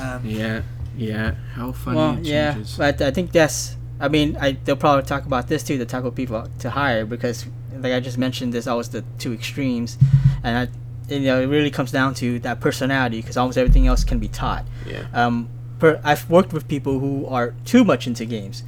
Um, 0.02 0.20
yeah, 0.24 0.60
yeah. 0.96 1.34
How 1.54 1.72
funny 1.72 1.96
Well, 1.96 2.18
it 2.18 2.24
yeah, 2.26 2.56
but 2.76 3.00
I 3.00 3.10
think 3.10 3.32
that's. 3.32 3.76
I 4.04 4.08
mean, 4.08 4.36
I, 4.38 4.52
they'll 4.64 4.76
probably 4.76 5.04
talk 5.04 5.24
about 5.24 5.48
this 5.48 5.62
too. 5.62 5.78
The 5.78 5.86
type 5.86 6.04
of 6.04 6.14
people 6.14 6.46
to 6.58 6.68
hire 6.68 7.06
because, 7.06 7.46
like 7.78 7.94
I 7.94 8.00
just 8.00 8.18
mentioned, 8.18 8.52
there's 8.52 8.66
always 8.66 8.90
the 8.90 9.02
two 9.18 9.32
extremes, 9.32 9.96
and 10.42 10.58
I, 10.58 11.12
you 11.14 11.20
know, 11.20 11.40
it 11.40 11.46
really 11.46 11.70
comes 11.70 11.90
down 11.90 12.12
to 12.16 12.38
that 12.40 12.60
personality 12.60 13.22
because 13.22 13.38
almost 13.38 13.56
everything 13.56 13.86
else 13.86 14.04
can 14.04 14.18
be 14.18 14.28
taught. 14.28 14.66
yeah. 14.86 15.06
Um, 15.14 15.48
per, 15.78 16.02
I've 16.04 16.28
worked 16.28 16.52
with 16.52 16.68
people 16.68 16.98
who 16.98 17.26
are 17.26 17.54
too 17.64 17.82
much 17.82 18.06
into 18.06 18.26
games, 18.26 18.62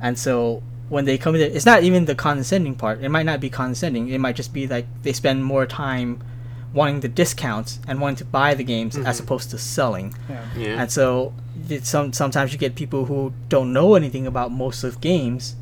and 0.00 0.18
so 0.18 0.60
when 0.88 1.04
they 1.04 1.16
come 1.16 1.36
in, 1.36 1.42
it's 1.42 1.66
not 1.66 1.84
even 1.84 2.06
the 2.06 2.16
condescending 2.16 2.74
part. 2.74 3.00
It 3.00 3.10
might 3.10 3.26
not 3.26 3.38
be 3.38 3.48
condescending. 3.48 4.08
It 4.08 4.18
might 4.18 4.34
just 4.34 4.52
be 4.52 4.66
like 4.66 4.86
they 5.02 5.12
spend 5.12 5.44
more 5.44 5.66
time 5.66 6.20
wanting 6.72 7.00
the 7.00 7.08
discounts 7.08 7.80
and 7.88 8.00
wanting 8.00 8.16
to 8.16 8.24
buy 8.24 8.54
the 8.54 8.62
games 8.64 8.96
as 8.96 9.16
Mhm. 9.20 9.24
opposed 9.24 9.50
to 9.50 9.58
selling. 9.58 10.14
yeah. 10.28 10.40
Yeah. 10.56 10.80
And 10.82 10.90
so 10.90 11.32
it's 11.68 11.88
some 11.88 12.12
sometimes 12.12 12.52
you 12.52 12.58
get 12.58 12.74
people 12.74 13.06
who 13.06 13.32
don't 13.48 13.72
know 13.72 13.94
anything 13.94 14.26
about 14.26 14.52
most 14.52 14.84
of 14.84 15.00
games. 15.00 15.56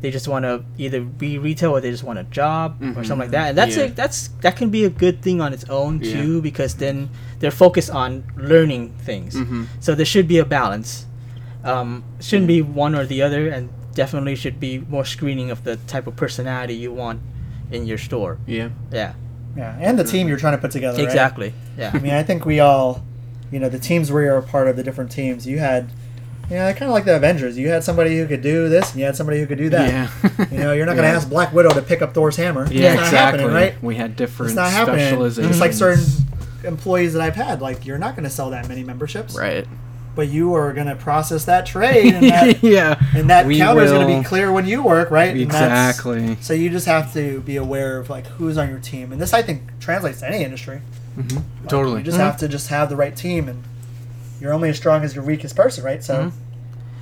They 0.00 0.10
just 0.10 0.28
want 0.28 0.44
to 0.44 0.64
either 0.76 1.00
be 1.00 1.38
retail 1.38 1.70
or 1.72 1.80
they 1.80 1.90
just 1.90 2.04
want 2.04 2.18
a 2.18 2.24
job 2.24 2.76
or 2.80 2.86
Mhm. 2.86 2.94
something 3.06 3.18
like 3.18 3.30
that. 3.30 3.48
And 3.50 3.58
that's 3.58 3.76
Yeah. 3.76 3.84
a, 3.84 3.90
that's 3.90 4.28
that 4.40 4.56
can 4.56 4.68
be 4.70 4.84
a 4.84 4.90
good 4.90 5.22
thing 5.22 5.40
on 5.40 5.52
its 5.52 5.64
own 5.70 6.00
Yeah. 6.02 6.12
too 6.14 6.42
because 6.42 6.74
then 6.74 7.08
they're 7.40 7.50
focused 7.64 7.90
on 7.90 8.24
learning 8.36 8.92
things. 8.98 9.34
Mm-hmm. 9.34 9.64
So 9.80 9.94
there 9.94 10.06
should 10.06 10.28
be 10.28 10.38
a 10.38 10.44
balance. 10.44 11.06
Um, 11.64 12.04
shouldn't 12.20 12.48
be 12.48 12.60
one 12.60 12.94
or 12.94 13.06
the 13.06 13.22
other, 13.22 13.48
and 13.48 13.70
definitely 13.94 14.34
should 14.36 14.60
be 14.60 14.82
more 14.90 15.04
screening 15.04 15.50
of 15.50 15.64
the 15.64 15.76
type 15.86 16.06
of 16.06 16.14
personality 16.16 16.74
you 16.74 16.92
want 16.92 17.20
in 17.70 17.86
your 17.86 17.96
store. 17.98 18.36
Yeah. 18.46 18.68
Yeah, 18.92 19.12
Yeah, 19.56 19.76
and 19.80 19.98
the 19.98 20.04
team 20.04 20.28
you're 20.28 20.36
trying 20.38 20.54
to 20.54 20.60
put 20.60 20.70
together. 20.72 20.98
right? 20.98 21.04
exactly. 21.04 21.54
Yeah. 21.78 21.90
I 21.94 21.98
mean, 21.98 22.12
I 22.12 22.22
think 22.22 22.44
we 22.44 22.60
all, 22.60 23.02
you 23.52 23.60
know, 23.60 23.68
the 23.68 23.78
teams 23.78 24.10
we 24.10 24.26
are 24.26 24.36
a 24.36 24.42
part 24.42 24.68
of, 24.68 24.76
the 24.76 24.82
different 24.82 25.10
teams. 25.12 25.46
You 25.46 25.58
had, 25.58 25.90
you 26.50 26.56
know, 26.56 26.70
kind 26.72 26.84
of 26.84 26.90
like 26.90 27.04
the 27.04 27.14
Avengers. 27.16 27.56
You 27.56 27.68
had 27.68 27.84
somebody 27.84 28.18
who 28.18 28.26
could 28.26 28.42
do 28.42 28.68
this, 28.68 28.90
and 28.90 29.00
you 29.00 29.06
had 29.06 29.14
somebody 29.16 29.38
who 29.40 29.46
could 29.46 29.58
do 29.58 29.70
that. 29.70 29.88
Yeah. 29.88 30.46
You 30.50 30.58
know, 30.58 30.72
you're 30.72 30.86
not 30.86 30.92
going 30.96 31.04
to 31.04 31.10
Yeah. 31.10 31.16
ask 31.16 31.28
Black 31.28 31.52
Widow 31.52 31.70
to 31.70 31.82
pick 31.82 32.02
up 32.02 32.14
Thor's 32.14 32.36
hammer. 32.36 32.66
Yeah, 32.70 32.88
it's 32.92 32.96
not 32.96 33.04
exactly. 33.06 33.40
happening, 33.40 33.54
right? 33.54 33.82
We 33.82 33.94
had 33.96 34.16
different 34.16 34.50
It's 34.50 34.56
not 34.56 34.70
happening. 34.70 35.00
specializations. 35.00 35.50
It's 35.52 35.60
like 35.60 35.72
certain 35.72 36.04
employees 36.64 37.12
that 37.14 37.22
I've 37.22 37.36
had. 37.36 37.60
Like, 37.62 37.86
you're 37.86 37.98
not 37.98 38.14
going 38.16 38.24
to 38.24 38.30
sell 38.30 38.50
that 38.50 38.68
many 38.68 38.82
memberships, 38.84 39.36
Right. 39.36 39.66
But 40.14 40.28
you 40.28 40.54
are 40.54 40.72
going 40.72 40.86
to 40.86 40.94
process 40.96 41.44
that 41.46 41.66
trade, 41.66 42.14
and 42.14 42.24
that, 42.30 42.62
yeah. 42.62 43.00
and 43.14 43.28
that 43.30 43.50
counter 43.50 43.82
is 43.82 43.90
going 43.90 44.06
to 44.06 44.18
be 44.20 44.24
clear 44.24 44.52
when 44.52 44.66
you 44.66 44.82
work, 44.82 45.10
right? 45.10 45.36
Exactly. 45.36 46.36
So 46.40 46.52
you 46.54 46.70
just 46.70 46.86
have 46.86 47.12
to 47.14 47.40
be 47.40 47.56
aware 47.56 47.98
of 47.98 48.10
like 48.10 48.26
who's 48.26 48.56
on 48.58 48.68
your 48.68 48.78
team, 48.78 49.12
and 49.12 49.20
this 49.20 49.32
I 49.32 49.42
think 49.42 49.62
translates 49.80 50.20
to 50.20 50.28
any 50.28 50.44
industry. 50.44 50.80
hmm 51.14 51.20
Like, 51.36 51.68
Totally. 51.68 51.98
You 51.98 52.04
just 52.04 52.18
have 52.18 52.36
to 52.38 52.48
just 52.48 52.68
have 52.68 52.88
the 52.88 52.96
right 52.96 53.16
team, 53.16 53.48
and 53.48 53.62
you're 54.40 54.52
only 54.52 54.68
as 54.68 54.76
strong 54.76 55.02
as 55.04 55.14
your 55.14 55.24
weakest 55.24 55.56
person, 55.56 55.84
right? 55.84 56.02
So, 56.04 56.14
Mhm. 56.14 56.32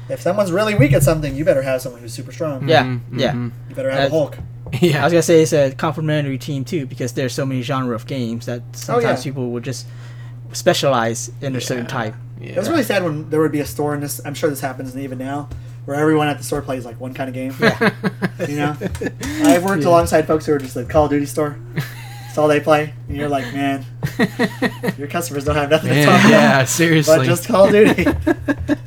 if 0.08 0.20
someone's 0.20 0.52
really 0.52 0.74
weak 0.74 0.92
at 0.92 1.02
something, 1.02 1.34
you 1.34 1.44
better 1.44 1.62
have 1.62 1.80
someone 1.82 2.00
who's 2.02 2.12
super 2.12 2.32
strong. 2.32 2.68
Yeah, 2.68 2.84
Mhm, 2.84 3.00
yeah. 3.14 3.32
mhm. 3.32 3.50
You 3.68 3.74
better 3.74 3.90
have 3.90 4.04
Uh, 4.04 4.06
a 4.06 4.10
Hulk. 4.10 4.38
Yeah. 4.80 5.02
I 5.02 5.04
was 5.04 5.12
gonna 5.12 5.22
say 5.22 5.42
it's 5.42 5.52
a 5.52 5.70
complementary 5.72 6.38
team 6.38 6.64
too 6.64 6.86
because 6.86 7.12
there's 7.12 7.34
so 7.34 7.44
many 7.44 7.60
genre 7.60 7.94
of 7.94 8.06
games 8.06 8.46
that 8.46 8.62
sometimes 8.72 9.04
Oh, 9.04 9.08
yeah. 9.10 9.22
people 9.22 9.50
will 9.50 9.60
just 9.60 9.86
specialize 10.52 11.30
in 11.40 11.54
a 11.56 11.60
certain 11.60 11.86
type. 11.86 12.14
Yeah. 12.42 12.52
It 12.52 12.56
was 12.58 12.68
really 12.68 12.82
sad 12.82 13.04
when 13.04 13.30
there 13.30 13.40
would 13.40 13.52
be 13.52 13.60
a 13.60 13.66
store, 13.66 13.94
in 13.94 14.00
this 14.00 14.20
I'm 14.24 14.34
sure 14.34 14.50
this 14.50 14.60
happens 14.60 14.96
even 14.96 15.18
now, 15.18 15.48
where 15.84 15.96
everyone 15.96 16.28
at 16.28 16.38
the 16.38 16.44
store 16.44 16.60
plays 16.62 16.84
like 16.84 17.00
one 17.00 17.14
kind 17.14 17.28
of 17.28 17.34
game. 17.34 17.54
Yeah. 17.60 17.94
You 18.48 18.56
know, 18.56 18.76
I've 19.44 19.62
worked 19.62 19.82
Yeah. 19.84 19.88
alongside 19.90 20.26
folks 20.26 20.46
who 20.46 20.52
are 20.54 20.58
just 20.58 20.74
like 20.74 20.88
Call 20.88 21.04
of 21.04 21.10
Duty 21.10 21.26
store. 21.26 21.56
That's 22.24 22.38
all 22.38 22.48
they 22.48 22.58
play, 22.60 22.92
and 23.08 23.16
you're 23.16 23.28
like, 23.28 23.44
man, 23.54 23.84
your 24.98 25.06
customers 25.06 25.44
don't 25.44 25.54
have 25.54 25.70
nothing 25.70 25.90
to 25.90 26.04
talk 26.04 26.20
yeah, 26.22 26.28
about. 26.28 26.30
yeah, 26.30 26.64
seriously. 26.64 27.16
But 27.18 27.26
just 27.26 27.46
Call 27.46 27.66
of 27.66 27.70
Duty. 27.72 28.04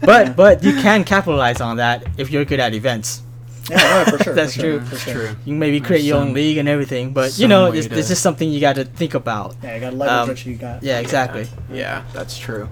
But 0.01 0.27
Yeah. 0.27 0.33
but 0.33 0.63
you 0.63 0.73
can 0.73 1.03
capitalize 1.05 1.61
on 1.61 1.77
that 1.77 2.03
if 2.17 2.31
you're 2.31 2.43
good 2.43 2.59
at 2.59 2.73
events. 2.73 3.21
yeah, 3.69 3.77
no, 4.07 4.17
for 4.17 4.23
sure. 4.23 4.33
That's 4.35 4.53
for 4.55 4.59
sure, 4.61 4.71
true. 4.79 4.85
For 4.85 4.91
That's 4.91 5.03
sure. 5.03 5.13
true. 5.13 5.27
You 5.45 5.51
can 5.53 5.59
maybe 5.59 5.79
create 5.79 6.03
your 6.03 6.17
own 6.17 6.33
league 6.33 6.57
and 6.57 6.67
everything, 6.67 7.13
but 7.13 7.37
you 7.39 7.47
know 7.47 7.71
it's, 7.71 7.87
to- 7.87 7.97
it's 7.97 8.09
just 8.09 8.21
something 8.23 8.49
you 8.49 8.59
got 8.59 8.75
to 8.75 8.83
think 8.83 9.13
about. 9.13 9.55
Yeah, 9.63 9.75
you 9.75 9.81
got 9.81 9.89
to 9.91 9.95
leverage 9.95 10.19
Um, 10.21 10.27
what 10.29 10.45
you 10.45 10.55
got. 10.55 10.83
Yeah, 10.83 10.99
exactly. 10.99 11.47
Yeah, 11.71 12.03
that's 12.13 12.37
true. 12.37 12.67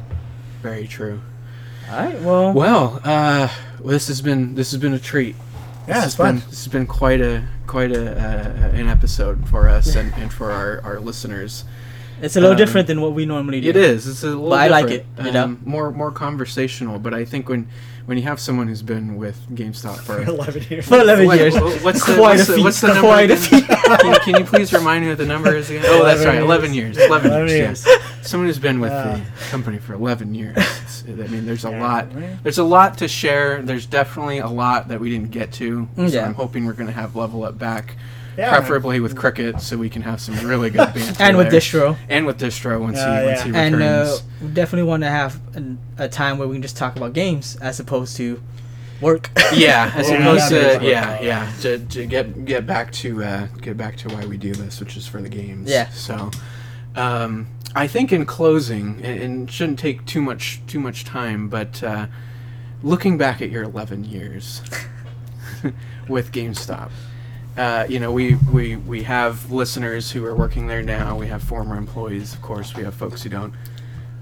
Very 0.64 0.88
true. 0.88 1.22
All 1.91 1.97
right. 1.97 2.20
Well, 2.22 2.53
Well, 2.53 3.01
uh, 3.03 3.49
well, 3.80 3.91
this 3.91 4.07
has 4.07 4.22
been 4.22 4.55
this 4.55 4.72
has 4.72 4.80
been 4.80 4.93
a 4.93 4.99
treat. 4.99 5.36
Yeah, 5.88 5.95
this 5.95 5.95
it's 5.95 6.03
has 6.05 6.16
fun. 6.16 6.36
Been, 6.39 6.49
this 6.49 6.64
has 6.64 6.72
been 6.72 6.88
quite 6.88 7.22
a 7.22 7.43
quite 7.68 7.91
a 7.91 8.11
uh, 8.14 8.70
an 8.80 8.88
episode 8.88 9.47
for 9.49 9.68
us 9.68 9.95
and, 9.95 10.14
and 10.16 10.32
for 10.34 10.51
our, 10.51 10.82
our 10.84 10.99
listeners. 10.99 11.66
It's 12.22 12.38
a 12.38 12.39
little 12.39 12.51
Um, 12.53 12.57
different 12.57 12.88
than 12.88 13.01
what 13.01 13.14
we 13.14 13.26
normally 13.26 13.59
do. 13.59 13.70
It 13.70 13.76
is. 13.76 14.07
It's 14.07 14.24
a 14.24 14.28
little. 14.28 14.49
But 14.51 14.61
I 14.61 14.68
like 14.68 14.89
it, 14.89 15.05
you 15.22 15.32
know? 15.34 15.43
um, 15.43 15.59
more 15.66 15.91
more 15.91 16.11
conversational. 16.11 16.97
But 16.99 17.14
I 17.14 17.26
think 17.26 17.49
when 17.49 17.68
when 18.06 18.18
you 18.18 18.24
have 18.24 18.39
someone 18.39 18.68
who's 18.68 18.82
been 18.82 19.16
with 19.18 19.39
GameStop 19.56 19.97
for 19.97 20.24
For 20.26 20.32
11 20.32 20.64
years. 20.70 20.88
For 20.88 20.99
11 20.99 21.26
What- 21.26 21.38
years. 21.39 21.54
what's 21.84 22.06
the 22.06 22.16
Quite 22.16 22.38
what's 22.38 22.43
a 22.49 22.51
the, 22.51 22.56
feat. 22.58 22.64
what's 22.64 22.82
the 22.82 22.88
number 22.88 23.01
Quite 23.01 23.32
a 23.32 23.38
feat. 23.38 23.66
can, 23.68 24.14
you- 24.14 24.20
can 24.20 24.36
you 24.39 24.45
please 24.45 24.74
remind 24.74 25.04
me 25.04 25.10
what 25.10 25.18
the 25.18 25.26
number 25.26 25.56
is 25.56 25.70
again? 25.70 25.84
Oh, 25.88 26.04
that's 26.04 26.24
right, 26.26 26.34
years. 26.36 26.43
eleven 26.45 26.74
years. 26.74 26.97
Eleven, 26.97 27.32
11 27.32 27.47
years. 27.49 27.86
years. 27.86 27.97
Someone 28.22 28.47
who's 28.47 28.60
been 28.60 28.80
with 28.80 28.91
Yeah. 28.91 29.20
the 29.38 29.45
company 29.49 29.78
for 29.80 29.93
eleven 29.93 30.34
years. 30.36 30.58
It's, 30.58 31.04
I 31.08 31.12
mean, 31.28 31.45
there's 31.45 31.66
a 31.66 31.70
Yeah, 31.72 31.82
lot. 31.82 32.16
right. 32.16 32.41
There's 32.43 32.58
a 32.58 32.64
lot 32.64 32.97
to 32.99 33.08
share. 33.08 33.62
There's 33.62 33.86
definitely 33.86 34.38
a 34.39 34.47
lot 34.47 34.88
that 34.89 34.99
we 34.99 35.10
didn't 35.10 35.32
get 35.32 35.51
to. 35.54 35.88
Mm, 35.97 36.10
So 36.10 36.16
yeah. 36.16 36.26
I'm 36.26 36.34
hoping 36.34 36.66
we're 36.66 36.74
gonna 36.74 36.91
have 36.93 37.16
level 37.16 37.43
up 37.43 37.58
back, 37.58 37.95
Yeah. 38.38 38.50
preferably 38.50 39.00
with 39.00 39.16
Cricket, 39.16 39.62
so 39.62 39.78
we 39.78 39.90
can 39.90 40.02
have 40.02 40.20
some 40.20 40.36
really 40.48 40.70
good 40.70 40.92
banter. 40.94 41.16
And 41.24 41.38
with 41.38 41.52
there. 41.52 41.60
distro. 41.60 41.98
And 42.10 42.26
with 42.26 42.40
distro 42.40 42.80
once 42.82 42.98
he 43.00 43.06
once 43.06 43.40
yeah. 43.40 43.44
he 43.44 43.54
And 43.56 43.76
returns. 43.76 44.10
uh, 44.10 44.22
we 44.42 44.48
definitely 44.50 44.88
want 44.90 45.04
to 45.04 45.10
have 45.10 45.40
an, 45.56 45.78
a 45.98 46.08
time 46.10 46.38
where 46.38 46.48
we 46.48 46.56
can 46.56 46.62
just 46.62 46.78
talk 46.78 46.96
about 46.96 47.14
games 47.14 47.56
as 47.58 47.80
opposed 47.80 48.18
to 48.18 48.42
work. 49.02 49.30
yeah, 49.54 49.92
as 49.96 50.10
Yeah, 50.10 50.16
opposed 50.20 50.52
that'd 50.52 50.82
to 50.82 50.88
yeah, 50.88 51.22
yeah, 51.22 51.52
to, 51.62 51.78
to 51.80 52.06
get 52.06 52.46
get 52.46 52.66
back 52.66 52.92
to 52.94 53.24
uh, 53.24 53.48
get 53.62 53.78
back 53.78 53.98
to 53.98 54.10
why 54.10 54.26
we 54.26 54.38
do 54.38 54.54
this, 54.54 54.80
which 54.80 54.98
is 54.98 55.06
for 55.08 55.22
the 55.22 55.30
games. 55.30 55.70
Yeah. 55.70 55.90
So, 55.90 56.32
um, 56.96 57.48
I 57.76 57.88
think 57.88 58.12
in 58.12 58.26
closing, 58.26 59.00
and, 59.04 59.22
and 59.22 59.52
shouldn't 59.52 59.78
take 59.80 60.06
too 60.06 60.22
much 60.22 60.62
too 60.68 60.80
much 60.80 61.04
time, 61.06 61.50
but 61.50 61.84
uh, 61.84 62.08
looking 62.82 63.18
back 63.18 63.42
at 63.42 63.50
your 63.52 63.64
11 63.64 64.06
years 64.06 64.62
with 66.08 66.32
GameStop. 66.32 66.90
Uh, 67.58 67.86
you 67.88 67.99
know, 67.99 68.12
we, 68.12 68.36
we, 68.51 68.76
we 68.76 69.04
have 69.04 69.51
listeners 69.51 70.12
who 70.12 70.26
are 70.26 70.36
working 70.36 70.68
there 70.68 70.82
now. 70.82 71.16
We 71.16 71.28
have 71.28 71.43
former 71.43 71.78
employees, 71.78 72.34
of 72.34 72.41
course. 72.41 72.76
We 72.76 72.84
have 72.84 72.95
folks 72.95 73.22
who 73.22 73.30
don't 73.30 73.54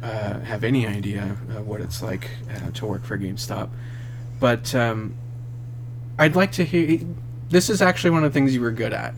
uh, 0.03 0.39
have 0.41 0.63
any 0.63 0.85
idea 0.85 1.37
uh, 1.49 1.61
what 1.61 1.79
it's 1.79 2.01
like 2.01 2.29
uh, 2.53 2.71
to 2.71 2.85
work 2.85 3.05
for 3.05 3.17
GameStop. 3.17 3.69
But 4.39 4.75
um, 4.75 5.15
I'd 6.19 6.35
like 6.35 6.51
to 6.53 6.65
hear. 6.65 6.99
This 7.49 7.69
is 7.69 7.81
actually 7.81 8.11
one 8.11 8.23
of 8.23 8.33
the 8.33 8.33
things 8.33 8.53
you 8.53 8.61
were 8.61 8.71
good 8.71 8.93
at. 8.93 9.13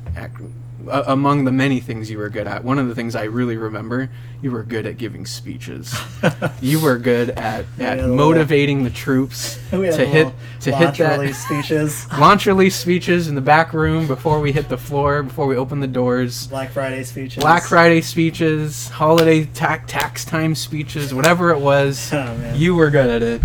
Uh, 0.89 1.03
among 1.07 1.45
the 1.45 1.51
many 1.51 1.79
things 1.79 2.09
you 2.09 2.17
were 2.17 2.29
good 2.29 2.47
at, 2.47 2.63
one 2.63 2.79
of 2.79 2.87
the 2.87 2.95
things 2.95 3.15
I 3.15 3.23
really 3.23 3.57
remember, 3.57 4.09
you 4.41 4.51
were 4.51 4.63
good 4.63 4.85
at 4.85 4.97
giving 4.97 5.25
speeches. 5.25 5.95
you 6.61 6.79
were 6.79 6.97
good 6.97 7.29
at, 7.31 7.65
at 7.79 7.99
a 7.99 8.01
little- 8.01 8.15
motivating 8.15 8.83
the 8.83 8.89
troops 8.89 9.59
to 9.69 9.77
hit 9.81 10.33
to 10.61 10.75
hit 10.75 10.85
launch 10.85 10.97
that 10.97 11.19
release 11.19 11.43
speeches. 11.45 12.07
launch 12.19 12.45
release 12.45 12.75
speeches 12.75 13.27
in 13.27 13.35
the 13.35 13.41
back 13.41 13.73
room 13.73 14.07
before 14.07 14.39
we 14.39 14.51
hit 14.51 14.69
the 14.69 14.77
floor, 14.77 15.23
before 15.23 15.47
we 15.47 15.55
open 15.55 15.79
the 15.79 15.87
doors. 15.87 16.47
Black 16.47 16.71
Friday 16.71 17.03
speeches. 17.03 17.41
Black 17.43 17.63
Friday 17.63 18.01
speeches, 18.01 18.89
holiday 18.89 19.45
ta- 19.45 19.81
tax 19.87 20.25
time 20.25 20.55
speeches, 20.55 21.13
whatever 21.13 21.51
it 21.51 21.59
was, 21.59 22.11
Oh, 22.13 22.53
you 22.55 22.75
were 22.75 22.89
good 22.89 23.09
at 23.09 23.21
it. 23.23 23.41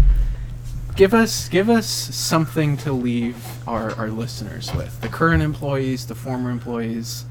Give 0.97 1.14
us 1.14 1.49
give 1.49 1.70
us 1.70 1.86
something 1.86 2.76
to 2.78 2.93
leave 2.93 3.36
our, 3.68 3.93
our 3.95 4.09
listeners 4.11 4.74
with. 4.74 5.01
The 5.01 5.09
current 5.09 5.45
employees, 5.45 6.05
the 6.07 6.16
former 6.16 6.51
employees, 6.51 7.24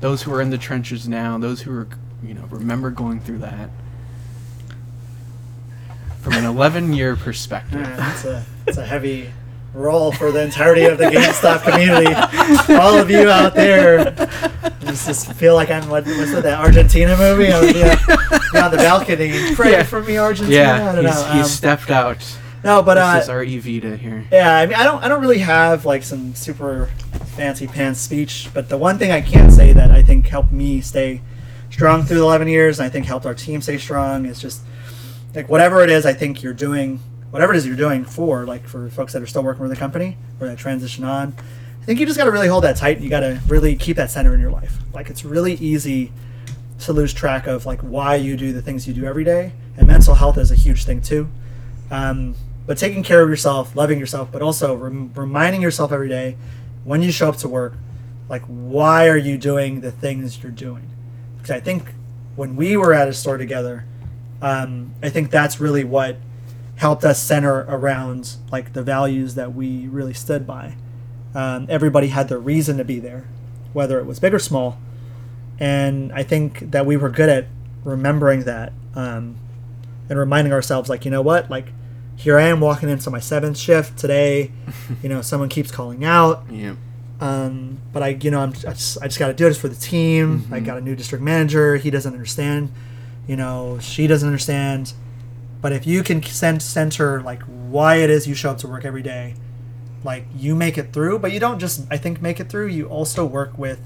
those 0.00 0.22
who 0.22 0.32
are 0.34 0.40
in 0.42 0.50
the 0.50 0.58
trenches 0.58 1.08
now, 1.08 1.38
those 1.38 1.62
who 1.62 1.72
are 1.76 1.88
you 2.22 2.34
know, 2.34 2.44
remember 2.50 2.90
going 2.90 3.20
through 3.20 3.38
that. 3.38 3.70
From 6.20 6.32
an 6.34 6.44
eleven 6.44 6.92
year 6.92 7.14
perspective. 7.14 7.80
Man, 7.80 7.96
that's 7.96 8.24
a 8.24 8.44
that's 8.64 8.78
a 8.78 8.86
heavy 8.86 9.30
role 9.74 10.10
for 10.10 10.32
the 10.32 10.42
entirety 10.42 10.84
of 10.84 10.98
the 10.98 11.04
GameStop 11.04 11.62
community. 11.62 12.12
All 12.74 12.98
of 12.98 13.10
you 13.10 13.28
out 13.28 13.54
there, 13.54 14.12
just, 14.80 15.06
just 15.06 15.32
feel 15.34 15.54
like 15.54 15.70
I'm 15.70 15.88
what 15.88 16.04
was 16.06 16.32
it 16.32 16.42
that 16.42 16.58
Argentina 16.58 17.16
movie? 17.16 17.52
I 17.52 17.60
was 17.60 17.74
yeah, 17.76 18.64
on 18.64 18.70
the 18.72 18.78
balcony, 18.78 19.54
pray 19.54 19.72
Yeah. 19.72 19.82
for 19.84 20.02
me, 20.02 20.18
Argentina. 20.18 20.56
Yeah, 20.56 20.90
I 20.90 20.94
don't 20.96 21.04
he's, 21.04 21.44
Um, 21.44 21.44
stepped 21.44 21.90
out. 21.90 22.38
no, 22.64 22.82
but 22.82 22.96
uh, 22.98 23.14
this 23.14 23.24
is 23.24 23.28
our 23.28 23.44
Evita 23.44 23.96
here. 23.98 24.24
Yeah, 24.32 24.56
I 24.56 24.66
mean, 24.66 24.74
I 24.74 24.82
don't, 24.82 25.04
I 25.04 25.08
don't 25.08 25.20
really 25.20 25.38
have 25.38 25.84
like 25.84 26.02
some 26.02 26.34
super 26.34 26.88
fancy 27.36 27.66
pants 27.66 28.00
speech, 28.00 28.48
but 28.54 28.68
the 28.68 28.78
one 28.78 28.98
thing 28.98 29.12
I 29.12 29.20
can 29.20 29.50
say 29.50 29.72
that 29.72 29.90
I 29.90 30.02
think 30.02 30.26
helped 30.26 30.52
me 30.52 30.80
stay 30.80 31.20
strong 31.70 32.04
through 32.04 32.16
the 32.16 32.22
11 32.22 32.48
years, 32.48 32.78
and 32.78 32.86
I 32.86 32.88
think 32.88 33.06
helped 33.06 33.26
our 33.26 33.34
team 33.34 33.60
stay 33.60 33.76
strong, 33.78 34.24
is 34.24 34.40
just 34.40 34.62
like 35.34 35.48
whatever 35.48 35.82
it 35.82 35.90
is 35.90 36.06
I 36.06 36.14
think 36.14 36.42
you're 36.42 36.54
doing, 36.54 36.98
whatever 37.30 37.52
it 37.52 37.58
is 37.58 37.66
you're 37.66 37.76
doing 37.76 38.04
for, 38.04 38.46
like 38.46 38.66
for 38.66 38.88
folks 38.88 39.12
that 39.12 39.22
are 39.22 39.26
still 39.26 39.42
working 39.42 39.62
with 39.62 39.70
the 39.70 39.76
company 39.76 40.16
or 40.40 40.48
that 40.48 40.58
transition 40.58 41.04
on, 41.04 41.34
I 41.80 41.84
think 41.84 42.00
you 42.00 42.06
just 42.06 42.18
got 42.18 42.24
to 42.24 42.32
really 42.32 42.48
hold 42.48 42.64
that 42.64 42.76
tight. 42.76 42.96
And 42.96 43.04
you 43.04 43.10
got 43.10 43.20
to 43.20 43.40
really 43.46 43.76
keep 43.76 43.96
that 43.96 44.10
center 44.10 44.34
in 44.34 44.40
your 44.40 44.50
life. 44.50 44.78
Like 44.92 45.10
it's 45.10 45.24
really 45.24 45.54
easy 45.54 46.10
to 46.80 46.92
lose 46.92 47.12
track 47.12 47.46
of 47.46 47.66
like 47.66 47.80
why 47.80 48.16
you 48.16 48.36
do 48.36 48.52
the 48.52 48.62
things 48.62 48.88
you 48.88 48.94
do 48.94 49.04
every 49.04 49.24
day, 49.24 49.52
and 49.76 49.86
mental 49.86 50.14
health 50.14 50.38
is 50.38 50.50
a 50.50 50.56
huge 50.56 50.84
thing 50.84 51.00
too. 51.02 51.28
Um, 51.90 52.34
but 52.66 52.78
taking 52.78 53.02
care 53.04 53.22
of 53.22 53.28
yourself, 53.28 53.76
loving 53.76 54.00
yourself, 54.00 54.32
but 54.32 54.42
also 54.42 54.74
rem- 54.74 55.12
reminding 55.14 55.62
yourself 55.62 55.92
every 55.92 56.08
day 56.08 56.36
when 56.86 57.02
you 57.02 57.10
show 57.10 57.28
up 57.28 57.36
to 57.36 57.48
work, 57.48 57.74
like 58.28 58.42
why 58.46 59.08
are 59.08 59.16
you 59.16 59.36
doing 59.36 59.80
the 59.80 59.90
things 59.90 60.42
you're 60.42 60.52
doing? 60.52 60.88
Because 61.36 61.50
I 61.50 61.60
think 61.60 61.92
when 62.36 62.54
we 62.54 62.76
were 62.76 62.94
at 62.94 63.08
a 63.08 63.12
store 63.12 63.36
together, 63.36 63.84
um, 64.40 64.94
I 65.02 65.08
think 65.08 65.30
that's 65.30 65.60
really 65.60 65.82
what 65.82 66.16
helped 66.76 67.04
us 67.04 67.20
center 67.20 67.64
around 67.68 68.36
like 68.52 68.72
the 68.72 68.82
values 68.82 69.34
that 69.34 69.54
we 69.54 69.88
really 69.88 70.14
stood 70.14 70.46
by. 70.46 70.76
Um, 71.34 71.66
everybody 71.68 72.08
had 72.08 72.28
their 72.28 72.38
reason 72.38 72.78
to 72.78 72.84
be 72.84 73.00
there, 73.00 73.26
whether 73.72 73.98
it 73.98 74.06
was 74.06 74.20
big 74.20 74.32
or 74.32 74.38
small, 74.38 74.78
and 75.58 76.12
I 76.12 76.22
think 76.22 76.70
that 76.70 76.86
we 76.86 76.96
were 76.96 77.10
good 77.10 77.28
at 77.28 77.46
remembering 77.84 78.44
that 78.44 78.72
um, 78.94 79.36
and 80.08 80.18
reminding 80.18 80.52
ourselves, 80.52 80.88
like 80.88 81.04
you 81.04 81.10
know 81.10 81.22
what, 81.22 81.50
like 81.50 81.72
here 82.16 82.38
I 82.38 82.44
am 82.48 82.60
walking 82.60 82.88
into 82.88 83.10
my 83.10 83.20
seventh 83.20 83.58
shift 83.58 83.98
today. 83.98 84.50
you 85.02 85.08
know, 85.08 85.22
someone 85.22 85.48
keeps 85.48 85.70
calling 85.70 86.04
out. 86.04 86.44
Yeah. 86.50 86.74
Um, 87.20 87.78
but 87.92 88.02
I, 88.02 88.08
you 88.08 88.30
know, 88.30 88.40
I'm, 88.40 88.50
I 88.50 88.72
just, 88.72 88.98
I 89.00 89.06
just 89.06 89.18
got 89.18 89.28
to 89.28 89.34
do 89.34 89.44
this 89.44 89.58
for 89.58 89.68
the 89.68 89.76
team. 89.76 90.46
I 90.50 90.60
got 90.60 90.78
a 90.78 90.80
new 90.80 90.94
district 90.94 91.22
manager. 91.22 91.76
He 91.76 91.90
doesn't 91.90 92.12
understand. 92.12 92.72
You 93.26 93.36
know, 93.36 93.78
she 93.80 94.06
doesn't 94.06 94.26
understand. 94.26 94.92
But 95.60 95.72
if 95.72 95.86
you 95.86 96.02
can 96.02 96.22
send 96.22 96.62
center 96.62 97.22
like 97.22 97.42
why 97.42 97.96
it 97.96 98.10
is 98.10 98.26
you 98.26 98.34
show 98.34 98.50
up 98.50 98.58
to 98.58 98.68
work 98.68 98.84
every 98.84 99.02
day, 99.02 99.34
like 100.04 100.26
you 100.36 100.54
make 100.54 100.78
it 100.78 100.92
through. 100.92 101.18
But 101.18 101.32
you 101.32 101.40
don't 101.40 101.58
just, 101.58 101.86
I 101.90 101.96
think, 101.96 102.20
make 102.22 102.40
it 102.40 102.48
through. 102.48 102.68
You 102.68 102.86
also 102.86 103.24
work 103.24 103.56
with 103.58 103.80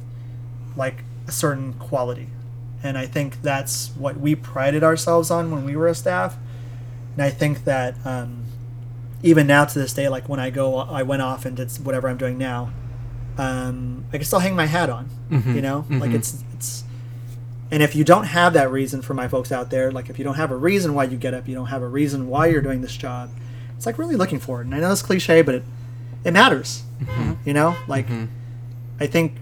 like 0.77 1.05
a 1.27 1.33
certain 1.33 1.73
quality, 1.75 2.29
and 2.83 2.99
I 2.99 3.07
think 3.07 3.43
that's 3.43 3.91
what 3.97 4.19
we 4.19 4.35
prided 4.35 4.83
ourselves 4.85 5.31
on 5.31 5.51
when 5.51 5.65
we 5.65 5.77
were 5.77 5.89
a 5.89 5.95
staff. 5.95 6.37
And 7.15 7.23
I 7.23 7.31
think 7.31 7.65
that 7.65 7.95
um, 8.05 8.45
even 9.23 9.47
now 9.47 9.65
to 9.65 9.79
this 9.79 9.93
day, 9.93 10.09
like 10.09 10.29
when 10.29 10.41
I 10.41 10.51
go, 10.51 10.77
I 10.77 11.03
went 11.03 11.23
off 11.23 11.45
and 11.45 11.57
did 11.57 11.71
whatever 11.85 12.09
I'm 12.09 12.17
doing 12.17 12.39
now. 12.39 12.73
Um, 13.39 14.05
I 14.13 14.17
can 14.19 14.25
still 14.25 14.39
hang 14.41 14.55
my 14.57 14.67
hat 14.67 14.91
on, 14.91 15.09
Mhm, 15.31 15.55
you 15.55 15.63
know, 15.63 15.85
like 15.89 16.11
mhm. 16.11 16.15
it's 16.15 16.43
it's. 16.55 16.85
And 17.71 17.83
if 17.83 17.95
you 17.95 18.03
don't 18.05 18.25
have 18.25 18.53
that 18.55 18.71
reason 18.71 19.01
for 19.01 19.15
my 19.15 19.29
folks 19.29 19.53
out 19.53 19.71
there, 19.71 19.93
like 19.93 20.11
if 20.11 20.19
you 20.19 20.25
don't 20.25 20.35
have 20.35 20.51
a 20.51 20.57
reason 20.57 20.93
why 20.93 21.05
you 21.05 21.17
get 21.17 21.35
up, 21.35 21.47
you 21.49 21.55
don't 21.55 21.67
have 21.69 21.83
a 21.83 21.89
reason 21.89 22.29
why 22.29 22.47
you're 22.47 22.61
doing 22.63 22.81
this 22.81 22.97
job, 22.97 23.31
it's 23.77 23.87
like 23.87 23.97
really 23.99 24.17
looking 24.17 24.41
for 24.41 24.61
it. 24.61 24.65
And 24.65 24.75
I 24.75 24.81
know 24.81 24.91
it's 24.91 25.03
cliche, 25.03 25.43
but 25.43 25.55
it 25.55 25.65
it 26.25 26.33
matters, 26.33 26.83
you 27.45 27.55
know. 27.55 27.77
Like 27.87 28.09
Mhm. 28.09 28.29
I 29.01 29.07
think 29.07 29.37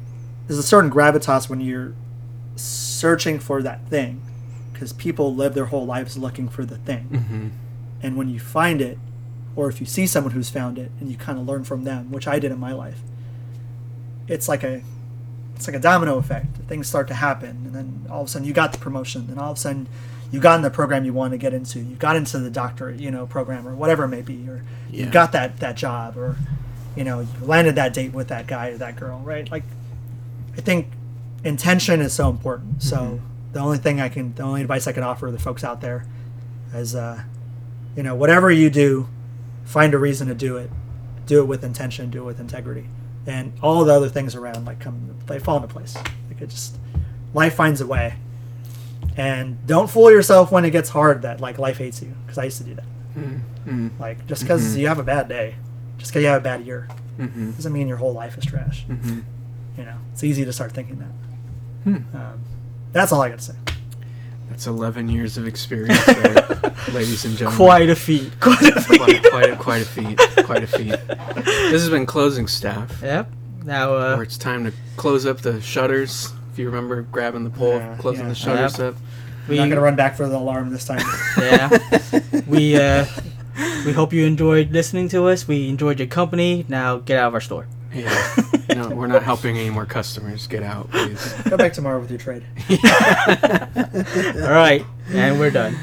there's 0.46 0.58
a 0.58 0.62
certain 0.62 0.90
gravitas 0.90 1.48
when 1.48 1.60
you're 1.60 1.94
searching 2.56 3.38
for 3.40 3.62
that 3.62 3.86
thing, 3.88 4.20
because 4.78 4.92
people 4.92 5.34
live 5.34 5.54
their 5.54 5.66
whole 5.66 5.84
lives 5.84 6.16
looking 6.16 6.48
for 6.48 6.64
the 6.64 6.76
thing. 6.78 7.08
Mhm. 7.10 7.50
and 8.00 8.16
when 8.16 8.28
you 8.28 8.38
find 8.38 8.80
it 8.80 8.96
or 9.56 9.68
if 9.68 9.80
you 9.80 9.86
see 9.86 10.06
someone 10.06 10.32
who's 10.32 10.48
found 10.48 10.78
it 10.78 10.92
and 11.00 11.10
you 11.10 11.16
kind 11.16 11.36
of 11.36 11.44
learn 11.48 11.64
from 11.64 11.82
them 11.82 12.12
which 12.12 12.28
i 12.28 12.38
did 12.38 12.52
in 12.52 12.58
my 12.60 12.72
life 12.72 13.00
it's 14.28 14.46
like 14.48 14.62
a 14.62 14.82
it's 15.56 15.66
like 15.66 15.74
a 15.74 15.80
domino 15.80 16.18
effect. 16.18 16.56
Things 16.68 16.86
start 16.86 17.08
to 17.08 17.14
happen 17.14 17.48
and 17.66 17.74
then 17.74 18.06
all 18.08 18.20
of 18.20 18.28
a 18.28 18.30
sudden 18.30 18.46
you 18.46 18.54
got 18.54 18.70
the 18.72 18.78
promotion 18.78 19.26
and 19.28 19.40
all 19.40 19.50
of 19.50 19.56
a 19.56 19.60
sudden 19.60 19.88
you 20.30 20.38
got 20.38 20.54
in 20.54 20.62
the 20.62 20.70
program 20.70 21.04
you 21.04 21.12
want 21.12 21.32
to 21.32 21.38
get 21.38 21.52
into. 21.52 21.80
You 21.80 21.96
got 21.96 22.14
into 22.14 22.38
the 22.38 22.50
doctorate 22.50 23.00
you 23.00 23.10
know 23.10 23.26
program 23.26 23.66
or 23.66 23.74
whatever 23.74 24.04
it 24.04 24.08
may 24.08 24.22
be 24.22 24.48
or 24.48 24.62
you 24.92 25.06
got 25.06 25.32
that 25.32 25.58
that 25.58 25.76
job 25.76 26.16
or 26.16 26.36
you 26.94 27.02
know 27.02 27.20
you 27.20 27.28
landed 27.42 27.74
that 27.74 27.92
date 27.92 28.12
with 28.12 28.28
that 28.28 28.46
guy 28.46 28.68
or 28.68 28.78
that 28.78 28.94
girl 28.94 29.18
right? 29.24 29.50
Like 29.50 29.64
i 30.56 30.60
think 30.60 30.86
intention 31.42 32.00
is 32.00 32.12
so 32.12 32.30
important. 32.30 32.80
So 32.84 33.18
the 33.52 33.60
only 33.60 33.78
thing 33.78 34.00
i 34.00 34.08
can 34.08 34.34
the 34.34 34.42
only 34.42 34.60
advice 34.60 34.86
i 34.86 34.92
can 34.92 35.02
offer 35.02 35.30
the 35.30 35.38
folks 35.38 35.64
out 35.64 35.80
there 35.80 36.04
is 36.74 36.94
uh 36.94 37.22
you 37.96 38.02
know 38.02 38.14
whatever 38.14 38.50
you 38.50 38.68
do 38.70 39.08
find 39.64 39.94
a 39.94 39.98
reason 39.98 40.28
to 40.28 40.34
do 40.34 40.56
it 40.56 40.70
do 41.26 41.40
it 41.40 41.44
with 41.46 41.64
intention 41.64 42.10
do 42.10 42.20
it 42.22 42.24
with 42.24 42.40
integrity 42.40 42.88
and 43.26 43.52
all 43.62 43.84
the 43.84 43.92
other 43.94 44.08
things 44.08 44.34
around 44.34 44.64
like 44.64 44.78
come 44.80 45.14
they 45.26 45.38
fall 45.38 45.56
into 45.56 45.68
place 45.68 45.94
like 46.28 46.40
it 46.40 46.48
just 46.48 46.78
life 47.34 47.54
finds 47.54 47.80
a 47.80 47.86
way 47.86 48.14
and 49.16 49.66
don't 49.66 49.90
fool 49.90 50.10
yourself 50.10 50.50
when 50.52 50.64
it 50.64 50.70
gets 50.70 50.88
hard 50.90 51.22
that 51.22 51.40
like 51.40 51.58
life 51.58 51.78
hates 51.78 52.00
you 52.02 52.14
because 52.24 52.38
i 52.38 52.44
used 52.44 52.58
to 52.58 52.64
do 52.64 52.74
that 52.74 52.84
Mhm. 53.66 53.90
like 53.98 54.26
just 54.26 54.42
because 54.42 54.74
Mhm. 54.76 54.78
you 54.80 54.88
have 54.88 54.98
a 54.98 55.02
bad 55.02 55.28
day 55.28 55.56
just 55.98 56.12
because 56.12 56.22
you 56.22 56.28
have 56.28 56.40
a 56.40 56.44
bad 56.44 56.64
year 56.64 56.86
Mhm. 57.18 57.56
doesn't 57.56 57.72
mean 57.72 57.88
your 57.88 57.96
whole 57.96 58.12
life 58.12 58.38
is 58.38 58.44
trash 58.44 58.86
Mhm. 58.88 59.22
you 59.76 59.84
know 59.84 59.96
it's 60.12 60.22
easy 60.22 60.44
to 60.44 60.52
start 60.52 60.72
thinking 60.72 60.98
that 61.00 61.08
Hmm. 61.84 62.16
um, 62.16 62.38
that's 62.98 63.12
all 63.12 63.22
i 63.22 63.28
got 63.28 63.38
to 63.38 63.44
say 63.44 63.54
That's 64.50 64.66
11 64.66 65.08
years 65.08 65.36
of 65.38 65.46
experience 65.46 66.04
there, 66.06 66.34
ladies 66.92 67.24
and 67.24 67.36
gentlemen. 67.36 67.56
Quite 67.56 67.90
a 67.90 67.94
feat. 67.94 68.32
Quite 68.40 68.62
a 68.76 68.80
feat. 68.80 68.98
quite, 68.98 69.22
quite, 69.30 69.50
a, 69.50 69.56
quite 69.56 69.82
a 69.82 69.84
feat. 69.84 70.18
Quite 70.44 70.62
a 70.64 70.66
feat. 70.66 70.96
This 71.44 71.82
has 71.82 71.90
been 71.90 72.06
closing 72.06 72.48
staff, 72.48 73.00
Yep. 73.02 73.30
Now, 73.64 73.90
where 73.90 74.14
uh, 74.16 74.20
it's 74.20 74.38
time 74.38 74.64
to 74.64 74.72
close 74.96 75.26
up 75.26 75.38
the 75.42 75.60
shutters. 75.60 76.32
If 76.52 76.58
you 76.58 76.66
remember 76.66 77.02
grabbing 77.02 77.44
the 77.44 77.50
pole, 77.50 77.74
Yeah, 77.78 77.96
closing 78.00 78.22
yeah. 78.24 78.28
the 78.30 78.34
shutters 78.34 78.78
Yep. 78.78 78.94
up. 78.94 79.00
We're 79.48 79.60
Not 79.60 79.68
gonna 79.68 79.80
run 79.82 79.96
back 79.96 80.16
for 80.16 80.26
the 80.28 80.36
alarm 80.36 80.70
this 80.70 80.84
time. 80.86 81.04
yeah, 81.38 81.68
we 82.48 82.76
uh, 82.76 83.04
we 83.86 83.92
hope 83.92 84.12
you 84.12 84.24
enjoyed 84.26 84.72
listening 84.72 85.08
to 85.10 85.28
us. 85.28 85.46
We 85.46 85.68
enjoyed 85.68 85.98
your 86.00 86.08
company. 86.08 86.64
Now 86.68 86.96
get 86.98 87.18
out 87.18 87.28
of 87.28 87.34
our 87.34 87.40
store. 87.40 87.66
Yeah. 87.92 88.34
no, 88.74 88.88
we're 88.90 89.06
not 89.06 89.22
helping 89.22 89.56
any 89.56 89.70
more 89.70 89.86
customers. 89.86 90.46
Get 90.46 90.62
out, 90.62 90.90
please. 90.90 91.32
Go 91.48 91.56
back 91.56 91.72
tomorrow 91.72 92.00
with 92.00 92.10
your 92.10 92.18
trade. 92.18 92.44
All 92.70 94.50
right, 94.52 94.84
and 95.10 95.38
we're 95.38 95.50
done. 95.50 95.76